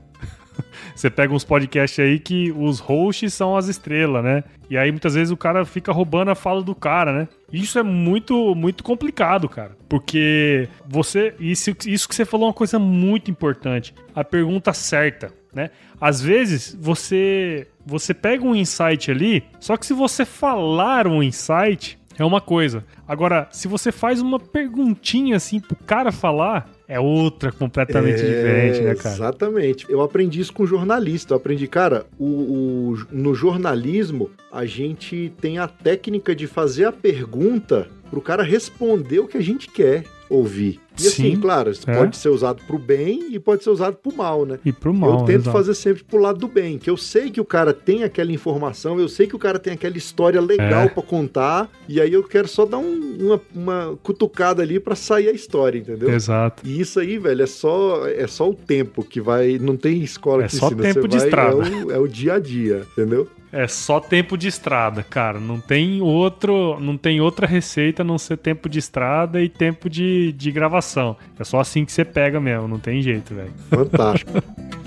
Você 0.97 1.11
pega 1.11 1.31
uns 1.31 1.43
podcasts 1.43 2.03
aí 2.03 2.17
que 2.17 2.51
os 2.51 2.79
hosts 2.79 3.31
são 3.31 3.55
as 3.55 3.67
estrelas, 3.67 4.23
né? 4.23 4.43
E 4.67 4.75
aí 4.75 4.89
muitas 4.89 5.13
vezes 5.13 5.31
o 5.31 5.37
cara 5.37 5.63
fica 5.63 5.91
roubando 5.91 6.31
a 6.31 6.35
fala 6.35 6.63
do 6.63 6.73
cara, 6.73 7.13
né? 7.13 7.27
Isso 7.53 7.77
é 7.77 7.83
muito, 7.83 8.55
muito 8.55 8.83
complicado, 8.83 9.47
cara. 9.47 9.77
Porque 9.87 10.67
você. 10.87 11.35
Isso, 11.39 11.69
isso 11.85 12.09
que 12.09 12.15
você 12.15 12.25
falou 12.25 12.47
é 12.47 12.49
uma 12.49 12.53
coisa 12.53 12.79
muito 12.79 13.29
importante. 13.29 13.93
A 14.15 14.23
pergunta 14.23 14.73
certa, 14.73 15.31
né? 15.53 15.69
Às 16.01 16.19
vezes 16.19 16.75
você. 16.81 17.67
Você 17.85 18.11
pega 18.11 18.43
um 18.43 18.55
insight 18.55 19.11
ali, 19.11 19.43
só 19.59 19.77
que 19.77 19.85
se 19.85 19.93
você 19.93 20.25
falar 20.25 21.05
um 21.05 21.21
insight, 21.21 21.99
é 22.17 22.25
uma 22.25 22.41
coisa. 22.41 22.83
Agora, 23.07 23.47
se 23.51 23.67
você 23.67 23.91
faz 23.91 24.19
uma 24.19 24.39
perguntinha 24.39 25.35
assim 25.35 25.59
pro 25.59 25.75
cara 25.75 26.11
falar, 26.11 26.67
é 26.87 26.99
outra 26.99 27.51
completamente 27.51 28.21
É, 28.21 28.25
diferente, 28.25 28.81
né, 28.81 28.95
cara? 28.95 29.15
Exatamente. 29.15 29.85
Eu 29.89 30.01
aprendi 30.01 30.39
isso 30.39 30.53
com 30.53 30.65
jornalista. 30.65 31.33
Eu 31.33 31.37
aprendi, 31.37 31.67
cara, 31.67 32.05
o, 32.17 32.25
o- 32.25 32.97
no 33.11 33.35
jornalismo, 33.35 34.29
a 34.51 34.65
gente 34.65 35.31
tem 35.41 35.57
a 35.57 35.67
técnica 35.67 36.35
de 36.35 36.47
fazer 36.47 36.85
a 36.85 36.91
pergunta 36.91 37.87
pro 38.09 38.21
cara 38.21 38.41
responder 38.43 39.19
o 39.19 39.27
que 39.27 39.37
a 39.37 39.41
gente 39.43 39.69
quer 39.69 40.03
ouvir. 40.29 40.79
E 40.99 41.05
assim, 41.07 41.31
Sim, 41.35 41.35
claro, 41.39 41.69
isso 41.69 41.87
é. 41.89 41.95
pode 41.95 42.17
ser 42.17 42.29
usado 42.29 42.59
pro 42.65 42.79
bem 42.79 43.27
e 43.31 43.37
pode 43.39 43.63
ser 43.63 43.69
usado 43.69 43.97
pro 43.97 44.15
mal, 44.15 44.45
né? 44.47 44.57
E 44.65 44.71
pro 44.73 44.91
mal. 44.91 45.19
eu 45.19 45.25
tento 45.25 45.41
exato. 45.41 45.51
fazer 45.55 45.75
sempre 45.75 46.03
pro 46.03 46.19
lado 46.19 46.39
do 46.39 46.47
bem, 46.47 46.79
que 46.79 46.89
eu 46.89 46.97
sei 46.97 47.29
que 47.29 47.39
o 47.39 47.45
cara 47.45 47.71
tem 47.71 48.03
aquela 48.03 48.31
informação, 48.31 48.99
eu 48.99 49.07
sei 49.07 49.27
que 49.27 49.35
o 49.35 49.39
cara 49.39 49.59
tem 49.59 49.73
aquela 49.73 49.95
história 49.95 50.41
legal 50.41 50.85
É. 50.85 50.89
pra 50.89 51.03
contar, 51.03 51.69
e 51.87 52.01
aí 52.01 52.11
eu 52.11 52.23
quero 52.23 52.47
só 52.47 52.65
dar 52.65 52.79
um- 52.79 53.15
uma, 53.19 53.41
uma 53.53 53.99
cutucada 54.01 54.63
ali 54.63 54.79
pra 54.79 54.95
sair 54.95 55.27
a 55.27 55.31
história, 55.31 55.77
entendeu? 55.77 56.09
Exato. 56.09 56.63
E 56.65 56.79
isso 56.81 56.99
aí, 56.99 57.19
velho, 57.19 57.43
é 57.43 57.47
só, 57.47 58.07
é 58.07 58.25
só 58.25 58.49
o 58.49 58.55
tempo 58.55 59.03
que 59.03 59.21
vai. 59.21 59.59
Não 59.59 59.77
tem 59.77 60.01
escola 60.01 60.43
É 60.45 60.47
que 60.47 60.55
só 60.55 60.67
ensina. 60.67 60.81
tempo 60.93 61.07
de 61.07 61.17
vai, 61.17 61.27
estrada. 61.27 61.57
É 61.67 61.85
o, 61.85 61.91
é 61.91 61.99
o 61.99 62.07
dia 62.07 62.33
a 62.33 62.39
dia, 62.39 62.85
entendeu? 62.91 63.27
É 63.51 63.67
só 63.67 63.99
tempo 63.99 64.37
de 64.37 64.47
estrada, 64.47 65.03
cara. 65.03 65.39
Não 65.39 65.59
tem 65.59 66.01
outro, 66.01 66.79
não 66.79 66.97
tem 66.97 67.21
outra 67.21 67.47
receita 67.47 68.01
a 68.01 68.05
não 68.05 68.17
ser 68.17 68.37
tempo 68.37 68.67
de 68.67 68.79
estrada 68.79 69.41
e 69.41 69.47
tempo 69.47 69.89
de, 69.89 70.33
de 70.33 70.51
gravação. 70.51 71.15
É 71.39 71.43
só 71.43 71.59
assim 71.59 71.85
que 71.85 71.91
você 71.91 72.03
pega 72.03 72.39
mesmo, 72.39 72.67
não 72.67 72.79
tem 72.79 73.01
jeito, 73.01 73.33
velho. 73.33 73.53
Fantástico. 73.69 74.31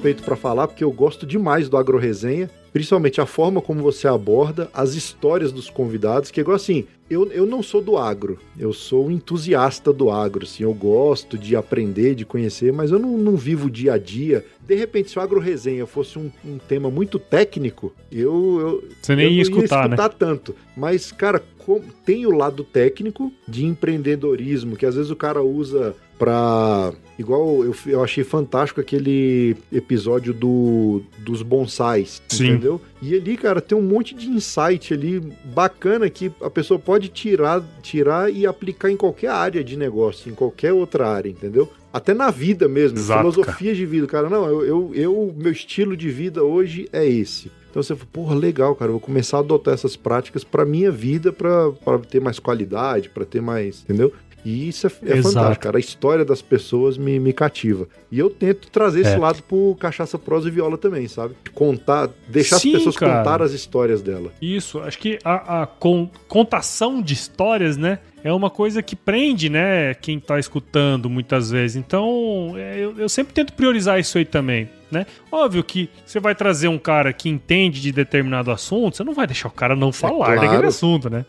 Suspeito 0.00 0.22
para 0.22 0.34
falar 0.34 0.66
porque 0.66 0.82
eu 0.82 0.90
gosto 0.90 1.26
demais 1.26 1.68
do 1.68 1.76
AgroResenha, 1.76 2.48
principalmente 2.72 3.20
a 3.20 3.26
forma 3.26 3.60
como 3.60 3.82
você 3.82 4.08
aborda 4.08 4.70
as 4.72 4.94
histórias 4.94 5.52
dos 5.52 5.68
convidados, 5.68 6.30
que 6.30 6.40
é 6.40 6.42
igual 6.42 6.56
assim, 6.56 6.86
eu, 7.10 7.30
eu 7.32 7.44
não 7.44 7.62
sou 7.62 7.82
do 7.82 7.96
agro, 7.98 8.38
eu 8.58 8.72
sou 8.72 9.06
um 9.08 9.10
entusiasta 9.10 9.92
do 9.92 10.10
agro, 10.10 10.44
assim, 10.44 10.62
eu 10.62 10.72
gosto 10.72 11.36
de 11.36 11.56
aprender, 11.56 12.14
de 12.14 12.24
conhecer, 12.24 12.72
mas 12.72 12.90
eu 12.92 12.98
não, 12.98 13.18
não 13.18 13.36
vivo 13.36 13.66
o 13.66 13.70
dia 13.70 13.94
a 13.94 13.98
dia. 13.98 14.44
De 14.66 14.74
repente, 14.76 15.10
se 15.10 15.18
o 15.18 15.22
AgroResenha 15.22 15.84
fosse 15.86 16.18
um, 16.18 16.30
um 16.44 16.56
tema 16.58 16.90
muito 16.90 17.18
técnico, 17.18 17.92
eu... 18.12 18.58
eu 18.60 18.84
Você 19.02 19.16
nem 19.16 19.26
eu 19.26 19.32
ia 19.32 19.42
escutar, 19.42 19.88
né? 19.88 19.96
escutar 19.96 20.08
tanto. 20.10 20.54
Mas, 20.76 21.10
cara, 21.10 21.42
com- 21.58 21.80
tem 22.06 22.24
o 22.26 22.30
lado 22.30 22.62
técnico 22.62 23.32
de 23.48 23.66
empreendedorismo, 23.66 24.76
que 24.76 24.86
às 24.86 24.94
vezes 24.94 25.10
o 25.10 25.16
cara 25.16 25.42
usa 25.42 25.96
pra. 26.18 26.92
Igual 27.18 27.64
eu, 27.64 27.74
eu 27.86 28.04
achei 28.04 28.22
fantástico 28.22 28.80
aquele 28.80 29.56
episódio 29.72 30.32
do, 30.32 31.02
dos 31.18 31.42
bonsais, 31.42 32.22
Sim. 32.28 32.50
entendeu? 32.50 32.80
E 33.02 33.14
ali, 33.14 33.36
cara, 33.36 33.60
tem 33.60 33.76
um 33.76 33.82
monte 33.82 34.14
de 34.14 34.28
insight 34.28 34.92
ali 34.94 35.20
bacana 35.44 36.08
que 36.10 36.30
a 36.42 36.48
pessoa 36.50 36.78
pode 36.78 36.99
tirar, 37.08 37.62
tirar 37.82 38.32
e 38.32 38.46
aplicar 38.46 38.90
em 38.90 38.96
qualquer 38.96 39.30
área 39.30 39.62
de 39.64 39.76
negócio, 39.76 40.30
em 40.30 40.34
qualquer 40.34 40.72
outra 40.72 41.08
área, 41.08 41.28
entendeu? 41.28 41.68
Até 41.92 42.14
na 42.14 42.30
vida 42.30 42.68
mesmo, 42.68 42.98
Exato, 42.98 43.20
filosofia 43.20 43.74
de 43.74 43.84
vida, 43.86 44.06
cara. 44.06 44.28
Não, 44.28 44.46
eu, 44.46 44.64
eu, 44.64 44.90
eu- 44.94 45.34
meu 45.36 45.50
estilo 45.52 45.96
de 45.96 46.08
vida 46.10 46.42
hoje 46.44 46.88
é 46.92 47.04
esse. 47.06 47.50
Então 47.70 47.82
você 47.82 47.94
fala, 47.94 48.08
porra, 48.12 48.34
legal, 48.34 48.74
cara, 48.74 48.88
eu 48.88 48.94
vou 48.94 49.00
começar 49.00 49.36
a 49.36 49.40
adotar 49.40 49.74
essas 49.74 49.94
práticas 49.96 50.42
pra 50.42 50.64
minha 50.64 50.90
vida, 50.90 51.32
pra 51.32 51.70
ter 52.08 52.20
mais 52.20 52.38
qualidade, 52.38 53.08
pra 53.08 53.24
ter 53.24 53.40
mais, 53.40 53.82
entendeu? 53.82 54.12
E 54.44 54.68
isso 54.68 54.86
é, 54.86 54.90
é 55.04 55.22
fantástico, 55.22 55.62
cara. 55.64 55.76
A 55.76 55.80
história 55.80 56.24
das 56.24 56.40
pessoas 56.40 56.96
me, 56.96 57.18
me 57.20 57.32
cativa. 57.32 57.86
E 58.10 58.18
eu 58.18 58.30
tento 58.30 58.70
trazer 58.70 59.00
esse 59.02 59.14
É. 59.14 59.18
lado 59.18 59.42
pro 59.42 59.76
Cachaça 59.78 60.18
Prosa 60.18 60.48
e 60.48 60.50
Viola 60.50 60.78
também, 60.78 61.06
sabe? 61.08 61.34
Contar, 61.54 62.08
deixar 62.28 62.58
Sim, 62.58 62.70
as 62.72 62.78
pessoas 62.78 62.96
cara. 62.96 63.18
contar 63.18 63.42
as 63.42 63.52
histórias 63.52 64.00
dela. 64.02 64.32
Isso, 64.40 64.80
acho 64.80 64.98
que 64.98 65.18
a, 65.24 65.62
a 65.62 65.66
con- 65.66 66.08
contação 66.28 67.02
de 67.02 67.12
histórias, 67.14 67.76
né? 67.76 67.98
É 68.22 68.32
uma 68.32 68.50
coisa 68.50 68.82
que 68.82 68.94
prende, 68.94 69.48
né? 69.48 69.94
Quem 69.94 70.20
tá 70.20 70.38
escutando 70.38 71.08
muitas 71.08 71.50
vezes. 71.50 71.76
Então, 71.76 72.54
é, 72.56 72.78
eu, 72.78 72.98
eu 72.98 73.08
sempre 73.08 73.32
tento 73.32 73.52
priorizar 73.52 73.98
isso 73.98 74.18
aí 74.18 74.24
também, 74.24 74.68
né? 74.90 75.06
Óbvio 75.32 75.64
que 75.64 75.88
você 76.04 76.20
vai 76.20 76.34
trazer 76.34 76.68
um 76.68 76.78
cara 76.78 77.12
que 77.12 77.28
entende 77.28 77.80
de 77.80 77.92
determinado 77.92 78.50
assunto, 78.50 78.96
você 78.96 79.04
não 79.04 79.14
vai 79.14 79.26
deixar 79.26 79.48
o 79.48 79.52
cara 79.52 79.74
não 79.74 79.92
falar 79.92 80.26
claro. 80.26 80.40
daquele 80.40 80.66
assunto, 80.66 81.08
né? 81.08 81.24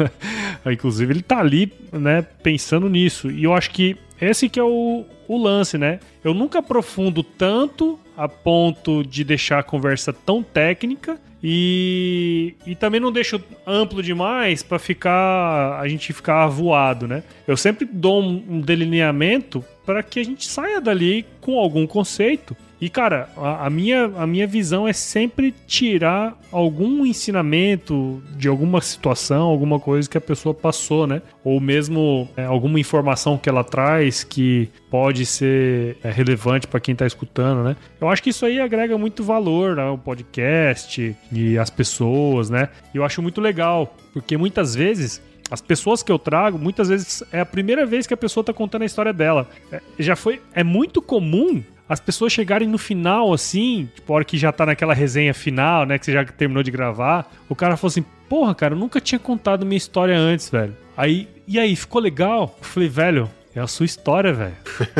Inclusive, 0.72 1.12
ele 1.12 1.22
tá 1.22 1.38
ali, 1.38 1.72
né, 1.92 2.22
pensando 2.42 2.88
nisso. 2.88 3.30
E 3.30 3.44
eu 3.44 3.52
acho 3.52 3.70
que 3.70 3.96
esse 4.20 4.48
que 4.48 4.58
é 4.58 4.64
o, 4.64 5.04
o 5.28 5.42
lance, 5.42 5.76
né? 5.76 6.00
Eu 6.22 6.32
nunca 6.32 6.60
aprofundo 6.60 7.22
tanto 7.22 7.98
a 8.16 8.28
ponto 8.28 9.02
de 9.04 9.24
deixar 9.24 9.58
a 9.58 9.62
conversa 9.62 10.12
tão 10.12 10.42
técnica 10.42 11.18
e, 11.42 12.54
e 12.66 12.74
também 12.74 12.98
não 12.98 13.12
deixo 13.12 13.42
amplo 13.66 14.02
demais 14.02 14.62
pra 14.62 14.78
ficar 14.78 15.78
a 15.78 15.86
gente 15.86 16.12
ficar 16.12 16.46
voado, 16.46 17.06
né? 17.06 17.22
Eu 17.46 17.56
sempre 17.56 17.84
dou 17.84 18.22
um, 18.22 18.42
um 18.48 18.60
delineamento 18.60 19.62
para 19.84 20.02
que 20.02 20.18
a 20.18 20.24
gente 20.24 20.46
saia 20.46 20.80
dali 20.80 21.26
com 21.42 21.58
algum 21.58 21.86
conceito. 21.86 22.56
E 22.80 22.88
cara, 22.88 23.28
a, 23.36 23.66
a 23.66 23.70
minha, 23.70 24.04
a 24.16 24.26
minha 24.26 24.46
visão 24.46 24.86
é 24.86 24.92
sempre 24.92 25.54
tirar 25.66 26.38
algum 26.50 27.06
ensinamento 27.06 28.22
de 28.36 28.48
alguma 28.48 28.80
situação, 28.80 29.42
alguma 29.42 29.80
coisa 29.80 30.08
que 30.08 30.18
a 30.18 30.20
pessoa 30.20 30.54
passou, 30.54 31.06
né? 31.06 31.22
Ou 31.42 31.60
mesmo 31.60 32.28
é, 32.36 32.44
alguma 32.44 32.78
informação 32.78 33.38
que 33.38 33.48
ela 33.48 33.64
traz 33.64 34.24
que 34.24 34.68
pode 34.90 35.24
ser 35.24 35.96
é, 36.02 36.10
relevante 36.10 36.66
para 36.66 36.80
quem 36.80 36.94
tá 36.94 37.06
escutando, 37.06 37.64
né? 37.64 37.76
Eu 38.00 38.08
acho 38.08 38.22
que 38.22 38.30
isso 38.30 38.44
aí 38.44 38.60
agrega 38.60 38.98
muito 38.98 39.22
valor 39.22 39.78
ao 39.78 39.96
podcast 39.96 41.16
e 41.32 41.58
às 41.58 41.70
pessoas, 41.70 42.50
né? 42.50 42.68
E 42.92 42.98
eu 42.98 43.04
acho 43.04 43.22
muito 43.22 43.40
legal, 43.40 43.96
porque 44.12 44.36
muitas 44.36 44.74
vezes 44.74 45.22
as 45.50 45.60
pessoas 45.60 46.02
que 46.02 46.10
eu 46.10 46.18
trago, 46.18 46.58
muitas 46.58 46.88
vezes 46.88 47.22
é 47.30 47.40
a 47.40 47.46
primeira 47.46 47.84
vez 47.84 48.06
que 48.06 48.14
a 48.14 48.16
pessoa 48.16 48.42
tá 48.42 48.52
contando 48.52 48.82
a 48.82 48.86
história 48.86 49.12
dela. 49.12 49.48
É, 49.70 49.80
já 49.98 50.16
foi, 50.16 50.40
é 50.54 50.64
muito 50.64 51.02
comum 51.02 51.62
as 51.88 52.00
pessoas 52.00 52.32
chegarem 52.32 52.68
no 52.68 52.78
final, 52.78 53.32
assim, 53.32 53.88
tipo, 53.94 54.12
a 54.12 54.16
hora 54.16 54.24
que 54.24 54.38
já 54.38 54.50
tá 54.50 54.64
naquela 54.64 54.94
resenha 54.94 55.34
final, 55.34 55.84
né, 55.84 55.98
que 55.98 56.06
você 56.06 56.12
já 56.12 56.24
terminou 56.24 56.62
de 56.62 56.70
gravar, 56.70 57.30
o 57.48 57.54
cara 57.54 57.76
falou 57.76 57.90
assim, 57.90 58.04
porra, 58.28 58.54
cara, 58.54 58.74
eu 58.74 58.78
nunca 58.78 59.00
tinha 59.00 59.18
contado 59.18 59.66
minha 59.66 59.76
história 59.76 60.16
antes, 60.16 60.48
velho. 60.48 60.76
Aí, 60.96 61.28
e 61.46 61.58
aí, 61.58 61.76
ficou 61.76 62.00
legal? 62.00 62.56
Eu 62.58 62.64
falei, 62.64 62.88
velho, 62.88 63.30
é 63.54 63.60
a 63.60 63.66
sua 63.66 63.84
história, 63.84 64.32
velho. 64.32 64.56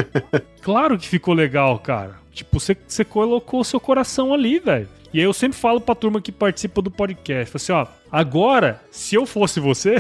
claro 0.61 0.99
que 0.99 1.09
ficou 1.09 1.32
legal, 1.32 1.78
cara. 1.78 2.16
Tipo, 2.32 2.61
você, 2.61 2.76
você 2.87 3.05
colocou 3.05 3.61
o 3.61 3.64
seu 3.64 3.80
coração 3.80 4.35
ali, 4.35 4.59
velho. 4.59 4.89
E 5.12 5.20
aí 5.20 5.24
eu 5.24 5.32
sempre 5.32 5.57
falo 5.57 5.80
pra 5.80 5.95
turma 5.95 6.20
que 6.20 6.32
participa 6.32 6.82
do 6.82 6.91
podcast, 6.91 7.57
assim, 7.57 7.72
ó, 7.72 7.87
agora, 8.11 8.83
se 8.91 9.14
eu 9.14 9.25
fosse 9.25 9.61
você, 9.61 9.95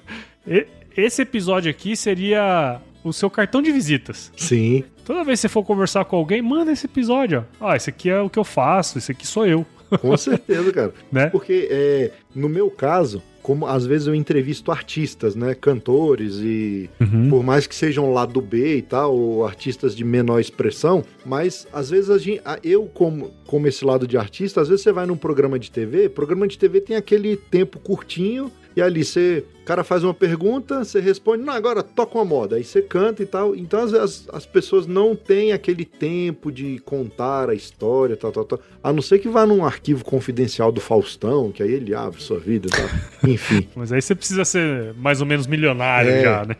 esse 0.96 1.20
episódio 1.20 1.70
aqui 1.70 1.94
seria 1.94 2.80
o 3.04 3.12
seu 3.12 3.30
cartão 3.30 3.60
de 3.62 3.70
visitas. 3.72 4.32
Sim. 4.36 4.84
Toda 5.04 5.24
vez 5.24 5.38
que 5.38 5.42
você 5.42 5.48
for 5.48 5.64
conversar 5.64 6.04
com 6.04 6.16
alguém, 6.16 6.40
manda 6.42 6.70
esse 6.72 6.86
episódio, 6.86 7.44
ó. 7.60 7.70
Ah, 7.70 7.76
esse 7.76 7.90
aqui 7.90 8.08
é 8.10 8.20
o 8.20 8.30
que 8.30 8.38
eu 8.38 8.44
faço, 8.44 8.98
esse 8.98 9.10
aqui 9.12 9.26
sou 9.26 9.46
eu, 9.46 9.66
Com 10.00 10.14
certeza, 10.18 10.70
cara. 10.72 10.92
né? 11.10 11.26
Porque, 11.30 11.66
é, 11.70 12.12
no 12.34 12.48
meu 12.48 12.70
caso, 12.70 13.20
como 13.42 13.66
às 13.66 13.84
vezes 13.86 14.06
eu 14.06 14.14
entrevisto 14.14 14.70
artistas, 14.70 15.34
né? 15.34 15.54
Cantores 15.54 16.36
e. 16.36 16.88
Uhum. 17.00 17.30
Por 17.30 17.42
mais 17.42 17.66
que 17.66 17.74
sejam 17.74 18.12
lá 18.12 18.26
do 18.26 18.40
B 18.40 18.76
e 18.76 18.82
tal, 18.82 19.16
ou 19.16 19.46
artistas 19.46 19.96
de 19.96 20.04
menor 20.04 20.38
expressão, 20.38 21.02
mas 21.24 21.66
às 21.72 21.88
vezes 21.90 22.10
a 22.10 22.18
gente, 22.18 22.40
a- 22.44 22.58
eu, 22.62 22.84
como, 22.84 23.30
como 23.46 23.66
esse 23.66 23.82
lado 23.84 24.06
de 24.06 24.16
artista, 24.18 24.60
às 24.60 24.68
vezes 24.68 24.82
você 24.84 24.92
vai 24.92 25.06
num 25.06 25.16
programa 25.16 25.58
de 25.58 25.70
TV, 25.70 26.08
programa 26.10 26.46
de 26.46 26.56
TV 26.58 26.82
tem 26.82 26.94
aquele 26.96 27.34
tempo 27.34 27.78
curtinho 27.80 28.52
e 28.76 28.82
ali 28.82 29.02
você. 29.02 29.42
Cara 29.70 29.84
faz 29.84 30.02
uma 30.02 30.12
pergunta, 30.12 30.82
você 30.84 30.98
responde, 30.98 31.44
não, 31.44 31.52
agora 31.54 31.80
toca 31.82 32.18
uma 32.18 32.24
moda. 32.24 32.56
Aí 32.56 32.64
você 32.64 32.82
canta 32.82 33.22
e 33.22 33.26
tal. 33.26 33.54
Então 33.54 33.80
as, 33.80 33.94
as, 33.94 34.28
as 34.32 34.44
pessoas 34.46 34.84
não 34.86 35.14
têm 35.14 35.52
aquele 35.52 35.84
tempo 35.84 36.50
de 36.50 36.80
contar 36.80 37.48
a 37.48 37.54
história, 37.54 38.16
tal, 38.16 38.32
tal, 38.32 38.44
tal. 38.44 38.60
A 38.82 38.92
não 38.92 39.00
ser 39.00 39.20
que 39.20 39.28
vá 39.28 39.46
num 39.46 39.64
arquivo 39.64 40.04
confidencial 40.04 40.72
do 40.72 40.80
Faustão, 40.80 41.52
que 41.52 41.62
aí 41.62 41.72
ele 41.72 41.94
abre 41.94 42.20
sua 42.20 42.40
vida 42.40 42.66
e 42.66 42.70
tal. 42.70 42.88
Enfim. 43.30 43.68
Mas 43.76 43.92
aí 43.92 44.02
você 44.02 44.14
precisa 44.14 44.44
ser 44.44 44.92
mais 44.94 45.20
ou 45.20 45.26
menos 45.26 45.46
milionário 45.46 46.10
É. 46.10 46.22
já, 46.22 46.44
né? 46.44 46.56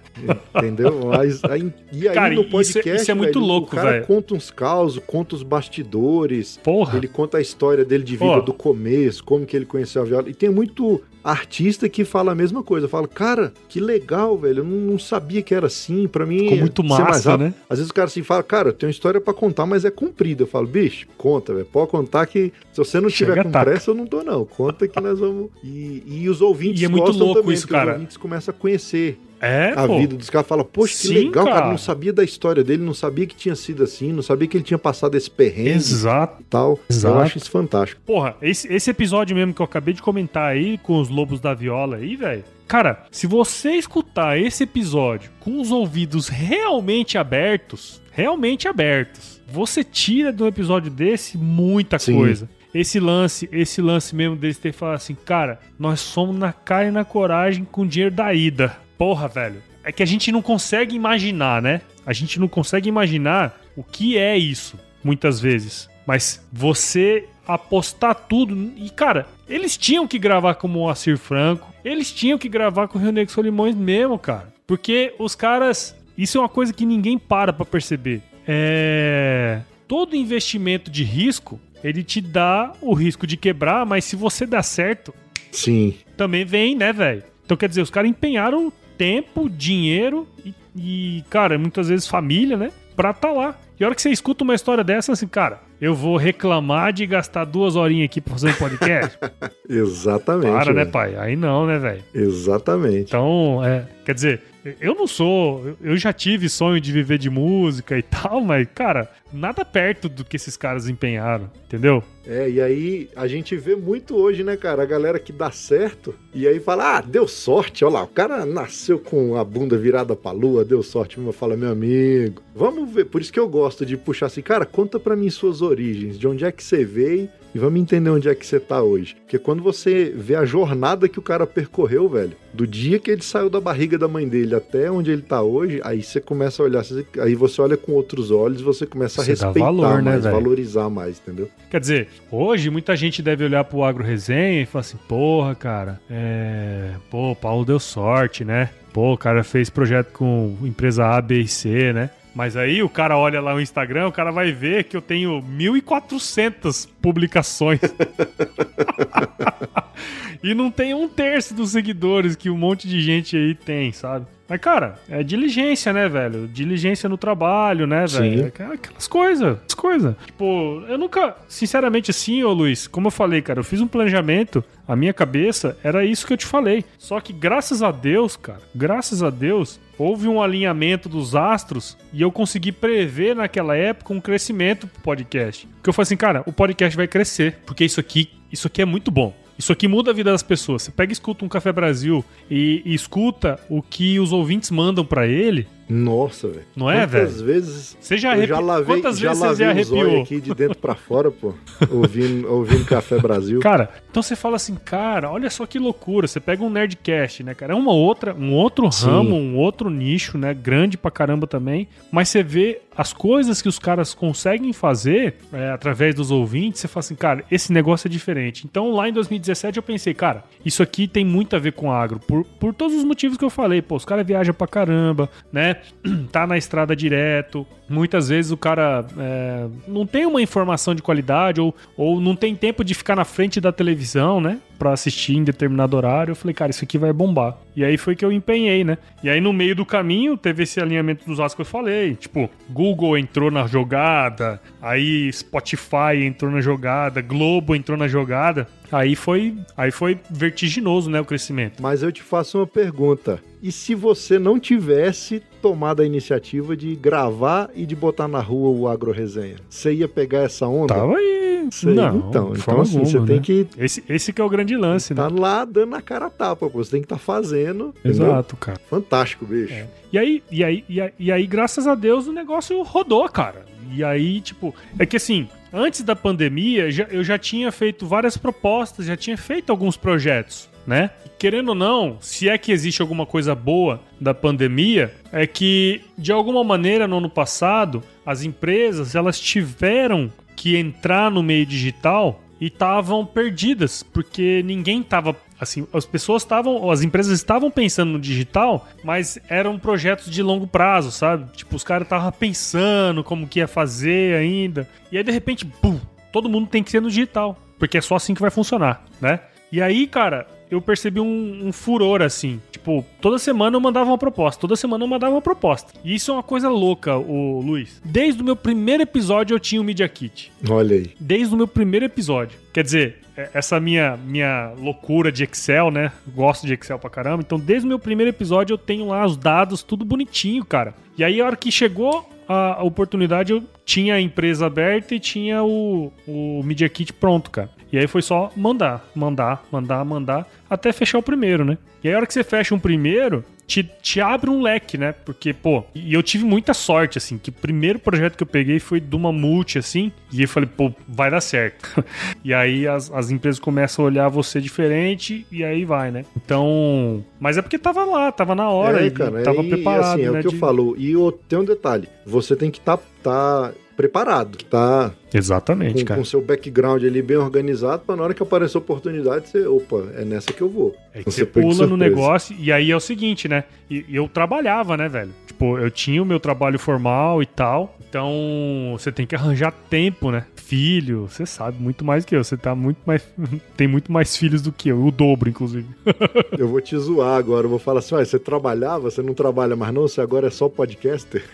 Entendeu? 0.55 1.01
Mas, 1.07 1.43
aí, 1.45 1.73
e 1.93 2.07
aí 2.07 2.15
Cara, 2.15 2.33
no 2.35 2.43
isso 2.43 2.49
é- 2.49 2.51
podcast. 2.53 3.03
isso 3.03 3.11
é 3.11 3.15
muito 3.15 3.41
velho, 3.41 3.47
louco, 3.47 3.69
O 3.73 3.77
cara 3.77 3.91
velho. 3.91 4.07
conta 4.07 4.35
uns 4.35 4.51
causos, 4.53 5.03
conta 5.05 5.35
os 5.35 5.43
bastidores. 5.43 6.59
Porra. 6.63 6.97
Ele 6.97 7.09
conta 7.09 7.39
a 7.39 7.41
história 7.41 7.85
dele 7.85 8.05
de 8.05 8.13
vida 8.17 8.25
Ó. 8.31 8.41
do 8.41 8.53
começo, 8.53 9.25
como 9.25 9.45
que 9.45 9.57
ele 9.57 9.67
conheceu 9.67 10.03
a 10.03 10.05
viola. 10.05 10.29
E 10.31 10.35
tem 10.35 10.49
muito 10.51 11.01
artista 11.23 11.89
que 11.89 12.05
fala 12.05 12.33
a 12.33 12.35
mesma 12.35 12.63
coisa. 12.63 12.89
Fala, 12.89 13.00
cara, 13.09 13.53
que 13.69 13.81
legal, 13.81 14.37
velho. 14.39 14.59
Eu 14.61 14.65
não, 14.65 14.77
não 14.93 14.99
sabia 14.99 15.43
que 15.43 15.55
era 15.55 15.67
assim. 15.67 16.07
Pra 16.09 16.25
mim. 16.27 16.39
Ficou 16.41 16.59
muito 16.59 16.85
massa, 16.85 17.37
né? 17.37 17.55
Às 17.69 17.79
vezes 17.79 17.91
o 17.91 17.95
cara 17.95 18.07
assim 18.07 18.23
fala, 18.23 18.43
cara, 18.43 18.69
eu 18.69 18.73
tenho 18.73 18.89
uma 18.89 18.93
história 18.93 19.21
pra 19.21 19.33
contar, 19.35 19.67
mas 19.67 19.85
é 19.85 19.91
comprida. 19.91 20.43
Eu 20.43 20.47
falo, 20.47 20.67
bicho, 20.67 21.07
conta, 21.17 21.53
velho. 21.55 21.67
Pode 21.67 21.91
contar 21.91 22.27
que 22.27 22.53
se 22.73 22.79
você 22.79 23.01
não 23.01 23.09
Chega, 23.11 23.33
tiver 23.33 23.45
com 23.45 23.51
taca. 23.51 23.71
pressa, 23.71 23.91
eu 23.91 23.95
não 23.95 24.07
tô, 24.07 24.23
não. 24.23 24.45
Conta 24.45 24.87
que 24.89 25.01
nós 25.01 25.19
vamos. 25.19 25.51
E, 25.63 26.03
e 26.07 26.29
os 26.29 26.41
ouvintes 26.41 26.81
E 26.83 26.85
é 26.85 26.89
muito 26.89 27.05
gostam 27.07 27.27
louco 27.27 27.41
também, 27.43 27.55
isso, 27.55 27.69
cara. 27.69 27.91
Os 27.91 27.95
ouvintes 27.95 28.17
começam 28.17 28.55
a 28.55 28.59
conhecer 28.59 29.19
É, 29.41 29.73
a 29.77 29.87
pô. 29.87 29.99
vida 29.99 30.17
dos 30.17 30.29
caras. 30.31 30.47
Fala, 30.49 30.65
poxa, 30.65 30.95
que 30.95 31.09
Sim, 31.09 31.15
legal, 31.27 31.45
cara. 31.45 31.57
cara. 31.61 31.71
Não 31.71 31.79
sabia 31.79 32.13
da 32.13 32.25
história 32.25 32.65
dele, 32.65 32.83
não 32.83 32.95
sabia 32.95 33.27
que 33.27 33.35
tinha 33.35 33.55
sido 33.55 33.83
assim, 33.83 34.13
não 34.13 34.23
sabia 34.23 34.49
que 34.49 34.57
ele 34.57 34.65
tinha 34.65 34.79
passado 34.79 35.15
esse 35.17 35.31
perrengue 35.31 35.77
Exato. 35.77 36.43
tal. 36.49 36.79
Exato. 36.89 37.15
Eu 37.15 37.21
acho 37.21 37.39
isso 37.39 37.51
fantástico. 37.51 38.01
Porra, 38.07 38.37
esse, 38.43 38.73
esse 38.73 38.91
episódio 38.91 39.35
mesmo 39.37 39.53
que 39.55 39.61
eu 39.61 39.65
acabei 39.65 39.95
de 39.95 40.03
comentar 40.03 40.51
aí 40.51 40.79
com 40.79 41.01
os 41.01 41.09
lobos 41.09 41.41
da 41.41 41.53
viola 41.55 41.97
aí, 41.97 42.17
velho. 42.17 42.45
Cara, 42.71 43.03
se 43.11 43.27
você 43.27 43.73
escutar 43.73 44.39
esse 44.39 44.63
episódio 44.63 45.33
com 45.41 45.61
os 45.61 45.73
ouvidos 45.73 46.29
realmente 46.29 47.19
abertos, 47.19 48.01
realmente 48.13 48.69
abertos, 48.69 49.43
você 49.49 49.83
tira 49.83 50.33
de 50.33 50.41
um 50.41 50.47
episódio 50.47 50.89
desse 50.89 51.37
muita 51.37 51.99
Sim. 51.99 52.15
coisa. 52.15 52.49
Esse 52.73 53.01
lance, 53.01 53.49
esse 53.51 53.83
lance 53.83 54.15
mesmo 54.15 54.37
deles 54.37 54.57
ter 54.57 54.73
falado 54.73 54.95
assim, 54.95 55.17
cara, 55.17 55.59
nós 55.77 55.99
somos 55.99 56.37
na 56.39 56.53
cara 56.53 56.87
e 56.87 56.91
na 56.93 57.05
coragem 57.05 57.65
com 57.65 57.83
o 57.83 57.89
dinheiro 57.89 58.15
da 58.15 58.33
ida. 58.33 58.77
Porra, 58.97 59.27
velho. 59.27 59.61
É 59.83 59.91
que 59.91 60.05
a 60.05 60.07
gente 60.07 60.31
não 60.31 60.41
consegue 60.41 60.95
imaginar, 60.95 61.61
né? 61.61 61.81
A 62.07 62.13
gente 62.13 62.39
não 62.39 62.47
consegue 62.47 62.89
imaginar 62.89 63.61
o 63.75 63.83
que 63.83 64.17
é 64.17 64.39
isso, 64.39 64.79
muitas 65.03 65.41
vezes. 65.41 65.90
Mas 66.07 66.45
você 66.53 67.27
apostar 67.47 68.15
tudo. 68.15 68.73
E, 68.77 68.91
cara, 68.91 69.27
eles 69.49 69.77
tinham 69.77 70.07
que 70.07 70.19
gravar 70.19 70.55
com 70.55 70.67
o 70.67 70.71
Moacir 70.71 71.19
Franco. 71.19 71.73
Eles 71.85 72.13
tinham 72.13 72.39
que 72.39 72.49
gravar 72.49 72.89
com 72.89 72.99
o 72.99 73.03
Rio 73.03 73.13
Negro 73.13 73.33
Solimões 73.33 73.75
mesmo, 73.75 74.19
cara. 74.19 74.53
Porque 74.67 75.15
os 75.19 75.35
caras. 75.35 75.97
Isso 76.17 76.37
é 76.37 76.41
uma 76.41 76.49
coisa 76.49 76.73
que 76.73 76.85
ninguém 76.85 77.19
para 77.19 77.53
pra 77.53 77.65
perceber. 77.65 78.23
É. 78.47 79.61
Todo 79.89 80.15
investimento 80.15 80.91
de 80.91 81.03
risco, 81.03 81.59
ele 81.83 82.05
te 82.05 82.21
dá 82.21 82.73
o 82.81 82.95
risco 82.95 83.27
de 83.27 83.37
quebrar, 83.37 83.85
mas 83.85 84.05
se 84.05 84.15
você 84.15 84.47
dá 84.47 84.63
certo, 84.63 85.13
Sim. 85.51 85.95
também 86.17 86.45
vem, 86.45 86.77
né, 86.77 86.93
velho? 86.93 87.25
Então 87.45 87.57
quer 87.57 87.69
dizer, 87.69 87.83
os 87.83 87.91
caras 87.91 88.09
empenharam 88.09 88.73
tempo, 88.97 89.49
dinheiro 89.49 90.29
e, 90.45 90.55
e, 90.77 91.25
cara, 91.29 91.59
muitas 91.59 91.89
vezes 91.89 92.07
família, 92.07 92.57
né? 92.57 92.71
Pra 92.95 93.13
tá 93.13 93.33
lá. 93.33 93.59
E 93.79 93.83
a 93.83 93.87
hora 93.87 93.95
que 93.97 94.03
você 94.03 94.11
escuta 94.11 94.45
uma 94.45 94.55
história 94.55 94.85
dessa, 94.85 95.13
assim, 95.13 95.27
cara, 95.27 95.61
eu 95.81 95.95
vou 95.95 96.17
reclamar 96.17 96.93
de 96.93 97.07
gastar 97.07 97.45
duas 97.45 97.75
horinhas 97.77 98.07
aqui 98.07 98.21
pra 98.21 98.35
fazer 98.35 98.51
um 98.51 98.55
podcast? 98.55 99.19
Exatamente. 99.69 100.53
Para, 100.53 100.73
né, 100.73 100.81
velho. 100.81 100.91
pai? 100.91 101.17
Aí 101.17 101.37
não, 101.37 101.67
né, 101.67 101.79
velho? 101.79 102.03
Exatamente. 102.15 103.09
Então, 103.09 103.65
é. 103.65 103.87
Quer 104.05 104.15
dizer, 104.15 104.43
eu 104.81 104.95
não 104.95 105.07
sou. 105.07 105.77
eu- 105.81 105.97
já 105.97 106.13
tive 106.13 106.49
sonho 106.49 106.81
de 106.81 106.93
viver 106.93 107.19
de 107.19 107.29
música 107.31 107.99
e 107.99 108.03
tal, 108.05 108.41
mas, 108.41 108.67
cara, 108.75 109.11
nada 109.33 109.65
perto 109.65 110.09
do 110.09 110.25
que 110.25 110.37
esses 110.37 110.57
caras 110.57 110.89
empenharam, 110.89 111.51
entendeu? 111.67 112.03
É, 112.27 112.49
e 112.49 112.61
aí 112.61 113.09
a 113.17 113.27
gente 113.27 113.57
vê 113.57 113.75
muito 113.75 114.15
hoje, 114.17 114.45
né, 114.45 114.57
cara? 114.57 114.83
A 114.83 114.87
galera 114.87 115.19
que 115.19 115.33
dá 115.33 115.51
certo 115.51 116.15
e 116.35 116.47
aí 116.47 116.61
fala, 116.61 116.99
ah, 116.99 117.01
deu 117.01 117.27
sorte, 117.27 117.85
olha 117.85 117.95
lá, 117.95 118.03
o 118.05 118.09
cara 118.09 118.45
nasceu 118.47 118.99
com 118.99 119.37
a 119.37 119.43
bunda 119.45 119.77
virada 119.79 120.15
pra 120.15 120.31
lua, 120.31 120.65
deu 120.65 120.83
sorte. 120.83 121.19
Eu 121.19 121.33
falo, 121.33 121.57
meu 121.57 121.71
amigo, 121.71 122.43
vamos 122.55 122.93
ver. 122.93 123.07
Por 123.07 123.21
isso 123.21 123.33
que 123.33 123.41
eu 123.41 123.49
gosto 123.49 123.85
de 123.87 123.97
puxar 123.97 124.27
assim, 124.27 124.43
cara, 124.43 124.65
conta 124.67 125.01
pra 125.01 125.17
mim 125.17 125.31
suas 125.31 125.63
origens, 125.63 126.19
de 126.19 126.29
onde 126.29 126.45
é 126.45 126.53
que 126.53 126.63
você 126.63 126.85
veio 126.85 127.29
e 127.55 127.59
vamos 127.59 127.81
entender 127.81 128.11
onde 128.11 128.29
é 128.29 128.35
que 128.35 128.47
você 128.47 128.61
tá 128.61 128.83
hoje. 128.83 129.17
Porque 129.23 129.39
quando 129.39 129.63
você 129.63 130.13
vê 130.15 130.35
a 130.37 130.45
jornada 130.45 131.09
que 131.09 131.19
o 131.19 131.23
cara 131.23 131.47
percorreu, 131.47 132.09
velho, 132.09 132.33
do 132.53 132.67
dia 132.67 132.99
que 132.99 133.11
ele 133.11 133.23
saiu 133.23 133.49
da 133.49 133.61
barriga 133.61 133.97
da 133.99 134.09
mãe 134.09 134.29
dele 134.29 134.55
até 134.55 134.91
onde 134.91 135.11
ele 135.11 135.23
tá 135.23 135.43
hoje, 135.43 135.81
aí 135.85 136.03
você 136.03 136.21
começa 136.21 136.63
a 136.63 136.67
olhar, 136.67 136.83
aí 137.21 137.35
você 137.35 137.61
olha 137.61 137.77
com 137.77 137.93
outros 137.93 138.31
olhos, 138.31 138.61
você 138.61 138.87
começa 138.87 139.21
a 139.21 139.25
Você 139.25 139.33
respeitar 139.33 139.67
valor, 139.67 140.03
né, 140.03 140.11
mais, 140.13 140.25
velho? 140.25 140.35
valorizar 140.35 140.91
mais, 140.91 141.19
entendeu? 141.21 141.49
Quer 141.71 141.81
dizer, 141.81 142.09
hoje 142.31 142.71
muita 142.71 142.97
gente 142.97 143.23
deve 143.23 143.45
olhar 143.45 143.65
pro 143.65 143.83
Agro 143.85 144.05
Resenha 144.05 144.63
e 144.63 144.67
falar 144.67 144.81
assim, 144.81 144.99
porra, 145.09 145.55
cara, 145.55 146.01
é. 146.11 146.91
Pô, 147.11 147.33
o 147.33 147.37
Paulo 147.37 147.65
deu 147.65 147.79
sorte, 147.79 148.45
né? 148.45 148.71
Pô, 148.93 149.13
o 149.13 149.19
cara 149.19 149.45
fez 149.45 149.71
projeto 149.71 150.13
com 150.13 150.57
empresa 150.63 151.07
A, 151.07 151.23
B 151.23 151.41
e 151.41 151.49
C, 151.49 151.93
né? 151.93 152.11
Mas 152.35 152.57
aí 152.57 152.83
o 152.83 152.89
cara 152.89 153.17
olha 153.17 153.41
lá 153.41 153.55
no 153.55 153.61
Instagram, 153.61 154.07
o 154.07 154.13
cara 154.13 154.31
vai 154.31 154.53
ver 154.53 154.85
que 154.85 154.97
eu 154.97 155.03
tenho 155.03 155.43
1.400 155.43 156.89
publicações. 157.03 157.81
e 160.43 160.55
não 160.55 160.71
tem 160.71 160.95
um 160.95 161.09
terço 161.09 161.55
dos 161.55 161.71
seguidores 161.71 162.37
que 162.37 162.49
um 162.49 162.57
monte 162.57 162.89
de 162.89 163.01
gente 163.01 163.37
aí 163.37 163.55
tem, 163.55 163.93
sabe? 163.93 164.27
Mas, 164.51 164.61
cara, 164.61 164.97
é 165.09 165.23
diligência, 165.23 165.93
né, 165.93 166.09
velho? 166.09 166.49
Diligência 166.49 167.09
no 167.09 167.17
trabalho, 167.17 167.87
né, 167.87 168.05
velho? 168.19 168.47
Aqu- 168.49 168.73
Aquelas 168.75 169.07
coisas, 169.07 169.57
as 169.67 169.75
coisas. 169.75 170.15
Tipo, 170.27 170.83
eu 170.89 170.99
nunca, 170.99 171.37
sinceramente 171.49 172.11
assim, 172.11 172.43
ô 172.43 172.53
Luiz, 172.53 172.89
como 172.89 173.07
eu 173.07 173.11
falei, 173.13 173.41
cara, 173.41 173.61
eu 173.61 173.65
fiz 173.65 173.81
um 173.81 173.87
planejamento, 173.87 174.65
a 174.89 174.97
minha 174.97 175.15
cabeça 175.15 175.79
era 175.85 176.05
isso 176.05 176.27
que 176.27 176.33
eu 176.33 176.37
te 176.37 176.47
falei. 176.47 176.85
Só 176.99 177.21
que 177.21 177.33
graças 177.33 177.81
a 177.81 177.93
Deus, 177.93 178.37
cara, 178.37 178.59
graças 178.75 179.23
a 179.23 179.31
Deus, 179.31 179.79
houve 179.97 180.27
um 180.27 180.43
alinhamento 180.43 181.09
dos 181.09 181.37
astros 181.37 181.97
e 182.13 182.21
eu 182.21 182.33
consegui 182.33 182.73
prever 182.73 183.37
naquela 183.37 183.77
época 183.77 184.13
um 184.13 184.21
crescimento 184.21 184.89
pro 184.89 185.01
podcast. 185.03 185.65
Porque 185.77 185.89
eu 185.91 185.93
falei 185.93 186.03
assim, 186.05 186.17
cara, 186.17 186.43
o 186.45 186.53
podcast 186.53 186.97
vai 186.97 187.07
crescer, 187.07 187.59
porque 187.65 187.85
isso 187.85 188.01
aqui, 188.01 188.29
isso 188.51 188.67
aqui 188.67 188.83
é 188.83 188.85
muito 188.85 189.13
bom. 189.13 189.33
Isso 189.61 189.75
aqui 189.75 189.87
muda 189.87 190.11
a 190.11 190.15
vida 190.15 190.33
das 190.33 190.43
pessoas. 190.43 190.85
Você 190.85 190.91
pega 190.91 191.13
e 191.13 191.15
escuta 191.15 191.45
um 191.45 191.49
Café 191.49 191.71
Brasil 191.71 192.25
e, 192.51 192.81
e 192.83 192.95
escuta 192.95 193.61
o 193.69 193.83
que 193.83 194.19
os 194.19 194.33
ouvintes 194.33 194.71
mandam 194.71 195.05
pra 195.05 195.27
ele. 195.27 195.69
Nossa, 195.91 196.49
velho. 196.49 196.65
Não 196.77 196.91
é, 196.91 197.07
Quantas 197.07 197.41
vezes 197.41 197.97
Você 198.01 198.17
já, 198.17 198.33
arrepi... 198.33 198.49
já 198.49 198.61
lavei, 198.61 198.87
Quantas 198.87 199.19
já 199.19 199.29
vezes 199.31 199.39
você 199.43 199.47
lavei 199.47 199.67
já 199.67 199.73
os 199.83 199.93
olhos 199.93 200.03
arrepiou? 200.05 200.23
aqui 200.23 200.41
de 200.41 200.55
dentro 200.55 200.79
pra 200.79 200.95
fora, 200.95 201.31
pô, 201.31 201.53
ouvindo, 201.91 202.47
ouvindo 202.53 202.85
Café 202.85 203.19
Brasil. 203.19 203.61
Cara, 203.61 203.91
então 204.11 204.23
você 204.23 204.37
fala 204.37 204.57
assim, 204.57 204.75
cara, 204.77 205.31
olha 205.31 205.51
só 205.51 205.67
que 205.67 205.79
loucura. 205.79 206.27
Você 206.27 206.39
pega 206.41 206.63
um 206.63 206.71
Nerdcast, 206.71 207.43
né, 207.43 207.55
cara? 207.55 207.73
É 207.73 207.77
uma 207.77 207.93
outra, 207.93 208.35
um 208.35 208.53
outro 208.55 208.91
Sim. 208.93 209.07
ramo, 209.07 209.35
um 209.37 209.57
outro 209.57 209.91
nicho, 209.91 210.39
né? 210.39 210.55
Grande 210.55 210.97
pra 210.97 211.11
caramba 211.11 211.47
também. 211.47 211.89
Mas 212.11 212.29
você 212.29 212.43
vê 212.43 212.81
as 212.97 213.13
coisas 213.13 213.63
que 213.63 213.69
os 213.69 213.79
caras 213.79 214.13
conseguem 214.13 214.73
fazer 214.73 215.37
é, 215.53 215.71
através 215.71 216.15
dos 216.15 216.31
ouvintes. 216.31 216.81
Você 216.81 216.89
fala 216.89 217.01
assim, 217.01 217.15
cara, 217.15 217.45
esse 217.51 217.73
negócio 217.73 218.09
é 218.09 218.11
diferente. 218.11 218.67
Então 218.67 218.93
lá 218.93 219.09
em 219.09 219.13
2017 219.13 219.77
eu 219.79 219.83
pensei, 219.83 220.13
cara, 220.13 220.45
isso 220.65 220.83
aqui 220.83 221.09
tem 221.09 221.25
muito 221.25 221.57
a 221.57 221.59
ver 221.59 221.73
com 221.73 221.91
agro. 221.91 222.21
Por, 222.21 222.45
por 222.45 222.75
todos 222.75 222.97
os 222.97 223.05
motivos 223.05 223.39
que 223.39 223.45
eu 223.45 223.51
falei. 223.51 223.81
Pô, 223.81 223.97
os 223.97 224.05
caras 224.05 224.27
viajam 224.27 224.53
pra 224.53 224.67
caramba, 224.67 225.31
né? 225.53 225.77
tá 226.31 226.47
na 226.47 226.57
estrada 226.57 226.95
direto. 226.95 227.67
Muitas 227.89 228.29
vezes 228.29 228.53
o 228.53 228.57
cara 228.57 229.05
é, 229.19 229.67
não 229.87 230.07
tem 230.07 230.27
uma 230.27 230.41
informação 230.41 230.95
de 230.95 231.03
qualidade 231.03 231.61
ou, 231.61 231.75
ou 231.97 232.21
não 232.21 232.37
tem 232.37 232.55
tempo 232.55 232.85
de 232.85 232.95
ficar 232.95 233.17
na 233.17 233.25
frente 233.25 233.61
da 233.61 233.73
televisão, 233.73 234.41
né? 234.41 234.59
Pra 234.79 234.93
assistir 234.93 235.37
em 235.37 235.45
determinado 235.45 235.97
horário. 235.97 236.33
Eu 236.33 236.37
falei, 236.37 236.55
cara, 236.55 236.71
isso 236.71 236.85
aqui 236.85 236.97
vai 236.99 237.13
bombar. 237.13 237.57
E 237.75 237.85
aí 237.85 237.97
foi 237.97 238.17
que 238.17 238.25
eu 238.25 238.33
empenhei, 238.33 238.85
né? 238.85 238.99
E 239.23 239.29
aí 239.29 239.41
no 239.41 239.53
meio 239.53 239.75
do 239.75 239.87
caminho 239.87 240.37
teve 240.37 240.65
esse 240.65 240.81
alinhamento 240.81 241.25
dos 241.25 241.39
astros 241.41 241.55
que 241.55 241.61
eu 241.63 241.81
falei. 241.81 242.15
Tipo, 242.15 242.51
Google 242.69 243.17
entrou 243.17 243.51
na 243.51 243.67
jogada, 243.67 244.61
aí 244.81 245.33
Spotify 245.33 246.23
entrou 246.23 246.51
na 246.51 246.61
jogada, 246.61 247.21
Globo 247.21 247.75
entrou 247.75 247.97
na 247.97 248.09
jogada. 248.09 248.67
Aí 248.93 249.15
foi, 249.15 249.57
aí 249.77 249.91
foi 249.91 250.19
vertiginoso, 250.31 251.09
né, 251.11 251.21
o 251.21 251.25
crescimento. 251.25 251.81
Mas 251.81 252.03
eu 252.03 252.11
te 252.11 252.23
faço 252.23 252.59
uma 252.59 252.67
pergunta. 252.67 253.41
E 253.63 253.71
se 253.71 253.95
você 253.95 254.39
não 254.39 254.59
tivesse 254.59 255.43
tomado 255.61 256.01
a 256.01 256.07
iniciativa 256.07 256.77
de 256.77 256.97
gravar 256.97 257.71
e 257.75 257.85
de 257.87 257.95
botar 257.95 258.27
na 258.27 258.41
rua 258.41 258.71
o 258.71 258.89
Agro 258.89 259.13
Resenha? 259.13 259.57
Você 259.69 259.93
ia 259.93 260.09
pegar 260.09 260.41
essa 260.41 260.67
onda? 260.67 260.95
Tava 260.95 261.17
aí. 261.17 261.69
Sei. 261.71 261.95
Não, 261.95 262.17
então, 262.17 262.53
então 262.57 262.81
assim, 262.81 263.05
você 263.05 263.19
alguma, 263.19 263.27
tem 263.27 263.37
né? 263.37 263.43
que 263.43 263.67
Esse, 263.79 264.03
esse 264.09 264.33
que 264.33 264.41
é 264.41 264.45
o 264.45 264.49
grande 264.49 264.77
lance, 264.77 265.13
né? 265.13 265.23
estar 265.23 265.41
lá 265.41 265.65
dando 265.65 265.95
a 265.95 266.01
cara 266.01 266.27
a 266.27 266.31
tapa, 266.31 266.69
pô. 266.69 266.79
Você 266.79 266.93
tem 266.93 267.01
que 267.01 267.05
estar 267.05 267.19
fazendo. 267.19 267.70
Entendeu? 267.71 267.95
Exato, 268.05 268.57
cara. 268.57 268.81
Fantástico, 268.89 269.45
bicho. 269.47 269.73
É. 269.73 269.87
E 270.13 270.19
aí, 270.19 270.43
e, 270.51 270.65
aí, 270.65 270.85
e, 270.89 271.01
aí, 271.01 271.13
e 271.19 271.33
aí, 271.33 271.47
graças 271.47 271.87
a 271.87 271.95
Deus, 271.95 272.27
o 272.27 272.33
negócio 272.33 272.81
rodou, 272.83 273.29
cara. 273.29 273.65
E 273.93 274.05
aí, 274.05 274.41
tipo, 274.41 274.75
é 274.99 275.05
que 275.07 275.17
assim, 275.17 275.49
antes 275.73 276.03
da 276.03 276.15
pandemia, 276.15 276.91
já- 276.91 277.07
eu 277.11 277.25
já 277.25 277.37
tinha 277.39 277.73
feito 277.73 278.07
várias 278.07 278.37
propostas, 278.37 279.07
já 279.07 279.17
tinha 279.17 279.37
feito 279.37 279.71
alguns 279.71 279.97
projetos, 279.97 280.69
né? 280.87 281.11
Querendo 281.39 281.71
ou 281.71 281.75
não, 281.75 282.17
se 282.21 282.49
é 282.49 282.57
que 282.59 282.71
existe 282.71 283.01
alguma 283.03 283.25
coisa 283.27 283.55
boa 283.55 284.01
da 284.21 284.33
pandemia, 284.35 285.13
é 285.33 285.47
que 285.47 286.03
de 286.17 286.31
alguma 286.31 286.63
maneira 286.63 287.09
no 287.09 287.19
ano 287.19 287.31
passado 287.31 288.03
as 288.25 288.43
empresas 288.45 289.15
elas 289.15 289.41
tiveram 289.41 290.31
que 290.55 290.77
entrar 290.77 291.31
no 291.31 291.43
meio 291.43 291.65
digital 291.65 292.41
e 292.61 292.67
estavam 292.67 293.25
perdidas, 293.25 294.03
porque 294.03 294.63
ninguém 294.65 295.01
estava 295.01 295.35
assim, 295.61 295.87
as 295.93 296.07
pessoas 296.07 296.43
estavam, 296.43 296.91
as 296.91 297.03
empresas 297.03 297.33
estavam 297.33 297.71
pensando 297.71 298.13
no 298.13 298.19
digital, 298.19 298.89
mas 299.05 299.39
eram 299.49 299.79
projetos 299.79 300.31
de 300.31 300.43
longo 300.43 300.67
prazo, 300.67 301.11
sabe? 301.11 301.53
Tipo, 301.55 301.77
os 301.77 301.85
caras 301.85 302.07
estavam 302.07 302.33
pensando 302.33 303.23
como 303.23 303.47
que 303.47 303.59
ia 303.59 303.69
fazer 303.69 304.37
ainda. 304.37 304.89
E 305.13 305.19
aí 305.19 305.25
de 305.25 305.31
repente, 305.31 305.67
pum, 305.67 306.01
todo 306.33 306.49
mundo 306.49 306.67
tem 306.67 306.83
que 306.83 306.91
ser 306.91 307.03
no 307.03 307.11
digital, 307.11 307.59
porque 307.79 307.99
é 307.99 308.01
só 308.01 308.17
assim 308.17 308.35
que 308.35 308.41
vai 308.41 308.51
funcionar, 308.51 309.05
né? 309.21 309.41
E 309.71 309.81
aí, 309.81 310.07
cara, 310.07 310.47
eu 310.71 310.81
percebi 310.81 311.21
um, 311.21 311.69
um, 311.69 311.73
furor 311.73 312.23
assim. 312.23 312.61
Tipo, 312.81 313.05
toda 313.21 313.39
semana 313.39 313.77
eu 313.77 313.81
mandava 313.81 314.09
uma 314.09 314.17
proposta, 314.17 314.59
toda 314.59 314.75
semana 314.75 315.05
eu 315.05 315.09
mandava 315.09 315.35
uma 315.35 315.43
proposta. 315.43 315.93
E 316.03 316.15
isso 316.15 316.31
é 316.31 316.35
uma 316.35 316.43
coisa 316.43 316.71
louca, 316.71 317.15
o 317.19 317.61
Luiz. 317.61 318.01
Desde 318.03 318.41
o 318.41 318.45
meu 318.45 318.57
primeiro 318.57 319.03
episódio 319.03 319.55
eu 319.55 319.61
tinha 319.61 319.83
o 319.83 319.85
Media 319.85 320.09
Kit. 320.09 320.51
Olha 320.67 320.97
aí. 320.97 321.11
Desde 321.21 321.55
o 321.55 321.59
meu 321.59 321.69
primeiro 321.69 322.07
episódio. 322.07 322.59
Quer 322.73 322.83
dizer, 322.83 323.19
é, 323.37 323.51
essa 323.53 323.79
minha, 323.79 324.17
minha 324.17 324.73
loucura 324.79 325.31
de 325.31 325.45
Excel, 325.45 325.91
né? 325.91 326.11
Gosto 326.35 326.67
de 326.67 326.73
Excel 326.73 326.99
pra 326.99 327.11
caramba. 327.11 327.43
Então, 327.45 327.61
desde 327.61 327.85
o 327.85 327.89
meu 327.89 327.99
primeiro 327.99 328.31
episódio 328.31 328.73
eu 328.73 328.79
tenho 328.79 329.07
lá 329.09 329.27
os 329.27 329.37
dados, 329.37 329.83
tudo 329.83 330.03
bonitinho, 330.03 330.65
cara. 330.65 330.95
E 331.19 331.23
aí, 331.23 331.39
a 331.39 331.45
hora 331.45 331.57
que 331.57 331.71
chegou 331.71 332.27
a 332.53 332.83
oportunidade, 332.83 333.53
eu 333.53 333.63
tinha 333.85 334.15
a 334.15 334.21
empresa 334.21 334.67
aberta 334.67 335.15
e 335.15 335.21
tinha 335.21 335.63
o, 335.63 336.13
o 336.27 336.63
Media 336.65 336.89
Kit 336.89 337.13
pronto, 337.13 337.49
cara. 337.51 337.71
E 337.93 337.99
aí 337.99 338.09
foi 338.09 338.23
só 338.23 338.51
mandar, 338.57 339.05
mandar, 339.15 339.65
mandar, 339.71 340.05
mandar, 340.05 340.47
até 340.69 340.93
fechar 340.93 341.19
o 341.19 341.23
primeiro, 341.23 341.65
né? 341.65 341.79
E 342.03 342.09
aí 342.09 342.15
a 342.15 342.17
hora 342.17 342.27
que 342.27 342.35
você 342.35 342.43
fecha 342.43 342.75
um 342.75 342.79
primeiro, 342.79 343.45
te, 343.71 343.89
te 344.03 344.21
abre 344.21 344.51
um 344.51 344.61
leque, 344.61 344.99
né? 344.99 345.15
Porque, 345.25 345.53
pô, 345.53 345.85
e 345.95 346.13
eu 346.13 346.23
tive 346.25 346.45
muita 346.45 346.75
sorte, 346.75 347.19
assim, 347.19 347.39
que 347.39 347.51
o 347.51 347.53
primeiro 347.53 348.01
projeto 348.01 348.37
que 348.37 348.43
eu 348.43 348.47
peguei 348.47 348.81
foi 348.81 348.99
de 348.99 349.15
uma 349.15 349.31
multi, 349.31 349.79
assim, 349.79 350.11
e 350.33 350.43
eu 350.43 350.49
falei, 350.49 350.69
pô, 350.69 350.93
vai 351.07 351.31
dar 351.31 351.41
certo. 351.41 352.05
e 352.45 352.53
aí 352.53 352.89
as, 352.89 353.13
as 353.13 353.31
empresas 353.31 353.61
começam 353.61 354.05
a 354.05 354.09
olhar 354.09 354.29
você 354.29 354.61
diferente, 354.61 355.47
e 355.53 355.63
aí 355.63 355.85
vai, 355.85 356.11
né? 356.11 356.25
Então. 356.37 357.25
Mas 357.39 357.57
é 357.57 357.63
porque 357.63 357.79
tava 357.79 358.05
lá, 358.05 358.33
tava 358.33 358.57
na 358.57 358.69
hora, 358.69 359.07
é, 359.07 359.11
cara, 359.11 359.41
tava 359.45 359.63
e, 359.63 359.69
preparado. 359.69 360.15
Assim, 360.15 360.23
é 360.23 360.31
né, 360.33 360.41
o 360.41 360.43
que 360.43 360.49
de... 360.49 360.55
eu 360.55 360.59
falo. 360.59 360.97
E 360.99 361.15
tem 361.49 361.59
um 361.61 361.65
detalhe: 361.65 362.09
você 362.27 362.57
tem 362.57 362.73
que 362.73 362.79
estar. 362.79 362.97
Tá, 362.97 363.03
tá 363.23 363.73
preparado, 364.01 364.57
tá 364.65 365.13
Exatamente, 365.33 366.01
com, 366.01 366.05
cara. 366.07 366.21
com 366.21 366.25
seu 366.25 366.41
background 366.41 367.05
ali 367.05 367.21
bem 367.21 367.37
organizado, 367.37 368.03
para 368.07 368.17
na 368.17 368.23
hora 368.23 368.33
que 368.33 368.43
aparecer 368.43 368.79
a 368.79 368.81
oportunidade, 368.81 369.51
você, 369.51 369.67
opa, 369.67 370.07
é 370.17 370.25
nessa 370.25 370.55
que 370.55 370.63
eu 370.63 370.71
vou. 370.71 370.97
É 371.13 371.23
que 371.23 371.31
você, 371.31 371.45
pula 371.45 371.87
no 371.87 371.99
negócio 371.99 372.57
e 372.59 372.73
aí 372.73 372.91
é 372.91 372.97
o 372.97 373.01
seguinte, 373.01 373.47
né? 373.47 373.65
E, 373.91 374.07
eu 374.09 374.27
trabalhava, 374.27 374.97
né, 374.97 375.07
velho? 375.07 375.33
Tipo, 375.61 375.77
eu 375.77 375.91
tinha 375.91 376.23
o 376.23 376.25
meu 376.25 376.41
trabalho 376.41 376.79
formal 376.79 377.43
e 377.43 377.47
tal, 377.47 377.95
então 378.09 378.95
você 378.97 379.13
tem 379.13 379.27
que 379.27 379.35
arranjar 379.35 379.71
tempo, 379.91 380.31
né? 380.31 380.47
Filho, 380.57 381.29
você 381.29 381.45
sabe 381.45 381.83
muito 381.83 382.03
mais 382.03 382.25
que 382.25 382.35
eu, 382.35 382.43
você 382.43 382.57
tá 382.57 382.75
muito 382.75 382.97
mais 383.05 383.23
tem 383.77 383.87
muito 383.87 384.11
mais 384.11 384.35
filhos 384.35 384.63
do 384.63 384.73
que 384.73 384.89
eu, 384.89 385.05
o 385.05 385.11
dobro 385.11 385.51
inclusive. 385.51 385.87
eu 386.57 386.67
vou 386.67 386.81
te 386.81 386.97
zoar 386.97 387.37
agora, 387.37 387.67
eu 387.67 387.71
vou 387.71 387.79
falar 387.79 387.99
assim, 387.99 388.15
você 388.15 388.39
trabalhava, 388.39 389.11
você 389.11 389.21
não 389.21 389.35
trabalha 389.35 389.77
mais 389.77 389.93
não, 389.93 390.09
você 390.09 390.23
agora 390.23 390.47
é 390.47 390.51
só 390.51 390.67
podcaster. 390.67 391.45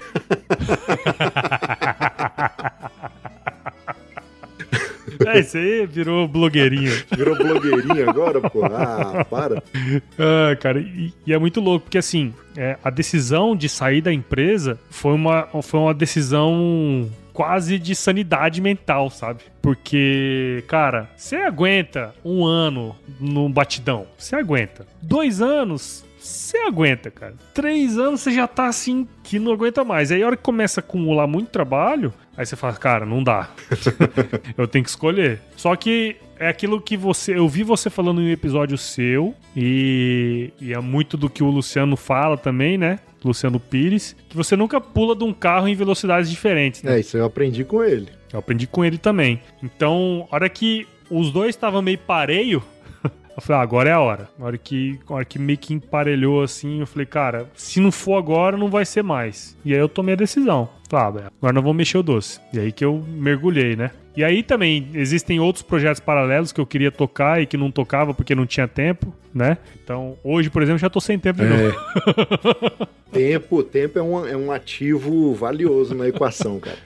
É, 5.26 5.40
isso 5.40 5.56
aí 5.56 5.86
virou 5.86 6.28
blogueirinho. 6.28 6.92
Virou 7.16 7.36
blogueirinho 7.36 8.08
agora, 8.08 8.40
pô? 8.40 8.64
Ah, 8.64 9.24
para. 9.28 9.62
Ah, 10.18 10.56
cara, 10.56 10.78
e, 10.78 11.12
e, 11.26 11.32
é 11.32 11.38
muito 11.38 11.60
louco, 11.60 11.84
porque 11.84 11.98
assim, 11.98 12.32
é, 12.56 12.76
a 12.82 12.90
decisão 12.90 13.54
de 13.56 13.68
sair 13.68 14.00
da 14.00 14.12
empresa 14.12 14.78
foi 14.90 15.12
uma, 15.12 15.48
foi 15.62 15.80
uma 15.80 15.94
decisão 15.94 17.10
quase 17.32 17.78
de 17.78 17.94
sanidade 17.94 18.62
mental, 18.62 19.10
sabe? 19.10 19.42
Porque, 19.60 20.64
cara, 20.66 21.10
você 21.16 21.36
aguenta 21.36 22.14
um 22.24 22.46
ano 22.46 22.96
num 23.20 23.52
batidão. 23.52 24.06
Você 24.16 24.34
aguenta. 24.34 24.86
Dois 25.02 25.42
anos, 25.42 26.02
você 26.18 26.56
aguenta, 26.58 27.10
cara. 27.10 27.34
Três 27.52 27.98
anos 27.98 28.22
você 28.22 28.32
já 28.32 28.48
tá 28.48 28.66
assim 28.66 29.06
que 29.22 29.38
não 29.38 29.52
aguenta 29.52 29.84
mais. 29.84 30.10
Aí 30.10 30.22
a 30.22 30.26
hora 30.26 30.36
que 30.36 30.42
começa 30.42 30.80
a 30.80 30.82
acumular 30.82 31.26
muito 31.26 31.50
trabalho, 31.50 32.12
aí 32.36 32.44
você 32.44 32.56
fala, 32.56 32.74
cara, 32.74 33.06
não 33.06 33.22
dá. 33.22 33.50
eu 34.56 34.68
tenho 34.68 34.84
que 34.84 34.90
escolher. 34.90 35.40
Só 35.56 35.74
que 35.74 36.16
é 36.38 36.48
aquilo 36.48 36.80
que 36.80 36.96
você. 36.96 37.36
Eu 37.36 37.48
vi 37.48 37.62
você 37.62 37.88
falando 37.88 38.20
em 38.20 38.28
um 38.28 38.32
episódio 38.32 38.76
seu, 38.76 39.34
e, 39.56 40.52
e 40.60 40.72
é 40.72 40.80
muito 40.80 41.16
do 41.16 41.30
que 41.30 41.42
o 41.42 41.50
Luciano 41.50 41.96
fala 41.96 42.36
também, 42.36 42.76
né? 42.76 42.98
Luciano 43.24 43.58
Pires, 43.58 44.14
que 44.28 44.36
você 44.36 44.54
nunca 44.54 44.80
pula 44.80 45.16
de 45.16 45.24
um 45.24 45.32
carro 45.32 45.66
em 45.66 45.74
velocidades 45.74 46.30
diferentes, 46.30 46.82
né? 46.82 46.96
É, 46.96 47.00
isso 47.00 47.16
eu 47.16 47.24
aprendi 47.24 47.64
com 47.64 47.82
ele. 47.82 48.08
Eu 48.32 48.38
aprendi 48.38 48.66
com 48.66 48.84
ele 48.84 48.98
também. 48.98 49.40
Então, 49.62 50.28
a 50.30 50.36
hora 50.36 50.48
que 50.48 50.86
os 51.10 51.32
dois 51.32 51.50
estavam 51.50 51.82
meio 51.82 51.98
pareio, 51.98 52.62
eu 53.36 53.42
falei, 53.42 53.60
ah, 53.60 53.62
agora 53.62 53.90
é 53.90 53.92
a 53.92 54.00
hora. 54.00 54.28
Na 54.38 54.46
hora 54.46 54.56
que, 54.56 54.98
na 55.08 55.16
hora 55.16 55.24
que 55.24 55.38
meio 55.38 55.58
que 55.58 55.74
emparelhou 55.74 56.42
assim, 56.42 56.80
eu 56.80 56.86
falei, 56.86 57.04
cara, 57.04 57.50
se 57.54 57.80
não 57.80 57.92
for 57.92 58.16
agora, 58.16 58.56
não 58.56 58.70
vai 58.70 58.86
ser 58.86 59.02
mais. 59.02 59.56
E 59.62 59.74
aí 59.74 59.78
eu 59.78 59.88
tomei 59.88 60.14
a 60.14 60.16
decisão. 60.16 60.70
Falei, 60.88 61.24
ah, 61.24 61.30
agora 61.38 61.52
não 61.52 61.62
vou 61.62 61.74
mexer 61.74 61.98
o 61.98 62.02
doce. 62.02 62.40
E 62.52 62.58
aí 62.58 62.72
que 62.72 62.84
eu 62.84 63.04
mergulhei, 63.06 63.76
né? 63.76 63.90
E 64.16 64.24
aí 64.24 64.42
também 64.42 64.88
existem 64.94 65.38
outros 65.38 65.62
projetos 65.62 66.00
paralelos 66.00 66.50
que 66.50 66.58
eu 66.58 66.64
queria 66.64 66.90
tocar 66.90 67.42
e 67.42 67.46
que 67.46 67.58
não 67.58 67.70
tocava 67.70 68.14
porque 68.14 68.34
não 68.34 68.46
tinha 68.46 68.66
tempo, 68.66 69.14
né? 69.34 69.58
Então, 69.84 70.16
hoje, 70.24 70.48
por 70.48 70.62
exemplo, 70.62 70.78
já 70.78 70.88
tô 70.88 70.98
sem 70.98 71.18
tempo 71.18 71.40
de 71.40 71.44
é. 71.44 71.50
novo. 71.50 72.88
tempo, 73.12 73.62
tempo 73.62 73.98
é 73.98 74.02
um, 74.02 74.26
é 74.26 74.36
um 74.36 74.50
ativo 74.50 75.34
valioso 75.34 75.94
na 75.94 76.08
equação, 76.08 76.58
cara. 76.58 76.78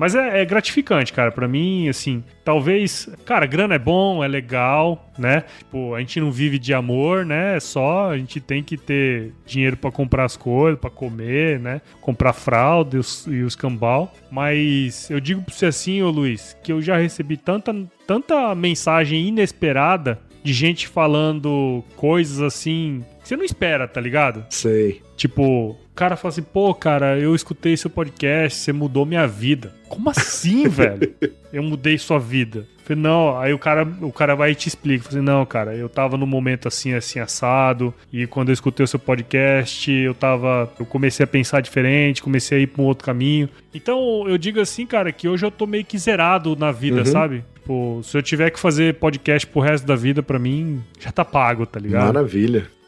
Mas 0.00 0.14
é, 0.14 0.40
é 0.40 0.44
gratificante, 0.46 1.12
cara. 1.12 1.30
Para 1.30 1.46
mim, 1.46 1.86
assim, 1.86 2.24
talvez. 2.42 3.06
Cara, 3.26 3.44
grana 3.44 3.74
é 3.74 3.78
bom, 3.78 4.24
é 4.24 4.28
legal, 4.28 5.10
né? 5.18 5.44
Tipo, 5.58 5.94
a 5.94 6.00
gente 6.00 6.18
não 6.18 6.32
vive 6.32 6.58
de 6.58 6.72
amor, 6.72 7.26
né? 7.26 7.58
É 7.58 7.60
só 7.60 8.08
a 8.08 8.16
gente 8.16 8.40
tem 8.40 8.62
que 8.62 8.78
ter 8.78 9.34
dinheiro 9.44 9.76
para 9.76 9.90
comprar 9.90 10.24
as 10.24 10.38
coisas, 10.38 10.80
para 10.80 10.88
comer, 10.88 11.60
né? 11.60 11.82
Comprar 12.00 12.32
fralda 12.32 12.96
e 12.96 13.42
os, 13.42 13.54
cambal. 13.54 14.10
Mas 14.30 15.10
eu 15.10 15.20
digo 15.20 15.42
pra 15.42 15.54
você 15.54 15.66
assim, 15.66 16.00
ô 16.00 16.08
Luiz, 16.08 16.56
que 16.64 16.72
eu 16.72 16.80
já 16.80 16.96
recebi 16.96 17.36
tanta, 17.36 17.76
tanta 18.06 18.54
mensagem 18.54 19.28
inesperada 19.28 20.18
de 20.42 20.54
gente 20.54 20.88
falando 20.88 21.84
coisas 21.94 22.40
assim 22.40 23.04
você 23.30 23.36
não 23.36 23.44
espera, 23.44 23.86
tá 23.86 24.00
ligado? 24.00 24.44
Sei. 24.50 25.00
Tipo, 25.16 25.70
o 25.70 25.94
cara 25.94 26.16
fala 26.16 26.32
assim, 26.32 26.42
pô, 26.42 26.74
cara, 26.74 27.16
eu 27.16 27.32
escutei 27.32 27.76
seu 27.76 27.88
podcast, 27.88 28.58
você 28.58 28.72
mudou 28.72 29.06
minha 29.06 29.24
vida. 29.24 29.72
Como 29.88 30.10
assim, 30.10 30.66
velho? 30.68 31.14
Eu 31.52 31.62
mudei 31.62 31.96
sua 31.96 32.18
vida. 32.18 32.66
Falei, 32.82 33.00
não, 33.00 33.38
aí 33.38 33.52
o 33.54 33.58
cara, 33.58 33.86
o 34.00 34.10
cara 34.10 34.34
vai 34.34 34.50
e 34.50 34.54
te 34.56 34.66
explica. 34.66 35.04
Falei, 35.04 35.22
não, 35.22 35.46
cara, 35.46 35.76
eu 35.76 35.88
tava 35.88 36.16
num 36.16 36.26
momento 36.26 36.66
assim, 36.66 36.92
assim, 36.92 37.20
assado, 37.20 37.94
e 38.12 38.26
quando 38.26 38.48
eu 38.48 38.52
escutei 38.52 38.82
o 38.82 38.88
seu 38.88 38.98
podcast, 38.98 39.88
eu 39.88 40.12
tava. 40.12 40.72
Eu 40.80 40.84
comecei 40.84 41.22
a 41.22 41.26
pensar 41.28 41.60
diferente, 41.60 42.20
comecei 42.20 42.58
a 42.58 42.60
ir 42.62 42.66
pra 42.66 42.82
um 42.82 42.86
outro 42.86 43.04
caminho. 43.04 43.48
Então, 43.72 44.24
eu 44.26 44.36
digo 44.36 44.60
assim, 44.60 44.86
cara, 44.86 45.12
que 45.12 45.28
hoje 45.28 45.46
eu 45.46 45.52
tô 45.52 45.68
meio 45.68 45.84
que 45.84 45.96
zerado 45.96 46.56
na 46.56 46.72
vida, 46.72 46.98
uhum. 46.98 47.06
sabe? 47.06 47.44
Tipo, 47.54 48.00
se 48.02 48.18
eu 48.18 48.22
tiver 48.22 48.50
que 48.50 48.58
fazer 48.58 48.94
podcast 48.94 49.46
pro 49.46 49.60
resto 49.60 49.86
da 49.86 49.94
vida, 49.94 50.20
pra 50.20 50.38
mim, 50.38 50.82
já 50.98 51.12
tá 51.12 51.24
pago, 51.24 51.64
tá 51.64 51.78
ligado? 51.78 52.12
Maravilha. 52.12 52.79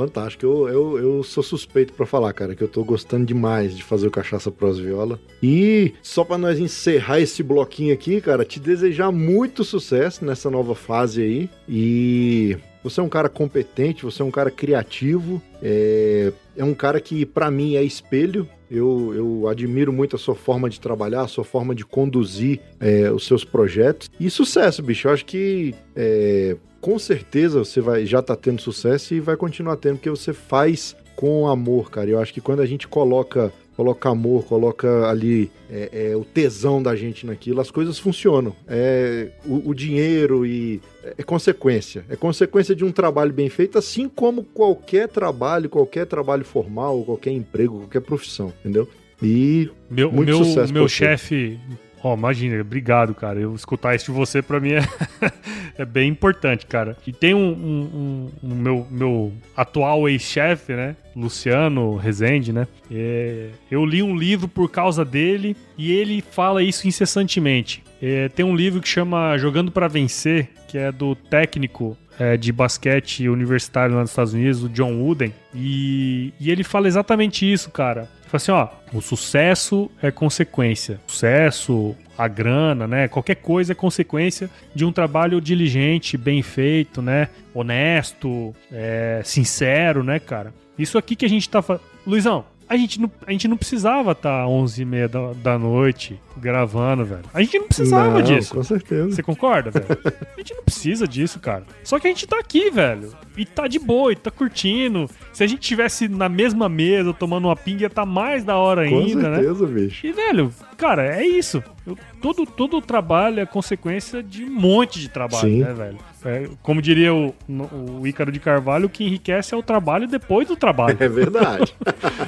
Fantástico. 0.00 0.46
Eu, 0.46 0.66
eu, 0.66 0.98
eu 0.98 1.22
sou 1.22 1.42
suspeito 1.42 1.92
para 1.92 2.06
falar, 2.06 2.32
cara, 2.32 2.54
que 2.54 2.64
eu 2.64 2.68
tô 2.68 2.82
gostando 2.82 3.26
demais 3.26 3.76
de 3.76 3.84
fazer 3.84 4.06
o 4.06 4.10
Cachaça 4.10 4.50
Pros 4.50 4.78
Viola. 4.78 5.20
E 5.42 5.92
só 6.02 6.24
para 6.24 6.38
nós 6.38 6.58
encerrar 6.58 7.20
esse 7.20 7.42
bloquinho 7.42 7.92
aqui, 7.92 8.18
cara, 8.18 8.42
te 8.42 8.58
desejar 8.58 9.12
muito 9.12 9.62
sucesso 9.62 10.24
nessa 10.24 10.50
nova 10.50 10.74
fase 10.74 11.20
aí. 11.20 11.50
E 11.68 12.56
você 12.82 12.98
é 12.98 13.02
um 13.02 13.10
cara 13.10 13.28
competente, 13.28 14.02
você 14.02 14.22
é 14.22 14.24
um 14.24 14.30
cara 14.30 14.50
criativo, 14.50 15.42
é, 15.62 16.32
é 16.56 16.64
um 16.64 16.72
cara 16.72 16.98
que, 16.98 17.26
para 17.26 17.50
mim, 17.50 17.76
é 17.76 17.82
espelho. 17.82 18.48
Eu, 18.70 19.12
eu 19.14 19.48
admiro 19.48 19.92
muito 19.92 20.16
a 20.16 20.18
sua 20.18 20.34
forma 20.34 20.70
de 20.70 20.80
trabalhar, 20.80 21.22
a 21.22 21.28
sua 21.28 21.44
forma 21.44 21.74
de 21.74 21.84
conduzir 21.84 22.58
é, 22.80 23.10
os 23.10 23.26
seus 23.26 23.44
projetos. 23.44 24.10
E 24.18 24.30
sucesso, 24.30 24.82
bicho. 24.82 25.08
Eu 25.08 25.12
acho 25.12 25.26
que 25.26 25.74
é, 25.94 26.56
com 26.80 26.98
certeza 26.98 27.58
você 27.58 27.80
vai 27.80 28.06
já 28.06 28.22
tá 28.22 28.34
tendo 28.34 28.60
sucesso 28.60 29.14
e 29.14 29.20
vai 29.20 29.36
continuar 29.36 29.76
tendo, 29.76 29.96
porque 29.96 30.10
você 30.10 30.32
faz 30.32 30.96
com 31.14 31.48
amor, 31.48 31.90
cara. 31.90 32.08
Eu 32.08 32.18
acho 32.18 32.32
que 32.32 32.40
quando 32.40 32.60
a 32.60 32.66
gente 32.66 32.88
coloca 32.88 33.52
coloca 33.76 34.10
amor, 34.10 34.44
coloca 34.44 35.08
ali 35.08 35.50
é, 35.70 36.10
é, 36.10 36.16
o 36.16 36.22
tesão 36.22 36.82
da 36.82 36.94
gente 36.94 37.24
naquilo, 37.24 37.62
as 37.62 37.70
coisas 37.70 37.98
funcionam. 37.98 38.54
É, 38.68 39.28
o, 39.46 39.70
o, 39.70 39.74
dinheiro 39.74 40.44
e 40.44 40.82
é 41.16 41.22
consequência. 41.22 42.04
É 42.10 42.14
consequência 42.14 42.74
de 42.74 42.84
um 42.84 42.92
trabalho 42.92 43.32
bem 43.32 43.48
feito, 43.48 43.78
assim 43.78 44.06
como 44.06 44.44
qualquer 44.44 45.08
trabalho, 45.08 45.70
qualquer 45.70 46.04
trabalho 46.04 46.44
formal, 46.44 47.02
qualquer 47.04 47.30
emprego, 47.30 47.78
qualquer 47.78 48.00
profissão, 48.00 48.52
entendeu? 48.60 48.86
E 49.22 49.70
meu, 49.90 50.12
muito 50.12 50.28
meu, 50.28 50.44
sucesso 50.44 50.72
meu 50.72 50.86
chefe 50.86 51.58
Ó, 52.02 52.14
imagina, 52.14 52.60
obrigado, 52.60 53.14
cara. 53.14 53.38
Eu 53.38 53.54
escutar 53.54 53.94
isso 53.94 54.06
de 54.06 54.18
você 54.18 54.40
pra 54.40 54.58
mim 54.58 54.72
é, 54.72 54.80
é 55.76 55.84
bem 55.84 56.08
importante, 56.08 56.64
cara. 56.66 56.96
E 57.06 57.12
tem 57.12 57.34
um, 57.34 57.38
um, 57.52 58.30
um- 58.42 58.50
um 58.50 58.54
meu, 58.54 58.86
meu 58.90 59.32
atual 59.56 60.08
ex-chefe, 60.08 60.72
né? 60.72 60.96
Luciano 61.14 61.96
Rezende, 61.96 62.52
né? 62.52 62.66
É, 62.90 63.48
eu 63.70 63.84
li 63.84 64.02
um 64.02 64.16
livro 64.16 64.48
por 64.48 64.70
causa 64.70 65.04
dele 65.04 65.54
e 65.76 65.92
ele 65.92 66.22
fala 66.22 66.62
isso 66.62 66.88
incessantemente. 66.88 67.82
É, 68.00 68.28
tem 68.30 68.44
um 68.46 68.56
livro 68.56 68.80
que 68.80 68.88
chama 68.88 69.36
Jogando 69.36 69.70
pra 69.70 69.86
Vencer, 69.86 70.48
que 70.68 70.78
é 70.78 70.90
do 70.90 71.14
técnico 71.14 71.98
é, 72.18 72.36
de 72.36 72.50
basquete 72.52 73.28
universitário 73.28 73.94
lá 73.94 74.00
nos 74.00 74.10
Estados 74.10 74.32
Unidos, 74.32 74.64
o 74.64 74.68
John 74.70 74.94
Wooden. 75.02 75.34
E, 75.54 76.32
e 76.40 76.50
ele 76.50 76.64
fala 76.64 76.88
exatamente 76.88 77.50
isso, 77.50 77.70
cara. 77.70 78.08
Fala 78.30 78.36
assim, 78.36 78.52
ó, 78.52 78.68
o 78.96 79.00
sucesso 79.00 79.90
é 80.00 80.12
consequência. 80.12 81.00
Sucesso, 81.08 81.96
a 82.16 82.28
grana, 82.28 82.86
né? 82.86 83.08
Qualquer 83.08 83.34
coisa 83.34 83.72
é 83.72 83.74
consequência 83.74 84.48
de 84.72 84.84
um 84.84 84.92
trabalho 84.92 85.40
diligente, 85.40 86.16
bem 86.16 86.40
feito, 86.40 87.02
né? 87.02 87.28
Honesto, 87.52 88.54
é, 88.70 89.20
sincero, 89.24 90.04
né, 90.04 90.20
cara? 90.20 90.54
Isso 90.78 90.96
aqui 90.96 91.16
que 91.16 91.24
a 91.24 91.28
gente 91.28 91.48
tá 91.48 91.60
fazendo. 91.60 91.82
Luizão, 92.06 92.44
a 92.68 92.76
gente 92.76 93.00
não, 93.00 93.10
a 93.26 93.32
gente 93.32 93.48
não 93.48 93.56
precisava 93.56 94.12
estar 94.12 94.44
tá 94.44 94.48
11h30 94.48 95.08
da, 95.08 95.32
da 95.32 95.58
noite 95.58 96.20
gravando, 96.36 97.04
velho. 97.04 97.24
A 97.34 97.42
gente 97.42 97.58
não 97.58 97.66
precisava 97.66 98.12
Não, 98.12 98.22
disso. 98.22 98.54
Com 98.54 98.62
certeza. 98.62 99.10
Você 99.10 99.24
concorda, 99.24 99.72
velho? 99.72 99.86
A 100.36 100.38
gente 100.38 100.54
não 100.54 100.62
precisa 100.62 101.08
disso, 101.08 101.40
cara. 101.40 101.64
Só 101.82 101.98
que 101.98 102.06
a 102.06 102.10
gente 102.10 102.28
tá 102.28 102.38
aqui, 102.38 102.70
velho. 102.70 103.12
E 103.40 103.44
tá 103.46 103.66
de 103.66 103.78
boa, 103.78 104.12
e 104.12 104.16
tá 104.16 104.30
curtindo. 104.30 105.08
Se 105.32 105.42
a 105.42 105.46
gente 105.46 105.60
tivesse 105.62 106.08
na 106.08 106.28
mesma 106.28 106.68
mesa 106.68 107.14
tomando 107.14 107.46
uma 107.48 107.56
pinga, 107.56 107.82
ia 107.84 107.90
tá 107.90 108.04
mais 108.04 108.44
da 108.44 108.56
hora 108.56 108.86
Com 108.86 108.98
ainda, 108.98 109.30
né? 109.30 109.36
certeza, 109.36 109.66
bicho. 109.66 110.06
E, 110.06 110.12
velho, 110.12 110.52
cara, 110.76 111.06
é 111.16 111.26
isso. 111.26 111.64
Eu- 111.86 111.96
todo, 112.20 112.44
todo 112.44 112.82
trabalho 112.82 113.40
é 113.40 113.46
consequência 113.46 114.22
de 114.22 114.44
um 114.44 114.50
monte 114.50 115.00
de 115.00 115.08
trabalho, 115.08 115.48
Sim. 115.48 115.60
né, 115.60 115.72
velho? 115.72 115.98
É, 116.22 116.50
como 116.62 116.82
diria 116.82 117.14
o, 117.14 117.34
o 117.48 118.06
Ícaro 118.06 118.30
de 118.30 118.38
Carvalho, 118.38 118.84
o 118.86 118.90
que 118.90 119.04
enriquece 119.04 119.54
é 119.54 119.56
o 119.56 119.62
trabalho 119.62 120.06
depois 120.06 120.46
do 120.46 120.54
trabalho, 120.56 120.98
É 121.00 121.08
verdade. 121.08 121.74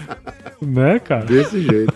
né, 0.62 0.98
cara? 0.98 1.26
Desse 1.26 1.60
jeito. 1.60 1.92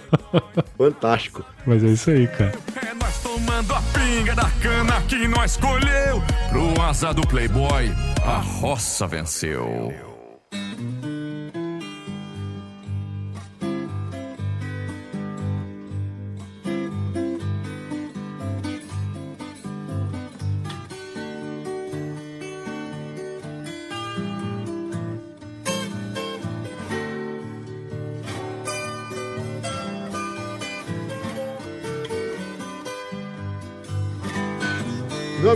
Fantástico. 0.76 1.42
Mas 1.66 1.82
é 1.82 1.88
isso 1.88 2.10
aí, 2.10 2.28
cara. 2.28 2.52
É 2.76 2.94
nós 2.94 3.18
tomando 3.18 3.74
a 3.74 3.82
pinga 3.92 4.34
da 4.34 4.48
cana 4.62 5.02
que 5.02 5.26
nós 5.26 5.56
colheu. 5.56 6.22
Pro 6.48 6.80
asa 6.82 7.12
do 7.12 7.26
Playboy, 7.26 7.92
a 8.24 8.38
roça 8.38 9.06
venceu. 9.06 10.05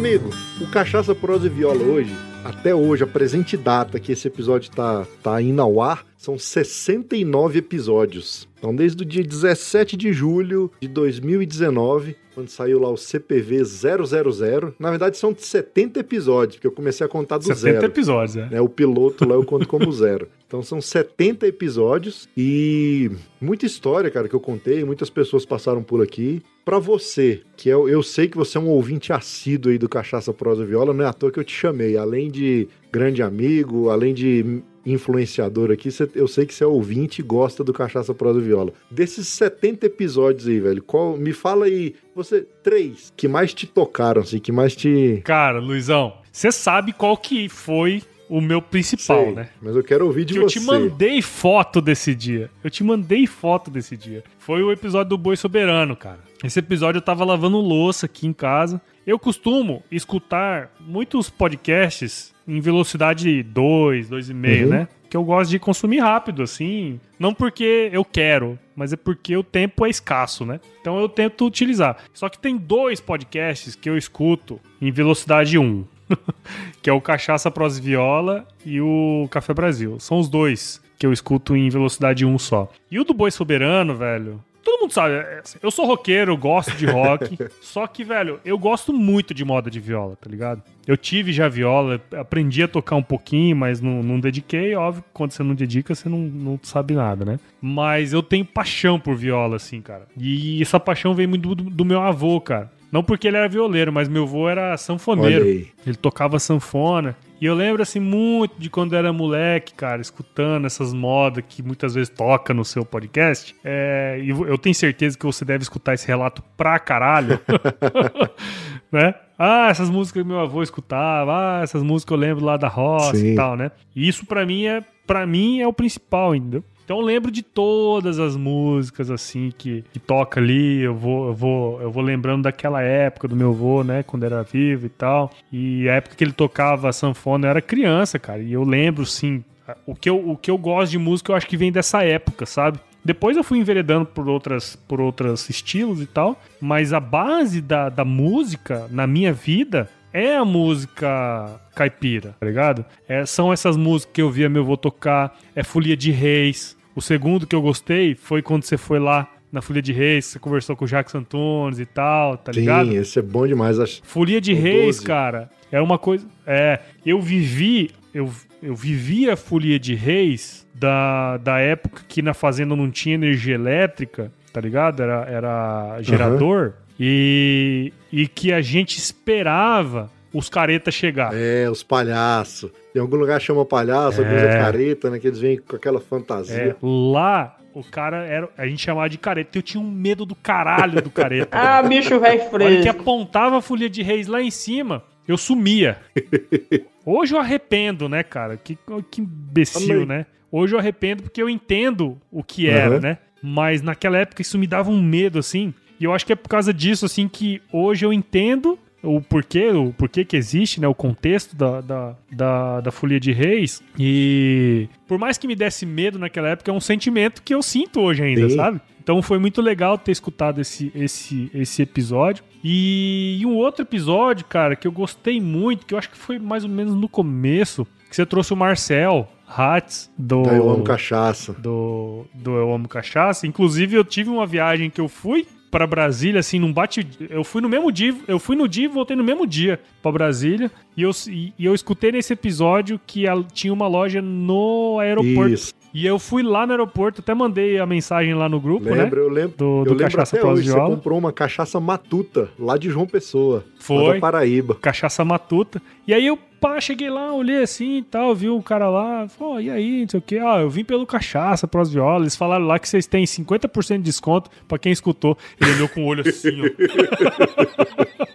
Amigo, 0.00 0.30
o 0.58 0.66
Cachaça 0.66 1.14
Prosa 1.14 1.46
e 1.46 1.50
Viola 1.50 1.82
hoje, 1.82 2.16
até 2.42 2.74
hoje, 2.74 3.04
a 3.04 3.06
presente 3.06 3.54
data 3.54 4.00
que 4.00 4.12
esse 4.12 4.26
episódio 4.26 4.70
tá, 4.70 5.06
tá 5.22 5.42
indo 5.42 5.60
ao 5.60 5.78
ar, 5.78 6.06
são 6.16 6.38
69 6.38 7.58
episódios. 7.58 8.48
Então, 8.58 8.74
desde 8.74 9.02
o 9.02 9.06
dia 9.06 9.22
17 9.22 9.98
de 9.98 10.10
julho 10.10 10.72
de 10.80 10.88
2019, 10.88 12.16
quando 12.34 12.48
saiu 12.48 12.80
lá 12.80 12.88
o 12.88 12.96
CPV 12.96 13.62
000, 13.62 14.74
na 14.78 14.88
verdade 14.88 15.18
são 15.18 15.36
70 15.36 16.00
episódios, 16.00 16.56
porque 16.56 16.66
eu 16.66 16.72
comecei 16.72 17.04
a 17.04 17.08
contar 17.08 17.36
do 17.36 17.44
70 17.44 17.58
zero. 17.60 17.84
episódios, 17.84 18.36
é. 18.38 18.48
né? 18.48 18.60
O 18.60 18.70
piloto 18.70 19.28
lá 19.28 19.34
eu 19.34 19.44
conto 19.44 19.68
como 19.68 19.92
zero. 19.92 20.28
Então 20.50 20.64
são 20.64 20.80
70 20.80 21.46
episódios 21.46 22.28
e 22.36 23.08
muita 23.40 23.66
história, 23.66 24.10
cara, 24.10 24.28
que 24.28 24.34
eu 24.34 24.40
contei, 24.40 24.84
muitas 24.84 25.08
pessoas 25.08 25.46
passaram 25.46 25.80
por 25.80 26.02
aqui. 26.02 26.42
Pra 26.64 26.80
você, 26.80 27.42
que 27.56 27.68
eu, 27.68 27.88
eu 27.88 28.02
sei 28.02 28.26
que 28.26 28.36
você 28.36 28.58
é 28.58 28.60
um 28.60 28.66
ouvinte 28.66 29.12
assíduo 29.12 29.70
aí 29.70 29.78
do 29.78 29.88
Cachaça 29.88 30.32
Prosa 30.32 30.64
Viola, 30.64 30.92
não 30.92 31.04
é 31.04 31.08
à 31.08 31.12
toa 31.12 31.30
que 31.30 31.38
eu 31.38 31.44
te 31.44 31.54
chamei. 31.54 31.96
Além 31.96 32.28
de 32.28 32.68
grande 32.90 33.22
amigo, 33.22 33.90
além 33.90 34.12
de 34.12 34.60
influenciador 34.84 35.70
aqui, 35.70 35.88
eu 36.16 36.26
sei 36.26 36.44
que 36.44 36.52
você 36.52 36.64
é 36.64 36.66
ouvinte 36.66 37.20
e 37.20 37.24
gosta 37.24 37.62
do 37.62 37.72
Cachaça 37.72 38.12
Prosa 38.12 38.40
Viola. 38.40 38.72
Desses 38.90 39.28
70 39.28 39.86
episódios 39.86 40.48
aí, 40.48 40.58
velho, 40.58 40.82
qual, 40.82 41.16
me 41.16 41.32
fala 41.32 41.66
aí, 41.66 41.94
você, 42.12 42.44
três, 42.60 43.12
que 43.16 43.28
mais 43.28 43.54
te 43.54 43.68
tocaram, 43.68 44.22
assim, 44.22 44.40
que 44.40 44.50
mais 44.50 44.74
te... 44.74 45.22
Cara, 45.24 45.60
Luizão, 45.60 46.14
você 46.32 46.50
sabe 46.50 46.92
qual 46.92 47.16
que 47.16 47.48
foi 47.48 48.02
o 48.30 48.40
meu 48.40 48.62
principal, 48.62 49.24
Sei, 49.24 49.32
né? 49.34 49.48
Mas 49.60 49.74
eu 49.76 49.82
quero 49.82 50.06
ouvir 50.06 50.24
de 50.24 50.32
que 50.34 50.38
eu 50.38 50.48
você. 50.48 50.58
te 50.60 50.64
mandei 50.64 51.20
foto 51.20 51.80
desse 51.82 52.14
dia. 52.14 52.48
Eu 52.62 52.70
te 52.70 52.84
mandei 52.84 53.26
foto 53.26 53.70
desse 53.70 53.96
dia. 53.96 54.22
Foi 54.38 54.62
o 54.62 54.70
episódio 54.70 55.10
do 55.10 55.18
Boi 55.18 55.36
Soberano, 55.36 55.96
cara. 55.96 56.20
Esse 56.42 56.58
episódio 56.60 56.98
eu 56.98 57.02
tava 57.02 57.24
lavando 57.24 57.58
louça 57.58 58.06
aqui 58.06 58.26
em 58.26 58.32
casa. 58.32 58.80
Eu 59.06 59.18
costumo 59.18 59.82
escutar 59.90 60.70
muitos 60.80 61.28
podcasts 61.28 62.32
em 62.46 62.60
velocidade 62.60 63.42
2, 63.42 64.08
2,5, 64.08 64.62
Uhum. 64.64 64.68
né? 64.70 64.88
Que 65.08 65.16
eu 65.16 65.24
gosto 65.24 65.50
de 65.50 65.58
consumir 65.58 65.98
rápido, 65.98 66.42
assim. 66.42 67.00
Não 67.18 67.34
porque 67.34 67.90
eu 67.92 68.04
quero, 68.04 68.56
mas 68.76 68.92
é 68.92 68.96
porque 68.96 69.36
o 69.36 69.42
tempo 69.42 69.84
é 69.84 69.90
escasso, 69.90 70.46
né? 70.46 70.60
Então 70.80 70.98
eu 71.00 71.08
tento 71.08 71.44
utilizar. 71.44 71.96
Só 72.14 72.28
que 72.28 72.38
tem 72.38 72.56
dois 72.56 73.00
podcasts 73.00 73.74
que 73.74 73.90
eu 73.90 73.96
escuto 73.98 74.60
em 74.80 74.90
velocidade 74.92 75.58
1 75.58 75.84
que 76.82 76.90
é 76.90 76.92
o 76.92 77.00
Cachaça 77.00 77.50
Pros 77.50 77.78
Viola 77.78 78.46
e 78.64 78.80
o 78.80 79.28
Café 79.30 79.54
Brasil. 79.54 79.98
São 79.98 80.18
os 80.18 80.28
dois 80.28 80.80
que 80.98 81.06
eu 81.06 81.12
escuto 81.12 81.56
em 81.56 81.68
velocidade 81.70 82.26
1 82.26 82.38
só. 82.38 82.70
E 82.90 82.98
o 83.00 83.04
do 83.04 83.14
Boi 83.14 83.30
Soberano, 83.30 83.94
velho. 83.94 84.42
Todo 84.62 84.82
mundo 84.82 84.92
sabe, 84.92 85.14
é, 85.14 85.42
eu 85.62 85.70
sou 85.70 85.86
roqueiro, 85.86 86.32
eu 86.32 86.36
gosto 86.36 86.76
de 86.76 86.84
rock. 86.84 87.38
só 87.62 87.86
que, 87.86 88.04
velho, 88.04 88.38
eu 88.44 88.58
gosto 88.58 88.92
muito 88.92 89.32
de 89.32 89.42
moda 89.42 89.70
de 89.70 89.80
viola, 89.80 90.16
tá 90.16 90.28
ligado? 90.28 90.62
Eu 90.86 90.98
tive 90.98 91.32
já 91.32 91.48
viola, 91.48 92.00
aprendi 92.14 92.62
a 92.62 92.68
tocar 92.68 92.96
um 92.96 93.02
pouquinho, 93.02 93.56
mas 93.56 93.80
não, 93.80 94.02
não 94.02 94.20
dediquei. 94.20 94.74
Óbvio 94.74 95.02
que 95.02 95.08
quando 95.14 95.32
você 95.32 95.42
não 95.42 95.54
dedica, 95.54 95.94
você 95.94 96.08
não, 96.08 96.18
não 96.18 96.60
sabe 96.62 96.94
nada, 96.94 97.24
né? 97.24 97.40
Mas 97.62 98.12
eu 98.12 98.22
tenho 98.22 98.44
paixão 98.44 99.00
por 99.00 99.16
viola, 99.16 99.56
assim, 99.56 99.80
cara. 99.80 100.06
E 100.18 100.60
essa 100.60 100.78
paixão 100.78 101.14
vem 101.14 101.26
muito 101.26 101.54
do, 101.54 101.64
do 101.64 101.84
meu 101.84 102.02
avô, 102.02 102.38
cara. 102.40 102.70
Não 102.90 103.02
porque 103.02 103.28
ele 103.28 103.36
era 103.36 103.48
violeiro, 103.48 103.92
mas 103.92 104.08
meu 104.08 104.24
avô 104.24 104.48
era 104.48 104.76
sanfoneiro. 104.76 105.44
Ele 105.46 105.96
tocava 105.96 106.38
sanfona. 106.38 107.16
E 107.40 107.46
eu 107.46 107.54
lembro, 107.54 107.82
assim, 107.82 108.00
muito 108.00 108.54
de 108.58 108.68
quando 108.68 108.92
eu 108.92 108.98
era 108.98 109.12
moleque, 109.12 109.72
cara, 109.72 110.02
escutando 110.02 110.66
essas 110.66 110.92
modas 110.92 111.42
que 111.48 111.62
muitas 111.62 111.94
vezes 111.94 112.10
toca 112.10 112.52
no 112.52 112.64
seu 112.64 112.84
podcast. 112.84 113.56
É, 113.64 114.20
e 114.22 114.28
eu 114.28 114.58
tenho 114.58 114.74
certeza 114.74 115.16
que 115.16 115.24
você 115.24 115.44
deve 115.44 115.62
escutar 115.62 115.94
esse 115.94 116.06
relato 116.06 116.42
pra 116.56 116.78
caralho. 116.78 117.40
né? 118.92 119.14
Ah, 119.38 119.68
essas 119.70 119.88
músicas 119.88 120.22
que 120.22 120.28
meu 120.28 120.40
avô 120.40 120.62
escutava. 120.62 121.32
Ah, 121.32 121.62
essas 121.62 121.82
músicas 121.82 122.12
eu 122.12 122.18
lembro 122.18 122.44
lá 122.44 122.58
da 122.58 122.68
roça 122.68 123.16
Sim. 123.16 123.32
e 123.32 123.34
tal, 123.34 123.56
né? 123.56 123.70
E 123.96 124.06
isso 124.06 124.26
pra 124.26 124.44
mim 124.44 124.66
é 124.66 124.84
para 125.06 125.26
mim 125.26 125.60
é 125.60 125.66
o 125.66 125.72
principal, 125.72 126.36
entendeu? 126.36 126.62
Então 126.90 126.98
eu 126.98 127.06
lembro 127.06 127.30
de 127.30 127.40
todas 127.40 128.18
as 128.18 128.34
músicas 128.34 129.12
assim 129.12 129.52
que, 129.56 129.84
que 129.92 130.00
toca 130.00 130.40
ali, 130.40 130.80
eu 130.80 130.92
vou, 130.92 131.28
eu 131.28 131.34
vou 131.34 131.80
eu 131.82 131.88
vou 131.88 132.02
lembrando 132.02 132.42
daquela 132.42 132.82
época 132.82 133.28
do 133.28 133.36
meu 133.36 133.50
avô, 133.50 133.84
né, 133.84 134.02
quando 134.02 134.24
era 134.24 134.42
vivo 134.42 134.86
e 134.86 134.88
tal. 134.88 135.30
E 135.52 135.88
a 135.88 135.94
época 135.94 136.16
que 136.16 136.24
ele 136.24 136.32
tocava 136.32 136.92
sanfona 136.92 137.46
eu 137.46 137.50
era 137.50 137.62
criança, 137.62 138.18
cara, 138.18 138.42
e 138.42 138.52
eu 138.52 138.64
lembro 138.64 139.06
sim, 139.06 139.44
o 139.86 139.94
que 139.94 140.10
eu, 140.10 140.30
o 140.30 140.36
que 140.36 140.50
eu 140.50 140.58
gosto 140.58 140.90
de 140.90 140.98
música 140.98 141.30
eu 141.30 141.36
acho 141.36 141.46
que 141.46 141.56
vem 141.56 141.70
dessa 141.70 142.02
época, 142.02 142.44
sabe? 142.44 142.80
Depois 143.04 143.36
eu 143.36 143.44
fui 143.44 143.58
enveredando 143.58 144.06
por 144.06 144.28
outras 144.28 144.74
por 144.74 145.00
outros 145.00 145.48
estilos 145.48 146.02
e 146.02 146.06
tal, 146.06 146.40
mas 146.60 146.92
a 146.92 146.98
base 146.98 147.60
da, 147.60 147.88
da 147.88 148.04
música 148.04 148.88
na 148.90 149.06
minha 149.06 149.32
vida 149.32 149.88
é 150.12 150.36
a 150.36 150.44
música 150.44 151.60
caipira, 151.72 152.34
tá 152.40 152.44
ligado? 152.44 152.84
É, 153.08 153.24
são 153.24 153.52
essas 153.52 153.76
músicas 153.76 154.12
que 154.12 154.22
eu 154.22 154.28
via 154.28 154.48
meu 154.48 154.62
avô 154.62 154.76
tocar, 154.76 155.38
é 155.54 155.62
Folia 155.62 155.96
de 155.96 156.10
Reis. 156.10 156.79
O 157.00 157.02
segundo 157.02 157.46
que 157.46 157.56
eu 157.56 157.62
gostei 157.62 158.14
foi 158.14 158.42
quando 158.42 158.62
você 158.62 158.76
foi 158.76 158.98
lá 158.98 159.26
na 159.50 159.62
Folia 159.62 159.80
de 159.80 159.90
Reis, 159.90 160.26
você 160.26 160.38
conversou 160.38 160.76
com 160.76 160.84
o 160.84 160.86
Jacques 160.86 161.14
Antunes 161.14 161.78
e 161.78 161.86
tal, 161.86 162.36
tá 162.36 162.52
ligado? 162.52 162.90
Sim, 162.90 162.98
esse 162.98 163.18
é 163.18 163.22
bom 163.22 163.46
demais. 163.46 163.80
Acho... 163.80 164.02
Folia 164.04 164.38
de 164.38 164.52
O 164.52 164.60
Reis, 164.60 164.96
12. 164.96 165.06
cara, 165.06 165.48
é 165.72 165.80
uma 165.80 165.96
coisa. 165.96 166.26
É, 166.46 166.78
eu 167.06 167.18
vivi, 167.18 167.90
eu, 168.12 168.30
eu 168.62 168.74
vivi 168.76 169.30
a 169.30 169.34
Folia 169.34 169.78
de 169.78 169.94
Reis 169.94 170.66
da, 170.74 171.38
da 171.38 171.58
época 171.58 172.02
que 172.06 172.20
na 172.20 172.34
fazenda 172.34 172.76
não 172.76 172.90
tinha 172.90 173.14
energia 173.14 173.54
elétrica, 173.54 174.30
tá 174.52 174.60
ligado? 174.60 175.02
Era, 175.02 175.24
era 175.26 176.02
gerador. 176.02 176.74
E, 177.00 177.94
e 178.12 178.28
que 178.28 178.52
a 178.52 178.60
gente 178.60 178.98
esperava 178.98 180.10
os 180.32 180.48
caretas 180.48 180.94
chegar. 180.94 181.30
É, 181.34 181.68
os 181.70 181.82
palhaços. 181.82 182.70
Em 182.94 182.98
algum 182.98 183.16
lugar 183.16 183.40
chama 183.40 183.64
palhaço, 183.64 184.20
alguns 184.20 184.42
é 184.42 184.58
careta, 184.58 185.10
né? 185.10 185.18
Que 185.18 185.26
eles 185.28 185.38
vêm 185.38 185.58
com 185.58 185.76
aquela 185.76 186.00
fantasia. 186.00 186.56
É, 186.56 186.76
lá 186.82 187.56
O 187.72 187.84
cara 187.84 188.24
era. 188.24 188.48
A 188.58 188.66
gente 188.66 188.82
chamava 188.82 189.08
de 189.08 189.16
careta. 189.18 189.56
Eu 189.58 189.62
tinha 189.62 189.80
um 189.82 189.90
medo 189.90 190.26
do 190.26 190.34
caralho 190.34 191.00
do 191.00 191.10
careta. 191.10 191.48
Ah, 191.56 191.82
bicho 191.82 192.18
velho 192.18 192.40
Olha 192.52 192.66
que 192.76 192.82
fresco. 192.82 193.00
apontava 193.00 193.58
a 193.58 193.62
folia 193.62 193.88
de 193.88 194.02
reis 194.02 194.26
lá 194.26 194.40
em 194.42 194.50
cima, 194.50 195.04
eu 195.28 195.36
sumia. 195.36 195.98
Hoje 197.06 197.34
eu 197.34 197.38
arrependo, 197.38 198.08
né, 198.08 198.22
cara? 198.22 198.56
Que, 198.56 198.76
que 199.10 199.20
imbecil, 199.20 199.88
Também. 200.02 200.06
né? 200.06 200.26
Hoje 200.52 200.74
eu 200.74 200.78
arrependo 200.78 201.22
porque 201.22 201.40
eu 201.40 201.48
entendo 201.48 202.18
o 202.30 202.42
que 202.42 202.68
era, 202.68 202.94
Aham. 202.96 203.00
né? 203.00 203.18
Mas 203.42 203.82
naquela 203.82 204.18
época 204.18 204.42
isso 204.42 204.58
me 204.58 204.66
dava 204.66 204.90
um 204.90 205.00
medo, 205.00 205.38
assim. 205.38 205.72
E 205.98 206.04
eu 206.04 206.12
acho 206.12 206.26
que 206.26 206.32
é 206.32 206.36
por 206.36 206.48
causa 206.48 206.74
disso, 206.74 207.06
assim, 207.06 207.28
que 207.28 207.62
hoje 207.72 208.04
eu 208.04 208.12
entendo 208.12 208.78
o 209.02 209.20
porquê, 209.20 209.68
o 209.68 209.92
porquê 209.92 210.24
que 210.24 210.36
existe, 210.36 210.80
né? 210.80 210.88
O 210.88 210.94
contexto 210.94 211.56
da, 211.56 211.80
da, 211.80 212.16
da, 212.30 212.80
da 212.80 212.90
Folia 212.90 213.20
de 213.20 213.32
Reis. 213.32 213.82
E 213.98 214.88
por 215.06 215.18
mais 215.18 215.38
que 215.38 215.46
me 215.46 215.56
desse 215.56 215.86
medo 215.86 216.18
naquela 216.18 216.48
época, 216.48 216.70
é 216.70 216.74
um 216.74 216.80
sentimento 216.80 217.42
que 217.42 217.54
eu 217.54 217.62
sinto 217.62 218.00
hoje 218.00 218.22
ainda, 218.22 218.48
Sim. 218.48 218.56
sabe? 218.56 218.80
Então 219.02 219.22
foi 219.22 219.38
muito 219.38 219.62
legal 219.62 219.96
ter 219.96 220.12
escutado 220.12 220.60
esse, 220.60 220.92
esse, 220.94 221.50
esse 221.54 221.82
episódio. 221.82 222.44
E, 222.62 223.38
e 223.40 223.46
um 223.46 223.56
outro 223.56 223.82
episódio, 223.82 224.44
cara, 224.44 224.76
que 224.76 224.86
eu 224.86 224.92
gostei 224.92 225.40
muito, 225.40 225.86
que 225.86 225.94
eu 225.94 225.98
acho 225.98 226.10
que 226.10 226.18
foi 226.18 226.38
mais 226.38 226.64
ou 226.64 226.70
menos 226.70 226.94
no 226.94 227.08
começo, 227.08 227.86
que 228.08 228.14
você 228.14 228.26
trouxe 228.26 228.52
o 228.52 228.56
Marcel 228.56 229.28
Hatz 229.48 230.10
do. 230.16 230.42
Eu 230.44 230.70
amo 230.70 230.84
cachaça. 230.84 231.52
do, 231.54 232.24
do 232.34 232.56
Eu 232.56 232.72
Amo 232.72 232.88
Cachaça. 232.88 233.46
Inclusive, 233.46 233.96
eu 233.96 234.04
tive 234.04 234.30
uma 234.30 234.46
viagem 234.46 234.88
que 234.88 235.00
eu 235.00 235.08
fui 235.08 235.46
pra 235.70 235.86
Brasília, 235.86 236.40
assim, 236.40 236.58
num 236.58 236.72
bate. 236.72 237.06
Eu 237.28 237.44
fui 237.44 237.60
no 237.62 237.68
mesmo 237.68 237.92
dia, 237.92 238.14
eu 238.26 238.38
fui 238.38 238.56
no 238.56 238.66
dia 238.66 238.84
e 238.86 238.88
voltei 238.88 239.16
no 239.16 239.22
mesmo 239.24 239.46
dia 239.46 239.80
pra 240.02 240.10
Brasília. 240.10 240.70
E 240.96 241.02
eu, 241.02 241.10
e 241.28 241.52
eu 241.58 241.74
escutei 241.74 242.10
nesse 242.12 242.32
episódio 242.32 243.00
que 243.06 243.26
a- 243.28 243.42
tinha 243.52 243.72
uma 243.72 243.86
loja 243.86 244.20
no 244.20 244.98
aeroporto. 245.00 245.52
Isso. 245.52 245.74
E 245.92 246.06
eu 246.06 246.18
fui 246.18 246.42
lá 246.42 246.64
no 246.66 246.72
aeroporto, 246.72 247.20
até 247.20 247.34
mandei 247.34 247.78
a 247.78 247.84
mensagem 247.86 248.32
lá 248.34 248.48
no 248.48 248.60
grupo, 248.60 248.84
Lembra? 248.84 249.04
né? 249.06 249.10
Eu 249.12 249.28
lembro. 249.28 249.56
Do, 249.56 249.64
eu 249.64 249.84
do 249.84 249.90
lembro 249.90 250.04
Cachaça 250.04 250.36
até 250.36 250.46
hoje, 250.46 250.68
você 250.70 250.78
comprou 250.78 251.18
uma 251.18 251.32
cachaça 251.32 251.80
matuta 251.80 252.48
lá 252.58 252.76
de 252.76 252.88
João 252.88 253.06
Pessoa. 253.06 253.64
Foi. 253.78 254.14
da 254.14 254.20
Paraíba. 254.20 254.76
Cachaça 254.76 255.24
Matuta. 255.24 255.82
E 256.06 256.14
aí 256.14 256.24
eu, 256.26 256.36
pá, 256.60 256.80
cheguei 256.80 257.10
lá, 257.10 257.32
olhei 257.34 257.62
assim 257.62 257.98
e 257.98 258.02
tal, 258.02 258.34
vi 258.34 258.48
o 258.48 258.62
cara 258.62 258.88
lá, 258.88 259.26
falou, 259.28 259.54
"Ó, 259.54 259.60
e 259.60 259.68
aí, 259.70 260.02
não 260.02 260.08
sei 260.08 260.18
o 260.18 260.22
que, 260.22 260.38
ah, 260.38 260.60
eu 260.60 260.70
vim 260.70 260.84
pelo 260.84 261.04
Cachaça 261.06 261.66
Pros 261.66 261.92
Viola, 261.92 262.22
eles 262.22 262.36
falaram 262.36 262.66
lá 262.66 262.78
que 262.78 262.88
vocês 262.88 263.06
têm 263.06 263.24
50% 263.24 263.96
de 263.98 264.04
desconto 264.04 264.48
pra 264.68 264.78
quem 264.78 264.92
escutou. 264.92 265.36
Ele 265.60 265.72
olhou 265.72 265.88
com 265.88 266.04
o 266.04 266.06
olho 266.06 266.22
assim, 266.28 266.50
ó. 266.60 266.66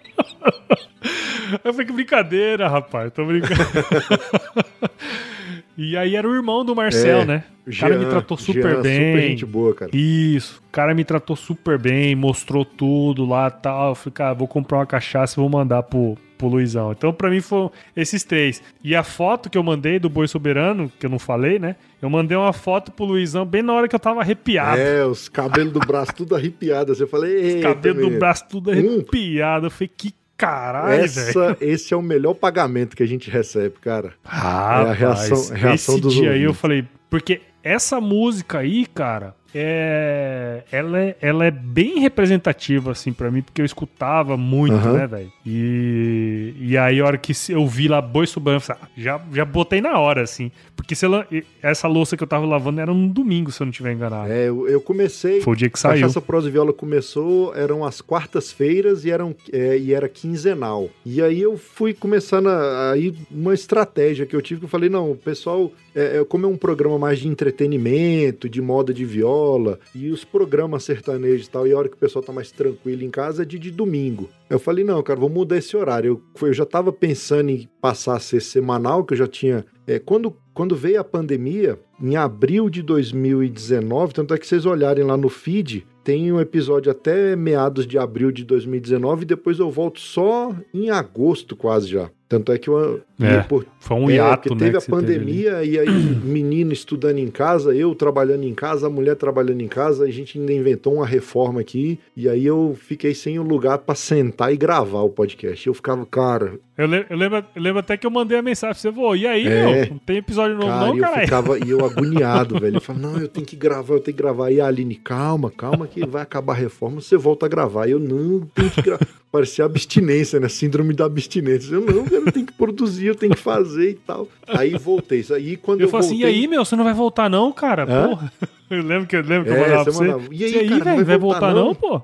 Eu 1.64 1.72
falei, 1.73 1.86
que 1.88 1.94
brincadeira, 1.94 2.68
rapaz, 2.68 3.14
tô 3.14 3.23
brincando. 3.26 3.53
e 5.78 5.96
aí 5.98 6.16
era 6.16 6.28
o 6.28 6.34
irmão 6.36 6.64
do 6.64 6.76
Marcel, 6.76 7.20
É, 7.22 7.26
né? 7.26 7.44
O 7.68 7.76
cara 7.80 7.96
me 7.96 8.02
Jean, 8.04 8.10
tratou 8.12 8.38
super 8.38 8.72
Jean, 8.74 8.82
bem. 8.82 9.12
Super 9.12 9.28
gente 9.30 9.46
boa, 9.46 9.74
cara. 9.74 9.92
Isso, 9.94 10.62
o 10.68 10.72
cara 10.72 10.94
me 10.94 11.04
tratou 11.04 11.36
super 11.36 11.80
bem, 11.80 12.16
mostrou 12.16 12.64
tudo 12.64 13.26
lá 13.26 13.48
e 13.48 13.62
tal. 13.62 13.90
Eu 13.90 13.96
falei, 13.96 14.14
cara, 14.14 14.34
vou 14.36 14.48
comprar 14.48 14.78
uma 14.78 14.86
cachaça 14.86 15.34
e 15.34 15.42
vou 15.42 15.50
mandar 15.50 15.82
pro, 15.84 16.16
pro 16.38 16.48
Luizão. 16.48 16.92
Então, 16.92 17.12
pra 17.12 17.28
mim, 17.30 17.42
foram 17.42 17.72
esses 17.96 18.24
três. 18.24 18.62
E 18.84 18.96
a 18.96 19.02
foto 19.04 19.50
que 19.50 19.58
eu 19.58 19.64
mandei 19.64 19.98
do 19.98 20.10
Boi 20.12 20.28
Soberano, 20.28 20.92
que 21.00 21.08
eu 21.08 21.10
não 21.10 21.18
falei, 21.18 21.58
né? 21.58 21.76
Eu 22.00 22.08
mandei 22.10 22.38
uma 22.38 22.54
foto 22.54 22.92
pro 22.92 23.04
Luizão 23.06 23.44
bem 23.44 23.64
na 23.64 23.74
hora 23.74 23.88
que 23.88 23.96
eu 23.96 24.00
tava 24.00 24.22
arrepiado. 24.22 24.80
É, 24.80 25.04
os 25.04 25.28
cabelos 25.28 25.74
do 25.74 25.80
braço 25.80 26.14
tudo 26.14 26.36
arrepiado. 26.36 26.92
Assim, 26.92 27.02
eu 27.02 27.08
falei, 27.08 27.36
Os 27.36 27.42
"Eita, 27.56 27.68
cabelos 27.70 27.98
do 27.98 28.04
menino." 28.04 28.20
braço 28.20 28.46
tudo 28.48 28.70
arrepiado. 28.70 29.66
Eu 29.66 29.72
falei, 29.72 29.92
que 29.98 30.14
caralho, 30.38 30.88
velho. 30.90 31.03
Essa, 31.06 31.57
esse 31.62 31.94
é 31.94 31.98
o 31.98 32.02
melhor 32.02 32.34
pagamento 32.34 32.95
que 32.95 33.03
a 33.03 33.07
gente 33.07 33.30
recebe, 33.30 33.76
cara. 33.82 34.14
Ah, 34.24 34.84
É 34.88 34.90
a 34.90 34.94
reação- 34.94 35.53
a 35.53 35.57
reação 35.57 35.95
esse 35.95 36.02
dos 36.02 36.14
dia 36.14 36.32
aí 36.32 36.41
eu 36.41 36.49
ouvintes. 36.49 36.62
falei, 36.62 36.88
porque 37.10 37.41
essa 37.64 37.99
música 38.02 38.60
aí, 38.60 38.86
cara, 38.86 39.36
é, 39.57 40.64
ela 40.72 40.99
é, 40.99 41.15
ela 41.22 41.45
é 41.45 41.52
bem 41.52 41.99
representativa, 41.99 42.91
assim, 42.91 43.14
pra 43.14 43.32
mim, 43.32 43.41
porque 43.41 43.61
eu 43.61 43.65
escutava 43.65 44.36
muito, 44.36 44.73
Aham. 44.76 44.94
né, 44.94 45.07
velho? 45.07 45.32
E, 45.45 46.53
e 46.60 46.77
aí, 46.77 46.99
a 46.99 47.06
hora 47.06 47.18
que 47.18 47.32
eu 47.49 47.65
vi 47.65 47.88
lá 47.88 48.02
Boi 48.02 48.27
Suban, 48.27 48.56
eu 48.56 48.60
falei, 48.61 48.82
ah, 48.84 48.88
já, 48.98 49.22
já 49.32 49.45
botei 49.45 49.80
na 49.80 49.98
hora, 49.99 50.22
assim. 50.22 50.52
Porque 50.76 50.94
se 50.94 51.06
ela- 51.06 51.26
essa 51.61 51.88
louça 51.88 52.18
que 52.18 52.23
eu 52.23 52.27
tava 52.27 52.45
lavando 52.45 52.82
era 52.82 52.91
um 52.91 53.07
domingo, 53.07 53.52
se 53.52 53.61
eu 53.61 53.65
não 53.65 53.72
tiver 53.72 53.94
enganado. 53.94 54.32
É, 54.32 54.49
eu, 54.49 54.68
eu 54.68 54.82
comecei. 54.82 55.40
Foi 55.41 55.53
o 55.53 55.56
dia 55.57 55.69
que 55.69 55.80
saiu. 55.80 56.02
Cachaça 56.02 56.19
Prosa 56.22 56.49
e 56.49 56.52
Viola 56.52 56.73
começou, 56.73 57.56
eram 57.56 57.86
as 57.86 58.02
quartas-feiras 58.02 59.06
e, 59.06 59.11
eram, 59.11 59.34
é, 59.53 59.77
e 59.77 59.94
era 59.94 60.10
quinzenal. 60.10 60.90
E 61.06 61.22
aí 61.22 61.41
eu 61.41 61.57
fui 61.57 61.94
começando 61.94 62.48
a, 62.48 62.91
aí 62.91 63.14
uma 63.32 63.53
estratégia 63.53 64.26
que 64.26 64.36
eu 64.36 64.41
tive 64.41 64.60
que 64.60 64.65
eu 64.65 64.69
falei, 64.69 64.90
não, 64.90 65.11
o 65.11 65.15
pessoal, 65.15 65.72
é, 65.95 66.18
é, 66.19 66.23
como 66.26 66.45
é 66.45 66.49
um 66.49 66.57
programa 66.57 66.99
mais 66.99 67.19
de 67.19 67.27
entretenimento, 67.27 68.49
de 68.49 68.61
moda 68.61 68.94
de 68.94 69.06
viola, 69.06 69.45
e 69.94 70.10
os 70.10 70.24
programas 70.24 70.84
sertanejos 70.84 71.48
e 71.48 71.50
tal, 71.50 71.68
e 71.68 71.74
a 71.74 71.78
hora 71.78 71.90
que 71.90 71.96
o 71.96 72.00
pessoal 72.00 72.24
tá 72.24 72.34
mais 72.34 72.52
tranquilo 72.52 73.04
em 73.04 73.10
casa 73.10 73.44
é 73.44 73.46
de, 73.46 73.60
de 73.60 73.72
domingo. 73.72 74.30
Eu 74.50 74.60
falei, 74.60 74.84
não, 74.84 75.02
cara, 75.02 75.20
vou 75.20 75.30
mudar 75.30 75.58
esse 75.58 75.76
horário. 75.76 76.22
Eu, 76.42 76.48
eu 76.48 76.54
já 76.54 76.66
tava 76.66 76.92
pensando 76.92 77.50
em 77.50 77.70
passar 77.82 78.16
a 78.16 78.20
ser 78.20 78.42
semanal, 78.42 79.04
que 79.04 79.14
eu 79.14 79.18
já 79.18 79.28
tinha. 79.28 79.66
é, 79.88 80.00
quando, 80.00 80.36
quando 80.54 80.76
veio 80.76 81.00
a 81.00 81.04
pandemia, 81.04 81.80
em 82.02 82.16
abril 82.16 82.70
de 82.70 82.82
2019, 82.82 84.14
tanto 84.14 84.34
é 84.34 84.38
que 84.38 84.48
vocês 84.48 84.66
olharem 84.66 85.04
lá 85.04 85.16
no 85.16 85.30
feed, 85.30 85.86
tem 86.04 86.32
um 86.32 86.40
episódio 86.40 86.92
até 86.92 87.36
meados 87.36 87.88
de 87.88 87.98
abril 87.98 88.32
de 88.32 88.44
2019 88.44 89.24
e 89.24 89.26
depois 89.26 89.58
eu 89.58 89.72
volto 89.72 90.00
só 90.00 90.56
em 90.74 90.92
agosto 90.92 91.56
quase 91.56 91.88
já. 91.88 92.12
Tanto 92.28 92.52
é 92.52 92.58
que 92.58 92.68
eu... 92.70 93.02
É, 93.22 93.40
por- 93.42 93.66
Foi 93.80 93.96
um 93.98 94.10
é, 94.10 94.16
hiato, 94.16 94.50
porque 94.50 94.56
né? 94.56 94.60
teve 94.66 94.78
a 94.78 94.80
você 94.82 94.92
teve 94.92 95.02
pandemia 95.02 95.64
e 95.64 95.80
aí 95.80 95.88
menino 95.90 96.74
estudando 96.74 97.18
em 97.20 97.28
casa, 97.30 97.74
eu 97.74 97.94
trabalhando 97.96 98.44
em 98.44 98.54
casa, 98.54 98.88
a 98.88 98.90
mulher 98.90 99.16
trabalhando 99.16 99.62
em 99.62 99.68
casa, 99.70 100.04
a 100.04 100.12
gente 100.12 100.38
ainda 100.38 100.52
inventou 100.52 100.96
uma 100.96 101.06
reforma 101.06 101.62
aqui 101.62 101.98
e 102.18 102.28
aí 102.28 102.46
eu 102.46 102.76
fiquei 102.82 103.14
sem 103.14 103.40
um 103.40 103.44
lugar 103.44 103.78
pra 103.78 103.96
sentar 103.96 104.52
e 104.54 104.58
gravar 104.58 105.02
o 105.02 105.10
podcast. 105.10 105.66
Eu 105.66 105.74
ficava, 105.74 106.06
cara, 106.06 106.54
Eu, 106.78 106.88
le- 106.88 107.06
eu 107.10 107.16
lembro, 107.16 107.38
eu 107.56 107.62
lembro 107.62 107.80
até 107.80 107.96
que 107.96 108.06
eu 108.06 108.12
mandei 108.12 108.38
a 108.38 108.42
mensagem 108.42 108.74
pra 108.74 108.82
você, 108.82 108.92
vô, 108.92 109.16
e 109.16 109.26
aí, 109.28 109.48
É. 109.48 109.66
meu? 109.84 109.90
Não 109.92 109.98
tem 110.00 110.18
episódio 110.18 110.58
novo, 110.58 110.68
cara, 110.68 110.88
não, 110.88 110.96
e 110.98 111.00
eu 111.00 111.08
ficava 111.22 111.60
e 111.60 111.70
eu 111.70 111.86
agoniado, 111.86 112.60
velho. 112.60 112.78
Eu 112.78 112.82
falava, 112.82 113.08
não, 113.08 113.18
eu 113.22 113.28
tenho 113.30 113.46
que 113.46 113.56
gravar, 113.56 113.94
eu 113.94 114.00
tenho 114.02 114.18
que 114.18 114.22
gravar. 114.22 114.52
E 114.52 114.60
a 114.60 114.68
Aline, 114.68 114.96
calma, 114.96 115.50
calma 115.52 115.88
que 115.88 116.06
vai 116.06 116.22
acabar 116.24 116.52
a 116.54 116.58
reforma, 116.58 117.00
você 117.00 117.16
volta 117.16 117.46
a 117.46 117.50
gravar. 117.50 117.88
E 117.88 117.92
eu, 117.92 118.00
não, 118.00 118.42
tem 118.54 118.68
que 118.68 118.82
gravar. 118.82 119.08
Parecia 119.32 119.64
abstinência, 119.66 120.40
né? 120.40 120.48
Síndrome 120.50 120.94
da 120.94 121.06
abstinência. 121.06 121.74
Eu, 121.76 121.82
não, 121.82 122.04
cara, 122.06 122.15
eu 122.16 122.32
tenho 122.32 122.46
que 122.46 122.54
produzir, 122.54 123.08
eu 123.08 123.16
tenho 123.16 123.34
que 123.36 123.42
fazer 123.42 123.92
e 123.92 123.96
tal. 123.96 124.28
Aí 124.48 124.78
voltei. 124.78 125.26
Aí 125.34 125.56
quando 125.58 125.82
eu, 125.82 125.86
Eu 125.88 125.90
falei 125.92 126.08
assim, 126.08 126.18
voltei... 126.20 126.32
e 126.34 126.42
aí, 126.42 126.48
meu, 126.48 126.64
você 126.66 126.76
não 126.76 126.84
vai 126.84 126.94
voltar 126.94 127.30
não, 127.30 127.52
cara? 127.52 127.84
Hã? 127.84 128.10
Porra. 128.10 128.34
Eu 128.68 128.82
lembro 128.82 129.06
que 129.08 129.16
eu 129.16 129.22
lembro 129.22 129.44
que 129.46 129.52
eu 129.52 129.56
É, 129.58 129.60
mandava 129.62 129.84
pra 129.84 129.94
você 129.94 130.04
mandava, 130.08 130.24
"E 130.32 130.44
aí, 130.44 130.52
Você 130.52 130.68
cara, 130.70 130.76
não 130.80 130.86
velho, 130.96 131.06
vai 131.06 131.18
voltar, 131.20 131.54
não?" 131.54 131.66
não, 131.66 131.76
pô? 131.76 132.02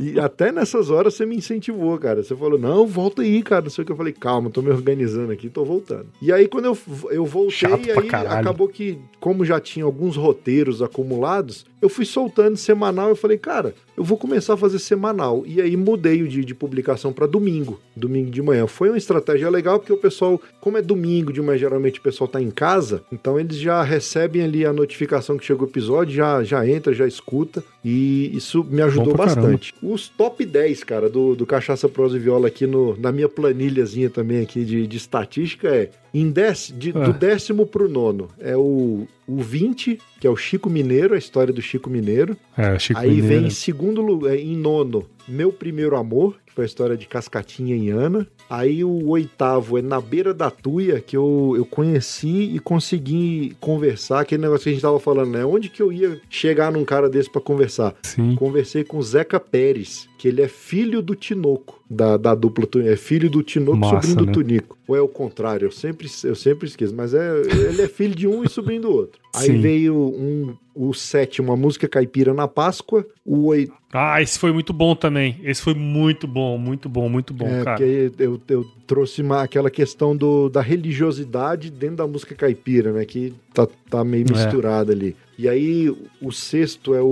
E 0.00 0.18
até 0.18 0.50
nessas 0.50 0.88
horas 0.88 1.12
você 1.12 1.26
me 1.26 1.36
incentivou, 1.36 1.98
cara. 1.98 2.22
Você 2.22 2.34
falou, 2.34 2.58
não, 2.58 2.86
volta 2.86 3.20
aí, 3.20 3.42
cara. 3.42 3.60
Não 3.62 3.70
sei 3.70 3.82
o 3.82 3.84
que. 3.84 3.92
Eu 3.92 3.96
falei, 3.96 4.14
calma, 4.14 4.48
tô 4.48 4.62
me 4.62 4.70
organizando 4.70 5.30
aqui, 5.30 5.50
tô 5.50 5.62
voltando. 5.64 6.06
E 6.22 6.32
aí, 6.32 6.48
quando 6.48 6.64
eu, 6.64 6.78
eu 7.10 7.26
voltei, 7.26 7.50
Chato 7.68 7.90
aí 7.90 8.08
acabou 8.08 8.66
que, 8.68 8.98
como 9.20 9.44
já 9.44 9.60
tinha 9.60 9.84
alguns 9.84 10.16
roteiros 10.16 10.80
acumulados, 10.80 11.66
eu 11.82 11.90
fui 11.90 12.06
soltando 12.06 12.56
semanal. 12.56 13.10
Eu 13.10 13.16
falei, 13.16 13.36
cara, 13.36 13.74
eu 13.96 14.02
vou 14.04 14.16
começar 14.16 14.54
a 14.54 14.56
fazer 14.56 14.78
semanal. 14.78 15.42
E 15.46 15.60
aí 15.60 15.76
mudei 15.76 16.22
o 16.22 16.28
dia 16.28 16.44
de 16.44 16.54
publicação 16.54 17.12
para 17.12 17.26
domingo, 17.26 17.80
domingo 17.94 18.30
de 18.30 18.40
manhã. 18.42 18.66
Foi 18.66 18.88
uma 18.88 18.98
estratégia 18.98 19.50
legal, 19.50 19.78
porque 19.78 19.92
o 19.92 19.96
pessoal, 19.96 20.40
como 20.60 20.78
é 20.78 20.82
domingo 20.82 21.32
de 21.32 21.40
manhã, 21.42 21.58
geralmente 21.58 21.98
o 22.00 22.02
pessoal 22.02 22.26
tá 22.28 22.40
em 22.40 22.50
casa, 22.50 23.02
então 23.12 23.38
eles 23.38 23.56
já 23.58 23.82
recebem 23.82 24.42
ali 24.42 24.64
a 24.64 24.72
notificação 24.72 25.36
que 25.36 25.44
chegou 25.44 25.66
o 25.66 25.70
episódio, 25.70 26.14
já, 26.14 26.42
já 26.42 26.66
entra, 26.66 26.92
já 26.94 27.06
escuta. 27.06 27.62
E 27.84 28.30
isso 28.36 28.62
me 28.64 28.80
ajudou 28.82 29.14
pra 29.14 29.26
caramba. 29.26 29.42
bastante. 29.48 29.74
Os 29.82 30.08
top 30.08 30.44
10, 30.44 30.84
cara, 30.84 31.08
do, 31.08 31.34
do 31.34 31.44
Cachaça 31.44 31.88
Prosa 31.88 32.16
e 32.16 32.20
Viola 32.20 32.46
aqui 32.48 32.66
no, 32.66 32.96
na 32.96 33.10
minha 33.10 33.28
planilhazinha 33.28 34.08
também 34.08 34.40
aqui 34.40 34.64
de, 34.64 34.86
de 34.86 34.96
estatística 34.96 35.68
é 35.68 35.90
em 36.14 36.30
dec, 36.30 36.72
de- 36.72 36.90
É. 36.90 36.92
do 37.04 37.12
décimo 37.12 37.66
pro 37.66 37.88
nono 37.88 38.28
é 38.38 38.56
o, 38.56 39.06
o 39.32 39.42
20, 39.42 39.98
que 40.20 40.26
é 40.26 40.30
o 40.30 40.36
Chico 40.36 40.68
Mineiro, 40.68 41.14
a 41.14 41.18
história 41.18 41.52
do 41.52 41.62
Chico 41.62 41.88
Mineiro. 41.88 42.36
É, 42.56 42.78
Chico 42.78 43.00
Aí 43.00 43.10
Mineiro. 43.10 43.28
vem 43.28 43.46
em 43.46 43.50
segundo 43.50 44.02
lugar, 44.02 44.36
em 44.36 44.56
nono, 44.56 45.06
Meu 45.26 45.52
Primeiro 45.52 45.96
Amor, 45.96 46.36
que 46.46 46.52
foi 46.52 46.64
a 46.64 46.66
história 46.66 46.96
de 46.96 47.06
Cascatinha 47.06 47.74
e 47.74 47.88
Ana. 47.90 48.26
Aí 48.52 48.84
o 48.84 49.08
oitavo 49.08 49.78
é 49.78 49.82
Na 49.82 49.98
Beira 49.98 50.34
da 50.34 50.50
Tuia, 50.50 51.00
que 51.00 51.16
eu, 51.16 51.54
eu 51.56 51.64
conheci 51.64 52.54
e 52.54 52.58
consegui 52.58 53.56
conversar, 53.58 54.20
aquele 54.20 54.42
negócio 54.42 54.64
que 54.64 54.68
a 54.68 54.72
gente 54.74 54.82
tava 54.82 55.00
falando, 55.00 55.30
né? 55.30 55.42
Onde 55.42 55.70
que 55.70 55.80
eu 55.80 55.90
ia 55.90 56.20
chegar 56.28 56.70
num 56.70 56.84
cara 56.84 57.08
desse 57.08 57.30
pra 57.30 57.40
conversar? 57.40 57.94
Sim. 58.02 58.34
Conversei 58.34 58.84
com 58.84 58.98
o 58.98 59.02
Zeca 59.02 59.40
Pérez, 59.40 60.06
que 60.18 60.28
ele 60.28 60.42
é 60.42 60.48
filho 60.48 61.00
do 61.00 61.14
Tinoco, 61.14 61.80
da, 61.88 62.18
da 62.18 62.34
dupla 62.34 62.66
Tunico. 62.66 62.90
É 62.90 62.96
filho 62.96 63.30
do 63.30 63.42
Tinoco, 63.42 63.78
Massa, 63.78 64.08
sobrinho 64.08 64.16
do 64.16 64.26
né? 64.26 64.32
Tunico. 64.32 64.78
Ou 64.86 64.96
é 64.96 65.00
o 65.00 65.08
contrário, 65.08 65.68
eu 65.68 65.72
sempre, 65.72 66.06
eu 66.22 66.34
sempre 66.34 66.68
esqueço, 66.68 66.94
mas 66.94 67.14
é, 67.14 67.40
ele 67.40 67.80
é 67.80 67.88
filho 67.88 68.14
de 68.14 68.28
um 68.28 68.44
e 68.44 68.50
sobrinho 68.50 68.82
do 68.82 68.90
outro. 68.92 69.18
Aí 69.34 69.46
Sim. 69.46 69.60
veio 69.62 69.96
um, 69.96 70.54
o 70.74 70.92
sétimo, 70.94 71.52
a 71.52 71.56
música 71.56 71.86
caipira 71.88 72.32
na 72.34 72.48
Páscoa, 72.48 73.06
o, 73.24 73.46
oi- 73.48 73.68
Ah, 73.92 74.22
esse 74.22 74.38
foi 74.38 74.52
muito 74.52 74.72
bom 74.72 74.94
também. 74.94 75.38
Esse 75.44 75.60
foi 75.62 75.74
muito 75.74 76.26
bom, 76.26 76.56
muito 76.56 76.88
bom, 76.88 77.08
muito 77.08 77.34
bom, 77.34 77.46
É, 77.46 77.62
cara. 77.64 77.76
porque 77.76 78.12
eu, 78.18 78.40
eu 78.48 78.64
trouxe 78.86 79.20
uma- 79.22 79.42
aquela 79.42 79.70
questão 79.70 80.16
do, 80.16 80.48
da 80.48 80.60
religiosidade 80.62 81.70
dentro 81.70 81.96
da 81.96 82.06
música 82.06 82.34
caipira, 82.34 82.92
né? 82.92 83.04
Que 83.04 83.34
tá, 83.52 83.66
tá 83.90 84.02
meio 84.04 84.26
É. 84.28 84.32
misturada 84.32 84.92
ali. 84.92 85.14
E 85.38 85.48
aí, 85.48 85.94
o 86.20 86.30
sexto 86.32 86.94
é 86.94 87.02
o, 87.02 87.06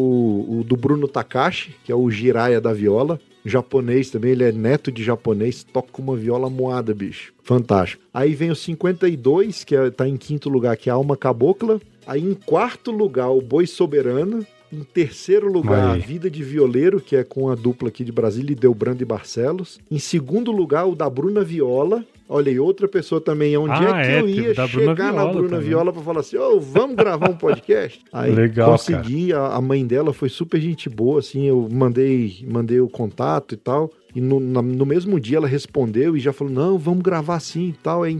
o 0.61 0.65
do 0.65 0.77
Bruno 0.77 1.07
Takashi, 1.09 1.74
que 1.85 1.91
é 1.91 1.95
o 1.95 2.11
Jiraya 2.11 2.61
da 2.61 2.73
viola. 2.73 3.20
Japonês 3.45 4.11
também, 4.11 4.32
ele 4.32 4.45
é 4.45 4.53
neto 4.53 4.93
de 4.93 5.03
japonês, 5.03 5.65
toca 5.65 6.01
uma 6.03 6.15
viola 6.15 6.51
moada, 6.51 6.95
bicho. 6.95 7.32
Fantástico. 7.43 8.03
Aí 8.12 8.35
vem 8.35 8.51
o 8.51 8.55
52, 8.55 9.65
que 9.65 9.74
é, 9.74 9.91
tá 9.91 10.07
em 10.07 10.16
quinto 10.19 10.49
lugar, 10.51 10.77
que 10.77 10.89
é 10.91 10.93
a 10.93 10.97
Alma 10.97 11.16
Cabocla. 11.16 11.81
Aí 12.11 12.20
em 12.20 12.35
quarto 12.35 12.91
lugar, 12.91 13.31
o 13.31 13.41
Boi 13.41 13.69
Soberano. 13.69 14.45
Em 14.72 14.82
terceiro 14.84 15.51
lugar, 15.51 15.94
Aí. 15.94 16.01
a 16.02 16.06
Vida 16.06 16.30
de 16.30 16.42
Violeiro, 16.42 17.01
que 17.01 17.16
é 17.16 17.24
com 17.24 17.48
a 17.48 17.55
dupla 17.55 17.88
aqui 17.88 18.05
de 18.05 18.12
Brasília, 18.12 18.55
Delbrando 18.55 19.02
e 19.02 19.06
Barcelos. 19.06 19.78
Em 19.90 19.98
segundo 19.98 20.52
lugar, 20.52 20.86
o 20.86 20.94
da 20.94 21.09
Bruna 21.10 21.42
Viola. 21.42 22.05
Olha 22.28 22.48
aí, 22.52 22.60
outra 22.60 22.86
pessoa 22.86 23.20
também. 23.20 23.56
Onde 23.56 23.72
Ah, 23.72 24.01
é 24.01 24.05
que 24.05 24.10
é, 24.12 24.20
eu 24.20 24.28
ia 24.28 24.55
da 24.55 24.68
Bruna 24.68 24.86
chegar 24.94 25.12
na 25.12 25.22
Viola 25.22 25.32
Bruna 25.32 25.48
também. 25.48 25.68
Viola 25.68 25.92
pra 25.92 26.02
falar 26.02 26.20
assim, 26.20 26.36
ô, 26.36 26.60
vamos 26.60 26.94
gravar 26.94 27.28
um 27.28 27.36
podcast? 27.36 28.01
Aí 28.12 28.32
Legal, 28.32 28.70
consegui, 28.70 29.32
a, 29.32 29.47
a 29.48 29.60
mãe 29.60 29.84
dela 29.84 30.12
foi 30.12 30.28
super 30.28 30.60
gente 30.60 30.88
boa, 30.88 31.18
assim, 31.18 31.47
eu 31.47 31.68
mandei, 31.68 32.44
mandei 32.47 32.80
o 32.80 32.88
contato 32.88 33.55
e 33.55 33.59
tal. 33.59 33.90
E 34.14 34.20
no, 34.20 34.38
na- 34.38 34.62
no 34.62 34.86
mesmo 34.86 35.18
dia 35.18 35.38
ela 35.38 35.48
respondeu 35.48 36.16
e 36.16 36.20
já 36.20 36.32
falou: 36.32 36.52
não, 36.52 36.78
vamos 36.78 37.02
gravar 37.02 37.40
sim 37.40 37.70
e 37.70 37.72
tal. 37.82 38.05
Aí, 38.05 38.16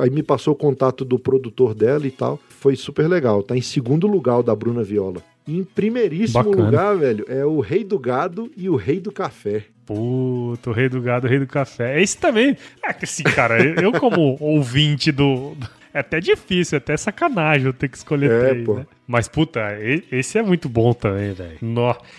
aí 0.00 0.10
me 0.10 0.22
passou 0.22 0.52
o 0.54 0.56
contato 0.56 1.04
do 1.04 1.18
produtor 1.18 1.74
dela 1.74 2.06
e 2.06 2.10
tal. 2.12 2.38
Foi 2.48 2.76
super 2.76 3.08
legal. 3.08 3.42
Tá 3.42 3.56
em 3.56 3.60
segundo 3.60 4.06
lugar 4.06 4.38
o 4.38 4.42
da 4.44 4.54
Bruna 4.54 4.84
Viola. 4.84 5.20
E 5.48 5.58
em 5.58 5.64
primeiríssimo 5.64 6.44
Bacana. 6.44 6.64
lugar, 6.64 6.96
velho, 6.96 7.24
é 7.26 7.44
o 7.44 7.58
Rei 7.60 7.82
do 7.82 7.98
Gado 7.98 8.50
e 8.56 8.68
o 8.68 8.76
Rei 8.76 9.00
do 9.00 9.10
Café. 9.10 9.64
Puto, 9.86 10.68
o 10.68 10.72
rei 10.74 10.86
do 10.88 11.00
gado, 11.00 11.26
o 11.26 11.30
rei 11.30 11.38
do 11.38 11.46
café. 11.46 11.98
Esse 12.02 12.18
também. 12.18 12.54
É 12.84 12.92
que 12.92 13.06
assim, 13.06 13.22
cara, 13.22 13.58
eu, 13.82 13.90
como 13.92 14.36
ouvinte 14.40 15.10
do. 15.10 15.54
do- 15.54 15.66
É 15.94 16.00
até 16.00 16.20
difícil, 16.20 16.76
é 16.76 16.78
até 16.78 16.94
sacanagem 16.94 17.66
eu 17.68 17.72
ter 17.72 17.88
que 17.88 17.96
escolher 17.96 18.30
É, 18.30 18.48
três, 18.50 18.66
pô. 18.66 18.74
né? 18.74 18.86
Mas, 19.06 19.26
puta, 19.28 19.60
esse 20.12 20.36
é 20.38 20.42
muito 20.42 20.68
bom 20.68 20.92
também, 20.92 21.32
velho. 21.32 21.56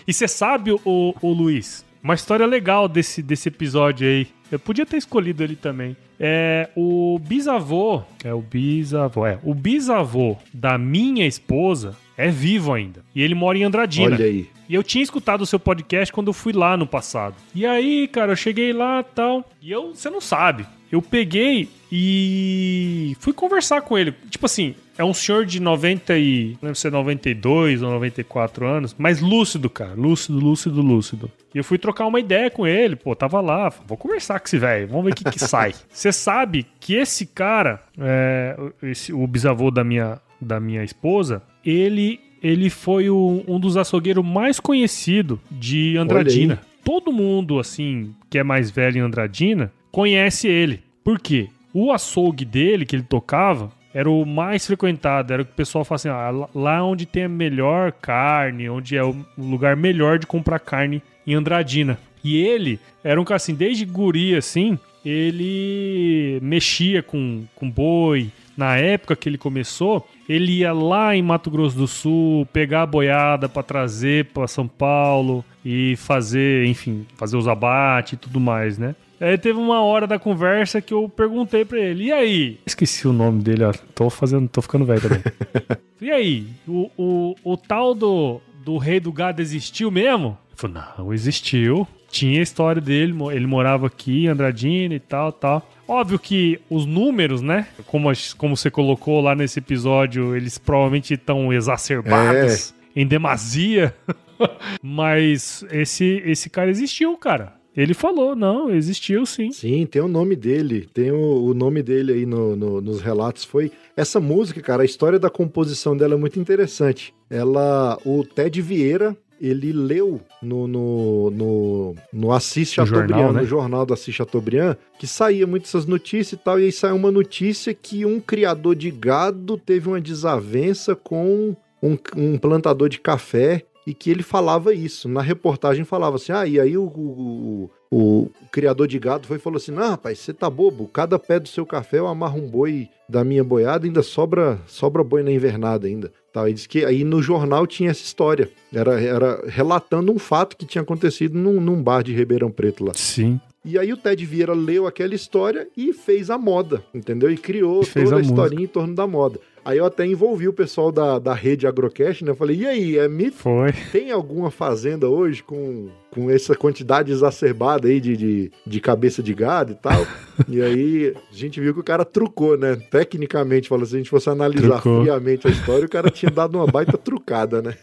E 0.04 0.12
você 0.12 0.26
sabe, 0.26 0.72
o, 0.72 1.14
o 1.22 1.32
Luiz, 1.32 1.84
uma 2.02 2.14
história 2.14 2.44
legal 2.44 2.88
desse, 2.88 3.22
desse 3.22 3.48
episódio 3.48 4.04
aí. 4.08 4.26
Eu 4.50 4.58
podia 4.58 4.84
ter 4.84 4.96
escolhido 4.96 5.44
ele 5.44 5.56
também. 5.56 5.96
É 6.18 6.68
o 6.76 7.18
bisavô. 7.20 8.02
É 8.24 8.34
o 8.34 8.40
bisavô. 8.40 9.26
É. 9.26 9.38
O 9.42 9.54
bisavô 9.54 10.36
da 10.52 10.76
minha 10.76 11.26
esposa 11.26 11.96
é 12.16 12.28
vivo 12.28 12.72
ainda. 12.72 13.02
E 13.14 13.22
ele 13.22 13.34
mora 13.34 13.56
em 13.56 13.64
Andradina. 13.64 14.16
Olha 14.16 14.24
aí. 14.24 14.48
E 14.70 14.74
eu 14.76 14.84
tinha 14.84 15.02
escutado 15.02 15.40
o 15.40 15.46
seu 15.46 15.58
podcast 15.58 16.12
quando 16.12 16.28
eu 16.28 16.32
fui 16.32 16.52
lá 16.52 16.76
no 16.76 16.86
passado. 16.86 17.34
E 17.52 17.66
aí, 17.66 18.06
cara, 18.06 18.30
eu 18.30 18.36
cheguei 18.36 18.72
lá 18.72 19.00
e 19.00 19.14
tal. 19.16 19.44
E 19.60 19.68
eu, 19.68 19.92
você 19.92 20.08
não 20.08 20.20
sabe. 20.20 20.64
Eu 20.92 21.02
peguei 21.02 21.68
e 21.90 23.16
fui 23.18 23.32
conversar 23.32 23.82
com 23.82 23.98
ele. 23.98 24.14
Tipo 24.30 24.46
assim, 24.46 24.76
é 24.96 25.02
um 25.02 25.12
senhor 25.12 25.44
de 25.44 25.58
90 25.58 26.16
e. 26.16 26.56
Não 26.62 26.68
lembro 26.68 26.76
se 26.76 26.86
é 26.86 26.90
92 26.92 27.82
ou 27.82 27.90
94 27.90 28.64
anos, 28.64 28.94
mas 28.96 29.20
lúcido, 29.20 29.68
cara. 29.68 29.94
Lúcido, 29.94 30.38
lúcido, 30.38 30.80
lúcido. 30.80 31.28
E 31.52 31.58
eu 31.58 31.64
fui 31.64 31.76
trocar 31.76 32.06
uma 32.06 32.20
ideia 32.20 32.48
com 32.48 32.64
ele. 32.64 32.94
Pô, 32.94 33.12
tava 33.16 33.40
lá. 33.40 33.70
Vou 33.88 33.98
conversar 33.98 34.38
com 34.38 34.46
esse 34.46 34.58
velho. 34.58 34.86
Vamos 34.86 35.04
ver 35.04 35.10
o 35.10 35.16
que, 35.16 35.24
que 35.24 35.38
sai. 35.40 35.74
Você 35.90 36.12
sabe 36.12 36.64
que 36.78 36.94
esse 36.94 37.26
cara, 37.26 37.82
é, 37.98 38.56
esse, 38.84 39.12
o 39.12 39.26
bisavô 39.26 39.68
da 39.68 39.82
minha, 39.82 40.20
da 40.40 40.60
minha 40.60 40.84
esposa, 40.84 41.42
ele 41.64 42.29
ele 42.42 42.70
foi 42.70 43.08
o- 43.10 43.44
um 43.46 43.58
dos 43.60 43.76
açougueiros 43.76 44.24
mais 44.24 44.58
conhecidos 44.58 45.38
de 45.50 45.96
Andradina. 45.96 46.60
Todo 46.84 47.12
mundo, 47.12 47.58
assim, 47.58 48.14
que 48.30 48.38
é 48.38 48.42
mais 48.42 48.70
velho 48.70 48.98
em 48.98 49.00
Andradina, 49.00 49.70
conhece 49.92 50.48
ele. 50.48 50.80
Por 51.04 51.18
quê? 51.18 51.48
O 51.74 51.92
açougue 51.92 52.44
dele, 52.44 52.84
que 52.86 52.96
ele 52.96 53.02
tocava, 53.02 53.70
era 53.92 54.08
o 54.10 54.24
mais 54.24 54.66
frequentado. 54.66 55.32
Era 55.32 55.42
o 55.42 55.44
que 55.44 55.52
o 55.52 55.54
pessoal 55.54 55.84
fala 55.84 55.96
assim, 55.96 56.08
ah, 56.08 56.48
lá- 56.54 56.82
onde 56.84 57.06
tem 57.06 57.24
a 57.24 57.28
melhor 57.28 57.92
carne, 57.92 58.68
onde 58.68 58.96
é 58.96 59.04
o 59.04 59.14
lugar 59.38 59.76
melhor 59.76 60.18
de 60.18 60.26
comprar 60.26 60.58
carne 60.58 61.02
em 61.26 61.34
Andradina. 61.34 61.98
E 62.24 62.36
ele 62.36 62.78
era 63.04 63.20
um 63.20 63.24
cara 63.24 63.36
assim, 63.36 63.54
desde 63.54 63.84
guri, 63.84 64.34
assim, 64.34 64.78
ele 65.04 66.38
mexia 66.42 67.02
com, 67.02 67.42
com 67.54 67.70
boi. 67.70 68.28
Na 68.60 68.76
época 68.76 69.16
que 69.16 69.26
ele 69.26 69.38
começou, 69.38 70.06
ele 70.28 70.58
ia 70.58 70.70
lá 70.70 71.16
em 71.16 71.22
Mato 71.22 71.50
Grosso 71.50 71.78
do 71.78 71.88
Sul 71.88 72.44
pegar 72.52 72.82
a 72.82 72.86
boiada 72.86 73.48
pra 73.48 73.62
trazer 73.62 74.26
pra 74.34 74.46
São 74.46 74.68
Paulo 74.68 75.42
e 75.64 75.96
fazer, 75.96 76.66
enfim, 76.66 77.06
fazer 77.16 77.38
os 77.38 77.48
abates 77.48 78.12
e 78.12 78.16
tudo 78.18 78.38
mais, 78.38 78.76
né? 78.76 78.94
Aí 79.18 79.38
teve 79.38 79.58
uma 79.58 79.80
hora 79.80 80.06
da 80.06 80.18
conversa 80.18 80.82
que 80.82 80.92
eu 80.92 81.08
perguntei 81.08 81.64
pra 81.64 81.80
ele, 81.80 82.04
e 82.04 82.12
aí? 82.12 82.60
Esqueci 82.66 83.08
o 83.08 83.14
nome 83.14 83.42
dele, 83.42 83.64
ó. 83.64 83.72
Tô 83.94 84.10
fazendo, 84.10 84.46
tô 84.46 84.60
ficando 84.60 84.84
velho 84.84 85.00
também. 85.00 85.22
e 85.98 86.10
aí? 86.10 86.46
O, 86.68 86.90
o, 86.98 87.34
o 87.42 87.56
tal 87.56 87.94
do, 87.94 88.42
do 88.62 88.76
rei 88.76 89.00
do 89.00 89.10
gado 89.10 89.40
existiu 89.40 89.90
mesmo? 89.90 90.36
Ele 90.50 90.56
falou, 90.56 90.82
não, 90.98 91.14
existiu. 91.14 91.88
Tinha 92.10 92.40
a 92.40 92.42
história 92.42 92.82
dele, 92.82 93.14
ele 93.32 93.46
morava 93.46 93.86
aqui 93.86 94.26
Andradina 94.26 94.94
e 94.94 95.00
tal, 95.00 95.32
tal. 95.32 95.70
Óbvio 95.86 96.18
que 96.18 96.60
os 96.68 96.84
números, 96.86 97.40
né? 97.40 97.68
Como, 97.86 98.10
como 98.36 98.56
você 98.56 98.70
colocou 98.70 99.20
lá 99.20 99.34
nesse 99.34 99.58
episódio, 99.60 100.36
eles 100.36 100.58
provavelmente 100.58 101.14
estão 101.14 101.52
exacerbados 101.52 102.74
em 102.96 103.06
demasia. 103.06 103.94
Mas 104.82 105.64
esse, 105.70 106.22
esse 106.24 106.48
cara 106.50 106.70
existiu, 106.70 107.16
cara. 107.16 107.54
Ele 107.76 107.94
falou, 107.94 108.34
não, 108.34 108.68
existiu 108.74 109.24
sim. 109.24 109.52
Sim, 109.52 109.86
tem 109.86 110.02
o 110.02 110.08
nome 110.08 110.34
dele. 110.34 110.88
Tem 110.92 111.12
o, 111.12 111.44
o 111.44 111.54
nome 111.54 111.82
dele 111.82 112.12
aí 112.12 112.26
no- 112.26 112.56
no- 112.56 112.80
nos 112.80 113.00
relatos. 113.00 113.44
Foi 113.44 113.70
essa 113.96 114.18
música, 114.18 114.60
cara. 114.60 114.82
A 114.82 114.84
história 114.84 115.18
da 115.18 115.30
composição 115.30 115.96
dela 115.96 116.14
é 116.14 116.18
muito 116.18 116.40
interessante. 116.40 117.14
Ela, 117.30 117.96
o 118.04 118.24
Ted 118.24 118.60
Vieira, 118.60 119.16
ele 119.40 119.72
leu 119.72 120.20
no 120.42 120.66
no, 120.68 121.30
no, 121.30 121.94
no 122.12 122.32
Assis 122.32 122.72
Chateaubriand, 122.72 123.08
jornal, 123.18 123.32
né? 123.32 123.40
no 123.40 123.46
jornal 123.46 123.86
do 123.86 123.94
Assis 123.94 124.14
Chateaubriand, 124.14 124.76
que 124.98 125.06
saía 125.06 125.46
muito 125.46 125.64
essas 125.64 125.86
notícias 125.86 126.38
e 126.40 126.44
tal. 126.44 126.60
E 126.60 126.64
aí 126.64 126.72
saiu 126.72 126.96
uma 126.96 127.10
notícia 127.10 127.72
que 127.72 128.04
um 128.04 128.20
criador 128.20 128.74
de 128.74 128.90
gado 128.90 129.56
teve 129.56 129.88
uma 129.88 130.00
desavença 130.00 130.94
com 130.94 131.56
um, 131.82 131.96
um 132.16 132.36
plantador 132.38 132.88
de 132.88 133.00
café 133.00 133.62
e 133.86 133.94
que 133.94 134.10
ele 134.10 134.22
falava 134.22 134.74
isso. 134.74 135.08
Na 135.08 135.22
reportagem 135.22 135.84
falava 135.84 136.16
assim: 136.16 136.32
ah, 136.32 136.46
e 136.46 136.60
aí 136.60 136.76
o, 136.76 136.84
o, 136.84 137.70
o- 137.90 137.90
o 137.92 138.30
criador 138.52 138.86
de 138.86 138.98
gado 139.00 139.26
foi 139.26 139.36
e 139.38 139.40
falou 139.40 139.56
assim: 139.56 139.72
não, 139.72 139.88
rapaz, 139.90 140.18
você 140.18 140.32
tá 140.32 140.48
bobo, 140.50 140.86
cada 140.86 141.18
pé 141.18 141.40
do 141.40 141.48
seu 141.48 141.64
café 141.66 141.98
eu 141.98 142.06
amarro 142.06 142.38
um 142.38 142.46
boi 142.48 142.88
da 143.08 143.24
minha 143.24 143.42
boiada, 143.42 143.86
ainda 143.86 144.02
sobra, 144.02 144.60
sobra 144.66 145.02
boi 145.02 145.22
na 145.24 145.32
invernada 145.32 145.86
ainda. 145.88 146.12
Tal. 146.32 146.48
E 146.48 146.52
diz 146.52 146.66
que 146.66 146.84
aí 146.84 147.04
no 147.04 147.22
jornal 147.22 147.66
tinha 147.66 147.90
essa 147.90 148.02
história. 148.02 148.50
Era, 148.72 149.00
era 149.00 149.44
relatando 149.48 150.12
um 150.12 150.18
fato 150.18 150.56
que 150.56 150.64
tinha 150.64 150.82
acontecido 150.82 151.36
num, 151.36 151.60
num 151.60 151.82
bar 151.82 152.02
de 152.02 152.14
Ribeirão 152.14 152.50
Preto 152.50 152.84
lá. 152.84 152.92
Sim. 152.94 153.40
E 153.62 153.78
aí 153.78 153.92
o 153.92 153.96
Ted 153.96 154.24
Vieira 154.24 154.54
leu 154.54 154.86
aquela 154.86 155.14
história 155.14 155.68
e 155.76 155.92
fez 155.92 156.30
a 156.30 156.38
moda, 156.38 156.82
entendeu? 156.94 157.30
E 157.30 157.36
criou 157.36 157.82
E 157.82 157.86
fez 157.86 158.08
toda 158.08 158.16
a, 158.16 158.18
a 158.18 158.22
historinha 158.22 158.64
em 158.64 158.66
torno 158.66 158.94
da 158.94 159.06
moda. 159.06 159.38
Aí 159.64 159.78
eu 159.78 159.84
até 159.84 160.06
envolvi 160.06 160.48
o 160.48 160.52
pessoal 160.52 160.90
da, 160.90 161.18
da 161.18 161.34
rede 161.34 161.66
Agrocast, 161.66 162.24
né? 162.24 162.30
Eu 162.30 162.36
falei, 162.36 162.56
e 162.56 162.66
aí, 162.66 162.98
é 162.98 163.08
mito? 163.08 163.36
Foi. 163.36 163.72
Tem 163.92 164.10
alguma 164.10 164.50
fazenda 164.50 165.08
hoje 165.08 165.42
com, 165.42 165.88
com 166.10 166.30
essa 166.30 166.54
quantidade 166.54 167.12
exacerbada 167.12 167.88
aí 167.88 168.00
de, 168.00 168.16
de, 168.16 168.52
de 168.66 168.80
cabeça 168.80 169.22
de 169.22 169.34
gado 169.34 169.72
e 169.72 169.74
tal? 169.74 170.06
e 170.48 170.62
aí 170.62 171.14
a 171.30 171.34
gente 171.34 171.60
viu 171.60 171.74
que 171.74 171.80
o 171.80 171.84
cara 171.84 172.04
trucou, 172.04 172.56
né? 172.56 172.76
Tecnicamente, 172.90 173.68
falou 173.68 173.84
se 173.84 173.94
a 173.94 173.98
gente 173.98 174.10
fosse 174.10 174.30
analisar 174.30 174.80
Trucou. 174.80 175.02
friamente 175.02 175.46
a 175.46 175.50
história, 175.50 175.84
o 175.84 175.90
cara 175.90 176.10
tinha 176.10 176.30
dado 176.30 176.56
uma 176.56 176.66
baita 176.66 176.96
trucada, 176.96 177.60
né? 177.60 177.74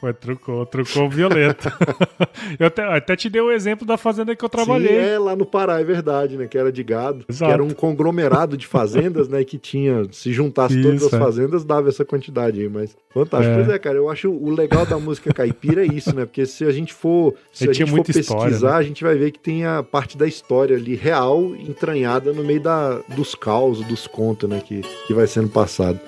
Foi, 0.00 0.12
trucou, 0.12 0.66
trucou 0.66 1.08
violento. 1.08 1.68
eu 2.58 2.66
até, 2.66 2.82
até 2.82 3.16
te 3.16 3.28
dei 3.28 3.40
o 3.40 3.50
exemplo 3.50 3.86
da 3.86 3.96
fazenda 3.96 4.34
que 4.34 4.44
eu 4.44 4.48
trabalhei. 4.48 4.88
Sim, 4.88 5.08
é 5.10 5.18
lá 5.18 5.36
no 5.36 5.46
Pará, 5.46 5.80
é 5.80 5.84
verdade, 5.84 6.36
né? 6.36 6.46
Que 6.46 6.58
era 6.58 6.72
de 6.72 6.82
gado. 6.82 7.24
Exato. 7.28 7.48
Que 7.48 7.54
era 7.54 7.62
um 7.62 7.70
conglomerado 7.70 8.56
de 8.56 8.66
fazendas, 8.66 9.28
né? 9.28 9.44
Que 9.44 9.58
tinha, 9.58 10.06
se 10.10 10.32
juntasse 10.32 10.80
todas 10.82 11.02
Isso, 11.02 11.06
as 11.06 11.12
é. 11.12 11.18
fazendas, 11.18 11.64
dava 11.64 11.88
essa 11.88 12.04
quantidade 12.04 12.60
aí, 12.60 12.68
mas 12.68 12.96
fantástico. 13.10 13.52
É. 13.52 13.56
Pois 13.56 13.68
é, 13.68 13.78
cara, 13.78 13.96
eu 13.96 14.08
acho 14.08 14.30
o 14.30 14.50
legal 14.50 14.86
da 14.86 14.98
música 14.98 15.32
caipira 15.32 15.84
é 15.84 15.88
isso, 15.88 16.14
né? 16.14 16.24
Porque 16.24 16.46
se 16.46 16.64
a 16.64 16.72
gente 16.72 16.92
for, 16.92 17.34
se 17.52 17.68
a 17.68 17.72
gente 17.72 17.86
for 17.86 17.96
muita 17.96 18.10
história, 18.18 18.44
pesquisar, 18.44 18.72
né? 18.72 18.78
a 18.78 18.82
gente 18.82 19.04
vai 19.04 19.14
ver 19.16 19.30
que 19.30 19.38
tem 19.38 19.64
a 19.64 19.82
parte 19.82 20.16
da 20.16 20.26
história 20.26 20.76
ali 20.76 20.94
real 20.94 21.54
entranhada 21.56 22.32
no 22.32 22.42
meio 22.42 22.60
da, 22.60 22.98
dos 23.14 23.34
causos, 23.34 23.86
dos 23.86 24.06
contos, 24.06 24.48
né? 24.48 24.60
Que, 24.64 24.82
que 25.06 25.14
vai 25.14 25.26
sendo 25.26 25.48
passado. 25.48 26.00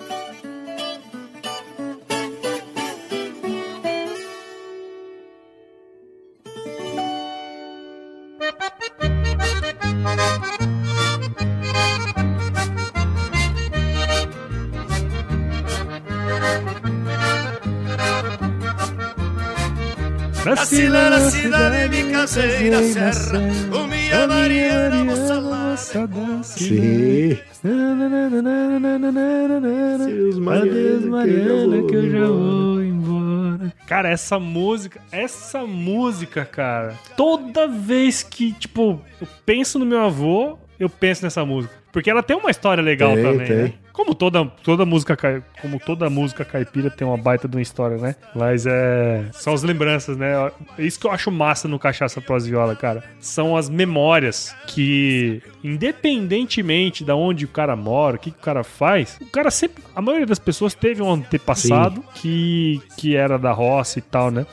Nasci 20.75 20.89
lá 20.89 21.09
na 21.09 21.21
cidade, 21.31 21.89
me 21.89 22.11
casei 22.11 22.69
na 22.69 22.83
serra. 22.83 23.39
Com 23.71 23.87
minha 23.87 24.27
Mariana, 24.27 25.05
moça 25.05 25.39
lá. 25.39 25.77
Sim. 26.43 27.39
Adeus, 30.03 31.05
Mariana, 31.05 31.87
que 31.87 31.95
eu 31.95 32.11
já 32.11 32.27
vou 32.27 32.83
embora. 32.83 33.73
Cara, 33.87 34.09
essa 34.11 34.41
música, 34.41 35.01
essa 35.13 35.65
música, 35.65 36.45
cara, 36.45 36.95
toda 37.17 37.69
vez 37.69 38.25
que, 38.25 38.53
tipo, 38.53 39.01
eu 39.21 39.29
penso 39.47 39.79
no 39.79 39.87
meu 39.87 40.01
avô, 40.01 40.59
eu 40.81 40.89
penso 40.89 41.23
nessa 41.23 41.45
música. 41.45 41.73
Porque 41.93 42.11
ela 42.11 42.25
tem 42.25 42.37
uma 42.37 42.51
história 42.51 42.83
legal 42.83 43.15
Tem, 43.15 43.23
também, 43.23 43.47
tem. 43.47 43.57
né? 43.57 43.73
Como 43.95 44.13
toda, 44.13 44.45
toda 44.65 44.85
música, 44.85 45.17
como 45.63 45.79
toda 45.79 46.11
música 46.11 46.45
caipira 46.45 46.91
tem 46.91 47.07
uma 47.07 47.17
baita 47.17 47.47
de 47.47 47.57
uma 47.57 47.63
história, 47.63 47.97
né? 47.97 48.17
Mas 48.35 48.67
é, 48.67 49.25
são 49.33 49.55
as 49.55 49.63
lembranças, 49.63 50.17
né? 50.17 50.51
Isso 50.77 50.99
que 50.99 51.07
eu 51.07 51.13
acho 51.13 51.31
massa 51.31 51.69
no 51.69 51.79
Cachaça 51.79 52.21
Pros 52.21 52.45
Viola, 52.45 52.75
cara. 52.75 53.05
São 53.21 53.57
as 53.57 53.71
memórias 53.71 54.53
que, 54.67 55.41
independentemente 55.63 57.05
da 57.05 57.15
onde 57.15 57.45
o 57.45 57.49
cara 57.49 57.77
mora, 57.77 58.17
o 58.17 58.19
que, 58.19 58.33
que 58.33 58.39
o 58.39 58.43
cara 58.43 58.65
faz, 58.65 59.17
o 59.21 59.31
cara 59.31 59.49
sempre, 59.49 59.85
a 59.95 60.03
maioria 60.03 60.27
das 60.27 60.41
pessoas 60.41 60.75
teve 60.75 61.01
um 61.01 61.13
antepassado 61.13 62.03
que, 62.17 62.83
que 62.97 63.15
era 63.15 63.39
da 63.39 63.53
roça 63.53 64.01
e 64.01 64.03
tal, 64.03 64.29
né? 64.29 64.45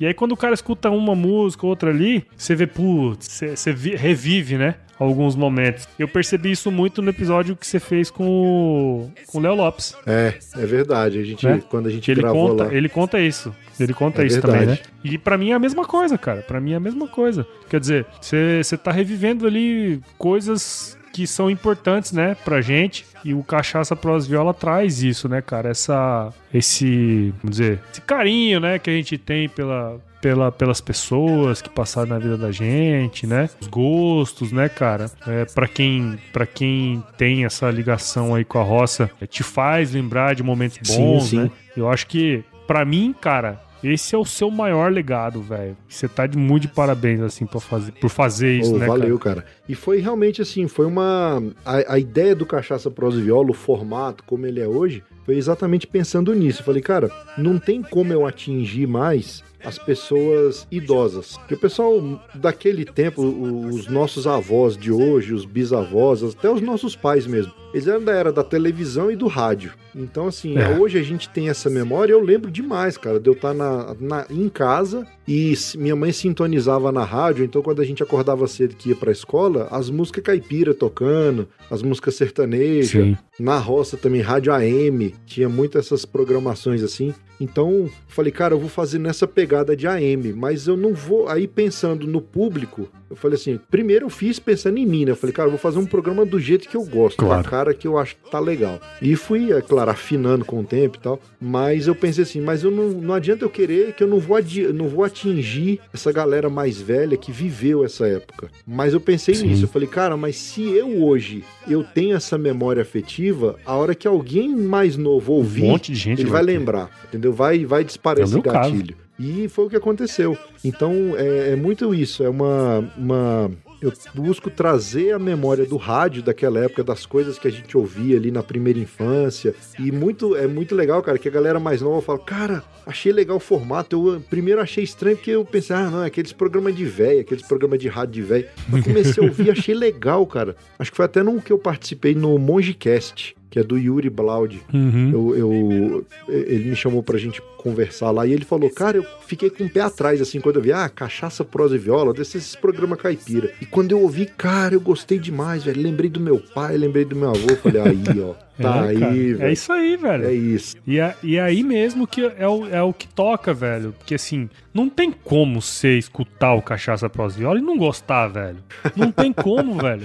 E 0.00 0.06
aí, 0.06 0.14
quando 0.14 0.32
o 0.32 0.36
cara 0.36 0.54
escuta 0.54 0.88
uma 0.90 1.14
música, 1.14 1.66
outra 1.66 1.90
ali, 1.90 2.24
você 2.34 2.54
vê, 2.54 2.66
putz, 2.66 3.26
você, 3.28 3.54
você 3.54 3.70
vi- 3.72 3.94
revive, 3.96 4.56
né? 4.56 4.76
Alguns 4.98 5.34
momentos. 5.36 5.86
Eu 5.98 6.06
percebi 6.08 6.50
isso 6.50 6.70
muito 6.70 7.00
no 7.00 7.08
episódio 7.10 7.54
que 7.56 7.66
você 7.66 7.78
fez 7.80 8.10
com 8.10 8.26
o 8.26 9.10
com 9.26 9.38
o 9.38 9.40
Léo 9.40 9.54
Lopes. 9.54 9.94
É, 10.06 10.34
é 10.56 10.66
verdade. 10.66 11.18
A 11.18 11.24
gente, 11.24 11.46
Né? 11.46 11.62
quando 11.70 11.86
a 11.86 11.90
gente 11.90 12.10
ele 12.10 12.20
gravou 12.20 12.50
conta, 12.50 12.64
lá. 12.64 12.74
ele 12.74 12.88
conta 12.88 13.18
isso. 13.20 13.54
Ele 13.78 13.94
conta 13.94 14.22
É 14.22 14.26
isso 14.26 14.40
também, 14.42 14.60
né? 14.60 14.66
verdade. 14.74 14.82
E 15.02 15.16
pra 15.16 15.38
mim 15.38 15.50
é 15.52 15.54
a 15.54 15.58
mesma 15.58 15.86
coisa, 15.86 16.18
cara. 16.18 16.42
Pra 16.42 16.60
mim 16.60 16.72
é 16.72 16.76
a 16.76 16.80
mesma 16.80 17.08
coisa. 17.08 17.46
Quer 17.70 17.80
dizer, 17.80 18.06
você 18.20 18.62
você 18.62 18.76
tá 18.76 18.92
revivendo 18.92 19.46
ali 19.46 20.00
coisas 20.18 20.98
que 21.12 21.26
são 21.26 21.50
importantes, 21.50 22.12
né, 22.12 22.36
pra 22.44 22.60
gente. 22.60 23.06
E 23.24 23.34
o 23.34 23.42
Cachaça 23.42 23.94
Pros 23.94 24.26
Viola 24.26 24.54
traz 24.54 25.02
isso, 25.02 25.28
né, 25.28 25.42
cara? 25.42 25.70
Essa 25.70 26.32
esse, 26.52 27.34
vamos 27.42 27.58
dizer, 27.58 27.80
esse 27.92 28.00
carinho, 28.00 28.60
né, 28.60 28.78
que 28.78 28.90
a 28.90 28.92
gente 28.92 29.18
tem 29.18 29.48
pela 29.48 30.00
pela, 30.20 30.52
pelas 30.52 30.80
pessoas 30.80 31.62
que 31.62 31.70
passaram 31.70 32.10
na 32.10 32.18
vida 32.18 32.36
da 32.36 32.52
gente, 32.52 33.26
né? 33.26 33.48
Os 33.60 33.68
gostos, 33.68 34.52
né, 34.52 34.68
cara? 34.68 35.10
É, 35.26 35.46
para 35.46 35.66
quem 35.66 36.18
para 36.32 36.46
quem 36.46 37.02
tem 37.16 37.44
essa 37.44 37.70
ligação 37.70 38.34
aí 38.34 38.44
com 38.44 38.58
a 38.58 38.62
roça, 38.62 39.10
é, 39.20 39.26
te 39.26 39.42
faz 39.42 39.92
lembrar 39.92 40.34
de 40.34 40.42
momentos 40.42 40.78
Sim, 40.82 40.96
bons, 40.96 41.30
sim. 41.30 41.38
né? 41.38 41.50
Eu 41.76 41.88
acho 41.88 42.06
que 42.06 42.44
pra 42.66 42.84
mim, 42.84 43.14
cara, 43.18 43.60
esse 43.82 44.14
é 44.14 44.18
o 44.18 44.24
seu 44.24 44.50
maior 44.50 44.92
legado, 44.92 45.40
velho. 45.40 45.76
Você 45.88 46.06
tá 46.08 46.26
de 46.26 46.36
muito 46.36 46.62
de 46.62 46.68
parabéns 46.68 47.20
assim 47.20 47.46
por 47.46 47.60
fazer 47.60 47.92
por 47.92 48.10
fazer 48.10 48.58
isso, 48.58 48.74
Oh, 48.74 48.78
né, 48.78 48.86
valeu, 48.86 49.18
cara? 49.18 49.42
cara. 49.42 49.46
E 49.68 49.74
foi 49.74 50.00
realmente 50.00 50.42
assim, 50.42 50.68
foi 50.68 50.86
uma. 50.86 51.42
A, 51.64 51.94
a 51.94 51.98
ideia 51.98 52.34
do 52.34 52.44
Cachaça 52.44 52.90
Prosa 52.90 53.18
e 53.18 53.22
Viola, 53.22 53.50
o 53.50 53.54
formato 53.54 54.22
como 54.24 54.46
ele 54.46 54.60
é 54.60 54.68
hoje, 54.68 55.02
foi 55.24 55.36
exatamente 55.36 55.86
pensando 55.86 56.34
nisso. 56.34 56.60
Eu 56.60 56.64
falei, 56.66 56.82
cara, 56.82 57.10
não 57.38 57.58
tem 57.58 57.82
como 57.82 58.12
eu 58.12 58.26
atingir 58.26 58.86
mais 58.86 59.42
as 59.64 59.78
pessoas 59.78 60.66
idosas. 60.70 61.36
Porque 61.38 61.54
o 61.54 61.58
pessoal 61.58 62.00
daquele 62.34 62.84
tempo, 62.84 63.22
os 63.22 63.86
nossos 63.88 64.26
avós 64.26 64.76
de 64.76 64.90
hoje, 64.90 65.34
os 65.34 65.44
bisavós, 65.44 66.22
até 66.22 66.50
os 66.50 66.60
nossos 66.60 66.96
pais 66.96 67.26
mesmo, 67.26 67.52
eles 67.72 67.86
eram 67.86 68.02
da 68.02 68.12
era 68.12 68.32
da 68.32 68.42
televisão 68.42 69.10
e 69.10 69.16
do 69.16 69.26
rádio. 69.28 69.72
Então, 69.94 70.28
assim, 70.28 70.56
É. 70.56 70.76
hoje 70.78 70.98
a 70.98 71.02
gente 71.02 71.28
tem 71.28 71.48
essa 71.48 71.68
memória. 71.68 72.12
Eu 72.12 72.20
lembro 72.22 72.50
demais, 72.50 72.96
cara, 72.96 73.18
de 73.18 73.28
eu 73.28 73.32
estar 73.34 73.52
na, 73.52 73.94
na- 74.00 74.26
em 74.30 74.48
casa 74.48 75.04
e 75.26 75.52
minha 75.76 75.96
mãe 75.96 76.12
sintonizava 76.12 76.90
na 76.92 77.04
rádio. 77.04 77.44
Então, 77.44 77.60
quando 77.62 77.80
a 77.80 77.84
gente 77.84 78.02
acordava 78.02 78.46
cedo 78.46 78.74
que 78.76 78.90
ia 78.90 78.96
pra 78.96 79.10
escola, 79.12 79.66
as 79.70 79.90
músicas 79.90 80.22
caipira 80.24 80.72
tocando, 80.72 81.48
as 81.70 81.82
músicas 81.82 82.14
sertanejas. 82.14 83.16
Na 83.38 83.58
roça 83.58 83.96
também, 83.96 84.20
rádio 84.20 84.52
AM, 84.52 85.14
tinha 85.26 85.48
muitas 85.48 85.86
essas 85.86 86.04
programações 86.04 86.82
assim. 86.82 87.12
Então, 87.40 87.90
falei, 88.06 88.30
cara, 88.30 88.52
eu 88.52 88.60
vou 88.60 88.68
fazer 88.68 88.98
nessa 88.98 89.26
pegada 89.26 89.74
de 89.74 89.86
AM, 89.86 90.34
mas 90.34 90.66
eu 90.66 90.76
não 90.76 90.92
vou. 90.92 91.26
Aí, 91.26 91.48
pensando 91.48 92.06
no 92.06 92.20
público, 92.20 92.86
eu 93.10 93.16
falei 93.16 93.34
assim: 93.36 93.58
primeiro 93.70 94.06
eu 94.06 94.10
fiz 94.10 94.38
pensando 94.38 94.78
em 94.78 94.86
mim, 94.86 95.04
né? 95.04 95.10
Eu 95.10 95.16
falei, 95.16 95.34
cara, 95.34 95.46
eu 95.48 95.50
vou 95.50 95.58
fazer 95.58 95.78
um 95.78 95.84
programa 95.86 96.24
do 96.24 96.38
jeito 96.40 96.68
que 96.68 96.76
eu 96.76 96.84
gosto, 96.84 97.18
Claro. 97.18 97.42
da 97.42 97.48
cara 97.48 97.74
que 97.74 97.86
eu 97.86 97.98
acho 97.98 98.16
que 98.16 98.30
tá 98.30 98.38
legal. 98.38 98.80
E 99.02 99.16
fui, 99.16 99.52
é 99.52 99.60
claro, 99.60 99.90
afinando 99.90 100.44
com 100.44 100.60
o 100.60 100.64
tempo 100.64 100.96
e 100.96 101.00
tal. 101.00 101.20
Mas 101.40 101.86
eu 101.86 101.94
pensei 101.94 102.22
assim: 102.22 102.40
mas 102.40 102.62
eu 102.62 102.70
não, 102.70 102.88
não 102.90 103.14
adianta 103.14 103.44
eu 103.44 103.50
querer 103.50 103.92
que 103.94 104.02
eu 104.02 104.08
não 104.08 104.18
vou, 104.20 104.38
não 104.74 104.88
vou 104.88 105.04
atingir 105.04 105.80
essa 105.92 106.12
galera 106.12 106.48
mais 106.48 106.80
velha 106.80 107.16
que 107.16 107.32
viveu 107.32 107.84
essa 107.84 108.06
época. 108.06 108.48
Mas 108.66 108.92
eu 108.94 109.00
pensei 109.00 109.34
Sim. 109.34 109.48
nisso, 109.48 109.64
eu 109.64 109.68
falei, 109.68 109.88
cara, 109.88 110.16
mas 110.16 110.36
se 110.36 110.62
eu 110.62 111.02
hoje 111.02 111.42
eu 111.68 111.82
tenho 111.84 112.16
essa 112.16 112.38
memória 112.38 112.82
afetiva, 112.82 113.56
a 113.66 113.74
hora 113.74 113.94
que 113.94 114.06
alguém 114.06 114.54
mais 114.54 114.96
novo 114.96 115.32
Um 115.32 115.36
ouvir, 115.36 115.62
monte 115.62 115.92
de 115.92 115.98
gente 115.98 116.22
ele 116.22 116.30
vai 116.30 116.44
ter. 116.44 116.52
lembrar, 116.52 116.90
entendeu? 117.08 117.32
Vai, 117.32 117.64
vai 117.64 117.84
disparar 117.84 118.20
É 118.20 118.24
esse 118.24 118.34
meu 118.34 118.42
caso. 118.42 118.82
E 119.20 119.48
foi 119.48 119.66
o 119.66 119.68
que 119.68 119.76
aconteceu. 119.76 120.34
Então 120.64 121.14
é, 121.14 121.50
é 121.50 121.56
muito 121.56 121.94
isso, 121.94 122.24
é 122.24 122.28
uma, 122.30 122.78
uma. 122.96 123.50
Eu 123.82 123.92
busco 124.14 124.50
trazer 124.50 125.12
a 125.12 125.18
memória 125.18 125.66
do 125.66 125.76
rádio 125.76 126.22
daquela 126.22 126.58
época, 126.60 126.82
das 126.82 127.04
coisas 127.04 127.38
que 127.38 127.46
a 127.46 127.50
gente 127.50 127.76
ouvia 127.76 128.16
ali 128.16 128.30
na 128.30 128.42
primeira 128.42 128.78
infância. 128.78 129.54
E 129.78 129.92
muito 129.92 130.34
é 130.34 130.46
muito 130.46 130.74
legal, 130.74 131.02
cara, 131.02 131.18
que 131.18 131.28
a 131.28 131.30
galera 131.30 131.60
mais 131.60 131.82
nova 131.82 132.00
fala, 132.00 132.18
cara, 132.18 132.64
achei 132.86 133.12
legal 133.12 133.36
o 133.36 133.40
formato. 133.40 134.14
Eu 134.14 134.20
primeiro 134.22 134.58
achei 134.58 134.84
estranho 134.84 135.16
porque 135.16 135.32
eu 135.32 135.44
pensei, 135.44 135.76
ah, 135.76 135.90
não, 135.90 136.02
é 136.02 136.06
aqueles 136.06 136.32
programas 136.32 136.74
de 136.74 136.86
véia, 136.86 137.20
aqueles 137.20 137.46
programas 137.46 137.78
de 137.78 137.88
rádio 137.88 138.14
de 138.14 138.22
véia. 138.22 138.48
Mas 138.70 138.84
comecei 138.84 139.22
a 139.22 139.26
ouvir, 139.26 139.50
achei 139.50 139.74
legal, 139.74 140.26
cara. 140.26 140.56
Acho 140.78 140.90
que 140.90 140.96
foi 140.96 141.04
até 141.04 141.22
no 141.22 141.42
que 141.42 141.52
eu 141.52 141.58
participei 141.58 142.14
no 142.14 142.38
Mongecast, 142.38 143.36
que 143.50 143.58
é 143.58 143.62
do 143.64 143.76
Yuri 143.76 144.08
Blaud. 144.08 144.62
Uhum. 144.72 145.10
Eu, 145.12 145.36
eu- 145.36 146.06
ele 146.28 146.70
me 146.70 146.76
chamou 146.76 147.02
pra 147.02 147.18
gente 147.18 147.42
conversar 147.58 148.10
lá 148.10 148.26
e 148.26 148.32
ele 148.32 148.44
falou, 148.44 148.70
cara, 148.70 148.96
eu 148.96 149.04
fiquei 149.26 149.50
com 149.50 149.64
o 149.64 149.68
pé 149.68 149.80
atrás, 149.80 150.20
assim, 150.20 150.40
quando 150.40 150.56
eu 150.56 150.62
vi, 150.62 150.72
ah, 150.72 150.88
cachaça, 150.88 151.44
prosa 151.44 151.74
e 151.74 151.78
viola, 151.78 152.12
desses 152.14 152.54
programas 152.56 153.00
caipira. 153.00 153.52
E 153.60 153.66
quando 153.66 153.90
eu 153.92 154.00
ouvi, 154.00 154.24
cara, 154.26 154.74
eu 154.74 154.80
gostei 154.80 155.18
demais, 155.18 155.64
velho. 155.64 155.82
Lembrei 155.82 156.08
do 156.08 156.20
meu 156.20 156.38
pai, 156.54 156.76
lembrei 156.76 157.04
do 157.04 157.16
meu 157.16 157.30
avô, 157.30 157.56
falei, 157.56 157.82
aí, 157.82 158.20
ó, 158.20 158.34
tá 158.62 158.86
É, 158.86 158.88
aí, 158.90 158.98
cara. 158.98 159.12
velho. 159.12 159.42
É 159.44 159.52
isso 159.52 159.72
aí, 159.72 159.96
velho. 159.96 160.24
É 160.26 160.32
isso. 160.32 160.76
E, 160.86 161.00
a- 161.00 161.14
e 161.22 161.38
aí 161.38 161.62
mesmo 161.62 162.06
que 162.06 162.24
é 162.38 162.46
o, 162.48 162.66
é 162.68 162.82
o 162.82 162.92
que 162.92 163.08
toca, 163.08 163.52
velho. 163.54 163.92
Porque 163.98 164.14
assim, 164.14 164.48
não 164.72 164.88
tem 164.88 165.10
como 165.12 165.60
você 165.60 165.98
escutar 165.98 166.54
o 166.54 166.62
Cachaça 166.62 167.08
Pros 167.08 167.36
Viola 167.36 167.58
e 167.58 167.62
não 167.62 167.76
gostar, 167.76 168.28
velho. 168.28 168.58
Não 168.96 169.10
tem 169.12 169.32
como, 169.32 169.74
velho. 169.80 170.02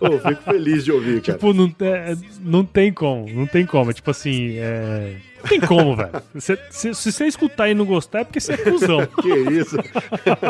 Ô, 0.00 0.18
fico 0.18 0.42
feliz 0.42 0.84
de 0.84 0.92
ouvir, 0.92 1.20
cara. 1.20 1.38
Tipo, 1.38 1.52
não, 1.52 1.72
é, 1.80 2.16
não 2.40 2.64
tem 2.64 2.92
como, 2.92 3.28
não 3.32 3.46
tem 3.46 3.64
como. 3.66 3.90
É 3.90 3.94
tipo 3.94 4.10
assim, 4.10 4.54
é. 4.58 5.16
Não 5.42 5.48
tem 5.48 5.60
como, 5.60 5.96
velho. 5.96 6.10
Se, 6.38 6.58
se 6.70 7.12
você 7.12 7.26
escutar 7.26 7.68
e 7.68 7.74
não 7.74 7.84
gostar, 7.84 8.20
é 8.20 8.24
porque 8.24 8.40
você 8.40 8.52
é 8.52 8.56
cuzão. 8.56 9.06
Que 9.22 9.28
isso? 9.28 9.76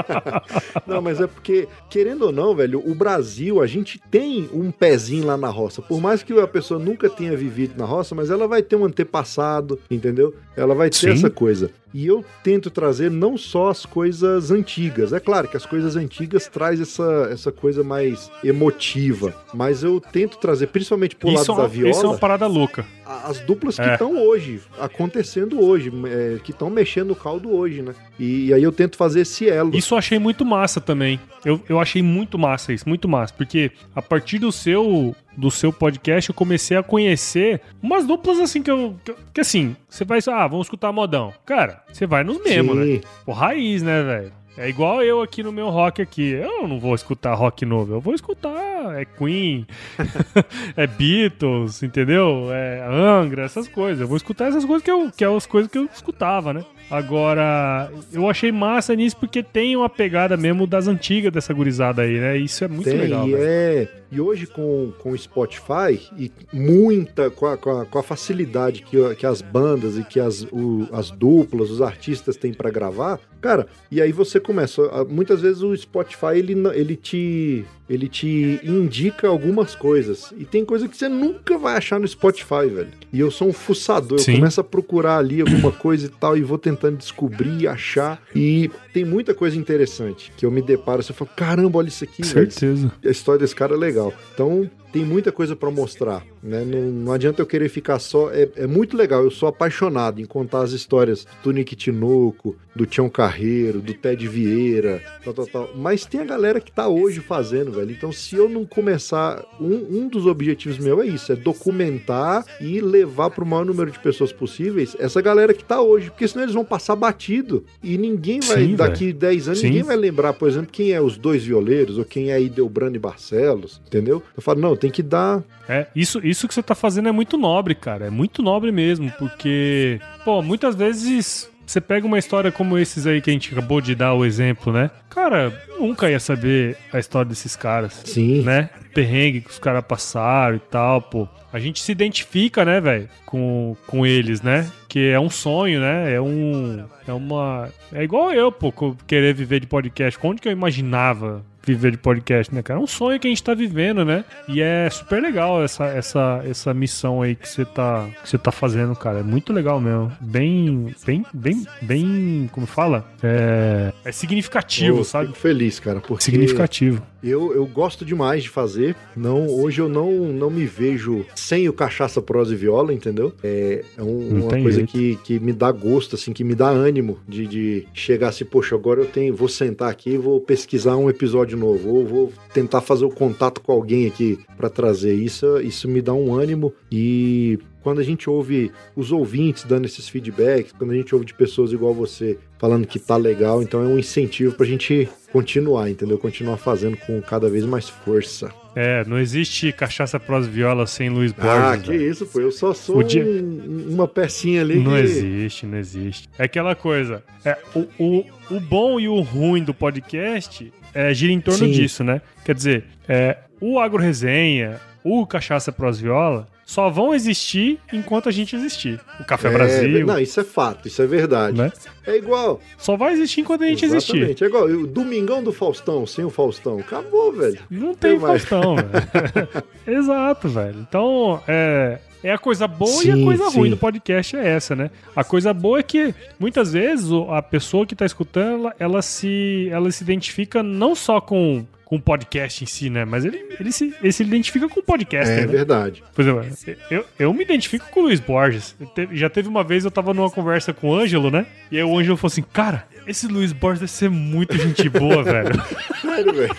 não, 0.87 1.01
mas 1.01 1.21
é 1.21 1.27
porque, 1.27 1.69
querendo 1.89 2.23
ou 2.27 2.33
não, 2.33 2.55
velho, 2.55 2.83
o 2.85 2.95
Brasil, 2.95 3.61
a 3.63 3.67
gente 3.67 4.01
tem 4.11 4.49
um 4.53 4.71
pezinho 4.71 5.27
lá 5.27 5.37
na 5.37 5.49
roça. 5.49 5.81
Por 5.83 6.01
mais 6.01 6.23
que 6.23 6.39
a 6.39 6.47
pessoa 6.47 6.79
nunca 6.79 7.09
tenha 7.09 7.37
vivido 7.37 7.79
na 7.79 7.85
roça, 7.85 8.15
mas 8.15 8.31
ela 8.31 8.47
vai 8.47 8.63
ter 8.63 8.77
um 8.77 8.85
antepassado, 8.85 9.79
entendeu? 9.91 10.35
Ela 10.57 10.75
vai 10.75 10.91
ter 10.91 10.97
Sim. 10.97 11.11
essa 11.11 11.31
coisa. 11.31 11.71
E 11.95 12.07
eu 12.07 12.25
tento 12.45 12.71
trazer 12.71 13.11
não 13.11 13.37
só 13.39 13.69
as 13.71 13.87
coisas 13.87 14.51
antigas. 14.51 15.13
É 15.13 15.19
claro 15.21 15.49
que 15.49 15.57
as 15.57 15.65
coisas 15.65 15.97
antigas 15.97 16.47
traz 16.47 16.81
essa, 16.81 17.29
essa 17.33 17.51
coisa 17.51 17.83
mais 17.83 18.31
emotiva. 18.45 19.35
Mas 19.55 19.83
eu 19.83 20.01
tento 20.01 20.37
trazer, 20.39 20.67
principalmente 20.67 21.17
pro 21.17 21.29
Isso 21.31 21.37
é, 21.37 21.39
lado 21.39 21.57
da 21.57 21.63
uma, 21.63 21.69
viola 21.69 21.91
isso 21.91 22.05
é 22.05 22.09
uma 22.09 22.19
parada 22.19 22.47
louca. 22.47 22.85
as 23.25 23.41
duplas 23.41 23.77
que 23.77 23.83
É. 23.83 23.93
estão 23.95 24.19
hoje, 24.23 24.61
acontecendo 24.79 25.61
hoje, 25.65 25.91
é, 26.07 26.39
que 26.45 26.51
estão 26.51 26.69
mexendo 26.69 27.09
no 27.09 27.17
caldo 27.17 27.51
hoje, 27.51 27.81
né? 27.81 27.95
E, 28.19 28.53
aí 28.53 28.63
eu 28.63 28.73
tento 28.73 28.97
fazer 28.97 29.21
esse 29.21 29.49
elo. 29.49 29.75
Isso 29.75 29.95
eu 29.95 29.99
achei 29.99 30.19
muito 30.19 30.45
massa 30.45 30.81
também. 30.81 31.19
Eu, 31.45 31.61
eu 31.69 31.81
achei 31.81 32.03
muito 32.03 32.39
massa 32.39 32.73
isso, 32.73 32.87
muito 32.89 33.09
massa. 33.09 33.33
Porque 33.33 33.71
a 33.95 34.03
partir 34.03 34.39
do 34.39 34.53
seu 34.53 35.15
do 35.39 35.53
seu 35.53 35.73
podcast 35.73 36.29
eu 36.29 36.35
comecei 36.35 36.77
a 36.77 36.83
conhecer 36.83 37.61
umas 37.81 38.05
duplas 38.05 38.41
assim 38.41 38.61
que 38.61 38.71
eu. 38.71 38.97
Que, 39.05 39.15
que 39.35 39.41
assim, 39.41 39.77
você 39.89 40.05
vai. 40.05 40.19
Ah, 40.29 40.47
vamos 40.49 40.67
escutar 40.67 40.91
modão. 40.93 41.33
Cara, 41.47 41.83
você 41.93 42.07
vai 42.07 42.25
nos 42.25 42.43
mesmos, 42.43 42.77
né? 42.77 43.01
Pô, 43.25 43.33
raiz, 43.33 43.83
né, 43.83 44.03
velho? 44.03 44.33
É 44.57 44.69
igual 44.69 45.01
eu 45.05 45.23
aqui 45.23 45.41
no 45.45 45.53
meu 45.53 45.71
rock 45.71 46.03
aqui. 46.03 46.33
Eu 46.33 46.67
não 46.67 46.81
vou 46.81 46.93
escutar 46.93 47.33
rock 47.35 47.65
novo, 47.65 47.95
eu 47.95 48.01
vou 48.01 48.13
escutar 48.13 48.69
é 48.97 49.05
Queen, 49.05 49.67
é 50.77 50.87
Beatles, 50.87 51.83
entendeu? 51.83 52.49
É 52.53 52.85
Angra, 52.89 53.45
essas 53.45 53.69
coisas. 53.69 54.01
Eu 54.01 54.09
vou 54.09 54.17
escutar 54.17 54.49
essas 54.49 54.65
coisas 54.65 54.83
que, 54.83 54.91
eu, 54.91 55.11
que 55.17 55.25
é 55.25 55.29
as 55.29 55.47
coisas 55.47 55.71
que 55.71 55.79
eu 55.79 55.89
escutava, 55.93 56.53
né? 56.53 56.65
Agora, 56.91 57.91
eu 58.13 58.29
achei 58.31 58.51
massa 58.51 58.95
nisso 58.95 59.17
porque 59.17 59.43
tem 59.43 59.77
uma 59.77 59.91
pegada 59.91 60.37
mesmo 60.37 60.67
das 60.67 60.89
antigas 60.89 61.31
dessa 61.31 61.53
gurizada 61.53 62.03
aí, 62.03 62.19
né? 62.19 62.39
Isso 62.39 62.65
é 62.65 62.69
muito 62.69 62.89
Tem, 62.89 62.99
legal, 62.99 63.27
velho. 63.27 63.89
E 64.11 64.21
hoje 64.21 64.47
com, 64.47 64.93
com 64.99 65.11
o 65.13 65.19
Spotify 65.19 66.01
e 66.17 66.31
muita, 66.53 67.31
com 67.31 67.47
a, 67.47 67.57
com 67.57 67.71
a, 67.81 67.85
com 67.87 67.99
a 67.99 68.03
facilidade 68.03 68.83
que, 68.83 69.15
que 69.17 69.27
as 69.27 69.41
bandas 69.43 69.97
e 69.97 70.03
que 70.05 70.19
as, 70.21 70.43
o- 70.51 70.89
as 70.93 71.11
duplas, 71.11 71.71
os 71.71 71.81
artistas 71.83 72.37
têm 72.37 72.53
pra 72.53 72.71
gravar, 72.71 73.21
cara, 73.41 73.67
e 73.91 74.01
aí 74.03 74.11
você 74.13 74.41
começa, 74.41 74.83
muitas 75.09 75.41
vezes 75.43 75.63
o 75.63 75.77
Spotify 75.77 76.37
ele, 76.37 76.55
ele 76.75 76.97
te 76.97 77.65
ele 77.89 78.07
te 78.07 78.61
indica 78.63 79.27
algumas 79.29 79.75
coisas 79.75 80.31
e 80.37 80.45
tem 80.45 80.63
coisa 80.63 80.87
que 80.87 80.95
você 80.95 81.09
nunca 81.09 81.57
vai 81.57 81.75
achar 81.75 81.99
no 81.99 82.07
Spotify, 82.07 82.67
velho. 82.71 82.89
E 83.11 83.19
eu 83.19 83.31
sou 83.31 83.49
um 83.49 83.53
fuçador, 83.53 84.19
eu 84.19 84.25
Sim. 84.25 84.35
começo 84.35 84.61
a 84.61 84.65
procurar 84.65 85.17
ali 85.17 85.41
alguma 85.41 85.73
coisa 85.73 86.05
e 86.05 86.09
tal 86.11 86.37
e 86.37 86.43
vou 86.43 86.59
tentando 86.59 86.99
descobrir, 86.99 87.67
achar 87.67 88.23
e 88.37 88.71
tem 88.93 89.07
muita 89.07 89.33
coisa 89.33 89.57
interessante 89.57 90.31
que 90.37 90.45
eu 90.45 90.51
me 90.51 90.61
deparo, 90.61 91.03
você 91.03 91.15
fala, 91.15 91.31
caramba, 91.35 91.79
olha 91.79 91.89
isso 91.89 92.05
aqui, 92.05 92.21
velho 92.21 92.51
Certeza. 92.51 92.93
a 93.03 93.09
história 93.09 93.39
desse 93.41 93.55
cara 93.55 93.73
é 93.75 93.79
legal. 93.79 93.98
Então, 94.35 94.71
tem 94.93 95.05
muita 95.05 95.31
coisa 95.31 95.55
pra 95.55 95.71
mostrar, 95.71 96.25
né? 96.43 96.65
Não, 96.65 96.81
não 96.81 97.13
adianta 97.13 97.43
eu 97.43 97.47
querer 97.47 97.69
ficar 97.69 97.99
só. 97.99 98.31
É, 98.31 98.49
é 98.57 98.67
muito 98.67 98.97
legal, 98.97 99.23
eu 99.23 99.31
sou 99.31 99.49
apaixonado 99.49 100.21
em 100.21 100.25
contar 100.25 100.63
as 100.63 100.73
histórias 100.73 101.27
do 101.43 101.53
Nick 101.53 101.77
Tinoco, 101.77 102.57
do 102.75 102.87
Tião 102.87 103.09
Carreiro, 103.09 103.81
do 103.81 103.93
Ted 103.93 104.27
Vieira, 104.29 105.03
tal, 105.25 105.35
tal, 105.35 105.47
tal. 105.47 105.71
Mas 105.75 106.07
tem 106.07 106.21
a 106.21 106.25
galera 106.25 106.61
que 106.61 106.71
tá 106.71 106.89
hoje 106.89 107.21
fazendo, 107.21 107.73
velho. 107.73 107.91
Então, 107.91 108.13
se 108.13 108.37
eu 108.37 108.49
não 108.49 108.65
começar. 108.65 109.45
Um, 109.61 109.99
um 109.99 110.09
dos 110.09 110.27
objetivos 110.27 110.79
meu 110.79 111.03
é 111.03 111.07
isso: 111.07 111.33
é 111.33 111.37
documentar 111.37 112.45
e 112.61 112.81
levar 112.81 113.31
pro 113.31 113.45
maior 113.45 113.65
número 113.65 113.91
de 113.91 113.99
pessoas 113.99 114.33
possíveis 114.33 114.97
essa 114.99 115.21
galera 115.21 115.53
que 115.53 115.65
tá 115.65 115.81
hoje. 115.81 116.11
Porque 116.11 116.27
senão 116.29 116.45
eles 116.45 116.55
vão 116.55 116.65
passar 116.65 116.97
batido 116.97 117.65
e 117.83 117.99
ninguém 117.99 118.41
vai, 118.41 118.65
Sim, 118.65 118.77
daqui 118.77 119.13
10 119.13 119.49
anos, 119.49 119.61
Sim. 119.61 119.67
ninguém 119.69 119.83
vai 119.83 119.97
lembrar, 119.97 120.33
por 120.33 120.49
exemplo, 120.49 120.69
quem 120.71 120.93
é 120.93 121.01
os 121.01 121.17
dois 121.17 121.45
violeiros 121.45 121.99
ou 121.99 122.05
quem 122.05 122.31
é 122.31 122.41
Idelbrando 122.41 122.97
e 122.97 123.01
Barcelos, 123.01 123.81
entendeu? 123.87 124.23
Eu 124.37 124.43
falo, 124.43 124.61
não, 124.61 124.77
tem 124.79 124.91
que 124.91 125.03
dar. 125.03 125.43
É, 125.69 125.87
isso, 125.95 126.21
isso 126.25 126.49
que 126.49 126.55
você 126.55 126.63
tá 126.63 126.75
fazendo 126.75 127.09
é 127.09 127.13
muito 127.13 127.37
nobre, 127.37 127.75
cara. 127.75 128.07
É 128.07 128.11
muito 128.11 128.43
nobre 128.43 128.73
mesmo, 128.73 129.11
porque, 129.19 130.01
pô, 130.25 130.41
muitas 130.43 130.75
vezes 130.75 131.51
você 131.69 131.83
pega 131.83 132.07
uma 132.07 132.19
história 132.19 132.51
como 132.51 132.79
esses 132.79 133.07
aí 133.07 133.21
que 133.21 133.29
a 133.29 133.33
gente 133.33 133.53
acabou 133.53 133.81
de 133.81 133.95
dar 133.95 134.15
o 134.15 134.25
exemplo, 134.25 134.73
né? 134.73 134.91
Cara, 135.11 135.53
nunca 135.79 136.11
ia 136.11 136.19
saber 136.19 136.79
a 136.91 136.99
história 136.99 137.29
desses 137.29 137.55
caras, 137.55 138.01
Sim. 138.07 138.43
né? 138.43 138.71
Perrengue 138.95 139.43
que 139.43 139.51
os 139.51 139.59
caras 139.59 139.85
passaram 139.85 140.57
e 140.57 140.61
tal, 140.61 141.03
pô. 141.03 141.29
A 141.53 141.59
gente 141.59 141.83
se 141.83 141.93
identifica, 141.93 142.65
né, 142.65 142.81
velho, 142.81 143.09
com, 143.27 143.77
com 143.87 144.07
eles, 144.07 144.41
né? 144.41 144.71
Que 144.89 145.11
é 145.11 145.21
um 145.21 145.29
sonho, 145.29 145.81
né? 145.81 146.15
É 146.15 146.21
um. 146.21 146.85
É 147.07 147.13
uma. 147.13 147.69
É 147.93 148.03
igual 148.03 148.33
eu, 148.33 148.51
pô, 148.51 148.73
querer 149.07 149.35
viver 149.35 149.61
de 149.61 149.67
podcast. 149.67 150.19
Onde 150.23 150.41
que 150.41 150.49
eu 150.49 150.53
imaginava 150.53 151.45
viver 151.75 151.93
de 151.93 151.99
podcast, 151.99 152.55
né, 152.55 152.63
cara? 152.63 152.79
É 152.79 152.83
um 152.83 152.87
sonho 152.87 153.19
que 153.19 153.27
a 153.27 153.31
gente 153.31 153.43
tá 153.43 153.55
vivendo, 153.55 154.05
né? 154.05 154.25
E 154.49 154.61
é 154.61 154.89
super 154.91 155.23
legal 155.23 155.63
essa, 155.63 155.85
essa, 155.87 156.43
essa 156.49 156.75
missão 156.75 157.23
aí 157.23 157.35
que 157.35 157.49
você 157.49 157.65
tá, 157.65 158.09
que 158.23 158.29
você 158.29 158.39
tá 158.39 158.51
fazendo, 158.51 158.95
cara. 158.95 159.21
É 159.21 159.23
muito 159.23 159.53
legal 159.53 159.81
mesmo. 159.81 160.13
Bem, 160.21 160.95
bem, 161.05 161.25
bem, 161.33 161.67
bem, 161.83 162.51
como 162.53 162.67
fala? 162.67 163.05
É, 163.23 163.93
é 164.05 164.13
significativo, 164.13 164.99
Eu 164.99 165.05
sabe? 165.05 165.29
Fico 165.29 165.39
feliz, 165.39 165.81
cara, 165.81 166.01
porque 166.01 166.25
Significativo. 166.25 167.03
Eu, 167.23 167.53
eu 167.55 167.67
gosto 167.67 168.05
demais 168.05 168.43
de 168.43 168.49
fazer. 168.49 168.95
Não, 169.17 169.47
hoje 169.49 169.81
eu 169.81 169.89
não, 169.89 170.11
não 170.33 170.51
me 170.51 170.65
vejo 170.65 171.25
sem 171.35 171.69
o 171.69 171.73
cachaça, 171.73 172.21
prosa 172.23 172.53
e 172.55 172.57
viola, 172.57 172.93
entendeu? 172.93 173.33
É, 173.43 173.85
é 173.97 174.03
um- 174.03 174.43
uma 174.43 174.51
coisa 174.51 174.79
jeito. 174.79 174.93
que, 174.93 175.17
que 175.25 175.41
me 175.41 175.53
dá 175.53 175.71
gosto, 175.73 176.15
assim, 176.17 176.33
que 176.33 176.45
me 176.45 176.55
dá 176.55 176.69
ânimo 176.69 177.19
de, 177.29 177.47
de 177.47 177.87
chegar 177.93 178.29
assim, 178.29 178.45
poxa, 178.45 178.75
agora 178.75 179.01
eu 179.01 179.07
tenho, 179.07 179.35
vou 179.35 179.49
sentar 179.49 179.91
aqui 179.91 180.11
e 180.11 180.19
vou 180.19 180.41
pesquisar 180.41 180.97
um 180.97 181.09
episódio 181.11 181.57
novo, 181.59 181.89
ou 181.91 182.07
vou 182.07 182.33
tentar 182.53 182.81
fazer 182.81 183.05
o 183.05 183.11
contato 183.11 183.61
com 183.61 183.73
alguém 183.73 184.07
aqui 184.07 184.39
pra 184.57 184.69
trazer 184.69 185.15
isso. 185.15 185.59
Isso 185.61 185.89
me 185.89 186.01
dá 186.01 186.13
um 186.15 186.35
ânimo 186.35 186.73
e 186.91 187.59
quando 187.83 188.01
a 188.01 188.05
gente 188.05 188.29
ouve 188.29 188.71
os 188.97 189.13
ouvintes 189.13 189.65
dando 189.65 189.85
esses 189.87 190.09
feedbacks, 190.09 190.73
quando 190.73 190.91
a 190.93 190.95
gente 190.95 191.15
ouve 191.15 191.27
de 191.27 191.35
pessoas 191.35 191.73
igual 191.73 191.95
você 191.95 192.39
falando 192.59 192.87
que 192.87 192.99
tá 192.99 193.17
legal, 193.17 193.63
então 193.63 193.83
é 193.83 193.87
um 193.87 193.99
incentivo 193.99 194.55
pra 194.55 194.67
gente 194.67 195.09
continuar, 195.33 195.89
entendeu? 195.89 196.19
Continuar 196.19 196.57
fazendo 196.57 196.97
com 196.97 197.21
cada 197.23 197.49
vez 197.49 197.65
mais 197.65 197.89
força. 197.89 198.51
É, 198.75 199.05
não 199.07 199.19
existe 199.19 199.73
cachaça 199.73 200.19
pros 200.21 200.47
viola 200.47 200.87
sem 200.87 201.09
Luiz 201.09 201.33
Borges. 201.33 201.53
ah, 201.53 201.77
que 201.79 201.91
velho. 201.91 202.11
isso, 202.11 202.27
pô. 202.27 202.41
Eu 202.41 202.51
só 202.53 202.73
sou 202.73 202.99
O 202.99 203.03
dia- 203.03 203.25
um- 203.25 203.87
uma 203.95 204.07
pecinha 204.09 204.61
ali. 204.61 204.77
Não 204.79 204.93
que... 204.93 204.99
existe, 205.01 205.67
não 205.67 205.79
existe. 205.79 206.29
É 206.39 206.45
aquela 206.45 206.75
coisa. 206.75 207.23
É, 207.45 207.57
o, 207.75 207.87
o, 207.99 208.25
o 208.51 208.61
bom 208.61 208.99
e 209.01 209.09
o 209.09 209.21
ruim 209.21 209.63
do 209.65 209.75
podcast 209.75 210.73
é, 210.95 211.13
gira 211.13 211.33
em 211.33 211.41
torno 211.41 211.67
Sim. 211.67 211.71
disso, 211.73 212.03
né? 212.05 212.21
Quer 212.45 212.55
dizer, 212.55 212.85
é, 213.09 213.39
o 213.61 213.79
Agro 213.81 214.01
Resenha, 214.01 214.81
o 215.03 215.27
Cachaça 215.27 215.73
Pros 215.73 215.99
Viola, 216.01 216.47
só 216.69 216.91
vão 216.91 217.15
existir 217.15 217.81
enquanto 217.91 218.29
a 218.29 218.31
gente 218.31 218.55
existir. 218.55 219.01
O 219.19 219.25
Café 219.25 219.49
É, 219.49 219.51
Brasil, 219.51 220.07
Não, 220.07 220.19
isso 220.19 220.39
é 220.39 220.45
fato, 220.45 220.87
isso 220.87 221.01
é 221.01 221.07
verdade. 221.07 221.57
né? 221.57 221.73
É 222.07 222.15
igual. 222.15 222.61
Só 222.77 222.95
vai 222.95 223.15
existir 223.15 223.41
enquanto 223.41 223.65
a 223.65 223.67
gente 223.67 223.87
existir. 223.87 224.17
Exatamente. 224.19 224.45
É 224.45 224.47
igual 224.49 224.65
o 224.67 224.87
Domingão 224.87 225.43
do 225.43 225.51
Faustão, 225.51 226.07
sem 226.07 226.27
o 226.27 226.31
Faustão. 226.31 226.79
Acabou, 226.79 227.33
velho. 227.33 227.59
Não 227.71 227.95
tem 227.95 228.11
Tem. 228.13 228.21
Faustão, 228.21 228.77
velho. 228.77 229.65
Exato, 229.87 230.47
velho. 230.49 230.87
Então, 230.87 231.43
é, 231.49 232.01
é 232.23 232.33
a 232.33 232.39
coisa 232.39 232.69
boa 232.69 233.03
e 233.03 233.11
a 233.13 233.15
Sim, 233.15 233.25
coisa 233.25 233.45
ruim 233.49 233.65
sim. 233.65 233.71
do 233.71 233.77
podcast 233.79 234.37
é 234.37 234.47
essa, 234.49 234.77
né? 234.77 234.91
A 235.17 235.25
coisa 235.25 235.55
boa 235.55 235.79
é 235.79 235.83
que 235.83 236.15
muitas 236.39 236.75
vezes 236.75 237.09
a 237.31 237.41
pessoa 237.41 237.87
que 237.87 237.97
tá 237.97 238.05
escutando, 238.05 238.61
ela, 238.67 238.75
ela 238.79 239.03
se, 239.03 239.69
ela 239.73 239.91
se 239.91 240.03
identifica 240.05 240.63
não 240.63 240.95
só 240.95 241.19
com, 241.19 241.65
com 241.89 241.97
o 241.97 242.01
podcast 242.03 242.63
em 242.63 242.67
si, 242.67 242.91
né? 242.91 243.07
Mas 243.07 243.25
ele, 243.25 243.43
ele, 243.59 243.73
se, 243.73 243.95
ele 244.03 244.13
se 244.13 244.23
identifica 244.23 244.69
com 244.69 244.81
o 244.81 244.83
podcast, 244.83 245.33
É 245.33 245.37
né? 245.41 245.47
verdade. 245.47 246.05
Por 246.15 246.21
exemplo, 246.21 246.47
eu, 246.91 247.03
eu 247.19 247.33
me 247.33 247.43
identifico 247.43 247.87
com 247.91 248.01
o 248.01 248.03
Luiz 248.03 248.21
Borges. 248.21 248.77
Já 249.13 249.31
teve 249.31 249.49
uma 249.49 249.65
vez 249.65 249.87
eu 249.87 249.91
tava 249.91 250.13
numa 250.13 250.31
conversa 250.31 250.75
com 250.75 250.91
o 250.91 250.95
Ângelo, 250.95 251.31
né? 251.31 251.47
E 251.73 251.79
aí 251.79 251.83
o 251.83 251.99
Ângelo 251.99 252.19
falou 252.19 252.31
assim: 252.31 252.43
Cara, 252.53 252.87
esse 253.09 253.27
Luiz 253.27 253.53
Borges 253.53 253.81
deve 253.81 253.93
ser 253.93 254.11
muito 254.11 254.57
gente 254.57 254.89
boa, 254.89 255.23
velho. 255.23 255.51
Sério, 256.01 256.33
velho. 256.35 256.57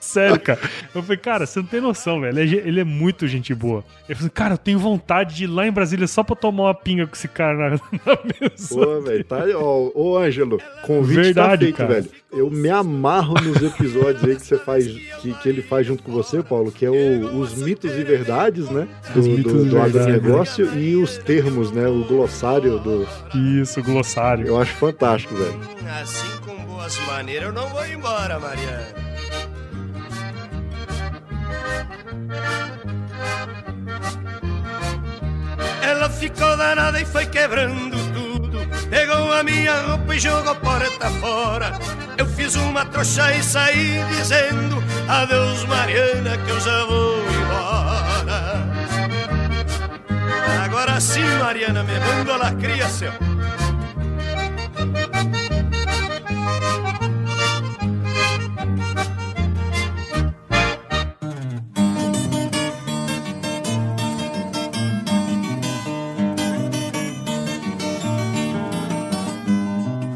Sério, 0.00 0.38
cara. 0.40 0.60
Eu 0.94 1.02
falei, 1.02 1.16
cara, 1.16 1.46
você 1.46 1.58
não 1.60 1.66
tem 1.66 1.80
noção, 1.80 2.20
velho. 2.20 2.38
Ele 2.38 2.78
é, 2.78 2.82
é 2.82 2.84
muito 2.84 3.26
gente 3.26 3.54
boa. 3.54 3.82
Ele 4.06 4.14
falou, 4.16 4.30
cara, 4.30 4.54
eu 4.54 4.58
tenho 4.58 4.78
vontade 4.78 5.34
de 5.34 5.44
ir 5.44 5.46
lá 5.46 5.66
em 5.66 5.72
Brasília 5.72 6.06
só 6.06 6.22
pra 6.22 6.36
tomar 6.36 6.64
uma 6.64 6.74
pinga 6.74 7.06
com 7.06 7.14
esse 7.14 7.26
cara 7.26 7.70
na, 7.70 7.70
na 8.06 8.18
mesa. 8.40 8.68
Pô, 8.74 9.00
velho, 9.00 9.24
tá 9.24 9.44
ó, 9.56 9.90
ô 9.94 10.18
Ângelo, 10.18 10.60
convite 10.82 11.16
Verdade, 11.22 11.50
tá 11.52 11.58
feito, 11.58 11.76
cara. 11.76 11.94
velho. 11.94 12.10
Eu 12.36 12.50
me 12.50 12.68
amarro 12.68 13.34
nos 13.34 13.62
episódios 13.62 14.24
aí 14.24 14.34
que 14.34 14.42
você 14.44 14.58
faz, 14.58 14.86
que, 14.86 15.32
que 15.34 15.48
ele 15.48 15.62
faz 15.62 15.86
junto 15.86 16.02
com 16.02 16.10
você, 16.12 16.42
Paulo, 16.42 16.70
que 16.72 16.84
é 16.84 16.90
o- 16.90 17.38
os 17.38 17.54
mitos 17.54 17.92
e 17.92 18.02
verdades, 18.02 18.68
né? 18.70 18.88
Do, 19.14 19.20
Os 19.20 19.26
mitos 19.28 19.52
do, 19.52 19.64
do 19.66 19.70
verdades, 19.70 19.96
agronegócio 19.96 20.78
e 20.78 20.96
os 20.96 21.16
termos, 21.18 21.70
né? 21.70 21.86
O 21.86 22.04
glossário 22.04 22.78
do. 22.80 23.06
Isso, 23.60 23.80
glossário. 23.84 24.46
Eu 24.48 24.60
acho 24.60 24.72
fantástico, 24.74 25.03
velho. 25.12 25.60
Assim 26.00 26.38
com 26.46 26.56
boas 26.64 26.98
maneiras 27.00 27.48
eu 27.48 27.52
não 27.52 27.68
vou 27.68 27.86
embora, 27.86 28.38
Mariana. 28.40 28.88
Ela 35.82 36.08
ficou 36.08 36.56
danada 36.56 37.00
e 37.00 37.04
foi 37.04 37.26
quebrando 37.26 37.96
tudo. 38.14 38.58
Pegou 38.88 39.32
a 39.32 39.42
minha 39.42 39.78
roupa 39.82 40.14
e 40.14 40.18
jogou 40.18 40.54
porta 40.56 41.10
fora. 41.20 41.78
Eu 42.16 42.26
fiz 42.26 42.54
uma 42.56 42.86
trouxa 42.86 43.34
e 43.34 43.42
saí 43.42 44.00
dizendo 44.08 44.82
adeus, 45.06 45.64
Mariana, 45.66 46.38
que 46.38 46.50
eu 46.50 46.60
já 46.60 46.84
vou 46.86 47.18
embora. 47.28 48.64
Agora 50.64 50.98
sim, 51.00 51.24
Mariana, 51.38 51.82
me 51.82 51.98
manda 52.00 52.36
la 52.36 52.52
cria, 52.52 52.88
seu. 52.88 53.12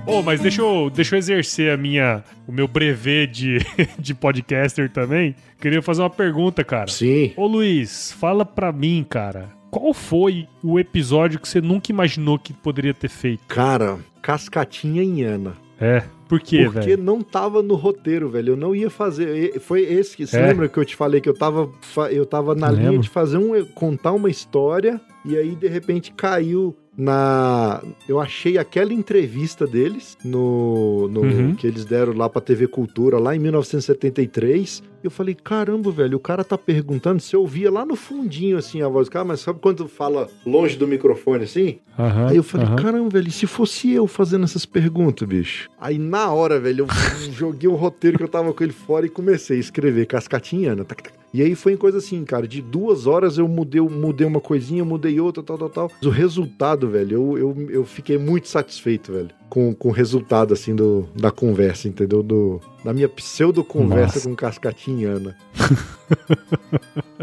Ô, 0.09 0.22
mas 0.22 0.40
deixa 0.40 0.62
eu, 0.62 0.90
deixa 0.90 1.14
eu 1.14 1.18
exercer 1.18 1.70
a 1.72 1.76
minha, 1.76 2.24
o 2.47 2.52
meu 2.52 2.66
brevet 2.66 3.26
de, 3.30 3.59
de 3.98 4.14
podcaster 4.14 4.90
também. 4.90 5.35
Queria 5.60 5.82
fazer 5.82 6.02
uma 6.02 6.10
pergunta, 6.10 6.64
cara. 6.64 6.89
Sim. 6.89 7.32
Ô 7.36 7.47
Luiz, 7.47 8.10
fala 8.12 8.44
pra 8.44 8.72
mim, 8.72 9.05
cara. 9.09 9.51
Qual 9.70 9.93
foi 9.93 10.48
o 10.64 10.78
episódio 10.80 11.39
que 11.39 11.47
você 11.48 11.60
nunca 11.60 11.93
imaginou 11.93 12.39
que 12.39 12.52
poderia 12.55 12.94
ter 12.94 13.09
feito? 13.10 13.43
Cara, 13.48 13.98
cascatinha 14.22 15.02
em 15.02 15.22
Ana. 15.22 15.52
É, 15.80 16.02
por 16.26 16.40
quê, 16.40 16.64
Porque 16.64 16.80
velho? 16.90 17.02
não 17.02 17.22
tava 17.22 17.62
no 17.62 17.74
roteiro, 17.74 18.28
velho. 18.30 18.55
Eu 18.55 18.56
não 18.56 18.74
ia 18.74 18.90
fazer. 18.90 19.60
Foi 19.60 19.82
esse 19.82 20.16
que. 20.16 20.26
Você 20.26 20.39
É. 20.39 20.47
lembra 20.48 20.68
que 20.68 20.76
eu 20.78 20.85
te 20.85 20.97
falei 20.97 21.20
que 21.20 21.28
eu 21.28 21.35
tava, 21.35 21.70
eu 22.10 22.26
tava 22.26 22.55
na 22.55 22.70
linha 22.70 22.86
Lembro. 22.90 23.02
de 23.02 23.09
fazer 23.09 23.36
um. 23.39 23.64
contar 23.74 24.12
uma 24.12 24.28
história. 24.28 25.01
E 25.24 25.36
aí, 25.36 25.55
de 25.55 25.68
repente, 25.68 26.12
caiu. 26.12 26.74
Na. 26.99 27.81
Eu 28.09 28.19
achei 28.20 28.59
aquela 28.59 28.93
entrevista 28.93 29.66
deles 29.66 30.19
no. 30.25 31.09
no 31.09 31.20
Uhum. 31.29 31.55
que 31.55 31.66
eles 31.66 31.85
deram 31.85 32.12
lá 32.12 32.29
pra 32.29 32.41
TV 32.41 32.66
Cultura, 32.66 33.19
lá 33.19 33.37
em 33.37 33.39
1973. 33.39 34.83
Eu 35.03 35.11
falei, 35.12 35.33
caramba, 35.35 35.93
velho, 35.93 36.16
o 36.16 36.20
cara 36.20 36.43
tá 36.43 36.59
perguntando 36.59 37.20
se 37.23 37.37
eu 37.37 37.41
ouvia 37.43 37.70
lá 37.70 37.87
no 37.87 37.95
fundinho, 37.95 38.59
assim, 38.59 38.83
a 38.83 38.89
voz 38.89 39.07
do 39.09 39.12
cara, 39.12 39.25
mas 39.25 39.39
sabe 39.41 39.61
quando 39.61 39.87
fala 39.87 40.29
longe 40.45 40.77
do 40.77 40.89
microfone, 40.89 41.45
assim? 41.45 41.79
Aham, 41.97 42.27
Aí 42.31 42.37
eu 42.37 42.43
falei, 42.43 42.66
aham. 42.66 42.77
caramba, 42.77 43.09
velho, 43.11 43.29
e 43.29 43.31
se 43.31 43.47
fosse 43.47 43.93
eu 43.93 44.09
fazendo 44.09 44.43
essas 44.45 44.66
perguntas, 44.66 45.27
bicho? 45.29 45.69
Aí 45.81 45.99
na 45.99 46.33
hora, 46.33 46.59
velho, 46.59 46.85
eu 46.85 46.89
joguei 47.33 47.69
um 47.70 47.77
roteiro 47.77 48.16
que 48.19 48.25
eu 48.25 48.29
tava 48.29 48.53
com 48.53 48.65
ele 48.65 48.73
fora 48.73 49.07
e 49.07 49.09
comecei 49.09 49.57
a 49.59 49.61
escrever 49.61 50.07
cascatinhana. 50.07 50.85
tac, 50.85 51.01
tac. 51.05 51.15
E 51.33 51.43
aí 51.43 51.55
foi 51.55 51.75
em 51.75 51.77
coisa 51.77 51.99
assim, 51.99 52.25
cara, 52.25 52.49
de 52.49 52.63
duas 52.63 53.07
horas 53.07 53.37
eu 53.37 53.47
mudei, 53.47 53.81
mudei 53.81 54.27
uma 54.27 54.41
coisinha, 54.41 54.85
mudei 54.85 55.21
outra, 55.21 55.43
tal, 55.43 55.59
tal, 55.59 55.71
tal. 55.71 55.91
Mas 55.95 56.07
o 56.07 56.11
resultado, 56.11 56.89
velho, 56.89 57.13
eu, 57.15 57.39
eu, 57.39 57.71
eu 57.71 57.85
fiquei 57.85 58.17
muito 58.17 58.49
satisfeito, 58.49 59.13
velho, 59.13 59.31
com, 59.49 59.75
com 59.75 59.89
o 59.89 59.93
resultado, 59.93 60.55
assim, 60.55 60.75
do, 60.75 61.07
da 61.15 61.31
conversa, 61.31 61.87
entendeu? 61.87 62.23
Do, 62.23 62.61
da 62.85 62.93
minha 62.93 63.09
pseudo-conversa 63.09 64.29
com 64.29 64.35
cascatinhana. 64.35 65.37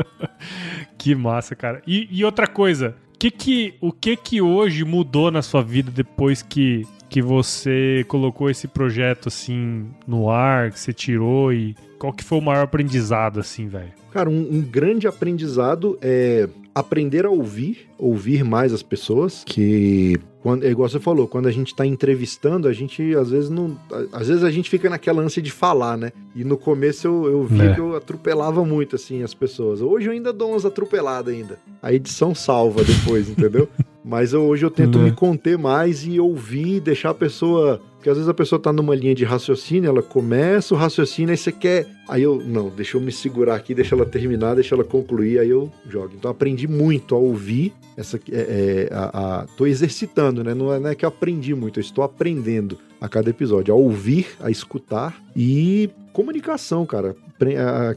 Que 1.05 1.13
massa, 1.13 1.55
cara. 1.55 1.83
E, 1.85 2.07
e 2.09 2.25
outra 2.25 2.47
coisa, 2.47 2.95
que 3.19 3.29
que, 3.29 3.75
o 3.79 3.91
que 3.91 4.17
que 4.17 4.41
hoje 4.41 4.83
mudou 4.83 5.29
na 5.29 5.43
sua 5.43 5.61
vida 5.61 5.91
depois 5.91 6.41
que, 6.41 6.81
que 7.07 7.21
você 7.21 8.03
colocou 8.07 8.49
esse 8.49 8.67
projeto 8.67 9.27
assim 9.27 9.85
no 10.07 10.31
ar, 10.31 10.71
que 10.71 10.79
você 10.79 10.91
tirou 10.91 11.53
e 11.53 11.75
qual 12.05 12.13
que 12.13 12.23
foi 12.23 12.37
o 12.37 12.41
maior 12.41 12.63
aprendizado 12.63 13.39
assim, 13.39 13.67
velho? 13.67 13.91
Cara, 14.11 14.29
um, 14.29 14.39
um 14.57 14.61
grande 14.61 15.07
aprendizado 15.07 15.97
é 16.01 16.47
aprender 16.73 17.25
a 17.25 17.29
ouvir, 17.29 17.87
ouvir 17.97 18.43
mais 18.43 18.73
as 18.73 18.81
pessoas, 18.83 19.43
que 19.45 20.17
quando, 20.41 20.63
é 20.63 20.69
igual 20.69 20.87
você 20.87 20.99
falou, 20.99 21.27
quando 21.27 21.47
a 21.47 21.51
gente 21.51 21.73
tá 21.75 21.85
entrevistando, 21.85 22.67
a 22.67 22.73
gente 22.73 23.15
às 23.15 23.29
vezes 23.29 23.49
não. 23.49 23.77
Às 24.13 24.27
vezes 24.27 24.43
a 24.43 24.51
gente 24.51 24.69
fica 24.69 24.89
naquela 24.89 25.21
ânsia 25.21 25.41
de 25.41 25.51
falar, 25.51 25.97
né? 25.97 26.11
E 26.35 26.43
no 26.43 26.57
começo 26.57 27.07
eu, 27.07 27.25
eu 27.27 27.43
vi 27.45 27.61
É. 27.61 27.73
que 27.73 27.79
eu 27.79 27.95
atropelava 27.95 28.63
muito, 28.63 28.95
assim, 28.95 29.23
as 29.23 29.33
pessoas. 29.33 29.81
Hoje 29.81 30.07
eu 30.07 30.11
ainda 30.13 30.31
dou 30.31 30.51
umas 30.51 30.65
atropeladas 30.65 31.33
ainda. 31.33 31.57
A 31.81 31.91
edição 31.93 32.33
salva 32.35 32.83
depois, 32.83 33.29
entendeu? 33.29 33.67
Mas 34.07 34.33
eu- 34.33 34.43
hoje 34.43 34.63
eu 34.63 34.69
tento 34.69 34.99
Né. 34.99 35.05
me 35.05 35.11
conter 35.11 35.57
mais 35.57 36.05
e 36.05 36.19
ouvir, 36.19 36.79
deixar 36.79 37.09
a 37.09 37.13
pessoa. 37.15 37.81
Porque 38.05 38.11
às 38.11 38.17
vezes 38.17 38.29
a 38.29 38.35
pessoa 38.35 38.59
tá 38.61 38.71
numa 38.71 38.93
linha 38.93 39.15
de 39.15 39.25
raciocínio, 39.25 39.89
ela 39.89 40.03
começa 40.03 40.75
o 40.75 40.77
raciocínio, 40.77 41.31
aí 41.31 41.37
você 41.37 41.51
quer. 41.51 41.87
Aí 42.07 42.21
eu, 42.21 42.39
não, 42.39 42.69
deixa 42.69 42.97
eu 42.97 43.01
me 43.01 43.11
segurar 43.11 43.55
aqui, 43.55 43.73
deixa 43.73 43.95
ela 43.95 44.05
terminar, 44.05 44.53
deixa 44.53 44.75
ela 44.75 44.83
concluir, 44.83 45.39
aí 45.39 45.49
eu 45.49 45.71
jogo. 45.89 46.11
Então 46.15 46.29
aprendi 46.29 46.67
muito 46.67 47.15
a 47.15 47.17
ouvir. 47.17 47.73
Essa, 47.97 48.17
é, 48.31 48.89
é, 48.91 48.93
a, 48.93 49.39
a- 49.41 49.47
tô 49.57 49.65
exercitando, 49.65 50.43
né? 50.43 50.53
Não 50.53 50.71
é, 50.71 50.79
não 50.79 50.89
é 50.91 50.93
que 50.93 51.03
eu 51.03 51.09
aprendi 51.09 51.55
muito, 51.55 51.79
eu 51.79 51.81
estou 51.81 52.03
aprendendo 52.03 52.77
a 53.01 53.09
cada 53.09 53.31
episódio, 53.31 53.73
a 53.73 53.77
ouvir, 53.77 54.27
a 54.39 54.51
escutar 54.51 55.19
e 55.35 55.89
comunicação, 56.13 56.85
cara. 56.85 57.15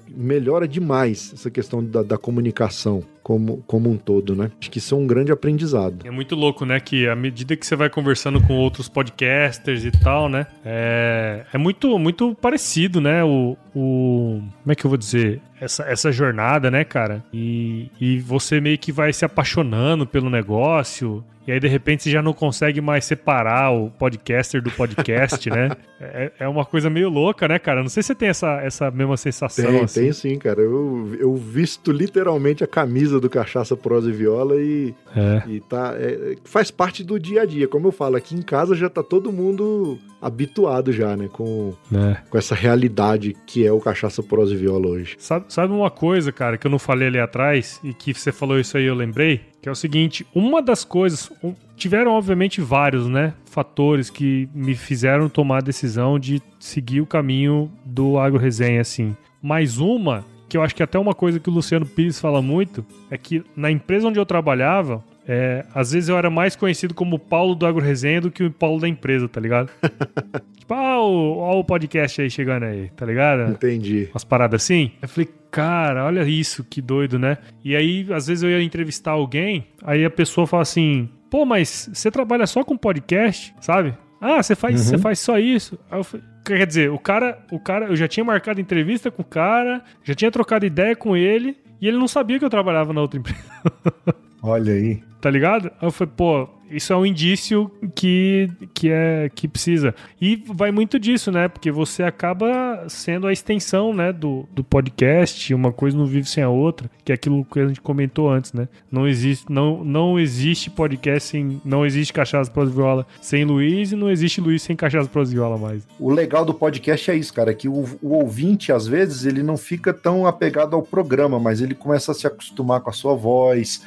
Melhora 0.09 0.67
demais 0.67 1.33
essa 1.33 1.51
questão 1.51 1.85
da, 1.85 2.03
da 2.03 2.19
comunicação 2.19 3.05
como, 3.29 3.63
como 3.67 3.91
um 3.91 3.97
todo, 3.99 4.35
né? 4.35 4.51
Acho 4.59 4.71
que 4.71 4.79
isso 4.79 4.95
é 4.95 4.99
um 4.99 5.07
grande 5.07 5.31
aprendizado. 5.31 6.07
É 6.07 6.11
muito 6.11 6.35
louco, 6.35 6.65
né? 6.65 6.81
Que 6.81 7.07
à 7.07 7.15
medida 7.15 7.55
que 7.55 7.67
você 7.67 7.77
vai 7.77 7.91
conversando 7.91 8.41
com 8.41 8.55
outros 8.55 8.89
podcasters 8.89 9.85
e 9.85 9.91
tal, 9.91 10.31
né? 10.31 10.47
É, 10.65 11.45
é 11.53 11.59
muito, 11.59 11.99
muito 11.99 12.35
parecido, 12.35 13.03
né? 13.03 13.23
O, 13.23 13.55
o. 13.75 14.43
Como 14.63 14.73
é 14.73 14.75
que 14.75 14.87
eu 14.87 14.89
vou 14.89 14.97
dizer? 14.97 15.43
Essa, 15.61 15.83
essa 15.85 16.11
jornada, 16.11 16.71
né, 16.71 16.85
cara? 16.85 17.23
E, 17.31 17.91
e 18.01 18.19
você 18.21 18.63
meio 18.63 18.79
que 18.79 18.91
vai 18.91 19.13
se 19.13 19.27
apaixonando 19.27 20.07
pelo 20.07 20.31
negócio. 20.31 21.23
E 21.49 21.53
aí, 21.53 21.59
de 21.59 21.67
repente, 21.67 22.03
você 22.03 22.11
já 22.11 22.21
não 22.21 22.35
consegue 22.35 22.79
mais 22.79 23.07
separar 23.07 23.73
o 23.73 23.89
podcaster 23.89 24.61
do 24.61 24.71
podcast, 24.71 25.49
né? 25.49 25.71
É, 26.01 26.31
é 26.39 26.49
uma 26.49 26.65
coisa 26.65 26.89
meio 26.89 27.09
louca, 27.09 27.49
né, 27.49 27.59
cara? 27.59 27.83
Não 27.83 27.89
sei 27.89 28.05
se 28.05 28.09
você 28.09 28.15
tem 28.15 28.29
essa, 28.29 28.61
essa 28.63 28.89
mesma 28.89 29.17
sensação. 29.17 29.65
Tem, 29.69 29.81
assim. 29.81 30.01
tem 30.03 30.13
sim, 30.13 30.39
cara. 30.39 30.61
Eu, 30.61 31.17
eu 31.19 31.35
visto 31.35 31.91
literalmente 31.91 32.63
a 32.63 32.69
camisa 32.69 33.19
do 33.19 33.29
Cachaça 33.29 33.77
Prosa 33.77 34.09
e 34.09 34.13
Viola 34.13 34.55
e, 34.61 34.95
É. 35.17 35.43
e 35.49 35.59
tá, 35.59 35.97
é, 35.99 36.37
faz 36.45 36.71
parte 36.71 37.03
do 37.03 37.19
dia 37.19 37.43
a 37.43 37.45
dia. 37.45 37.67
Como 37.67 37.89
eu 37.89 37.91
falo, 37.91 38.15
aqui 38.15 38.37
em 38.37 38.43
casa 38.43 38.77
já 38.77 38.89
tá 38.89 39.03
todo 39.03 39.33
mundo 39.33 39.99
habituado 40.23 40.93
já, 40.93 41.17
né? 41.17 41.29
Com, 41.33 41.75
né? 41.91 42.23
com 42.31 42.39
essa 42.39 42.55
realidade 42.55 43.37
que 43.45 43.67
é 43.67 43.73
o 43.73 43.81
Cachaça 43.81 44.23
Prosa 44.23 44.55
e 44.55 44.57
Viola 44.57 44.87
hoje. 44.87 45.17
Sabe, 45.19 45.47
sabe 45.49 45.73
uma 45.73 45.91
coisa, 45.91 46.31
cara, 46.31 46.57
que 46.57 46.65
eu 46.69 46.71
não 46.71 46.79
falei 46.79 47.09
ali 47.09 47.19
atrás 47.19 47.81
e 47.83 47.93
que 47.93 48.15
você 48.15 48.31
falou 48.31 48.61
isso 48.61 48.77
aí 48.77 48.85
eu 48.85 48.95
lembrei? 48.95 49.41
Que 49.61 49.69
é 49.69 49.73
o 49.73 49.75
seguinte, 49.75 50.27
uma 50.35 50.63
das 50.63 50.85
coisas. 50.85 51.31
tiveram, 51.77 52.13
obviamente, 52.13 52.61
vários, 52.61 53.09
né? 53.09 53.35
Fatores 53.45 54.11
que 54.11 54.49
me 54.55 54.75
fizeram 54.75 55.29
tomar 55.29 55.59
a 55.59 55.63
decisão 55.63 56.19
de 56.19 56.41
seguir 56.61 57.01
o 57.01 57.07
caminho 57.07 57.71
do 57.85 58.19
Agro 58.19 58.39
Resenha, 58.39 58.81
assim. 58.81 59.17
Mas 59.43 59.79
uma, 59.79 60.25
que 60.49 60.57
eu 60.57 60.63
acho 60.63 60.75
que 60.75 60.83
até 60.83 60.99
uma 60.99 61.15
coisa 61.15 61.39
que 61.39 61.51
o 61.51 61.53
Luciano 61.53 61.87
Pires 61.87 62.21
fala 62.21 62.41
muito, 62.41 62.85
é 63.11 63.19
que 63.19 63.45
na 63.57 63.71
empresa 63.71 64.09
onde 64.09 64.19
eu 64.19 64.27
trabalhava, 64.27 65.05
é, 65.29 65.67
às 65.75 65.93
vezes 65.93 66.09
eu 66.09 66.17
era 66.17 66.31
mais 66.31 66.57
conhecido 66.57 66.95
como 66.95 67.17
o 67.17 67.19
Paulo 67.19 67.55
do 67.55 67.67
Agro 67.67 67.85
Resenha 67.85 68.23
do 68.23 68.31
que 68.31 68.43
o 68.45 68.51
Paulo 68.51 68.81
da 68.81 68.89
empresa, 68.89 69.29
tá 69.29 69.39
ligado? 69.39 69.71
tipo, 70.57 70.73
ah, 70.73 71.03
o, 71.03 71.37
ó 71.37 71.61
o 71.61 71.65
podcast 71.65 72.23
aí 72.23 72.31
chegando 72.31 72.63
aí, 72.63 72.89
tá 72.97 73.05
ligado? 73.05 73.53
Entendi. 73.53 74.09
umas 74.11 74.25
paradas 74.25 74.63
assim. 74.63 74.91
Eu 75.03 75.09
falei, 75.09 75.29
cara, 75.51 76.07
olha 76.07 76.25
isso, 76.25 76.65
que 76.65 76.81
doido, 76.81 77.19
né? 77.19 77.37
E 77.63 77.77
aí, 77.77 78.07
às 78.11 78.27
vezes 78.27 78.43
eu 78.43 78.49
ia 78.49 78.63
entrevistar 78.63 79.11
alguém, 79.11 79.67
aí 79.85 80.03
a 80.03 80.11
pessoa 80.11 80.47
fala 80.47 80.63
assim, 80.63 81.11
pô, 81.31 81.45
mas 81.45 81.91
você 81.93 82.11
trabalha 82.11 82.47
só 82.47 82.65
com 82.65 82.75
podcast, 82.75 83.55
sabe? 83.61 83.95
Ah, 84.19 84.43
você 84.43 84.57
faz, 84.57 84.81
você 84.81 84.97
faz 84.97 85.19
só 85.19 85.39
isso. 85.39 85.79
Aí 85.91 85.99
eu 85.99 86.05
falei, 86.05 86.25
quer 86.43 86.67
dizer, 86.67 86.91
o 86.91 86.99
cara, 86.99 87.39
o 87.53 87.61
cara, 87.61 87.87
eu 87.87 87.97
já 87.97 88.09
tinha 88.09 88.25
marcado 88.25 88.63
entrevista 88.63 89.11
com 89.11 89.21
o 89.21 89.25
cara, 89.27 89.83
já 90.03 90.15
tinha 90.15 90.31
trocado 90.31 90.65
ideia 90.65 90.97
com 90.97 91.15
ele, 91.15 91.55
e 91.83 91.87
ele 91.87 91.99
não 91.99 92.09
sabia 92.09 92.39
que 92.39 92.45
eu 92.47 92.51
trabalhava 92.51 92.95
na 92.95 93.03
outra 93.03 93.21
empresa. 93.21 93.45
Olha 94.43 94.73
aí. 94.73 95.08
Tá 95.21 95.31
ligado? 95.31 95.67
Aí 95.81 95.87
eu 95.87 95.91
falei, 95.91 96.13
pô, 96.17 96.49
isso 96.71 96.93
é 96.93 96.97
um 96.97 97.07
indício 97.07 97.71
que, 97.95 98.51
que 98.75 98.91
é 98.91 99.31
que 99.35 99.49
precisa. 99.49 99.95
E 100.21 100.37
vai 100.47 100.71
muito 100.71 100.99
disso, 100.99 101.33
né? 101.33 101.49
Porque 101.49 101.71
você 101.71 102.03
acaba 102.03 102.85
sendo 102.89 103.27
a 103.27 103.33
extensão, 103.33 103.93
né, 103.95 104.13
do, 104.13 104.47
do 104.53 104.63
podcast, 104.63 105.53
uma 105.55 105.73
coisa 105.73 105.97
não 105.97 106.07
vive 106.07 106.29
sem 106.29 106.43
a 106.43 106.49
outra, 106.49 106.91
que 107.05 107.13
é 107.13 107.15
aquilo 107.15 107.45
que 107.45 107.61
a 107.61 107.67
gente 107.67 107.81
comentou 107.81 108.31
antes, 108.31 108.53
né? 108.53 108.69
Não 108.91 109.07
existe, 109.07 109.51
não, 109.51 109.83
não 109.83 110.19
existe 110.19 110.71
podcast 110.71 111.31
sem, 111.31 111.61
não 111.65 111.87
existe 111.87 112.13
Cachaça 112.13 112.51
Pros 112.51 112.71
Viola 112.71 113.07
sem 113.21 113.45
Luiz 113.45 113.93
e 113.93 113.97
não 113.97 114.11
existe 114.11 114.41
Luiz 114.41 114.63
sem 114.63 114.77
Cachaça 114.77 115.09
Pros 115.09 115.33
Viola 115.33 115.57
mais. 115.57 115.87
O 115.99 116.11
legal 116.11 116.45
do 116.45 116.53
podcast 116.53 117.11
é 117.11 117.17
isso, 117.17 117.33
cara, 117.33 117.55
que 117.55 117.69
o, 117.69 117.85
o 118.03 118.13
ouvinte, 118.13 118.73
às 118.73 118.87
vezes, 118.87 119.25
ele 119.25 119.43
não 119.43 119.57
fica 119.57 119.93
tão 119.93 120.27
apegado 120.27 120.77
ao 120.77 120.83
programa, 120.83 121.39
mas 121.41 121.61
ele 121.61 121.75
começa 121.75 122.13
a 122.13 122.15
se 122.15 122.27
acostumar 122.27 122.81
com 122.81 122.91
a 122.91 122.93
sua 122.93 123.15
voz, 123.15 123.83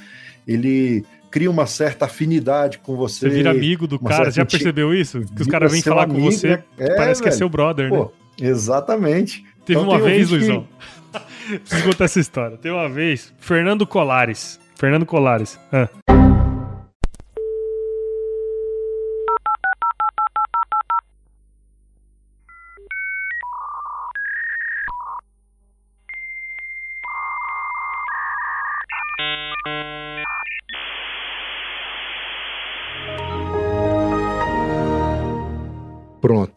ele 0.48 1.06
cria 1.32 1.50
uma 1.50 1.66
certa 1.66 2.06
afinidade 2.06 2.78
com 2.80 2.96
você. 2.96 3.28
Você 3.28 3.30
vira 3.30 3.52
amigo 3.52 3.88
do 3.88 3.98
cara, 3.98 4.30
já 4.30 4.46
percebeu 4.46 4.94
isso? 4.94 5.22
Que 5.36 5.42
os 5.42 5.48
caras 5.48 5.72
vêm 5.72 5.82
falar 5.82 6.06
com 6.06 6.14
amigo, 6.14 6.32
você, 6.32 6.50
né? 6.50 6.64
É, 6.78 6.96
parece 6.96 7.22
que 7.22 7.28
é 7.28 7.32
velho. 7.32 7.38
seu 7.40 7.50
brother, 7.50 7.90
né? 7.90 7.98
Pô, 7.98 8.12
exatamente. 8.40 9.44
Teve 9.66 9.80
Então 9.80 9.90
uma 9.90 10.00
vez, 10.00 10.28
que- 10.28 10.36
Luizão. 10.36 10.68
Preciso 11.64 11.84
contar 11.84 12.06
essa 12.06 12.20
história. 12.20 12.58
Teve 12.58 12.76
uma 12.76 12.90
vez, 12.90 13.34
Fernando 13.40 13.86
Colares. 13.88 14.60
Fernando 14.76 15.06
Colares. 15.06 15.60
Ah. 15.72 15.88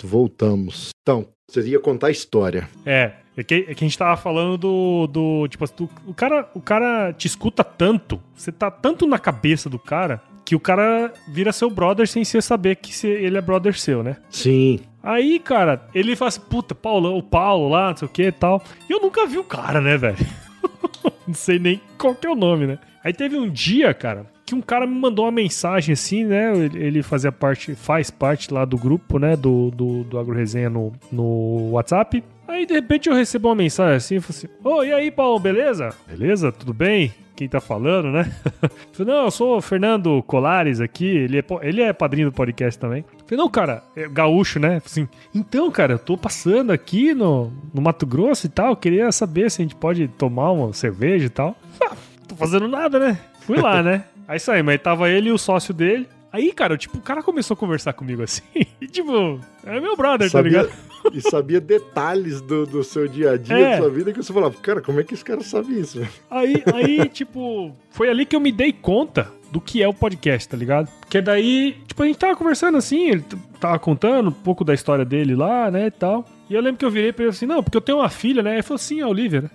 Pronto, 0.04 0.06
voltamos. 0.06 0.90
Então, 1.02 1.26
você 1.48 1.60
ia 1.62 1.80
contar 1.80 2.08
a 2.08 2.10
história. 2.10 2.68
É, 2.84 3.12
é 3.36 3.42
que, 3.42 3.54
é 3.68 3.74
que 3.74 3.84
a 3.84 3.88
gente 3.88 3.98
tava 3.98 4.16
falando 4.16 4.56
do. 4.58 5.06
do 5.06 5.48
tipo, 5.48 5.64
do- 5.76 5.90
o, 6.06 6.14
cara, 6.14 6.48
o 6.54 6.60
cara 6.60 7.12
te 7.12 7.26
escuta 7.26 7.64
tanto, 7.64 8.20
você 8.34 8.52
tá 8.52 8.70
tanto 8.70 9.06
na 9.06 9.18
cabeça 9.18 9.68
do 9.68 9.78
cara, 9.78 10.22
que 10.44 10.54
o 10.54 10.60
cara 10.60 11.12
vira 11.28 11.52
seu 11.52 11.70
brother 11.70 12.06
sem 12.06 12.24
você 12.24 12.40
saber 12.40 12.76
que 12.76 13.06
ele 13.06 13.36
é 13.38 13.40
brother 13.40 13.78
seu, 13.78 14.02
né? 14.02 14.16
Sim. 14.30 14.80
Aí, 15.02 15.38
cara, 15.38 15.86
ele 15.94 16.16
fala 16.16 16.28
assim, 16.30 16.40
puta, 16.40 16.74
Paulo, 16.74 17.16
o 17.16 17.22
Paulo 17.22 17.68
lá, 17.68 17.90
não 17.90 17.96
sei 17.96 18.06
o 18.06 18.10
que 18.10 18.22
e 18.24 18.32
tal. 18.32 18.62
E 18.88 18.92
eu 18.92 19.00
nunca 19.00 19.26
vi 19.26 19.38
o 19.38 19.44
cara, 19.44 19.80
né, 19.80 19.96
velho? 19.98 20.16
não 21.26 21.34
sei 21.34 21.58
nem 21.58 21.80
qual 21.98 22.14
que 22.14 22.26
é 22.26 22.30
o 22.30 22.34
nome, 22.34 22.66
né? 22.66 22.78
Aí 23.02 23.12
teve 23.12 23.36
um 23.36 23.48
dia, 23.50 23.92
cara, 23.92 24.26
que 24.44 24.54
um 24.54 24.60
cara 24.60 24.86
me 24.86 24.94
mandou 24.94 25.24
uma 25.24 25.32
mensagem 25.32 25.92
assim, 25.92 26.24
né? 26.24 26.52
Ele, 26.74 27.02
fazia 27.02 27.32
parte, 27.32 27.74
faz 27.74 28.10
parte 28.10 28.52
lá 28.52 28.64
do 28.64 28.76
grupo, 28.76 29.18
né? 29.18 29.36
Do, 29.36 29.70
do, 29.70 30.04
do 30.04 30.18
Agro 30.18 30.34
Resenha 30.34 30.68
no, 30.68 30.92
no 31.10 31.70
WhatsApp. 31.72 32.22
Aí, 32.46 32.66
de 32.66 32.74
repente, 32.74 33.08
eu 33.08 33.14
recebo 33.14 33.48
uma 33.48 33.54
mensagem 33.54 33.96
assim, 33.96 34.14
eu 34.16 34.22
falo 34.22 34.36
assim, 34.36 34.48
ô, 34.62 34.84
e 34.84 34.92
aí, 34.92 35.10
Paulo, 35.10 35.38
beleza? 35.38 35.94
Beleza? 36.06 36.52
Tudo 36.52 36.74
bem? 36.74 37.12
quem 37.34 37.48
tá 37.48 37.60
falando, 37.60 38.10
né? 38.10 38.30
Falei, 38.92 39.12
não, 39.12 39.24
eu 39.24 39.30
sou 39.30 39.56
o 39.56 39.60
Fernando 39.60 40.22
Colares 40.22 40.80
aqui, 40.80 41.06
ele 41.06 41.38
é, 41.38 41.44
ele 41.62 41.82
é 41.82 41.92
padrinho 41.92 42.30
do 42.30 42.32
podcast 42.32 42.78
também. 42.78 43.04
Falei, 43.26 43.42
não, 43.42 43.50
cara, 43.50 43.82
é 43.96 44.08
gaúcho, 44.08 44.58
né? 44.58 44.80
Assim, 44.84 45.08
então, 45.34 45.70
cara, 45.70 45.94
eu 45.94 45.98
tô 45.98 46.16
passando 46.16 46.70
aqui 46.70 47.12
no, 47.14 47.52
no 47.72 47.82
Mato 47.82 48.06
Grosso 48.06 48.46
e 48.46 48.48
tal, 48.48 48.76
queria 48.76 49.10
saber 49.10 49.50
se 49.50 49.60
a 49.60 49.64
gente 49.64 49.74
pode 49.74 50.06
tomar 50.08 50.52
uma 50.52 50.72
cerveja 50.72 51.26
e 51.26 51.30
tal. 51.30 51.56
Ah, 51.82 51.96
tô 52.28 52.36
fazendo 52.36 52.68
nada, 52.68 52.98
né? 52.98 53.18
Fui 53.40 53.60
lá, 53.60 53.82
né? 53.82 54.04
Aí 54.26 54.36
isso 54.36 54.50
aí, 54.50 54.62
mas 54.62 54.80
tava 54.80 55.08
ele 55.10 55.28
e 55.28 55.32
o 55.32 55.38
sócio 55.38 55.72
dele. 55.74 56.08
Aí, 56.32 56.52
cara, 56.52 56.76
tipo, 56.76 56.98
o 56.98 57.00
cara 57.00 57.22
começou 57.22 57.54
a 57.54 57.56
conversar 57.56 57.92
comigo 57.92 58.22
assim. 58.22 58.42
E, 58.80 58.86
tipo, 58.88 59.38
é 59.64 59.78
meu 59.80 59.96
brother, 59.96 60.26
tá 60.28 60.38
Sabia, 60.38 60.62
ligado? 60.62 60.72
e 61.14 61.20
sabia 61.20 61.60
detalhes 61.60 62.40
do, 62.40 62.66
do 62.66 62.82
seu 62.82 63.06
dia 63.06 63.32
a 63.32 63.36
dia, 63.36 63.56
É. 63.56 63.70
da 63.72 63.76
sua 63.82 63.90
vida, 63.90 64.12
que 64.12 64.20
você 64.20 64.32
falava, 64.32 64.54
cara, 64.60 64.80
como 64.80 64.98
é 64.98 65.04
que 65.04 65.14
esse 65.14 65.24
cara 65.24 65.42
sabe 65.42 65.78
isso? 65.78 66.00
velho?" 66.00 66.10
Aí, 66.30 66.62
aí, 66.74 67.08
tipo, 67.12 67.72
foi 67.90 68.08
ali 68.08 68.26
que 68.26 68.34
eu 68.34 68.40
me 68.40 68.50
dei 68.50 68.72
conta 68.72 69.30
do 69.52 69.60
que 69.60 69.80
é 69.80 69.86
o 69.86 69.94
podcast, 69.94 70.48
tá 70.48 70.56
ligado? 70.56 70.88
Porque 71.02 71.20
daí, 71.20 71.76
tipo, 71.86 72.02
a 72.02 72.06
gente 72.06 72.18
tava 72.18 72.34
conversando 72.34 72.76
assim, 72.78 73.10
ele 73.10 73.24
tava 73.60 73.78
contando 73.78 74.30
um 74.30 74.32
pouco 74.32 74.64
da 74.64 74.74
história 74.74 75.04
dele 75.04 75.36
lá, 75.36 75.70
né, 75.70 75.86
e 75.86 75.90
tal. 75.92 76.26
E 76.50 76.54
eu 76.54 76.60
lembro 76.60 76.78
que 76.78 76.84
eu 76.84 76.90
virei 76.90 77.12
pra 77.12 77.24
ele 77.26 77.30
assim, 77.30 77.46
não, 77.46 77.62
porque 77.62 77.76
eu 77.76 77.80
tenho 77.80 77.98
uma 77.98 78.08
filha, 78.10 78.42
né? 78.42 78.54
Ele 78.54 78.62
falou 78.62 78.74
assim, 78.76 79.00
a 79.00 79.06
Olivia, 79.06 79.42
né? 79.42 79.50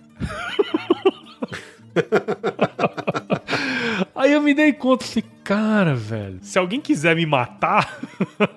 Aí 4.15 4.33
eu 4.33 4.41
me 4.41 4.53
dei 4.53 4.73
conta, 4.73 5.05
assim, 5.05 5.23
cara, 5.43 5.95
velho, 5.95 6.39
se 6.41 6.57
alguém 6.59 6.79
quiser 6.79 7.15
me 7.15 7.25
matar, 7.25 7.99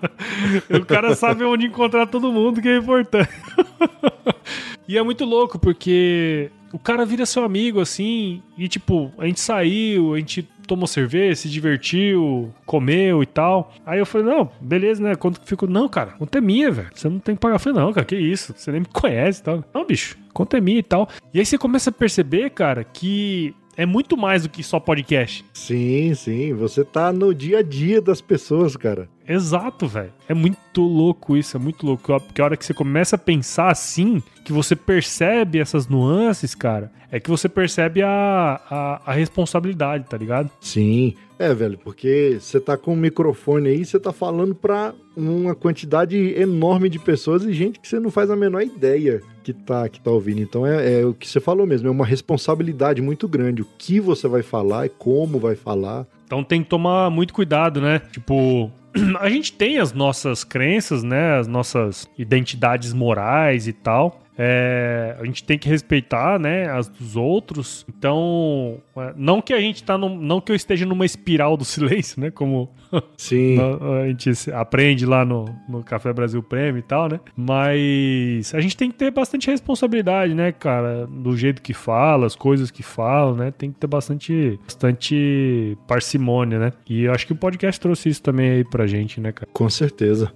o 0.71 0.85
cara 0.85 1.15
sabe 1.15 1.45
onde 1.45 1.67
encontrar 1.67 2.07
todo 2.07 2.33
mundo, 2.33 2.61
que 2.61 2.69
é 2.69 2.77
importante. 2.77 3.31
E 4.89 4.99
é 4.99 5.03
muito 5.03 5.25
louco, 5.25 5.59
porque 5.59 6.51
o 6.73 6.79
cara 6.79 7.07
vira 7.07 7.25
seu 7.25 7.45
amigo, 7.45 7.81
assim, 7.81 8.43
e 8.59 8.67
tipo, 8.69 9.13
a 9.17 9.27
gente 9.27 9.41
saiu, 9.41 10.13
a 10.15 10.19
gente 10.19 10.43
tomou 10.67 10.87
cerveja, 10.87 11.37
se 11.37 11.49
divertiu, 11.49 12.53
comeu 12.67 13.23
e 13.23 13.27
tal. 13.27 13.73
Aí 13.85 13.99
eu 13.99 14.07
falei, 14.07 14.27
não, 14.27 14.51
beleza, 14.61 15.03
né? 15.03 15.15
Quanto 15.15 15.41
que 15.41 15.49
ficou? 15.49 15.69
Não, 15.69 15.89
cara, 15.89 16.13
conta 16.13 16.39
é 16.39 16.41
minha, 16.41 16.71
velho. 16.71 16.91
Você 16.95 17.09
não 17.09 17.19
tem 17.19 17.35
que 17.35 17.41
pagar. 17.41 17.57
Eu 17.57 17.59
falei, 17.61 17.79
não, 17.79 17.93
cara, 17.93 18.07
que 18.07 18.17
isso? 18.17 18.55
Você 18.57 18.71
nem 18.71 18.81
me 18.81 18.87
conhece 18.87 19.41
e 19.41 19.45
tal. 19.45 19.65
Não, 19.73 19.87
bicho, 19.87 20.17
conta 20.33 20.59
é 20.59 20.61
minha 20.61 20.79
e 20.79 20.83
tal. 20.83 21.09
E 21.33 21.39
aí 21.39 21.47
você 21.47 21.59
começa 21.59 21.91
a 21.91 21.93
perceber, 21.93 22.51
cara, 22.51 22.85
que 22.85 23.55
é 23.77 23.87
muito 23.87 24.17
mais 24.17 24.43
do 24.43 24.49
que 24.49 24.63
só 24.63 24.79
podcast. 24.79 25.45
Sim, 25.53 26.15
sim, 26.15 26.53
você 26.53 26.85
tá 26.85 27.13
no 27.13 27.35
dia 27.35 27.59
a 27.59 27.63
dia 27.63 28.01
das 28.01 28.21
pessoas, 28.21 28.77
cara. 28.77 29.09
Exato, 29.27 29.87
velho. 29.87 30.13
É 30.29 30.35
muito 30.35 30.83
louco 30.83 31.37
isso, 31.37 31.57
é 31.57 31.61
muito 31.61 31.87
louco. 31.87 32.21
Porque 32.21 32.41
a 32.41 32.45
hora 32.45 32.57
que 32.57 32.65
você 32.65 32.75
começa 32.75 33.17
a 33.17 33.19
pensar 33.19 33.71
assim, 33.71 34.23
que 34.45 34.53
você 34.53 34.75
percebe 34.77 35.59
essas 35.59 35.87
nuances, 35.87 36.55
cara, 36.55 36.93
é 37.11 37.21
que 37.21 37.31
você 37.31 37.49
percebe 37.49 38.03
a, 38.03 38.61
a, 38.69 39.11
a 39.11 39.13
responsabilidade, 39.13 40.05
tá 40.09 40.17
ligado? 40.17 40.51
Sim, 40.61 41.15
é, 41.43 41.53
velho, 41.53 41.77
porque 41.77 42.39
você 42.41 42.61
tá 42.61 42.77
com 42.77 42.93
o 42.93 42.97
microfone 42.97 43.69
aí, 43.69 43.85
você 43.85 43.99
tá 43.99 44.13
falando 44.13 44.55
pra 44.55 44.95
uma 45.17 45.57
quantidade 45.57 46.17
enorme 46.39 46.89
de 46.89 47.01
pessoas 47.01 47.43
e 47.43 47.53
gente 47.53 47.81
que 47.81 47.89
você 47.89 47.99
não 47.99 48.13
faz 48.13 48.31
a 48.31 48.37
menor 48.37 48.63
ideia 48.63 49.21
que 49.43 49.53
tá, 49.53 49.89
que 49.89 50.01
tá 50.01 50.09
ouvindo. 50.09 50.41
Então 50.41 50.65
é, 50.65 51.01
é 51.01 51.05
o 51.05 51.13
que 51.13 51.29
você 51.29 51.41
falou 51.41 51.67
mesmo, 51.67 51.89
é 51.89 51.91
uma 51.91 52.07
responsabilidade 52.07 53.03
muito 53.03 53.27
grande. 53.27 53.63
O 53.63 53.67
que 53.77 53.99
você 53.99 54.29
vai 54.29 54.43
falar 54.43 54.87
e 54.87 54.89
como 54.89 55.41
vai 55.41 55.57
falar. 55.57 56.07
Então 56.25 56.45
tem 56.45 56.63
que 56.63 56.69
tomar 56.69 57.11
muito 57.11 57.35
cuidado, 57.35 57.81
né? 57.81 58.01
Tipo, 58.13 58.71
a 59.19 59.29
gente 59.29 59.53
tem 59.53 59.79
as 59.79 59.93
nossas 59.93 60.45
crenças, 60.45 61.03
né? 61.03 61.39
As 61.39 61.49
nossas 61.49 62.09
identidades 62.17 62.93
morais 62.93 63.67
e 63.67 63.73
tal. 63.73 64.22
É, 64.37 65.17
a 65.21 65.25
gente 65.25 65.45
tem 65.45 65.59
que 65.59 65.69
respeitar, 65.69 66.39
né, 66.39 66.69
as 66.71 66.89
dos 66.89 67.17
outros. 67.17 67.85
Então, 67.89 68.79
é, 68.97 69.13
não 69.17 69.41
que 69.41 69.53
a 69.53 69.61
gente 69.61 69.83
tá 69.85 69.99
num, 69.99 70.17
não 70.17 70.41
que 70.41 70.51
eu 70.51 70.57
esteja 70.57 70.87
numa 70.87 71.05
espiral 71.05 71.57
do 71.57 71.65
silêncio, 71.65 72.21
né, 72.21 72.31
como 72.31 72.71
Sim, 73.17 73.59
a 74.03 74.07
gente 74.09 74.51
aprende 74.53 75.07
lá 75.07 75.25
no, 75.25 75.47
no 75.69 75.83
Café 75.83 76.13
Brasil 76.13 76.43
Prêmio 76.43 76.79
e 76.79 76.83
tal, 76.83 77.09
né? 77.09 77.21
Mas 77.37 78.55
a 78.55 78.61
gente 78.61 78.77
tem 78.77 78.91
que 78.91 78.97
ter 78.97 79.11
bastante 79.11 79.51
responsabilidade, 79.51 80.35
né, 80.35 80.53
cara? 80.53 81.07
Do 81.07 81.37
jeito 81.37 81.63
que 81.63 81.73
fala, 81.73 82.27
as 82.27 82.35
coisas 82.35 82.71
que 82.71 82.83
fala, 82.83 83.35
né? 83.35 83.51
Tem 83.51 83.71
que 83.71 83.79
ter 83.79 83.87
bastante, 83.87 84.59
bastante 84.63 85.77
parcimônia, 85.87 86.59
né? 86.59 86.73
E 86.89 87.05
eu 87.05 87.13
acho 87.13 87.27
que 87.27 87.33
o 87.33 87.37
podcast 87.37 87.81
trouxe 87.81 88.09
isso 88.09 88.23
também 88.23 88.51
aí 88.51 88.65
pra 88.65 88.87
gente, 88.87 89.21
né, 89.21 89.33
cara? 89.33 89.51
com 89.53 89.69
certeza. 89.69 90.33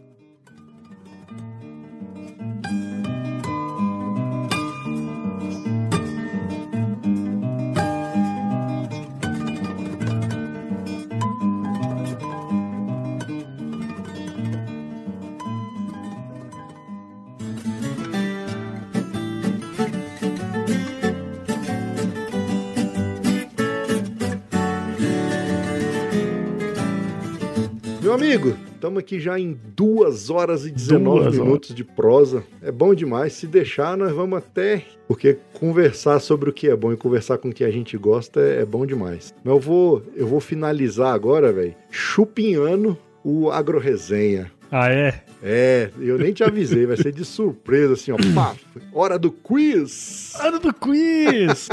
Amigo, 28.27 28.57
estamos 28.75 28.99
aqui 28.99 29.21
já 29.21 29.39
em 29.39 29.57
2 29.77 30.31
horas 30.31 30.67
e 30.67 30.71
19 30.73 31.21
Duas 31.21 31.39
minutos 31.39 31.73
de 31.73 31.85
prosa. 31.85 32.43
É 32.61 32.73
bom 32.73 32.93
demais. 32.93 33.35
Se 33.35 33.47
deixar, 33.47 33.97
nós 33.97 34.11
vamos 34.13 34.39
até. 34.39 34.83
Porque 35.07 35.39
conversar 35.53 36.19
sobre 36.19 36.51
o 36.51 36.53
que 36.53 36.69
é 36.69 36.75
bom 36.75 36.93
e 36.93 36.97
conversar 36.97 37.39
com 37.39 37.51
o 37.51 37.53
que 37.53 37.63
a 37.63 37.71
gente 37.71 37.97
gosta 37.97 38.41
é, 38.41 38.63
é 38.63 38.65
bom 38.65 38.85
demais. 38.85 39.33
Mas 39.45 39.55
eu 39.55 39.61
vou, 39.61 40.03
eu 40.17 40.27
vou 40.27 40.41
finalizar 40.41 41.15
agora, 41.15 41.53
velho, 41.53 41.77
chupinhando 41.89 42.99
o 43.23 43.49
Agro-Resenha. 43.49 44.51
Ah, 44.73 44.91
é? 44.91 45.21
É, 45.41 45.91
eu 46.01 46.19
nem 46.19 46.33
te 46.33 46.43
avisei, 46.43 46.85
vai 46.85 46.97
ser 46.97 47.13
de 47.13 47.25
surpresa, 47.25 47.93
assim, 47.93 48.11
ó. 48.11 48.17
Pá, 48.35 48.57
hora 48.93 49.17
do 49.17 49.31
quiz! 49.31 50.35
Ano 50.41 50.59
do 50.59 50.75
quiz! 50.75 51.69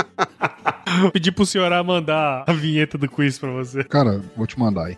Pedi 1.12 1.32
pro 1.32 1.48
senhor 1.48 1.72
mandar 1.84 2.44
a 2.46 2.54
vinheta 2.54 2.96
do 2.96 3.10
quiz 3.10 3.40
pra 3.40 3.50
você. 3.50 3.84
Cara, 3.86 4.22
vou 4.38 4.46
te 4.46 4.60
mandar 4.60 4.86
aí. 4.86 4.98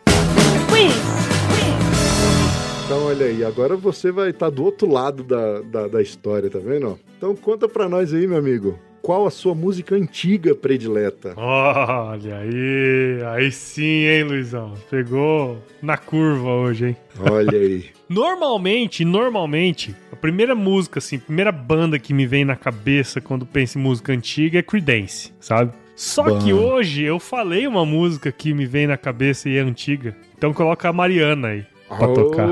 Então, 2.86 3.04
olha 3.08 3.26
aí, 3.26 3.44
agora 3.44 3.76
você 3.76 4.12
vai 4.12 4.30
estar 4.30 4.52
do 4.52 4.64
outro 4.64 4.88
lado 4.88 5.24
da, 5.24 5.60
da, 5.62 5.88
da 5.88 6.02
história, 6.04 6.52
tá 6.52 6.60
vendo? 6.60 7.00
Então, 7.18 7.36
conta 7.36 7.68
pra 7.68 7.90
nós 7.90 8.14
aí, 8.14 8.28
meu 8.28 8.38
amigo. 8.38 8.80
Qual 9.02 9.26
a 9.26 9.32
sua 9.32 9.56
música 9.56 9.96
antiga 9.96 10.54
predileta? 10.54 11.34
Olha 11.36 12.38
aí, 12.38 13.24
aí 13.26 13.52
sim, 13.52 14.06
hein, 14.06 14.24
Luizão? 14.26 14.76
Pegou 14.88 15.58
na 15.82 15.98
curva 15.98 16.48
hoje, 16.48 16.90
hein? 16.90 16.98
Olha 17.20 17.58
aí. 17.58 17.86
Normalmente, 18.08 19.04
normalmente, 19.04 19.96
a 20.12 20.16
primeira 20.16 20.54
música, 20.54 21.00
assim, 21.00 21.16
a 21.16 21.22
primeira 21.22 21.52
banda 21.52 21.98
que 21.98 22.14
me 22.14 22.28
vem 22.28 22.46
na 22.46 22.56
cabeça 22.56 23.20
quando 23.20 23.48
penso 23.48 23.80
em 23.80 23.82
música 23.82 24.14
antiga 24.14 24.60
é 24.60 24.62
Creedence, 24.62 25.34
sabe? 25.40 25.74
Só 25.96 26.26
Bom. 26.26 26.38
que 26.38 26.54
hoje 26.54 27.02
eu 27.02 27.20
falei 27.20 27.66
uma 27.66 27.84
música 27.84 28.32
que 28.32 28.54
me 28.54 28.68
vem 28.68 28.86
na 28.86 28.96
cabeça 28.96 29.50
e 29.50 29.58
é 29.58 29.62
antiga. 29.62 30.16
Então 30.38 30.54
coloca 30.54 30.88
a 30.88 30.94
Mariana 30.94 31.48
aí 31.48 31.66
pra 31.88 32.08
tocar. 32.08 32.48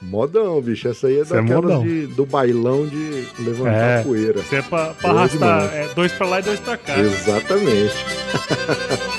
Modão, 0.00 0.60
bicho. 0.60 0.86
Essa 0.88 1.08
aí 1.08 1.18
é 1.18 1.22
Isso 1.22 1.34
é 1.34 1.40
daquelas 1.40 1.62
modão. 1.64 1.82
de, 1.82 2.06
do 2.08 2.24
bailão 2.26 2.86
de 2.86 3.26
levantar 3.40 3.72
É. 4.00 4.02
poeira. 4.02 4.40
Isso 4.40 4.54
é 4.54 4.62
pra, 4.62 4.86
pra 4.94 5.10
arrastar 5.10 5.74
é, 5.74 5.88
dois 5.94 6.12
pra 6.12 6.26
lá 6.26 6.38
e 6.38 6.42
dois 6.42 6.60
pra 6.60 6.76
cá. 6.76 6.98
Exatamente. 6.98 7.94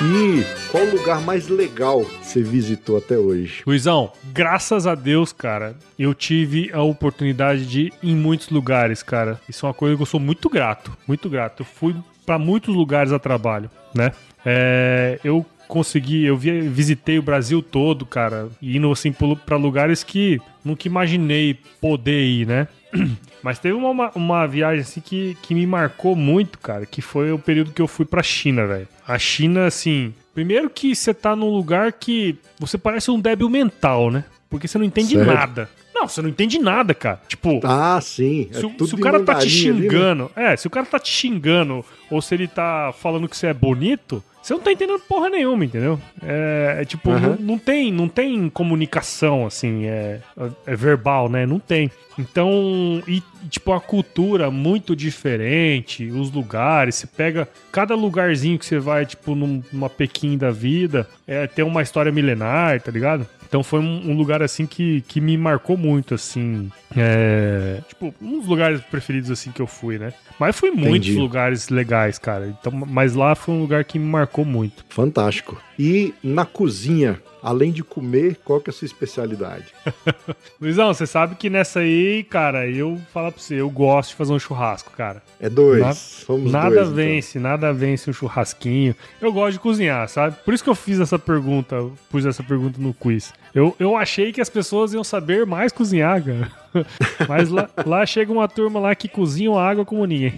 E 0.00 0.44
qual 0.70 0.84
o 0.84 0.90
lugar 0.96 1.20
mais 1.22 1.48
legal 1.48 2.04
você 2.22 2.40
visitou 2.42 2.96
até 2.98 3.18
hoje? 3.18 3.62
Luizão, 3.66 4.12
graças 4.32 4.86
a 4.86 4.94
Deus, 4.94 5.32
cara, 5.32 5.74
eu 5.98 6.14
tive 6.14 6.70
a 6.72 6.82
oportunidade 6.82 7.66
de 7.66 7.80
ir 7.86 7.92
em 8.02 8.14
muitos 8.14 8.48
lugares, 8.50 9.02
cara. 9.02 9.40
Isso 9.48 9.66
é 9.66 9.68
uma 9.68 9.74
coisa 9.74 9.96
que 9.96 10.02
eu 10.02 10.06
sou 10.06 10.20
muito 10.20 10.48
grato, 10.48 10.96
muito 11.06 11.28
grato. 11.28 11.62
Eu 11.62 11.66
fui 11.66 11.96
pra 12.24 12.38
muitos 12.38 12.74
lugares 12.74 13.12
a 13.12 13.18
trabalho, 13.18 13.68
né? 13.94 14.12
É, 14.46 15.18
eu 15.24 15.44
consegui, 15.66 16.24
eu 16.24 16.36
vi- 16.36 16.60
visitei 16.68 17.18
o 17.18 17.22
Brasil 17.22 17.60
todo, 17.60 18.06
cara, 18.06 18.48
indo 18.62 18.90
assim 18.92 19.12
pra 19.44 19.56
lugares 19.56 20.04
que 20.04 20.40
nunca 20.64 20.86
imaginei 20.86 21.58
poder 21.80 22.22
ir, 22.24 22.46
né? 22.46 22.68
Mas 23.42 23.58
teve 23.58 23.74
uma- 23.74 23.90
uma, 23.90 24.10
uma 24.14 24.46
viagem 24.46 24.80
assim 24.80 25.00
que, 25.00 25.36
que 25.42 25.54
me 25.54 25.66
marcou 25.66 26.14
muito, 26.16 26.58
cara, 26.58 26.84
que 26.86 27.00
foi 27.00 27.30
o 27.32 27.38
período 27.38 27.72
que 27.72 27.80
eu 27.82 27.88
fui 27.88 28.04
pra 28.04 28.22
China, 28.22 28.66
velho. 28.66 28.88
A 29.06 29.18
China, 29.18 29.66
assim, 29.66 30.12
primeiro 30.34 30.68
que 30.68 30.94
você 30.94 31.14
tá 31.14 31.34
num 31.36 31.48
lugar 31.50 31.92
que 31.92 32.36
você 32.58 32.76
parece 32.76 33.10
um 33.10 33.20
débil 33.20 33.48
mental, 33.48 34.10
né? 34.10 34.24
Porque 34.50 34.66
você 34.66 34.78
não 34.78 34.84
entende 34.84 35.14
Sério? 35.14 35.26
nada. 35.32 35.70
Não, 35.94 36.06
você 36.08 36.22
não 36.22 36.28
entende 36.28 36.58
nada, 36.60 36.94
cara. 36.94 37.20
Tipo, 37.28 37.60
Ah, 37.64 37.98
sim. 38.00 38.48
se, 38.52 38.64
o- 38.64 38.70
tudo 38.70 38.86
se 38.86 38.94
o 38.94 38.98
cara 38.98 39.18
tá 39.20 39.34
te 39.34 39.46
mandarim 39.46 39.68
ali, 39.70 39.80
né? 39.80 39.88
xingando, 39.88 40.30
é, 40.36 40.56
se 40.56 40.66
o 40.66 40.70
cara 40.70 40.86
tá 40.86 40.98
te 40.98 41.10
xingando 41.10 41.84
ou 42.10 42.22
se 42.22 42.34
ele 42.34 42.46
tá 42.46 42.92
falando 42.98 43.28
que 43.28 43.36
você 43.36 43.48
é 43.48 43.54
bonito, 43.54 44.22
você 44.48 44.54
não 44.54 44.60
tá 44.60 44.72
entendendo 44.72 44.98
porra 45.00 45.28
nenhuma, 45.28 45.64
entendeu? 45.64 46.00
É, 46.22 46.78
é 46.80 46.84
tipo, 46.84 47.10
Aham. 47.10 47.20
não, 47.20 47.36
não 47.36 47.58
tem, 47.58 47.92
não 47.92 48.08
tem 48.08 48.48
comunicação, 48.48 49.44
assim, 49.46 49.84
é, 49.84 50.20
é 50.66 50.74
verbal, 50.74 51.28
né? 51.28 51.44
Não 51.46 51.58
tem. 51.58 51.90
Então, 52.18 53.02
e 53.06 53.22
tipo, 53.50 53.72
a 53.72 53.80
cultura 53.80 54.50
muito 54.50 54.96
diferente, 54.96 56.06
os 56.06 56.30
lugares, 56.32 56.96
você 56.96 57.06
pega 57.06 57.48
cada 57.70 57.94
lugarzinho 57.94 58.58
que 58.58 58.64
você 58.66 58.78
vai, 58.78 59.06
tipo, 59.06 59.34
num- 59.34 59.62
numa 59.72 59.88
Pequim 59.90 60.36
da 60.36 60.50
vida, 60.50 61.06
é, 61.26 61.46
tem 61.46 61.64
uma 61.64 61.82
história 61.82 62.10
milenar, 62.10 62.80
tá 62.80 62.90
ligado? 62.90 63.26
Então 63.48 63.62
foi 63.62 63.80
um, 63.80 64.10
um 64.10 64.14
lugar 64.14 64.42
assim 64.42 64.66
que, 64.66 65.00
que 65.02 65.20
me 65.20 65.36
marcou 65.36 65.76
muito, 65.76 66.14
assim. 66.14 66.70
É, 66.96 67.80
tipo, 67.88 68.14
um 68.20 68.38
dos 68.38 68.46
lugares 68.46 68.80
preferidos 68.82 69.30
assim 69.30 69.50
que 69.50 69.60
eu 69.60 69.66
fui, 69.66 69.98
né? 69.98 70.12
Mas 70.38 70.56
fui 70.56 70.68
em 70.68 70.74
muitos 70.74 71.08
Entendi. 71.08 71.18
lugares 71.18 71.68
legais, 71.70 72.18
cara. 72.18 72.46
Então, 72.46 72.70
mas 72.70 73.14
lá 73.14 73.34
foi 73.34 73.54
um 73.54 73.60
lugar 73.60 73.84
que 73.84 73.98
me 73.98 74.04
marcou 74.04 74.44
muito. 74.44 74.84
Fantástico. 74.90 75.60
E 75.78 76.14
na 76.22 76.44
cozinha, 76.44 77.20
além 77.42 77.70
de 77.72 77.82
comer, 77.84 78.36
qual 78.44 78.60
que 78.60 78.70
é 78.70 78.72
a 78.72 78.74
sua 78.74 78.86
especialidade? 78.86 79.66
Luizão, 80.60 80.92
você 80.92 81.06
sabe 81.06 81.34
que 81.36 81.48
nessa 81.48 81.80
aí, 81.80 82.24
cara, 82.24 82.68
eu 82.68 83.00
falar 83.12 83.32
pra 83.32 83.40
você, 83.40 83.54
eu 83.56 83.70
gosto 83.70 84.10
de 84.10 84.16
fazer 84.16 84.32
um 84.32 84.38
churrasco, 84.38 84.90
cara. 84.92 85.22
É 85.40 85.48
dois. 85.48 85.80
Na- 85.80 85.94
Somos 85.94 86.50
nada 86.52 86.68
dois, 86.70 86.82
então. 86.88 86.94
vence, 86.96 87.38
nada 87.38 87.72
vence 87.72 88.10
um 88.10 88.12
churrasquinho. 88.12 88.94
Eu 89.20 89.32
gosto 89.32 89.52
de 89.52 89.60
cozinhar, 89.60 90.08
sabe? 90.08 90.36
Por 90.44 90.52
isso 90.54 90.64
que 90.64 90.70
eu 90.70 90.74
fiz 90.74 90.98
essa 91.00 91.18
pergunta, 91.18 91.76
pus 92.10 92.24
essa 92.26 92.42
pergunta 92.42 92.80
no 92.80 92.92
quiz. 92.92 93.32
Eu, 93.54 93.74
eu 93.78 93.96
achei 93.96 94.32
que 94.32 94.40
as 94.40 94.48
pessoas 94.48 94.92
iam 94.92 95.04
saber 95.04 95.46
mais 95.46 95.72
cozinhar, 95.72 96.22
cara. 96.22 96.52
Mas 97.28 97.48
lá, 97.48 97.68
lá 97.84 98.06
chega 98.06 98.32
uma 98.32 98.48
turma 98.48 98.78
lá 98.78 98.94
que 98.94 99.08
cozinha 99.08 99.58
água 99.58 99.84
como 99.84 100.04
ninguém. 100.04 100.34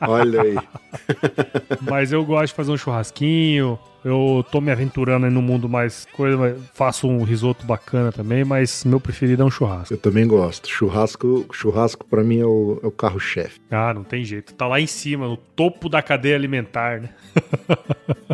Olha 0.00 0.42
aí. 0.42 0.56
Mas 1.82 2.12
eu 2.12 2.24
gosto 2.24 2.48
de 2.48 2.54
fazer 2.54 2.72
um 2.72 2.76
churrasquinho. 2.76 3.78
Eu 4.04 4.44
tô 4.52 4.60
me 4.60 4.70
aventurando 4.70 5.26
aí 5.26 5.32
no 5.32 5.42
mundo 5.42 5.68
mais 5.68 6.06
coisa, 6.12 6.56
faço 6.74 7.08
um 7.08 7.24
risoto 7.24 7.66
bacana 7.66 8.12
também, 8.12 8.44
mas 8.44 8.84
meu 8.84 9.00
preferido 9.00 9.42
é 9.42 9.44
um 9.44 9.50
churrasco. 9.50 9.92
Eu 9.92 9.98
também 9.98 10.24
gosto. 10.28 10.68
Churrasco, 10.68 11.44
churrasco 11.52 12.06
para 12.06 12.22
mim 12.22 12.38
é 12.38 12.44
o, 12.44 12.78
é 12.84 12.86
o 12.86 12.92
carro-chefe. 12.92 13.60
Ah, 13.68 13.92
não 13.92 14.04
tem 14.04 14.24
jeito. 14.24 14.54
Tá 14.54 14.68
lá 14.68 14.80
em 14.80 14.86
cima, 14.86 15.26
no 15.26 15.36
topo 15.36 15.88
da 15.88 16.00
cadeia 16.02 16.36
alimentar, 16.36 17.00
né? 17.00 17.08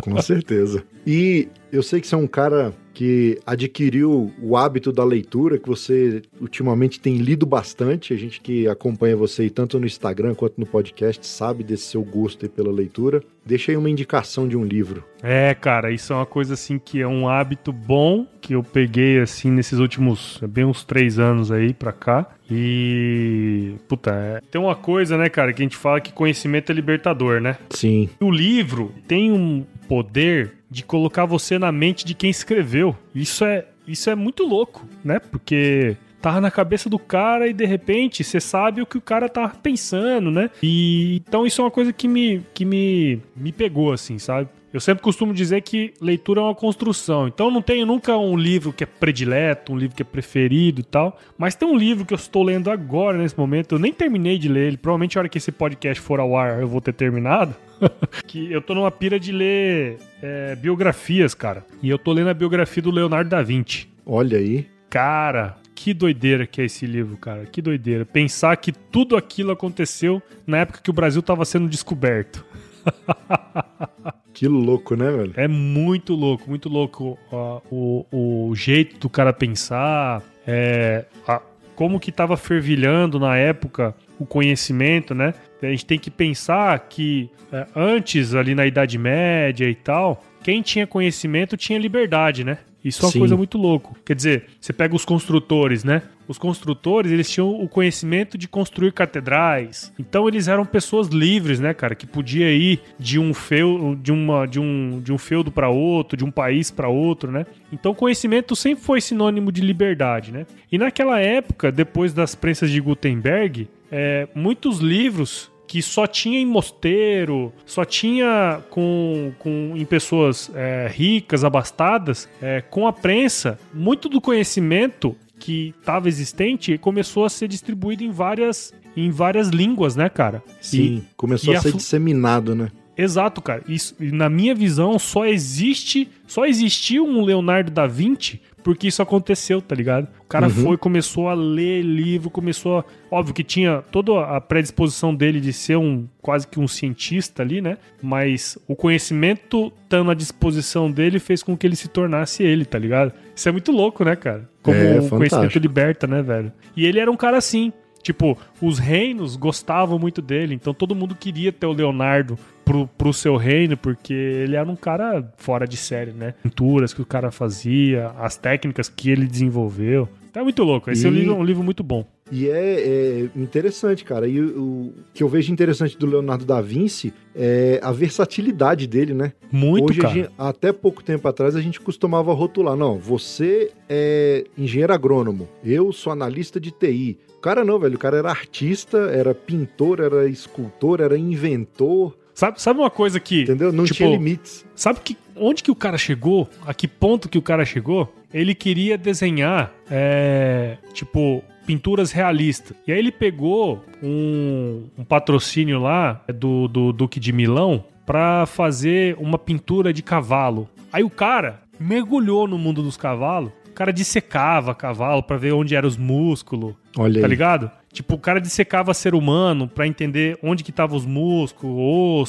Com 0.03 0.21
certeza. 0.21 0.83
E 1.07 1.47
eu 1.73 1.81
sei 1.81 1.99
que 1.99 2.07
você 2.07 2.13
é 2.13 2.17
um 2.17 2.27
cara 2.27 2.71
que 2.93 3.39
adquiriu 3.47 4.31
o 4.39 4.55
hábito 4.55 4.91
da 4.91 5.03
leitura, 5.03 5.57
que 5.57 5.67
você 5.67 6.21
ultimamente 6.39 6.99
tem 6.99 7.17
lido 7.17 7.43
bastante. 7.47 8.13
A 8.13 8.15
gente 8.15 8.39
que 8.39 8.67
acompanha 8.67 9.17
você 9.17 9.41
aí 9.41 9.49
tanto 9.49 9.79
no 9.79 9.87
Instagram 9.87 10.35
quanto 10.35 10.59
no 10.59 10.67
podcast 10.67 11.25
sabe 11.25 11.63
desse 11.63 11.85
seu 11.87 12.03
gosto 12.03 12.45
aí 12.45 12.49
pela 12.49 12.71
leitura. 12.71 13.23
Deixa 13.43 13.71
aí 13.71 13.77
uma 13.77 13.89
indicação 13.89 14.47
de 14.47 14.55
um 14.55 14.63
livro. 14.63 15.03
É, 15.23 15.55
cara, 15.55 15.91
isso 15.91 16.13
é 16.13 16.15
uma 16.15 16.27
coisa 16.27 16.53
assim 16.53 16.77
que 16.77 17.01
é 17.01 17.07
um 17.07 17.27
hábito 17.27 17.73
bom 17.73 18.27
que 18.39 18.53
eu 18.53 18.61
peguei 18.61 19.19
assim 19.19 19.49
nesses 19.49 19.79
últimos, 19.79 20.39
bem 20.47 20.63
uns 20.63 20.83
três 20.83 21.17
anos 21.17 21.51
aí 21.51 21.73
pra 21.73 21.91
cá. 21.91 22.29
E. 22.51 23.73
Puta, 23.87 24.11
é- 24.11 24.41
tem 24.51 24.61
uma 24.61 24.75
coisa, 24.75 25.17
né, 25.17 25.29
cara, 25.29 25.51
que 25.51 25.63
a 25.63 25.65
gente 25.65 25.75
fala 25.77 25.99
que 25.99 26.13
conhecimento 26.13 26.71
é 26.71 26.75
libertador, 26.75 27.41
né? 27.41 27.57
Sim, 27.71 28.07
O 28.21 28.29
livro 28.29 28.91
tem 29.07 29.31
um 29.31 29.65
poder 29.87 30.51
de 30.73 30.83
colocar 30.83 31.25
você 31.25 31.59
na 31.59 31.71
mente 31.71 32.03
de 32.03 32.15
quem 32.15 32.29
escreveu. 32.29 32.95
Isso 33.13 33.45
é, 33.45 33.65
isso 33.87 34.09
é 34.09 34.15
muito 34.15 34.43
louco, 34.43 34.85
né? 35.03 35.19
Porque 35.19 35.95
tava 36.19 36.41
na 36.41 36.49
cabeça 36.49 36.89
do 36.89 36.97
cara 36.97 37.47
e 37.47 37.53
de 37.53 37.65
repente 37.65 38.23
você 38.23 38.39
sabe 38.39 38.81
o 38.81 38.85
que 38.85 38.97
o 38.97 39.01
cara 39.01 39.29
tava 39.29 39.55
pensando, 39.55 40.31
né? 40.31 40.49
E 40.63 41.21
então 41.27 41.45
isso 41.45 41.61
é 41.61 41.65
uma 41.65 41.71
coisa 41.71 41.93
que 41.93 42.07
me 42.07 42.41
que 42.53 42.65
me 42.65 43.21
me 43.35 43.51
pegou 43.51 43.93
assim, 43.93 44.17
sabe? 44.17 44.49
Eu 44.73 44.79
sempre 44.79 45.03
costumo 45.03 45.35
dizer 45.35 45.61
que 45.61 45.93
leitura 46.01 46.41
é 46.41 46.43
uma 46.45 46.55
construção. 46.55 47.27
Então 47.27 47.51
não 47.51 47.61
tenho 47.61 47.85
nunca 47.85 48.17
um 48.17 48.35
livro 48.35 48.73
que 48.73 48.83
é 48.83 48.87
predileto, 48.87 49.71
um 49.71 49.77
livro 49.77 49.95
que 49.95 50.01
é 50.01 50.05
preferido 50.05 50.81
e 50.81 50.83
tal. 50.83 51.19
Mas 51.37 51.53
tem 51.53 51.69
um 51.69 51.77
livro 51.77 52.03
que 52.03 52.13
eu 52.13 52.17
estou 52.17 52.41
lendo 52.41 52.71
agora, 52.71 53.15
nesse 53.19 53.37
momento. 53.37 53.75
Eu 53.75 53.79
nem 53.79 53.93
terminei 53.93 54.39
de 54.39 54.49
ler 54.49 54.69
ele. 54.69 54.77
Provavelmente 54.77 55.15
a 55.15 55.21
hora 55.21 55.29
que 55.29 55.37
esse 55.37 55.51
podcast 55.51 56.01
for 56.01 56.19
ao 56.19 56.35
ar 56.35 56.59
eu 56.59 56.67
vou 56.67 56.81
ter 56.81 56.93
terminado. 56.93 57.53
que 58.27 58.51
eu 58.51 58.61
tô 58.61 58.73
numa 58.75 58.91
pira 58.91 59.19
de 59.19 59.31
ler 59.31 59.97
é, 60.21 60.55
biografias, 60.55 61.33
cara. 61.33 61.65
E 61.81 61.89
eu 61.89 61.97
tô 61.97 62.11
lendo 62.13 62.29
a 62.29 62.33
biografia 62.33 62.81
do 62.83 62.91
Leonardo 62.91 63.29
da 63.29 63.41
Vinci. 63.41 63.87
olha 64.05 64.37
aí. 64.37 64.67
Cara, 64.89 65.57
que 65.73 65.91
doideira 65.93 66.45
que 66.45 66.61
é 66.61 66.65
esse 66.65 66.85
livro, 66.85 67.17
cara. 67.17 67.45
Que 67.45 67.61
doideira. 67.63 68.05
Pensar 68.05 68.55
que 68.57 68.71
tudo 68.71 69.15
aquilo 69.17 69.51
aconteceu 69.51 70.21
na 70.45 70.57
época 70.59 70.79
que 70.83 70.89
o 70.91 70.93
Brasil 70.93 71.21
tava 71.23 71.43
sendo 71.45 71.67
descoberto. 71.67 72.45
Que 74.33 74.47
louco, 74.47 74.95
né, 74.95 75.11
velho? 75.11 75.33
É 75.37 75.47
muito 75.47 76.15
louco, 76.15 76.49
muito 76.49 76.67
louco 76.67 77.19
ó, 77.31 77.61
o, 77.71 78.05
o 78.49 78.55
jeito 78.55 78.97
do 78.99 79.07
cara 79.07 79.31
pensar, 79.31 80.23
é, 80.45 81.05
a- 81.27 81.39
como 81.75 81.99
que 81.99 82.11
tava 82.11 82.35
fervilhando 82.35 83.19
na 83.19 83.37
época 83.37 83.93
o 84.23 84.25
conhecimento, 84.25 85.13
né? 85.13 85.33
A 85.61 85.67
gente 85.67 85.85
tem 85.85 85.99
que 85.99 86.09
pensar 86.09 86.77
que 86.89 87.29
é, 87.51 87.67
antes, 87.75 88.33
ali 88.33 88.55
na 88.55 88.65
Idade 88.65 88.97
Média 88.97 89.69
e 89.69 89.75
tal, 89.75 90.23
quem 90.41 90.61
tinha 90.61 90.87
conhecimento 90.87 91.55
tinha 91.55 91.77
liberdade, 91.77 92.43
né? 92.43 92.57
Isso 92.83 93.01
é 93.01 93.05
uma 93.05 93.11
Sim. 93.11 93.19
coisa 93.19 93.37
muito 93.37 93.57
louco. 93.57 93.95
Quer 94.03 94.15
dizer, 94.15 94.45
você 94.59 94.73
pega 94.73 94.95
os 94.95 95.05
construtores, 95.05 95.83
né? 95.83 96.01
Os 96.27 96.37
construtores, 96.37 97.11
eles 97.11 97.29
tinham 97.29 97.49
o 97.49 97.67
conhecimento 97.67 98.37
de 98.37 98.47
construir 98.47 98.91
catedrais. 98.91 99.91
Então 99.99 100.27
eles 100.27 100.47
eram 100.47 100.65
pessoas 100.65 101.07
livres, 101.07 101.59
né, 101.59 101.73
cara, 101.73 101.95
que 101.95 102.07
podia 102.07 102.51
ir 102.51 102.81
de 102.97 103.19
um 103.19 103.33
feudo, 103.33 103.95
de 103.95 104.11
uma 104.11 104.45
de 104.45 104.59
um 104.59 105.01
de 105.01 105.11
um 105.11 105.17
feudo 105.17 105.51
para 105.51 105.69
outro, 105.69 106.17
de 106.17 106.23
um 106.23 106.31
país 106.31 106.71
para 106.71 106.87
outro, 106.87 107.31
né? 107.31 107.45
Então 107.71 107.93
conhecimento 107.93 108.55
sempre 108.55 108.83
foi 108.83 109.01
sinônimo 109.01 109.51
de 109.51 109.61
liberdade, 109.61 110.31
né? 110.31 110.45
E 110.71 110.77
naquela 110.77 111.19
época, 111.19 111.71
depois 111.71 112.13
das 112.13 112.35
prensas 112.35 112.69
de 112.69 112.79
Gutenberg, 112.79 113.67
é, 113.91 114.27
muitos 114.33 114.79
livros 114.79 115.52
que 115.67 115.81
só 115.81 116.05
tinha 116.05 116.39
em 116.39 116.45
mosteiro, 116.45 117.51
só 117.65 117.83
tinha 117.85 118.61
com, 118.69 119.31
com 119.39 119.73
em 119.75 119.85
pessoas 119.85 120.51
é, 120.53 120.89
ricas, 120.91 121.43
abastadas, 121.43 122.29
é, 122.41 122.61
com 122.61 122.87
a 122.87 122.93
prensa, 122.93 123.59
muito 123.73 124.07
do 124.07 124.21
conhecimento 124.21 125.15
que 125.39 125.73
estava 125.79 126.07
existente 126.07 126.77
começou 126.77 127.25
a 127.25 127.29
ser 127.29 127.47
distribuído 127.47 128.03
em 128.03 128.11
várias 128.11 128.73
em 128.95 129.09
várias 129.09 129.49
línguas, 129.49 129.95
né, 129.95 130.07
cara? 130.07 130.43
Sim, 130.61 131.03
começou 131.17 131.53
e 131.53 131.57
a 131.57 131.61
ser 131.61 131.69
a 131.69 131.77
disseminado, 131.77 132.53
né? 132.53 132.69
Exato, 132.95 133.41
cara. 133.41 133.63
Isso, 133.67 133.95
e 133.99 134.11
na 134.11 134.29
minha 134.29 134.53
visão, 134.53 134.99
só 134.99 135.25
existe, 135.25 136.07
só 136.27 136.45
existiu 136.45 137.05
um 137.05 137.23
Leonardo 137.23 137.71
da 137.71 137.87
Vinci 137.87 138.39
porque 138.63 138.87
isso 138.87 139.01
aconteceu, 139.01 139.61
tá 139.61 139.75
ligado? 139.75 140.07
O 140.23 140.27
cara 140.27 140.49
foi, 140.49 140.77
começou 140.77 141.29
a 141.29 141.33
ler 141.33 141.83
livro, 141.83 142.29
começou 142.29 142.79
a... 142.79 142.85
Óbvio 143.11 143.33
que 143.33 143.43
tinha 143.43 143.83
toda 143.91 144.21
a 144.21 144.41
predisposição 144.41 145.13
dele 145.13 145.39
de 145.39 145.53
ser 145.53 145.75
um 145.75 146.07
quase 146.21 146.47
que 146.47 146.59
um 146.59 146.67
cientista 146.67 147.43
ali, 147.43 147.61
né? 147.61 147.77
Mas 148.01 148.57
o 148.67 148.75
conhecimento 148.75 149.71
estando 149.83 150.09
à 150.09 150.13
disposição 150.13 150.89
dele 150.89 151.19
fez 151.19 151.43
com 151.43 151.55
que 151.55 151.67
ele 151.67 151.75
se 151.75 151.87
tornasse 151.87 152.41
ele, 152.41 152.65
tá 152.65 152.79
ligado? 152.79 153.11
Isso 153.35 153.47
é 153.47 153.51
muito 153.51 153.71
louco, 153.71 154.03
né, 154.03 154.15
cara? 154.15 154.49
Como 154.63 154.77
É, 154.77 154.99
o 154.99 155.09
conhecimento 155.09 155.59
liberta, 155.59 156.07
né, 156.07 156.21
velho? 156.21 156.51
E 156.75 156.85
ele 156.85 156.99
era 156.99 157.11
um 157.11 157.17
cara 157.17 157.37
assim. 157.37 157.71
Tipo, 158.03 158.37
os 158.61 158.77
reinos 158.77 159.35
gostavam 159.37 159.97
muito 159.97 160.21
dele, 160.21 160.53
então 160.53 160.73
todo 160.73 160.93
mundo 160.93 161.15
queria 161.15 161.51
ter 161.53 161.65
o 161.65 161.71
Leonardo 161.71 162.37
pro, 162.65 162.85
pro 162.85 163.13
seu 163.13 163.37
reino, 163.37 163.75
porque 163.77 164.13
ele 164.13 164.55
era 164.57 164.69
um 164.69 164.75
cara 164.75 165.33
fora 165.37 165.65
de 165.65 165.77
série, 165.77 166.11
né? 166.11 166.33
Pinturas 166.43 166.93
que 166.93 167.01
o 167.01 167.05
cara 167.05 167.31
fazia, 167.31 168.09
as 168.19 168.35
técnicas 168.35 168.89
que 168.89 169.09
ele 169.09 169.25
desenvolveu. 169.25 170.07
Então 170.29 170.41
é 170.41 170.43
muito 170.43 170.63
louco. 170.63 170.91
Esse 170.91 171.05
é 171.05 171.09
um 171.09 171.13
E- 171.13 171.19
livro, 171.19 171.35
um 171.35 171.43
livro 171.43 171.63
muito 171.63 171.81
bom. 171.83 172.05
E 172.31 172.47
é, 172.49 172.79
é 172.79 173.29
interessante, 173.35 174.03
cara. 174.03 174.27
E 174.27 174.41
o, 174.41 174.91
que 175.13 175.21
eu 175.21 175.27
vejo 175.29 175.51
interessante 175.53 175.95
do 175.97 176.07
Leonardo 176.07 176.43
da 176.45 176.59
Vinci 176.61 177.13
é 177.35 177.79
a 177.83 177.91
versatilidade 177.91 178.87
dele, 178.87 179.13
né? 179.13 179.33
Muito, 179.51 179.91
Hoje, 179.91 179.99
cara. 179.99 180.13
gente- 180.13 180.29
até 180.37 180.71
pouco 180.71 181.03
tempo 181.03 181.27
atrás, 181.27 181.55
a 181.55 181.61
gente 181.61 181.79
costumava 181.79 182.33
rotular. 182.33 182.75
Não, 182.75 182.97
você 182.97 183.71
é 183.87 184.45
engenheiro 184.57 184.93
agrônomo, 184.93 185.47
eu 185.63 185.91
sou 185.93 186.11
analista 186.11 186.59
de 186.59 186.71
TI. 186.71 187.19
O 187.43 187.49
cara 187.51 187.65
não, 187.65 187.77
velho. 187.77 187.95
O 187.95 187.99
cara 187.99 188.15
era 188.15 188.29
artista, 188.29 188.97
era 188.97 189.35
pintor, 189.35 189.99
era 189.99 190.29
escultor, 190.29 191.01
era 191.01 191.17
inventor, 191.17 192.15
Sabe, 192.33 192.61
sabe 192.61 192.79
uma 192.79 192.89
coisa 192.89 193.19
que. 193.19 193.41
entendeu? 193.41 193.73
Não 193.73 193.83
Tipo, 193.83 193.97
tinha 193.97 194.09
limites. 194.09 194.65
Sabe 194.73 195.01
que 195.01 195.17
onde 195.35 195.61
que 195.61 195.69
o 195.69 195.75
cara 195.75 195.97
chegou? 195.97 196.49
A 196.65 196.73
que 196.73 196.87
ponto 196.87 197.27
que 197.27 197.37
o 197.37 197.41
cara 197.41 197.65
chegou? 197.65 198.11
Ele 198.33 198.55
queria 198.55 198.97
desenhar, 198.97 199.73
é, 199.91 200.77
tipo, 200.93 201.43
pinturas 201.65 202.13
realistas. 202.13 202.77
E 202.87 202.93
aí 202.93 202.97
ele 202.97 203.11
pegou 203.11 203.83
um, 204.01 204.85
um 204.97 205.03
patrocínio 205.03 205.81
lá 205.81 206.23
do, 206.33 206.69
do 206.69 206.93
Duque 206.93 207.19
de 207.19 207.33
Milão 207.33 207.83
pra 208.05 208.45
fazer 208.45 209.17
uma 209.19 209.37
pintura 209.37 209.91
de 209.91 210.01
cavalo. 210.01 210.69
Aí 210.93 211.03
o 211.03 211.09
cara 211.09 211.61
mergulhou 211.77 212.47
no 212.47 212.57
mundo 212.57 212.81
dos 212.81 212.95
cavalos 212.95 213.51
O 213.73 213.75
cara 213.75 213.91
dissecava 213.91 214.75
cavalo 214.75 215.23
pra 215.23 215.35
ver 215.35 215.51
onde 215.51 215.75
eram 215.75 215.87
os 215.87 215.97
músculos, 215.97 216.75
Olha 216.95 217.19
tá 217.19 217.25
aí. 217.25 217.29
ligado? 217.29 217.71
Tipo, 217.91 218.13
o 218.13 218.19
cara 218.19 218.39
dissecava 218.39 218.93
ser 218.93 219.15
humano 219.15 219.67
pra 219.67 219.87
entender 219.87 220.37
onde 220.43 220.63
que 220.63 220.71
tava 220.71 220.95
os 220.95 221.05
músculos, 221.07 221.75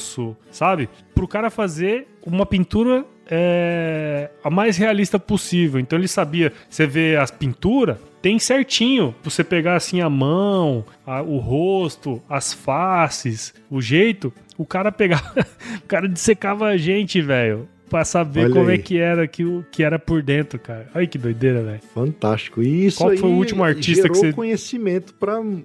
osso, 0.01 0.35
sabe? 0.49 0.89
Pro 1.13 1.27
cara 1.27 1.51
fazer 1.51 2.07
uma 2.25 2.45
pintura 2.47 3.05
é, 3.29 4.29
a 4.43 4.49
mais 4.49 4.75
realista 4.77 5.19
possível. 5.19 5.79
Então 5.79 5.97
ele 5.99 6.07
sabia, 6.07 6.51
você 6.69 6.85
vê 6.87 7.15
as 7.15 7.29
pinturas, 7.31 7.97
tem 8.21 8.39
certinho 8.39 9.13
pra 9.21 9.29
você 9.29 9.43
pegar 9.43 9.75
assim 9.75 10.01
a 10.01 10.09
mão, 10.09 10.83
a- 11.05 11.21
o 11.21 11.37
rosto, 11.37 12.21
as 12.29 12.53
faces, 12.53 13.53
o 13.69 13.79
jeito. 13.81 14.33
O 14.57 14.65
cara 14.65 14.91
pegava, 14.91 15.31
o 15.77 15.87
cara 15.87 16.07
dissecava 16.09 16.65
a 16.65 16.77
gente, 16.77 17.21
velho. 17.21 17.67
Pra 17.95 18.03
saber 18.03 18.45
Olha 18.45 18.53
como 18.53 18.67
aí. 18.69 18.75
é 18.75 18.77
que 18.77 18.97
era 18.97 19.25
que, 19.25 19.45
o- 19.45 19.63
que 19.71 19.81
era 19.81 19.97
por 19.97 20.21
dentro, 20.21 20.59
cara. 20.59 20.89
Olha 20.93 21.07
que 21.07 21.17
doideira, 21.17 21.63
velho. 21.63 21.79
Fantástico. 21.93 22.61
E 22.61 22.87
isso 22.87 22.97
Qual 22.97 23.15
foi 23.15 23.29
o 23.29 23.33
último 23.33 23.63
artista 23.63 24.09
que 24.09 24.17
você- 24.17 24.33
conhecimento 24.33 25.13
para 25.13 25.39
um 25.39 25.63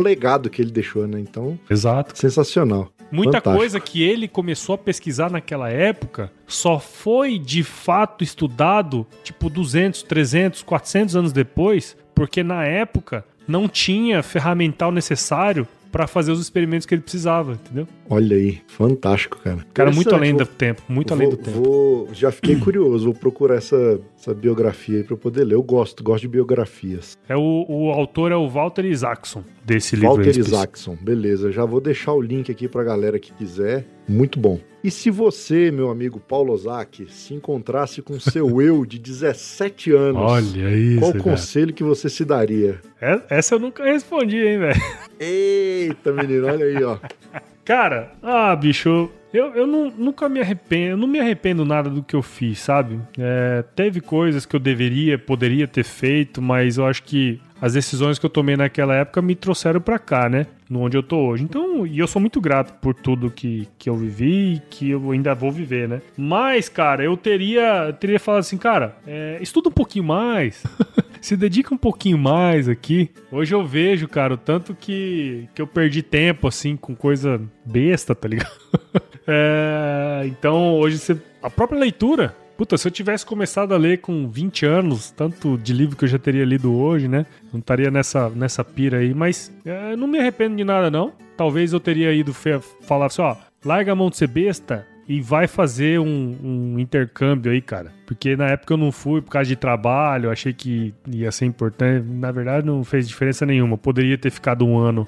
legado 0.00 0.50
que 0.50 0.60
ele 0.60 0.70
deixou, 0.70 1.06
né? 1.06 1.18
Então, 1.20 1.58
Exato. 1.70 2.16
sensacional. 2.18 2.90
Muita 3.10 3.32
Fantástico. 3.38 3.56
coisa 3.56 3.80
que 3.80 4.02
ele 4.02 4.26
começou 4.28 4.74
a 4.74 4.78
pesquisar 4.78 5.30
naquela 5.30 5.70
época 5.70 6.30
só 6.46 6.78
foi 6.78 7.38
de 7.38 7.62
fato 7.62 8.24
estudado 8.24 9.06
tipo 9.22 9.48
200, 9.48 10.02
300, 10.02 10.62
400 10.62 11.16
anos 11.16 11.32
depois, 11.32 11.96
porque 12.14 12.42
na 12.42 12.64
época 12.64 13.24
não 13.48 13.68
tinha 13.68 14.22
ferramental 14.22 14.90
necessário 14.90 15.66
para 15.96 16.06
fazer 16.06 16.30
os 16.30 16.40
experimentos 16.40 16.84
que 16.86 16.94
ele 16.94 17.00
precisava, 17.00 17.52
entendeu? 17.52 17.88
Olha 18.10 18.36
aí, 18.36 18.60
fantástico, 18.66 19.38
cara. 19.42 19.64
Cara, 19.72 19.90
muito 19.90 20.14
além 20.14 20.32
vou- 20.32 20.40
do 20.40 20.46
tempo, 20.46 20.82
muito 20.90 21.08
vou- 21.08 21.16
além 21.16 21.30
do 21.30 21.36
tempo. 21.38 21.62
vou- 21.62 22.08
já 22.12 22.30
fiquei 22.30 22.54
curioso, 22.56 23.06
vou 23.06 23.14
procurar 23.14 23.54
essa, 23.56 23.98
essa 24.18 24.34
biografia 24.34 24.98
aí 24.98 25.02
pra 25.04 25.14
eu 25.14 25.18
poder 25.18 25.44
ler. 25.44 25.54
Eu 25.54 25.62
gosto, 25.62 26.04
gosto 26.04 26.20
de 26.22 26.28
biografias. 26.28 27.16
É 27.26 27.34
o, 27.34 27.64
o 27.66 27.90
autor 27.90 28.30
é 28.30 28.36
o 28.36 28.46
Walter 28.46 28.84
Isaacson 28.84 29.42
desse 29.64 29.96
livro. 29.96 30.16
Walter. 30.16 30.38
Isaacson, 30.38 30.96
beleza. 31.00 31.50
Já 31.50 31.64
vou 31.64 31.80
deixar 31.80 32.12
o 32.12 32.20
link 32.20 32.50
aqui 32.52 32.68
pra 32.68 32.84
galera 32.84 33.18
que 33.18 33.32
quiser. 33.32 33.86
Muito 34.08 34.38
bom. 34.38 34.58
E 34.84 34.90
se 34.90 35.10
você, 35.10 35.70
meu 35.72 35.90
amigo 35.90 36.20
Paulo 36.20 36.52
Ozaki, 36.52 37.06
se 37.10 37.34
encontrasse 37.34 38.00
com 38.02 38.20
seu 38.20 38.60
eu 38.62 38.86
de 38.86 38.98
17 39.00 39.90
anos, 39.92 40.22
Olha 40.22 40.70
isso. 40.70 41.00
qual 41.00 41.14
conselho 41.14 41.72
que 41.74 41.82
você 41.82 42.08
se 42.08 42.24
daria? 42.24 42.80
É- 43.00 43.20
Essa 43.30 43.56
eu 43.56 43.58
nunca 43.58 43.84
respondi, 43.84 44.36
hein, 44.38 44.58
velho. 44.58 44.80
Eita, 45.18 46.12
menino, 46.12 46.46
olha 46.46 46.66
aí, 46.66 46.82
ó. 46.84 46.98
Cara, 47.64 48.12
ah, 48.22 48.54
bicho, 48.54 49.10
eu, 49.34 49.46
eu 49.54 49.66
não- 49.66 49.90
nunca 49.90 50.28
me 50.28 50.38
arrependo, 50.40 50.90
eu 50.92 50.96
não 50.96 51.08
me 51.08 51.18
arrependo 51.18 51.64
nada 51.64 51.90
do 51.90 52.00
que 52.00 52.14
eu 52.14 52.22
fiz, 52.22 52.60
sabe? 52.60 53.00
É, 53.18 53.64
teve 53.74 54.00
coisas 54.00 54.46
que 54.46 54.54
eu 54.54 54.60
deveria, 54.60 55.18
poderia 55.18 55.66
ter 55.66 55.82
feito, 55.82 56.40
mas 56.40 56.78
eu 56.78 56.86
acho 56.86 57.02
que 57.02 57.40
as 57.66 57.72
decisões 57.72 58.16
que 58.16 58.24
eu 58.24 58.30
tomei 58.30 58.56
naquela 58.56 58.94
época 58.94 59.20
me 59.20 59.34
trouxeram 59.34 59.80
pra 59.80 59.98
cá, 59.98 60.28
né? 60.28 60.46
No 60.70 60.82
onde 60.82 60.96
eu 60.96 61.02
tô 61.02 61.18
hoje. 61.18 61.42
Então, 61.42 61.84
e 61.84 61.98
eu 61.98 62.06
sou 62.06 62.20
muito 62.20 62.40
grato 62.40 62.72
por 62.80 62.94
tudo 62.94 63.28
que, 63.28 63.66
que 63.76 63.90
eu 63.90 63.96
vivi 63.96 64.54
e 64.54 64.62
que 64.70 64.90
eu 64.90 65.10
ainda 65.10 65.34
vou 65.34 65.50
viver, 65.50 65.88
né? 65.88 66.00
Mas, 66.16 66.68
cara, 66.68 67.02
eu 67.02 67.16
teria, 67.16 67.92
teria 67.92 68.20
falado 68.20 68.40
assim, 68.40 68.56
cara, 68.56 68.96
é, 69.04 69.38
estuda 69.40 69.68
um 69.68 69.72
pouquinho 69.72 70.04
mais. 70.04 70.62
se 71.20 71.36
dedica 71.36 71.74
um 71.74 71.78
pouquinho 71.78 72.16
mais 72.16 72.68
aqui. 72.68 73.10
Hoje 73.32 73.52
eu 73.52 73.66
vejo, 73.66 74.06
cara, 74.06 74.34
o 74.34 74.38
tanto 74.38 74.72
que, 74.72 75.48
que 75.52 75.60
eu 75.60 75.66
perdi 75.66 76.02
tempo, 76.02 76.46
assim, 76.46 76.76
com 76.76 76.94
coisa 76.94 77.40
besta, 77.64 78.14
tá 78.14 78.28
ligado? 78.28 78.56
É, 79.28 80.22
então, 80.26 80.74
hoje 80.74 80.98
você. 80.98 81.20
A 81.42 81.50
própria 81.50 81.80
leitura. 81.80 82.32
Puta, 82.56 82.78
se 82.78 82.88
eu 82.88 82.92
tivesse 82.92 83.26
começado 83.26 83.74
a 83.74 83.76
ler 83.76 83.98
com 83.98 84.28
20 84.28 84.64
anos, 84.64 85.10
tanto 85.10 85.58
de 85.58 85.74
livro 85.74 85.94
que 85.94 86.04
eu 86.04 86.08
já 86.08 86.18
teria 86.18 86.44
lido 86.44 86.74
hoje, 86.74 87.06
né? 87.06 87.26
Não 87.52 87.60
estaria 87.60 87.90
nessa, 87.90 88.30
nessa 88.30 88.64
pira 88.64 88.98
aí, 88.98 89.12
mas 89.12 89.52
é, 89.64 89.94
não 89.94 90.06
me 90.06 90.18
arrependo 90.18 90.56
de 90.56 90.64
nada, 90.64 90.90
não. 90.90 91.12
Talvez 91.36 91.74
eu 91.74 91.80
teria 91.80 92.12
ido 92.14 92.32
falar 92.80 93.06
assim, 93.06 93.20
ó, 93.20 93.36
larga 93.62 93.92
a 93.92 93.94
mão 93.94 94.08
de 94.08 94.16
ser 94.16 94.28
besta 94.28 94.86
e 95.08 95.20
vai 95.20 95.46
fazer 95.46 96.00
um, 96.00 96.36
um 96.42 96.78
intercâmbio 96.78 97.52
aí, 97.52 97.60
cara. 97.60 97.92
Porque 98.06 98.36
na 98.36 98.48
época 98.48 98.74
eu 98.74 98.78
não 98.78 98.90
fui 98.90 99.20
por 99.20 99.30
causa 99.30 99.48
de 99.48 99.56
trabalho, 99.56 100.30
achei 100.30 100.52
que 100.52 100.94
ia 101.06 101.30
ser 101.30 101.44
importante. 101.44 102.06
Na 102.08 102.32
verdade, 102.32 102.66
não 102.66 102.82
fez 102.84 103.08
diferença 103.08 103.46
nenhuma. 103.46 103.78
Poderia 103.78 104.18
ter 104.18 104.30
ficado 104.30 104.66
um 104.66 104.78
ano 104.78 105.06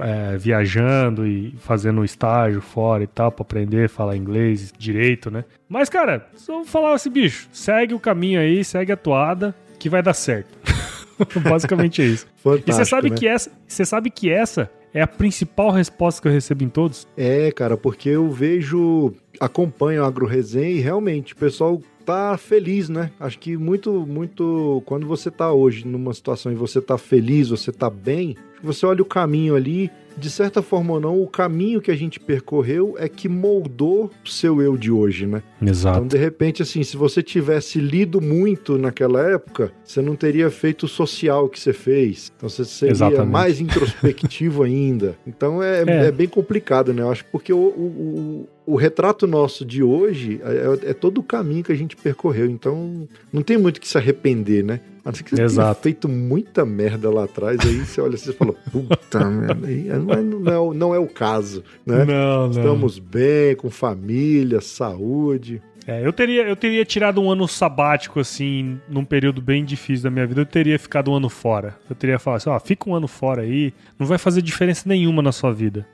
é, 0.00 0.36
viajando 0.36 1.26
e 1.26 1.54
fazendo 1.58 2.04
estágio 2.04 2.60
fora 2.60 3.02
e 3.04 3.06
tal, 3.06 3.30
pra 3.30 3.42
aprender 3.42 3.86
a 3.86 3.88
falar 3.88 4.16
inglês 4.16 4.72
direito, 4.76 5.30
né? 5.30 5.44
Mas, 5.68 5.88
cara, 5.88 6.26
só 6.34 6.64
falar 6.64 6.94
assim, 6.94 7.10
bicho, 7.10 7.48
segue 7.52 7.94
o 7.94 8.00
caminho 8.00 8.40
aí, 8.40 8.64
segue 8.64 8.92
a 8.92 8.96
toada, 8.96 9.54
que 9.78 9.88
vai 9.88 10.02
dar 10.02 10.14
certo. 10.14 10.56
Basicamente 11.42 12.02
é 12.02 12.06
isso. 12.06 12.26
Fantástico, 12.36 12.70
E 12.70 12.72
você 12.72 12.84
sabe 12.84 13.10
né? 13.10 13.16
que 13.16 13.26
essa, 13.26 13.50
você 13.66 13.84
sabe 13.84 14.10
que 14.10 14.30
essa 14.30 14.70
é 14.96 15.02
a 15.02 15.06
principal 15.06 15.70
resposta 15.70 16.22
que 16.22 16.28
eu 16.28 16.32
recebo 16.32 16.64
em 16.64 16.68
todos? 16.68 17.06
É, 17.16 17.50
cara, 17.52 17.76
porque 17.76 18.08
eu 18.08 18.30
vejo, 18.30 19.12
acompanho 19.40 20.02
a 20.02 20.06
AgroResenha 20.06 20.70
e 20.70 20.80
realmente 20.80 21.32
o 21.32 21.36
pessoal 21.36 21.80
tá 22.04 22.36
feliz, 22.38 22.88
né? 22.88 23.10
Acho 23.18 23.38
que 23.38 23.56
muito, 23.56 24.06
muito, 24.06 24.82
quando 24.86 25.06
você 25.06 25.30
tá 25.30 25.52
hoje 25.52 25.86
numa 25.86 26.14
situação 26.14 26.52
e 26.52 26.54
você 26.54 26.80
tá 26.80 26.96
feliz, 26.96 27.48
você 27.48 27.72
tá 27.72 27.90
bem, 27.90 28.36
você 28.62 28.86
olha 28.86 29.02
o 29.02 29.06
caminho 29.06 29.56
ali, 29.56 29.90
de 30.16 30.30
certa 30.30 30.62
forma 30.62 30.94
ou 30.94 31.00
não, 31.00 31.20
o 31.22 31.26
caminho 31.26 31.80
que 31.80 31.90
a 31.90 31.96
gente 31.96 32.18
percorreu 32.18 32.94
é 32.98 33.08
que 33.08 33.28
moldou 33.28 34.10
o 34.24 34.28
seu 34.28 34.62
eu 34.62 34.76
de 34.76 34.90
hoje, 34.90 35.26
né? 35.26 35.42
Exato. 35.60 35.98
Então, 35.98 36.08
de 36.08 36.16
repente, 36.16 36.62
assim, 36.62 36.82
se 36.82 36.96
você 36.96 37.22
tivesse 37.22 37.78
lido 37.78 38.20
muito 38.20 38.78
naquela 38.78 39.20
época, 39.30 39.70
você 39.84 40.00
não 40.00 40.16
teria 40.16 40.50
feito 40.50 40.84
o 40.84 40.88
social 40.88 41.48
que 41.48 41.60
você 41.60 41.72
fez. 41.72 42.32
Então, 42.36 42.48
você 42.48 42.64
seria 42.64 42.92
Exatamente. 42.92 43.30
mais 43.30 43.60
introspectivo 43.60 44.62
ainda. 44.64 45.16
Então, 45.26 45.62
é, 45.62 45.82
É. 45.86 46.06
é 46.06 46.10
bem 46.10 46.28
complicado, 46.28 46.92
né? 46.94 47.02
Eu 47.02 47.10
acho 47.10 47.24
porque 47.26 47.52
o, 47.52 47.58
o, 47.58 48.46
o, 48.66 48.72
o 48.74 48.76
retrato 48.76 49.26
nosso 49.26 49.64
de 49.64 49.82
hoje 49.82 50.40
é, 50.42 50.90
é 50.90 50.94
todo 50.94 51.18
o 51.18 51.22
caminho 51.22 51.62
que 51.64 51.72
a 51.72 51.76
gente 51.76 51.96
percorreu. 51.96 52.46
Então, 52.46 53.08
não 53.32 53.42
tem 53.42 53.58
muito 53.58 53.80
que 53.80 53.88
se 53.88 53.98
arrepender, 53.98 54.64
né? 54.64 54.80
Que 55.12 55.36
você 55.36 55.42
Exato. 55.42 55.82
feito 55.82 56.08
muita 56.08 56.64
merda 56.66 57.10
lá 57.10 57.24
atrás, 57.24 57.58
aí 57.60 57.76
você 57.84 58.00
olha 58.00 58.14
assim 58.14 58.30
e 58.30 58.32
fala, 58.32 58.52
puta 58.72 59.24
merda, 59.30 59.54
não 59.98 60.12
é, 60.14 60.22
não, 60.22 60.52
é, 60.52 60.58
o- 60.58 60.74
não 60.74 60.94
é 60.94 60.98
o 60.98 61.06
caso, 61.06 61.62
né? 61.84 62.04
Não, 62.04 62.48
não. 62.48 62.50
Estamos 62.50 62.98
bem, 62.98 63.54
com 63.56 63.70
família, 63.70 64.60
saúde. 64.60 65.62
É, 65.88 66.04
eu 66.04 66.12
teria, 66.12 66.42
eu 66.42 66.56
teria 66.56 66.84
tirado 66.84 67.20
um 67.22 67.30
ano 67.30 67.46
sabático, 67.46 68.18
assim, 68.18 68.76
num 68.88 69.04
período 69.04 69.40
bem 69.40 69.64
difícil 69.64 70.02
da 70.02 70.10
minha 70.10 70.26
vida. 70.26 70.40
Eu 70.40 70.46
teria 70.46 70.76
ficado 70.80 71.12
um 71.12 71.14
ano 71.14 71.28
fora. 71.28 71.76
Eu 71.88 71.94
teria 71.94 72.18
falado 72.18 72.38
assim, 72.38 72.50
ó, 72.50 72.58
fica 72.58 72.90
um 72.90 72.94
ano 72.96 73.06
fora 73.06 73.42
aí, 73.42 73.72
não 73.96 74.04
vai 74.04 74.18
fazer 74.18 74.42
diferença 74.42 74.82
nenhuma 74.88 75.22
na 75.22 75.30
sua 75.30 75.52
vida. 75.52 75.86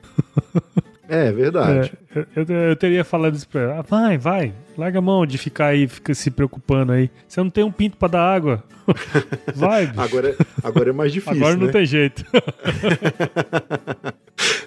É 1.09 1.31
verdade. 1.31 1.91
É, 2.15 2.19
eu, 2.19 2.45
eu- 2.47 2.55
eu 2.69 2.75
teria 2.75 3.03
falado 3.03 3.35
isso 3.35 3.47
pra 3.47 3.61
ela. 3.61 3.79
Ah, 3.79 3.81
vai, 3.81 4.17
vai, 4.17 4.53
larga 4.77 4.99
a 4.99 5.01
mão 5.01 5.25
de 5.25 5.37
ficar 5.37 5.67
aí, 5.67 5.87
fica 5.87 6.13
se 6.13 6.31
preocupando 6.31 6.91
aí. 6.93 7.09
Você 7.27 7.41
não 7.41 7.49
tem 7.49 7.63
um 7.63 7.71
pinto 7.71 7.97
pra 7.97 8.07
dar 8.07 8.21
água. 8.21 8.63
Vai, 9.55 9.87
bicho. 9.87 10.01
Agora, 10.01 10.29
é- 10.31 10.35
agora 10.61 10.89
é 10.89 10.93
mais 10.93 11.13
difícil, 11.13 11.37
Agora 11.37 11.55
não 11.55 11.67
né? 11.67 11.71
tem 11.71 11.85
jeito. 11.85 12.25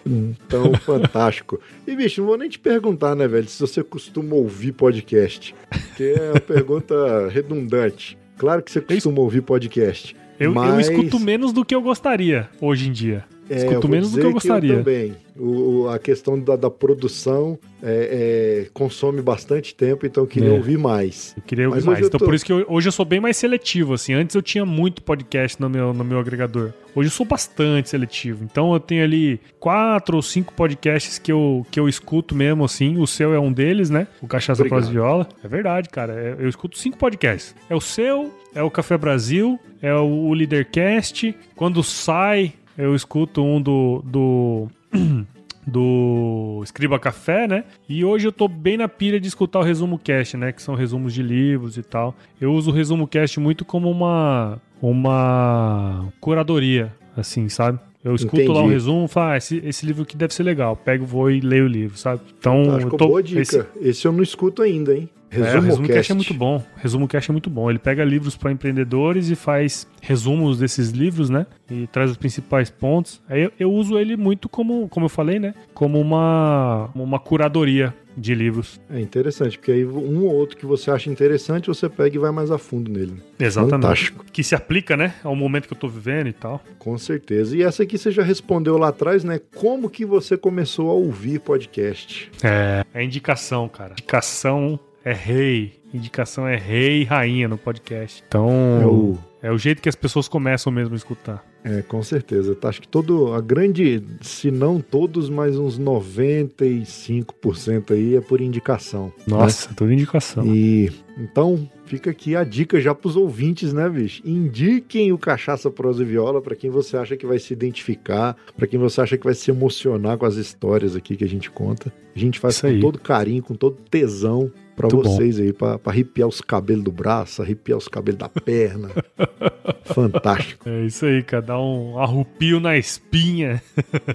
Então, 0.07 0.73
fantástico. 0.75 1.61
E, 1.87 1.95
bicho, 1.97 2.21
não 2.21 2.29
vou 2.29 2.39
nem 2.39 2.49
te 2.49 2.59
perguntar, 2.59 3.15
né, 3.17 3.27
velho, 3.27 3.49
se 3.49 3.61
você 3.61 3.83
costuma 3.83 4.35
ouvir 4.37 4.73
podcast. 4.73 5.55
Que 5.97 6.13
é 6.17 6.31
uma 6.31 6.41
pergunta 6.41 7.29
redundante. 7.29 8.17
Claro 8.39 8.63
que 8.63 8.71
você 8.71 8.81
costuma 8.81 9.21
ouvir 9.21 9.41
podcast. 9.43 10.15
Eu, 10.39 10.51
eu 10.51 10.55
mas, 10.55 10.89
escuto 10.89 11.19
menos 11.19 11.53
do 11.53 11.65
que 11.65 11.75
eu 11.75 11.83
gostaria 11.83 12.49
hoje 12.61 12.89
em 12.89 12.93
dia. 12.93 13.25
É, 13.49 13.57
escuto 13.57 13.89
menos 13.89 14.13
do 14.13 14.21
que 14.21 14.27
eu 14.27 14.33
gostaria. 14.33 14.77
também. 14.77 15.15
O, 15.39 15.87
a 15.89 15.99
questão 15.99 16.41
da, 16.41 16.57
da 16.57 16.71
produção 16.71 17.59
é, 17.83 18.65
é, 18.65 18.69
consome 18.73 19.21
bastante 19.21 19.75
tempo, 19.75 20.07
então 20.07 20.23
eu 20.25 20.27
queria 20.27 20.49
É. 20.49 20.53
ouvir 20.53 20.79
mais. 20.79 21.35
Eu 21.37 21.43
queria 21.43 21.67
ouvir 21.69 21.77
Mas 21.77 21.85
mais. 21.85 22.01
eu 22.01 22.07
Então 22.07 22.19
tô- 22.19 22.25
por 22.25 22.35
isso 22.35 22.45
que 22.45 22.53
eu- 22.53 22.65
hoje 22.69 22.89
eu 22.89 22.93
sou 22.93 23.05
bem 23.05 23.21
mais 23.21 23.37
seletivo, 23.37 23.93
assim. 23.93 24.15
Antes 24.15 24.35
eu 24.35 24.41
tinha 24.41 24.65
muito 24.65 25.03
podcast 25.03 25.61
no 25.61 25.69
meu, 25.69 25.93
no 25.93 26.03
meu 26.03 26.19
agregador. 26.19 26.73
Hoje 26.95 27.09
eu 27.09 27.13
sou 27.13 27.27
bastante 27.27 27.91
seletivo. 27.91 28.45
Então 28.45 28.73
eu 28.73 28.81
tenho 28.81 29.05
ali 29.05 29.39
quatro 29.61 30.17
ou 30.17 30.23
cinco 30.23 30.55
podcasts 30.55 31.19
que 31.19 31.31
eu, 31.31 31.67
que 31.71 31.79
eu 31.79 31.87
escuto 31.87 32.35
mesmo, 32.35 32.65
assim. 32.65 32.97
O 32.97 33.07
seu 33.07 33.35
é 33.35 33.39
um 33.39 33.53
deles, 33.53 33.91
né? 33.91 34.07
O 34.23 34.27
Cachaça 34.27 34.63
Obrigado. 34.63 34.81
Pros 34.81 34.91
Viola. 34.91 35.29
É 35.45 35.49
verdade, 35.49 35.91
cara. 35.91 36.15
É- 36.15 36.37
eu 36.43 36.49
escuto 36.49 36.79
cinco 36.79 36.97
podcasts. 36.97 37.55
É 37.69 37.75
o 37.77 37.81
seu, 37.81 38.33
é 38.55 38.63
o 38.63 38.71
Café 38.71 38.97
Brasil, 38.97 39.61
é 39.83 39.95
o, 39.95 40.29
o 40.29 40.33
Leadercast. 40.33 41.35
Quando 41.55 41.83
sai, 41.83 42.55
eu 42.77 42.95
escuto 42.95 43.43
um 43.43 43.61
do... 43.61 44.03
do 44.05 44.69
do 45.67 46.61
Escriba 46.63 46.97
Café, 46.97 47.49
né? 47.49 47.65
E 47.89 48.05
hoje 48.05 48.29
eu 48.29 48.31
tô 48.33 48.47
bem 48.47 48.77
na 48.77 48.87
pilha 48.89 49.19
de 49.19 49.27
escutar 49.27 49.59
o 49.59 49.63
Resumo 49.65 49.99
Cast, 49.99 50.37
né? 50.37 50.53
Que 50.53 50.63
são 50.63 50.77
resumos 50.77 51.13
de 51.13 51.23
livros 51.25 51.77
e 51.77 51.83
tal. 51.83 52.15
Eu 52.41 52.53
uso 52.53 52.71
o 52.71 52.73
Resumo 52.73 53.09
Cast 53.09 53.41
muito 53.41 53.65
como 53.65 53.91
uma, 53.91 54.61
uma 54.81 56.07
curadoria, 56.21 56.93
assim, 57.17 57.49
sabe? 57.49 57.81
Eu 58.05 58.15
escuto 58.15 58.37
Entendi. 58.37 58.53
lá 58.57 58.63
um 58.63 58.69
resumo 58.69 59.07
e 59.07 59.09
falo, 59.09 59.33
ah, 59.33 59.37
esse, 59.37 59.61
esse 59.65 59.85
livro 59.85 60.05
aqui 60.05 60.17
deve 60.17 60.33
ser 60.33 60.45
legal. 60.45 60.77
Pego, 60.77 61.05
vou 61.05 61.29
e 61.29 61.41
leio 61.41 61.65
o 61.65 61.69
livro, 61.69 61.99
sabe? 61.99 62.21
Então, 62.39 62.77
Acho 62.77 62.87
eu 62.87 62.91
que 62.93 62.97
tô, 62.97 63.09
boa 63.09 63.21
dica. 63.23 63.41
esse- 63.41 63.65
Esse... 63.81 64.05
eu 64.07 64.13
não 64.13 64.23
escuto 64.23 64.63
ainda, 64.63 64.95
hein? 64.97 65.09
É, 65.37 65.41
o 65.41 65.45
Resumo 65.45 65.67
Resumo 65.67 65.89
Cash 65.89 65.97
Cast. 65.97 66.13
é 66.13 66.15
muito 66.15 66.35
bom. 66.35 66.65
Resumo 66.77 67.09
Cash 67.09 67.29
é 67.29 67.33
muito 67.33 67.51
bom. 67.51 67.71
Ele 67.71 67.79
pega 67.79 68.05
livros 68.05 68.37
para 68.37 68.53
empreendedores 68.53 69.31
e 69.31 69.35
faz 69.35 69.87
resumos 70.01 70.59
desses 70.59 70.91
livros, 70.91 71.31
né? 71.31 71.47
E 71.71 71.87
traz 71.89 72.11
os 72.11 72.17
principais 72.17 72.71
pontos. 72.71 73.21
Aí 73.29 73.43
eu, 73.43 73.53
eu 73.59 73.73
uso 73.73 73.99
ele 73.99 74.17
muito 74.17 74.49
como, 74.49 74.89
como 74.89 75.07
eu 75.07 75.11
falei, 75.11 75.39
né? 75.39 75.55
Como 75.75 76.01
uma, 76.01 76.91
uma 76.95 77.19
curadoria 77.19 77.95
de 78.17 78.35
livros. 78.35 78.81
É 78.91 78.99
interessante, 78.99 79.59
porque 79.59 79.73
aí 79.73 79.85
um 79.85 80.25
ou 80.25 80.35
outro 80.35 80.57
que 80.57 80.65
você 80.65 80.91
acha 80.91 81.11
interessante, 81.11 81.67
você 81.67 81.89
pega 81.89 82.17
e 82.17 82.19
vai 82.19 82.31
mais 82.31 82.51
a 82.51 82.57
fundo 82.57 82.91
nele. 82.91 83.23
Exatamente. 83.39 83.83
Fantástico. 83.83 84.25
Que 84.33 84.43
se 84.43 84.55
aplica, 84.55 84.97
né? 84.97 85.15
Ao 85.23 85.37
momento 85.37 85.69
que 85.69 85.75
eu 85.75 85.79
tô 85.79 85.89
vivendo 85.89 86.29
e 86.29 86.33
tal. 86.33 86.63
Com 86.79 86.97
certeza. 86.97 87.55
E 87.57 87.63
essa 87.63 87.83
aqui 87.83 87.99
você 87.99 88.11
já 88.11 88.23
respondeu 88.23 88.79
lá 88.79 88.89
atrás, 88.89 89.23
né? 89.23 89.39
Como 89.55 89.91
que 89.91 90.07
você 90.07 90.37
começou 90.37 90.89
a 90.91 90.95
ouvir 90.95 91.41
podcast? 91.41 92.31
É. 92.43 92.85
É 92.95 93.05
indicação, 93.05 93.69
cara. 93.69 93.93
Indicação 93.93 94.81
é 95.07 95.13
rei. 95.13 95.73
Indicação 95.95 96.49
é 96.49 96.57
rei 96.57 97.03
e 97.03 97.05
rainha 97.05 97.47
no 97.47 97.57
podcast. 97.57 98.25
Então, 98.27 98.49
É 98.83 98.87
o 98.87 99.17
é 99.47 99.53
o 99.53 99.57
jeito 99.57 99.81
que 99.81 99.89
as 99.89 99.95
pessoas 99.95 100.27
começam 100.27 100.73
mesmo 100.73 100.95
a 100.95 100.97
escutar. 100.97 101.45
É, 101.63 101.81
com 101.81 102.03
certeza. 102.03 102.53
Tá, 102.57 102.69
Acho 102.69 102.83
que 102.83 102.89
todo, 102.89 103.33
a 103.33 103.41
grande, 103.41 104.03
se 104.21 104.51
não 104.51 104.81
todos, 104.81 105.31
mas 105.31 105.57
uns 105.57 105.79
95% 105.79 107.93
aí 107.93 108.17
é 108.17 108.21
por 108.21 108.41
indicação. 108.41 109.13
Nossa, 109.25 109.73
toda 109.73 109.93
indicação. 109.93 110.45
né? 110.45 110.53
E 110.53 110.93
então 111.17 111.71
fica 111.85 112.11
aqui 112.11 112.35
a 112.35 112.43
dica 112.43 112.81
já 112.81 112.93
pros 112.93 113.15
ouvintes, 113.15 113.73
né, 113.73 113.89
bicho? 113.89 114.21
Indiquem 114.25 115.13
o 115.13 115.19
Cachaça 115.19 115.71
Prosa 115.71 116.03
e 116.03 116.07
Viola 116.07 116.43
para 116.43 116.57
quem 116.57 116.69
você 116.69 116.97
acha 116.97 117.17
que 117.17 117.25
vai 117.25 117.39
se 117.39 117.53
identificar, 117.53 118.37
para 118.57 118.67
quem 118.67 118.81
você 118.81 119.01
acha 119.01 119.17
que 119.17 119.25
vai 119.25 119.35
se 119.35 119.49
emocionar 119.49 120.19
com 120.19 120.27
as 120.27 120.35
histórias 120.35 120.97
aqui 120.97 121.15
que 121.17 121.23
a 121.25 121.29
gente 121.29 121.53
conta. 121.53 121.93
A 122.15 122.19
gente 122.19 122.41
faz 122.41 122.57
Isso 122.57 122.63
com 122.63 122.69
aí. 122.69 122.81
todo 122.81 122.99
carinho, 122.99 123.45
com 123.45 123.55
todo 123.55 123.77
tesão 123.89 124.51
para 124.77 124.89
Muito 124.93 125.09
bom. 125.09 125.17
vocês 125.17 125.41
aí, 125.41 125.55
para 125.55 125.81
arrepiar 125.87 126.29
os 126.29 126.43
cabelos 126.43 126.85
do 126.85 126.93
braço, 126.93 127.41
arrepiar 127.41 127.79
os 127.79 127.89
cabelos 127.89 128.19
da 128.19 128.29
perna. 128.29 128.91
Fantástico. 129.85 130.69
É 130.69 130.85
isso 130.85 131.07
aí, 131.07 131.23
cara. 131.23 131.43
Dá 131.43 131.61
um 131.61 131.99
arrupio 131.99 132.61
na 132.61 132.77
espinha. 132.77 133.63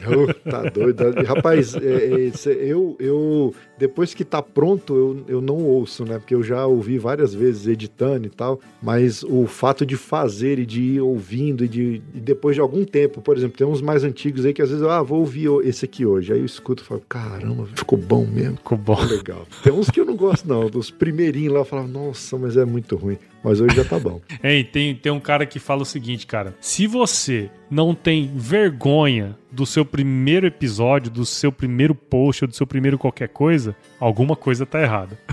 Ô, 0.08 0.34
tá 0.50 0.64
doido. 0.64 1.12
Rapaz, 1.26 1.76
é, 1.76 1.80
é, 1.80 2.52
eu, 2.52 2.96
eu, 3.00 3.56
depois 3.78 4.14
que 4.14 4.24
tá 4.24 4.42
pronto, 4.42 4.96
eu, 4.96 5.36
eu 5.36 5.42
não 5.42 5.56
ouço, 5.56 6.06
né? 6.06 6.20
Porque 6.20 6.36
eu 6.36 6.44
já 6.44 6.66
ouvi 6.66 6.98
várias 6.98 7.34
vezes 7.34 7.68
editando 7.68 8.28
e 8.28 8.30
tal, 8.30 8.60
mas 8.82 9.24
o 9.24 9.48
fato 9.48 9.86
de 9.86 9.96
fazer 9.96 10.60
e 10.60 10.66
de 10.66 10.82
ir 10.82 11.02
ouvindo 11.02 11.64
e, 11.64 11.68
de, 11.68 12.02
e 12.14 12.20
depois 12.20 12.56
de 12.56 12.62
algum 12.62 12.84
tempo, 12.84 13.22
por 13.22 13.38
exemplo, 13.38 13.58
tem 13.58 13.66
uns 13.66 13.82
mais 13.82 14.04
antigos 14.04 14.46
aí 14.46 14.54
que 14.54 14.62
às 14.62 14.70
vezes 14.70 14.84
eu, 14.84 14.90
ah, 14.90 15.02
vou 15.02 15.20
ouvir 15.20 15.50
esse 15.64 15.86
aqui 15.86 16.06
hoje. 16.06 16.34
Aí 16.34 16.40
eu 16.40 16.46
escuto 16.46 16.84
e 16.84 16.86
falo, 16.86 17.02
caramba, 17.08 17.68
ficou 17.76 17.98
bom 17.98 18.26
mesmo. 18.26 18.58
Ficou 18.58 18.78
bom. 18.78 19.02
Legal. 19.06 19.48
Tem 19.64 19.74
uns 19.74 19.90
que 19.90 20.00
eu 20.00 20.06
não 20.06 20.16
gosto, 20.16 20.48
não. 20.48 20.70
Dos 20.70 20.92
primeirinhos 20.92 21.54
lá 21.54 21.60
eu 21.62 21.66
falava, 21.66 21.88
nossa, 21.88 22.38
mas 22.38 22.58
é 22.58 22.66
muito 22.66 22.96
ruim. 22.96 23.18
Mas 23.44 23.60
hoje 23.60 23.76
já 23.76 23.84
tá 23.84 24.00
bom. 24.00 24.22
Tem, 24.72 24.96
tem 24.96 25.12
um 25.12 25.20
cara 25.20 25.46
que 25.46 25.60
fala 25.60 25.82
o 25.82 25.86
seguinte, 25.86 26.28
cara. 26.28 26.56
Se 26.60 26.86
você 26.86 27.50
não 27.70 27.96
tem 27.96 28.32
vergonha 28.36 29.38
do 29.52 29.66
seu 29.66 29.86
primeiro 29.86 30.46
episódio, 30.46 31.12
do 31.12 31.26
seu 31.26 31.52
primeiro 31.52 31.96
post 31.96 32.44
ou 32.44 32.48
do 32.48 32.56
seu 32.56 32.68
primeiro 32.68 32.98
qualquer 32.98 33.30
coisa, 33.30 33.76
alguma 34.00 34.36
coisa 34.36 34.66
tá 34.66 34.82
errada. 34.82 35.18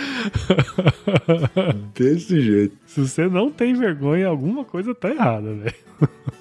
Desse 1.94 2.40
jeito. 2.40 2.76
Se 2.86 3.00
você 3.00 3.28
não 3.28 3.50
tem 3.50 3.74
vergonha, 3.74 4.26
alguma 4.26 4.64
coisa 4.64 4.94
tá 4.94 5.10
errada, 5.10 5.52
velho. 5.54 5.74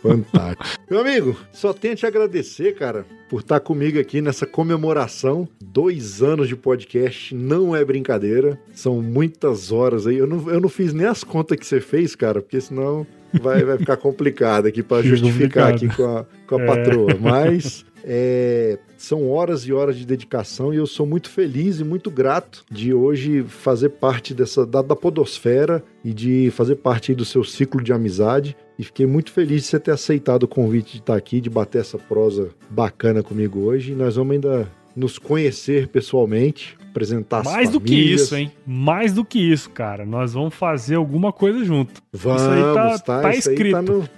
Fantástico. 0.02 0.66
Meu 0.90 1.02
amigo, 1.02 1.36
só 1.52 1.74
tenho 1.74 1.94
a 1.94 1.98
te 1.98 2.06
agradecer, 2.06 2.76
cara, 2.76 3.06
por 3.30 3.42
estar 3.42 3.60
comigo 3.60 4.00
aqui 4.00 4.22
nessa 4.22 4.46
comemoração. 4.46 5.48
Dois 5.62 6.22
anos 6.24 6.48
de 6.48 6.56
podcast, 6.56 7.36
não 7.36 7.76
é 7.76 7.84
brincadeira. 7.84 8.60
São 8.74 9.02
muitas 9.02 9.72
horas 9.72 10.08
aí. 10.08 10.18
Eu 10.18 10.28
não, 10.28 10.50
eu 10.50 10.60
não 10.62 10.70
fiz 10.70 10.94
nem 10.94 11.06
as 11.08 11.24
contas 11.24 11.58
que 11.58 11.66
você 11.66 11.80
fez, 11.82 12.16
cara, 12.16 12.42
porque 12.42 12.60
senão 12.62 13.06
vai, 13.34 13.64
vai 13.64 13.78
ficar 13.78 13.98
complicado 13.98 14.66
aqui 14.68 14.82
para 14.82 15.04
Fica 15.04 15.16
justificar 15.16 15.72
complicado. 15.74 15.92
aqui 15.92 15.96
com 15.98 16.18
a, 16.18 16.26
com 16.48 16.56
a 16.58 16.62
É. 16.62 16.66
patroa. 16.66 17.18
Mas 17.20 17.86
é, 18.04 18.78
são 18.98 19.30
horas 19.30 19.64
e 19.64 19.74
horas 19.74 19.98
de 19.98 20.06
dedicação 20.06 20.74
e 20.74 20.78
eu 20.78 20.88
sou 20.88 21.06
muito 21.06 21.30
feliz 21.30 21.80
e 21.80 21.84
muito 21.84 22.10
grato 22.12 22.64
de 22.70 22.94
hoje 22.94 23.44
fazer 23.44 23.90
parte 23.90 24.34
dessa 24.34 24.66
da, 24.66 24.82
da 24.82 24.96
podosfera 24.96 25.84
e 26.04 26.14
de 26.14 26.52
fazer 26.52 26.76
parte 26.76 27.14
do 27.14 27.26
seu 27.26 27.44
ciclo 27.44 27.82
de 27.84 27.92
amizade. 27.94 28.56
E 28.78 28.84
fiquei 28.84 29.06
muito 29.06 29.32
feliz 29.32 29.64
de 29.64 29.68
você 29.68 29.80
ter 29.80 29.92
aceitado 29.92 30.44
o 30.44 30.48
convite 30.48 30.94
de 30.94 30.98
estar 31.00 31.16
aqui, 31.16 31.42
de 31.42 31.50
bater 31.50 31.82
essa 31.82 31.98
prosa 31.98 32.50
bacana 32.70 33.22
comigo 33.22 33.60
hoje. 33.60 33.92
E 33.92 33.96
nós 33.96 34.16
vamos 34.16 34.34
ainda 34.34 34.70
nos 34.96 35.18
conhecer 35.20 35.88
pessoalmente, 35.90 36.78
apresentar 36.90 37.40
as 37.40 37.46
Mais 37.46 37.70
do 37.70 37.80
que 37.80 37.94
isso, 37.96 38.36
hein? 38.36 38.52
Mais 38.66 39.14
do 39.14 39.24
que 39.26 39.38
isso, 39.40 39.70
cara. 39.70 40.06
Nós 40.06 40.34
vamos 40.34 40.54
fazer 40.56 40.96
alguma 40.96 41.32
coisa 41.34 41.64
junto. 41.64 42.02
Vamos, 42.12 42.42
Isso 42.42 42.52
aí 42.52 42.62
tá- 42.74 43.00
tá, 43.00 43.22
tá 43.22 43.36
isso 43.36 43.50
aí 43.50 43.56
escrito. 43.56 43.82
no- 43.82 44.10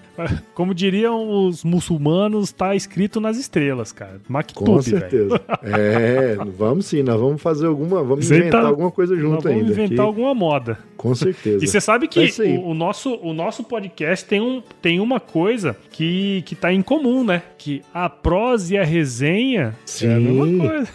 Como 0.53 0.73
diriam 0.73 1.45
os 1.47 1.63
muçulmanos, 1.63 2.51
tá 2.51 2.75
escrito 2.75 3.19
nas 3.21 3.37
estrelas, 3.37 3.91
cara. 3.91 4.19
Com 4.25 4.33
Maktub, 4.33 4.69
velho. 4.81 4.83
certeza. 4.83 5.41
É, 5.63 6.37
vamos 6.57 6.85
sim, 6.85 7.01
nós 7.03 7.19
vamos 7.19 7.41
fazer 7.41 7.65
alguma, 7.67 8.03
vamos 8.03 8.31
aí 8.31 8.39
inventar 8.39 8.61
tá- 8.61 8.67
alguma 8.67 8.91
coisa 8.91 9.15
junto 9.15 9.43
vamos 9.43 9.57
ainda. 9.59 9.71
inventar 9.71 9.95
que- 9.95 10.01
alguma 10.01 10.33
moda. 10.35 10.77
Com 10.97 11.15
certeza. 11.15 11.63
E 11.65 11.67
você 11.67 11.81
sabe 11.81 12.05
É 12.05 12.07
que 12.07 12.19
aí. 12.41 12.57
o, 12.57 12.67
o 12.67 12.73
nosso, 12.75 13.15
o 13.23 13.33
nosso 13.33 13.63
podcast 13.63 14.23
tem, 14.25 14.39
um, 14.39 14.61
tem 14.81 14.99
uma 14.99 15.19
coisa 15.19 15.75
que, 15.91 16.43
que 16.45 16.53
tá 16.55 16.71
em 16.71 16.81
comum, 16.83 17.23
né? 17.23 17.41
Que 17.57 17.81
a 17.91 18.07
prosa 18.07 18.75
e 18.75 18.77
a 18.77 18.83
resenha 18.83 19.75
Sim. 19.83 20.07
é 20.07 20.13
a 20.15 20.19
mesma 20.19 20.67
coisa. 20.69 20.87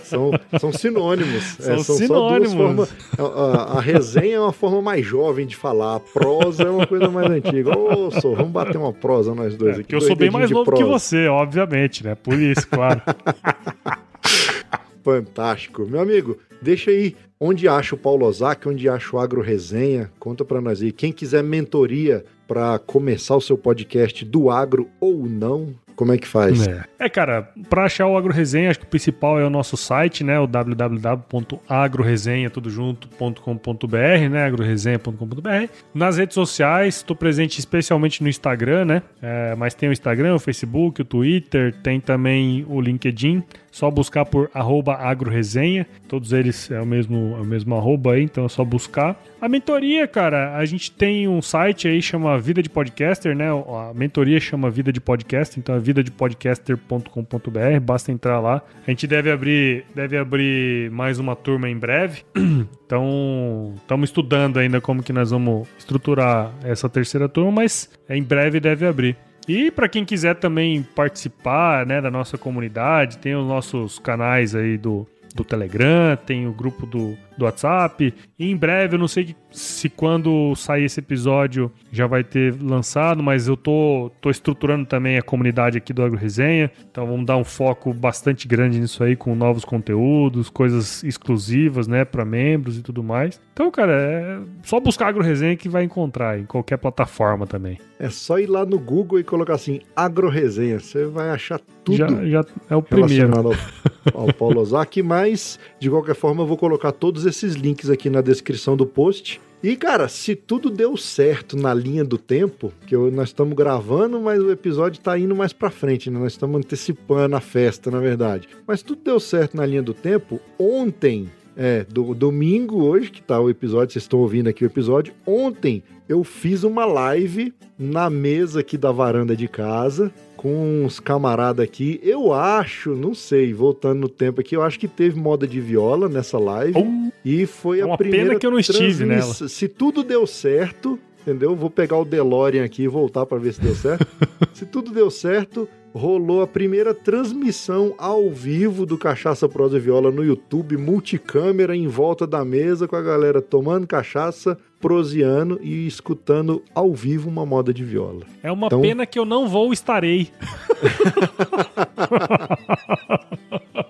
São, 0.00 0.30
são 0.58 0.72
sinônimos. 0.72 1.42
São 1.58 1.74
É, 1.74 1.78
só 1.78 1.92
sinônimos. 1.94 2.54
formas. 2.54 2.94
A, 3.18 3.22
a- 3.22 3.78
a 3.78 3.80
resenha 3.80 4.36
é 4.36 4.40
uma 4.40 4.52
forma 4.52 4.80
mais 4.80 5.04
jovem 5.04 5.46
de 5.46 5.54
falar. 5.56 5.96
A 5.96 6.00
prosa 6.00 6.62
é 6.64 6.70
uma 6.70 6.86
coisa 6.86 7.08
mais 7.08 7.30
antiga. 7.30 7.76
Ô, 7.76 8.10
sou, 8.10 8.35
vamos 8.36 8.52
bater 8.52 8.76
uma 8.76 8.92
prosa 8.92 9.34
nós 9.34 9.56
dois 9.56 9.70
É, 9.70 9.80
aqui. 9.80 9.82
porque 9.84 9.94
eu 9.96 10.00
sou 10.00 10.16
bem 10.16 10.30
mais 10.30 10.50
novo 10.50 10.70
que 10.72 10.84
você, 10.84 11.26
obviamente, 11.28 12.04
né? 12.04 12.14
Por 12.14 12.38
isso, 12.38 12.66
claro. 12.68 13.00
Fantástico. 15.02 15.86
Meu 15.86 16.00
amigo, 16.00 16.36
deixa 16.60 16.90
aí 16.90 17.14
onde 17.38 17.68
acha 17.68 17.94
o 17.94 17.98
Paulo 17.98 18.26
Ozaki, 18.26 18.68
onde 18.68 18.88
acha 18.88 19.14
o 19.14 19.18
Agro 19.20 19.40
Resenha. 19.40 20.10
Conta 20.18 20.44
pra 20.44 20.60
nós 20.60 20.82
aí. 20.82 20.90
Quem 20.90 21.12
quiser 21.12 21.42
mentoria 21.42 22.24
para 22.48 22.78
começar 22.78 23.36
o 23.36 23.40
seu 23.40 23.56
podcast 23.56 24.24
do 24.24 24.50
agro 24.50 24.88
ou 25.00 25.26
não, 25.26 25.68
como 25.96 26.12
é 26.12 26.18
que 26.18 26.28
faz? 26.28 26.66
É. 26.66 26.84
É, 26.98 27.08
cara, 27.08 27.48
pra 27.70 27.84
achar 27.84 28.06
o 28.06 28.14
Agro 28.16 28.32
Resenha, 28.32 28.70
acho 28.70 28.78
que 28.78 28.84
o 28.84 28.88
principal 28.88 29.40
é 29.40 29.44
o 29.44 29.50
nosso 29.50 29.76
site, 29.76 30.22
né? 30.22 30.38
O 30.38 30.46
www.agroresenha, 30.46 32.48
tudo 32.50 32.70
junto.com.br, 32.70 34.28
né? 34.30 34.44
agroresenha.com.br. 34.44 35.70
Nas 35.94 36.18
redes 36.18 36.34
sociais, 36.34 36.96
estou 36.96 37.16
presente 37.16 37.58
especialmente 37.58 38.22
no 38.22 38.28
Instagram, 38.28 38.84
né? 38.84 39.02
É, 39.22 39.54
mas 39.56 39.72
tem 39.74 39.88
o 39.88 39.92
Instagram, 39.92 40.34
o 40.34 40.38
Facebook, 40.38 41.00
o 41.00 41.04
Twitter, 41.04 41.74
tem 41.82 41.98
também 41.98 42.66
o 42.68 42.78
LinkedIn. 42.80 43.42
Só 43.76 43.90
buscar 43.90 44.24
por 44.24 44.50
agroresenha. 44.54 45.86
Todos 46.08 46.32
eles 46.32 46.70
é 46.70 46.80
o 46.80 46.86
mesmo, 46.86 47.36
é 47.36 47.42
o 47.42 47.44
mesmo 47.44 47.74
arroba 47.74 48.14
aí, 48.14 48.22
então 48.22 48.46
é 48.46 48.48
só 48.48 48.64
buscar. 48.64 49.22
A 49.38 49.50
mentoria, 49.50 50.08
cara, 50.08 50.56
a 50.56 50.64
gente 50.64 50.90
tem 50.90 51.28
um 51.28 51.42
site 51.42 51.86
aí 51.86 52.00
chama 52.00 52.38
Vida 52.38 52.62
de 52.62 52.70
Podcaster, 52.70 53.36
né? 53.36 53.48
A 53.50 53.92
mentoria 53.94 54.40
chama 54.40 54.70
Vida 54.70 54.90
de 54.90 54.98
Podcast, 54.98 55.60
então 55.60 55.74
é 55.74 55.78
vidadepodcaster.com.br, 55.78 57.80
basta 57.82 58.10
entrar 58.10 58.40
lá. 58.40 58.62
A 58.86 58.90
gente 58.90 59.06
deve 59.06 59.30
abrir, 59.30 59.84
deve 59.94 60.16
abrir 60.16 60.90
mais 60.90 61.18
uma 61.18 61.36
turma 61.36 61.68
em 61.68 61.76
breve. 61.76 62.22
Então, 62.86 63.74
estamos 63.78 64.10
estudando 64.10 64.60
ainda 64.60 64.80
como 64.80 65.02
que 65.02 65.12
nós 65.12 65.32
vamos 65.32 65.66
estruturar 65.76 66.52
essa 66.62 66.88
terceira 66.88 67.28
turma, 67.28 67.50
mas 67.50 67.90
em 68.08 68.22
breve 68.22 68.60
deve 68.60 68.86
abrir. 68.86 69.16
E 69.48 69.70
para 69.70 69.88
quem 69.88 70.04
quiser 70.04 70.34
também 70.34 70.82
participar 70.82 71.86
né, 71.86 72.00
da 72.00 72.10
nossa 72.10 72.36
comunidade, 72.36 73.18
tem 73.18 73.34
os 73.34 73.46
nossos 73.46 73.98
canais 73.98 74.54
aí 74.54 74.76
do, 74.76 75.06
do 75.34 75.44
Telegram, 75.44 76.16
tem 76.16 76.46
o 76.46 76.52
grupo 76.52 76.84
do, 76.84 77.16
do 77.36 77.44
WhatsApp. 77.44 78.14
E 78.38 78.50
em 78.50 78.56
breve, 78.56 78.96
eu 78.96 78.98
não 78.98 79.08
sei 79.08 79.34
se 79.50 79.88
quando 79.88 80.54
sair 80.54 80.84
esse 80.84 81.00
episódio 81.00 81.70
já 81.90 82.06
vai 82.06 82.22
ter 82.22 82.54
lançado, 82.62 83.22
mas 83.22 83.48
eu 83.48 83.56
tô, 83.56 84.10
tô 84.20 84.30
estruturando 84.30 84.84
também 84.86 85.16
a 85.18 85.22
comunidade 85.22 85.78
aqui 85.78 85.92
do 85.92 86.02
Agro 86.02 86.18
Resenha. 86.18 86.70
Então 86.90 87.06
vamos 87.06 87.26
dar 87.26 87.36
um 87.36 87.44
foco 87.44 87.92
bastante 87.92 88.46
grande 88.46 88.78
nisso 88.78 89.02
aí, 89.02 89.16
com 89.16 89.34
novos 89.34 89.64
conteúdos, 89.64 90.50
coisas 90.50 91.02
exclusivas, 91.02 91.86
né, 91.86 92.04
para 92.04 92.24
membros 92.24 92.78
e 92.78 92.82
tudo 92.82 93.02
mais. 93.02 93.40
Então, 93.52 93.70
cara, 93.70 93.92
é 93.92 94.38
só 94.62 94.78
buscar 94.78 95.08
Agro 95.08 95.22
Resenha 95.22 95.56
que 95.56 95.68
vai 95.68 95.84
encontrar 95.84 96.38
em 96.38 96.44
qualquer 96.44 96.76
plataforma 96.76 97.46
também. 97.46 97.78
É 97.98 98.10
só 98.10 98.38
ir 98.38 98.46
lá 98.46 98.66
no 98.66 98.78
Google 98.78 99.18
e 99.18 99.24
colocar 99.24 99.54
assim, 99.54 99.80
Agro 99.94 100.28
Resenha. 100.28 100.78
Você 100.78 101.06
vai 101.06 101.30
achar 101.30 101.58
tudo 101.82 101.96
Já, 101.96 102.06
já 102.26 102.44
é 102.68 102.76
o 102.76 102.82
primeiro. 102.82 103.32
ao, 103.38 104.22
ao 104.22 104.32
Paulo 104.34 104.60
Ozaki, 104.60 105.02
mas 105.02 105.58
de 105.78 105.88
qualquer 105.88 106.14
forma 106.14 106.42
eu 106.42 106.46
vou 106.46 106.56
colocar 106.56 106.92
todos 106.92 107.25
esses 107.26 107.54
links 107.54 107.90
aqui 107.90 108.08
na 108.08 108.20
descrição 108.20 108.76
do 108.76 108.86
post 108.86 109.40
E, 109.62 109.74
cara, 109.74 110.06
se 110.06 110.36
tudo 110.36 110.70
deu 110.70 110.96
certo 110.98 111.56
na 111.56 111.72
linha 111.74 112.04
do 112.04 112.18
tempo, 112.18 112.72
que 112.86 112.94
eu- 112.94 113.10
nós 113.10 113.30
estamos 113.30 113.56
gravando, 113.56 114.20
mas 114.20 114.40
o 114.40 114.50
episódio 114.52 115.00
tá 115.00 115.18
indo 115.18 115.34
mais 115.34 115.52
pra 115.52 115.70
frente, 115.70 116.10
né? 116.10 116.18
Nós 116.20 116.32
estamos 116.32 116.58
antecipando 116.58 117.34
a 117.34 117.40
festa, 117.40 117.90
na 117.90 117.98
verdade. 117.98 118.48
Mas 118.66 118.82
tudo 118.82 119.00
deu 119.02 119.18
certo 119.18 119.56
na 119.56 119.64
linha 119.66 119.82
do 119.82 119.94
tempo. 119.94 120.38
Ontem, 120.58 121.28
é, 121.56 121.84
do 121.88 122.14
domingo 122.14 122.84
hoje, 122.84 123.10
que 123.10 123.22
tá 123.22 123.40
o 123.40 123.48
episódio, 123.48 123.92
vocês 123.94 124.04
estão 124.04 124.20
ouvindo 124.20 124.48
aqui 124.48 124.62
o 124.62 124.66
episódio. 124.66 125.14
Ontem 125.26 125.82
eu 126.06 126.22
fiz 126.22 126.62
uma 126.62 126.84
live 126.84 127.52
na 127.78 128.10
mesa 128.10 128.60
aqui 128.60 128.76
da 128.76 128.92
varanda 128.92 129.34
de 129.34 129.48
casa, 129.48 130.12
com 130.36 130.84
uns 130.84 131.00
camaradas 131.00 131.64
aqui. 131.64 132.00
Eu 132.02 132.32
acho, 132.32 132.94
não 132.94 133.14
sei, 133.14 133.52
voltando 133.52 134.00
no 134.00 134.08
tempo 134.08 134.40
aqui, 134.40 134.56
eu 134.56 134.62
acho 134.62 134.78
que 134.78 134.88
teve 134.88 135.18
moda 135.18 135.46
de 135.46 135.60
viola 135.60 136.08
nessa 136.08 136.38
live. 136.38 136.78
Oh, 136.78 137.10
E 137.24 137.46
foi 137.46 137.80
a 137.80 137.86
uma 137.86 137.96
primeira 137.96 138.28
pena 138.28 138.38
que 138.38 138.46
eu 138.46 138.50
não 138.50 138.58
estive 138.58 139.04
nela. 139.04 139.34
Se 139.34 139.68
tudo 139.68 140.02
deu 140.02 140.26
certo, 140.26 140.98
entendeu? 141.22 141.56
Vou 141.56 141.70
pegar 141.70 141.98
o 141.98 142.04
DeLorean 142.04 142.64
aqui 142.64 142.82
e 142.82 142.88
voltar 142.88 143.26
para 143.26 143.38
ver 143.38 143.54
se 143.54 143.60
deu 143.60 143.74
certo. 143.74 144.06
se 144.54 144.64
tudo 144.64 144.92
deu 144.92 145.10
certo, 145.10 145.68
rolou 145.92 146.42
a 146.42 146.46
primeira 146.46 146.94
transmissão 146.94 147.94
ao 147.98 148.30
vivo 148.30 148.84
do 148.84 148.98
Cachaça 148.98 149.48
Prosa 149.48 149.78
e 149.78 149.80
Viola 149.80 150.10
no 150.10 150.22
YouTube, 150.22 150.76
multicâmera 150.76 151.74
em 151.74 151.88
volta 151.88 152.26
da 152.26 152.44
mesa 152.44 152.86
com 152.86 152.94
a 152.94 153.02
galera 153.02 153.40
tomando 153.40 153.86
cachaça, 153.86 154.58
proseando 154.86 155.58
e 155.60 155.84
escutando 155.84 156.62
ao 156.72 156.94
vivo 156.94 157.28
uma 157.28 157.44
moda 157.44 157.74
de 157.74 157.82
viola. 157.82 158.20
é 158.40 158.52
uma 158.52 158.68
Então- 158.68 158.80
pena 158.80 159.04
que 159.04 159.18
eu 159.18 159.24
não 159.24 159.48
vou 159.48 159.72
estarei. 159.72 160.28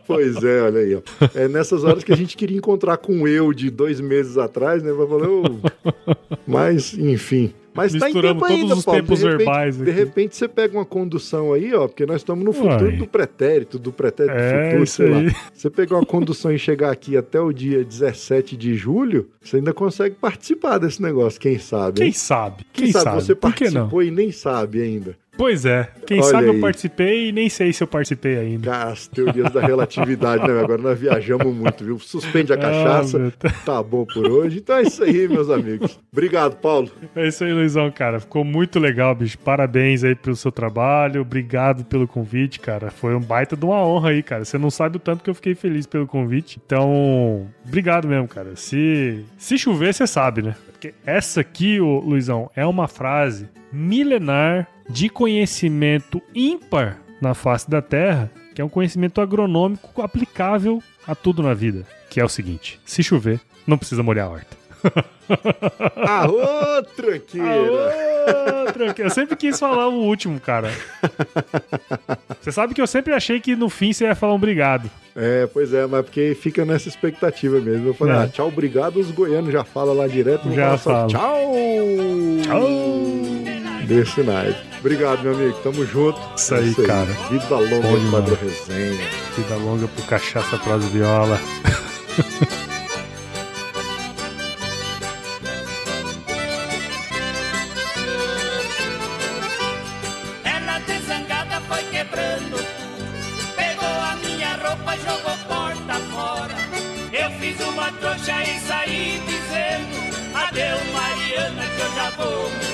Pois 0.07 0.43
é, 0.43 0.63
olha 0.63 0.81
aí, 0.81 0.95
ó. 0.95 1.01
É 1.35 1.49
nessas 1.49 1.83
horas 1.85 2.05
que 2.05 2.13
a 2.13 2.17
gente 2.17 2.37
queria 2.37 2.57
encontrar 2.57 2.97
com 2.97 3.27
eu 3.27 3.53
de 3.53 3.69
dois 3.71 4.01
meses 4.01 4.39
atrás, 4.39 4.81
né? 4.83 4.93
Falar, 4.95 5.29
"Ô", 5.29 5.43
mas, 6.47 6.95
enfim. 6.97 7.53
Mas 7.77 7.93
tá 7.93 8.11
em 8.11 8.13
tempo 8.13 8.41
todos 8.41 8.51
ainda, 8.51 8.75
os 8.75 8.85
Paulo. 8.85 9.01
tempos 9.01 9.19
de 9.19 9.25
repente, 9.27 9.39
verbais 9.39 9.77
De 9.77 9.83
aqui. 9.83 9.91
repente 9.91 10.37
você 10.37 10.49
pega 10.49 10.77
uma 10.77 10.85
condução 10.85 11.53
aí, 11.53 11.75
ó, 11.75 11.87
porque 11.87 12.07
nós 12.07 12.17
estamos 12.17 12.45
no 12.45 12.53
futuro 12.53 12.87
Uai. 12.87 12.97
do 12.97 13.07
pretérito, 13.07 13.79
do 13.79 13.93
pretérito 13.93 14.35
É, 14.37 14.71
futuro, 14.71 14.87
sei 14.87 15.09
lá. 15.11 15.19
aí. 15.19 15.33
Você 15.55 15.71
pegar 15.71 15.97
uma 15.97 16.07
condução 16.07 16.53
e 16.53 16.59
chegar 16.59 16.91
aqui 16.91 17.17
até 17.17 17.41
o 17.41 17.53
dia 17.53 17.85
17 17.85 18.57
de 18.57 18.75
julho, 18.75 19.29
você 19.41 19.57
ainda 19.59 19.73
consegue 19.73 20.15
participar 20.17 20.79
desse 20.79 21.01
negócio, 21.03 21.41
quem 21.41 21.59
sabe? 21.59 22.01
Quem 22.01 22.13
sabe? 22.13 22.65
Quem 22.73 22.91
sabe, 22.93 23.23
você 23.23 23.35
Por 23.35 23.55
que 23.55 23.65
não? 23.67 23.73
participou 23.73 24.03
e 24.03 24.11
nem 24.11 24.33
sabe 24.33 24.83
ainda. 24.83 25.17
Pois 25.37 25.65
é. 25.67 25.89
Quem 26.07 26.21
Olha 26.21 26.31
sabe 26.31 26.51
aí. 26.51 26.57
eu 26.57 26.61
participei 26.61 27.29
e 27.29 27.33
nem 27.33 27.49
sei 27.49 27.73
se 27.73 27.83
eu 27.83 27.87
participei 27.87 28.39
ainda. 28.39 28.71
Cara, 28.71 28.91
as 28.93 29.07
teorias 29.07 29.53
da 29.53 29.61
relatividade, 29.61 30.47
né? 30.47 30.61
Agora 30.61 30.81
nós 30.81 30.99
viajamos 30.99 31.47
muito, 31.55 31.85
viu? 31.85 31.99
Suspende 31.99 32.53
a 32.53 32.57
cachaça. 32.57 33.17
Ah, 33.17 33.21
meu 33.21 33.33
Deus. 33.39 33.55
Tá 33.65 33.83
bom 33.83 34.05
por 34.05 34.27
hoje. 34.27 34.59
Então 34.59 34.77
é 34.77 34.83
isso 34.83 35.03
aí, 35.03 35.29
meus 35.29 35.51
amigos. 35.51 35.99
Obrigado, 36.13 36.57
Paulo. 36.57 36.91
É 37.15 37.27
isso 37.29 37.45
aí, 37.45 37.53
Luizão, 37.53 37.91
cara. 37.91 38.21
Ficou 38.21 38.45
muito 38.45 38.79
legal, 38.79 39.15
bicho. 39.15 39.39
Parabéns 39.39 40.05
aí 40.05 40.15
pelo 40.15 40.37
seu 40.37 40.53
trabalho. 40.53 41.21
Obrigado 41.21 41.85
pelo 41.85 42.07
convite, 42.07 42.61
cara. 42.61 42.91
Foi 42.91 43.15
um 43.15 43.21
baita 43.21 43.57
de 43.57 43.65
uma 43.65 43.85
honra 43.85 44.11
aí, 44.11 44.23
cara. 44.23 44.45
Você 44.45 44.59
não 44.59 44.71
sabe 44.71 44.97
o 44.97 45.01
tanto 45.01 45.23
que 45.23 45.31
eu 45.31 45.35
fiquei 45.35 45.55
feliz 45.55 45.87
pelo 45.87 46.07
convite. 46.07 46.61
Então, 46.65 47.47
obrigado 47.67 48.09
mesmo, 48.09 48.29
cara. 48.29 48.57
Se, 48.57 49.25
se 49.37 49.59
chover, 49.59 49.93
você 49.93 50.07
sabe, 50.07 50.43
né? 50.43 50.55
Porque 50.87 50.95
essa 51.05 51.41
aqui, 51.41 51.81
ô, 51.81 51.99
Luizão, 52.01 52.51
é 52.55 52.65
uma 52.65 52.87
frase 52.87 53.49
milenar 53.73 54.69
de 54.89 55.09
conhecimento 55.09 56.23
ímpar 56.35 56.99
na 57.21 57.35
face 57.35 57.69
da 57.69 57.83
Terra, 57.83 58.31
que 58.55 58.61
é 58.61 58.65
um 58.65 58.69
conhecimento 58.69 59.21
agronômico 59.21 60.03
aplicável 60.03 60.83
a 61.07 61.15
tudo 61.15 61.43
na 61.43 61.55
vida. 61.55 61.85
Que 62.09 62.21
é 62.21 62.25
o 62.25 62.29
seguinte: 62.29 62.79
se 62.85 63.03
chover, 63.03 63.41
não 63.67 63.79
precisa 63.79 64.03
molhar 64.03 64.27
a 64.27 64.31
horta. 64.31 64.56
Aô, 66.07 66.83
tranqueira. 66.97 67.49
Aô, 67.49 68.73
tranquilo. 68.73 69.09
Eu 69.09 69.15
sempre 69.15 69.37
quis 69.37 69.59
falar 69.59 69.89
o 69.89 69.95
último, 69.95 70.39
cara. 70.41 70.71
Você 72.41 72.53
sabe 72.53 72.75
que 72.75 72.81
eu 72.81 72.87
sempre 72.87 73.13
achei 73.13 73.41
que 73.41 73.57
no 73.57 73.69
fim 73.69 73.93
você 73.93 74.05
ia 74.05 74.15
falar 74.15 74.33
um 74.33 74.37
obrigado. 74.37 74.89
É, 75.17 75.47
pois 75.53 75.73
é, 75.73 75.87
mas 75.87 76.05
porque 76.05 76.37
fica 76.41 76.65
nessa 76.65 76.89
expectativa 76.89 77.59
mesmo. 77.61 77.89
Eu 77.89 77.95
falei, 77.95 78.15
É. 78.15 78.19
ah, 78.19 78.29
tchau, 78.29 78.49
obrigado. 78.49 78.99
Os 79.01 79.11
goianos 79.11 79.53
já 79.53 79.65
falam 79.65 79.95
lá 79.97 80.07
direto. 80.07 80.53
Já 80.53 80.77
falam. 80.79 81.09
Tchau. 81.09 81.53
Tchau. 82.45 82.69
Desse 83.87 84.23
naipe. 84.23 84.59
Obrigado, 84.81 85.23
meu 85.23 85.33
amigo. 85.35 85.59
Tamo 85.63 85.85
junto. 85.87 86.21
Isso 86.37 86.55
aí, 86.55 86.75
É 86.79 86.87
cara. 86.87 87.07
Vida 87.31 87.55
longa 87.57 87.89
Bom. 87.89 88.11
Padre 88.11 88.35
Resenha. 88.37 89.05
Vida 89.37 89.57
longa 89.57 89.89
pro 89.89 90.03
cachaça 90.05 90.57
prosa 90.59 90.87
viola. 90.89 91.41
uma 107.87 107.93
trouxa 107.93 108.43
e 108.43 108.59
saí 108.61 109.21
dizendo: 109.27 109.97
Adeus, 110.35 110.93
Mariana, 110.93 111.63
que 111.63 111.81
eu 111.81 111.91
já 111.95 112.11
vou 112.11 112.49
embora. 112.49 112.67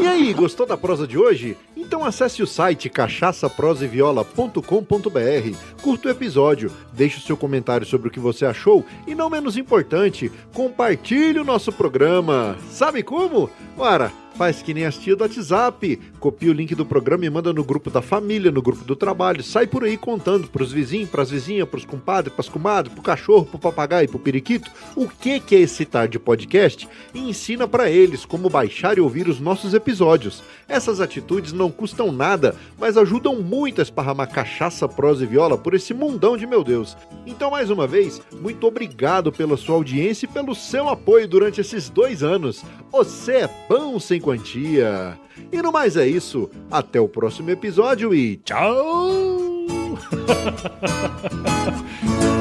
E 0.00 0.06
aí, 0.06 0.32
gostou 0.32 0.64
da 0.66 0.76
prosa 0.76 1.04
de 1.06 1.18
hoje? 1.18 1.56
Então 1.76 2.04
acesse 2.04 2.42
o 2.42 2.46
site 2.46 2.88
cachaçaproseviola.com.br, 2.88 5.56
curta 5.82 6.08
o 6.08 6.10
episódio, 6.10 6.72
deixe 6.92 7.18
o 7.18 7.22
seu 7.22 7.36
comentário 7.36 7.86
sobre 7.86 8.08
o 8.08 8.10
que 8.10 8.20
você 8.20 8.46
achou 8.46 8.84
e, 9.06 9.14
não 9.14 9.28
menos 9.28 9.56
importante, 9.56 10.32
compartilhe 10.54 11.38
o 11.38 11.44
nosso 11.44 11.72
programa. 11.72 12.56
Sabe 12.70 13.02
como? 13.02 13.50
Ora, 13.76 14.10
faz 14.40 14.62
que 14.62 14.72
nem 14.72 14.86
as 14.86 14.96
tias 14.96 15.18
do 15.18 15.22
WhatsApp, 15.22 16.00
copia 16.18 16.50
o 16.50 16.54
link 16.54 16.74
do 16.74 16.86
programa 16.86 17.26
e 17.26 17.28
manda 17.28 17.52
no 17.52 17.62
grupo 17.62 17.90
da 17.90 18.00
família, 18.00 18.50
no 18.50 18.62
grupo 18.62 18.82
do 18.86 18.96
trabalho, 18.96 19.42
sai 19.42 19.66
por 19.66 19.84
aí 19.84 19.98
contando 19.98 20.48
pros 20.48 20.72
vizinhos, 20.72 21.10
pras 21.10 21.30
vizinhas, 21.30 21.68
pros 21.68 21.84
compadres, 21.84 22.32
pras 22.32 22.48
comadres, 22.48 22.94
pro 22.94 23.02
cachorro, 23.02 23.44
pro 23.44 23.58
papagaio, 23.58 24.08
pro 24.08 24.18
periquito, 24.18 24.70
o 24.96 25.06
que 25.06 25.40
que 25.40 25.56
é 25.56 25.60
esse 25.60 25.84
tarde 25.84 26.18
podcast? 26.18 26.88
E 27.12 27.18
ensina 27.18 27.68
pra 27.68 27.90
eles 27.90 28.24
como 28.24 28.48
baixar 28.48 28.96
e 28.96 29.02
ouvir 29.02 29.28
os 29.28 29.38
nossos 29.40 29.74
episódios. 29.74 30.42
Essas 30.70 31.00
atitudes 31.00 31.52
não 31.52 31.68
custam 31.68 32.12
nada, 32.12 32.54
mas 32.78 32.96
ajudam 32.96 33.42
muito 33.42 33.80
a 33.80 33.82
esparramar 33.82 34.30
cachaça, 34.30 34.88
prosa 34.88 35.24
e 35.24 35.26
viola 35.26 35.58
por 35.58 35.74
esse 35.74 35.92
mundão 35.92 36.36
de 36.36 36.46
meu 36.46 36.62
Deus. 36.62 36.96
Então, 37.26 37.50
mais 37.50 37.70
uma 37.70 37.88
vez, 37.88 38.22
muito 38.40 38.68
obrigado 38.68 39.32
pela 39.32 39.56
sua 39.56 39.74
audiência 39.74 40.26
e 40.26 40.28
pelo 40.28 40.54
seu 40.54 40.88
apoio 40.88 41.26
durante 41.26 41.60
esses 41.60 41.90
dois 41.90 42.22
anos. 42.22 42.64
Você 42.92 43.32
é 43.32 43.48
pão 43.48 43.98
sem 43.98 44.20
quantia. 44.20 45.18
E 45.50 45.60
no 45.60 45.72
mais 45.72 45.96
é 45.96 46.06
isso. 46.06 46.48
Até 46.70 47.00
o 47.00 47.08
próximo 47.08 47.50
episódio 47.50 48.14
e 48.14 48.36
tchau! 48.36 48.78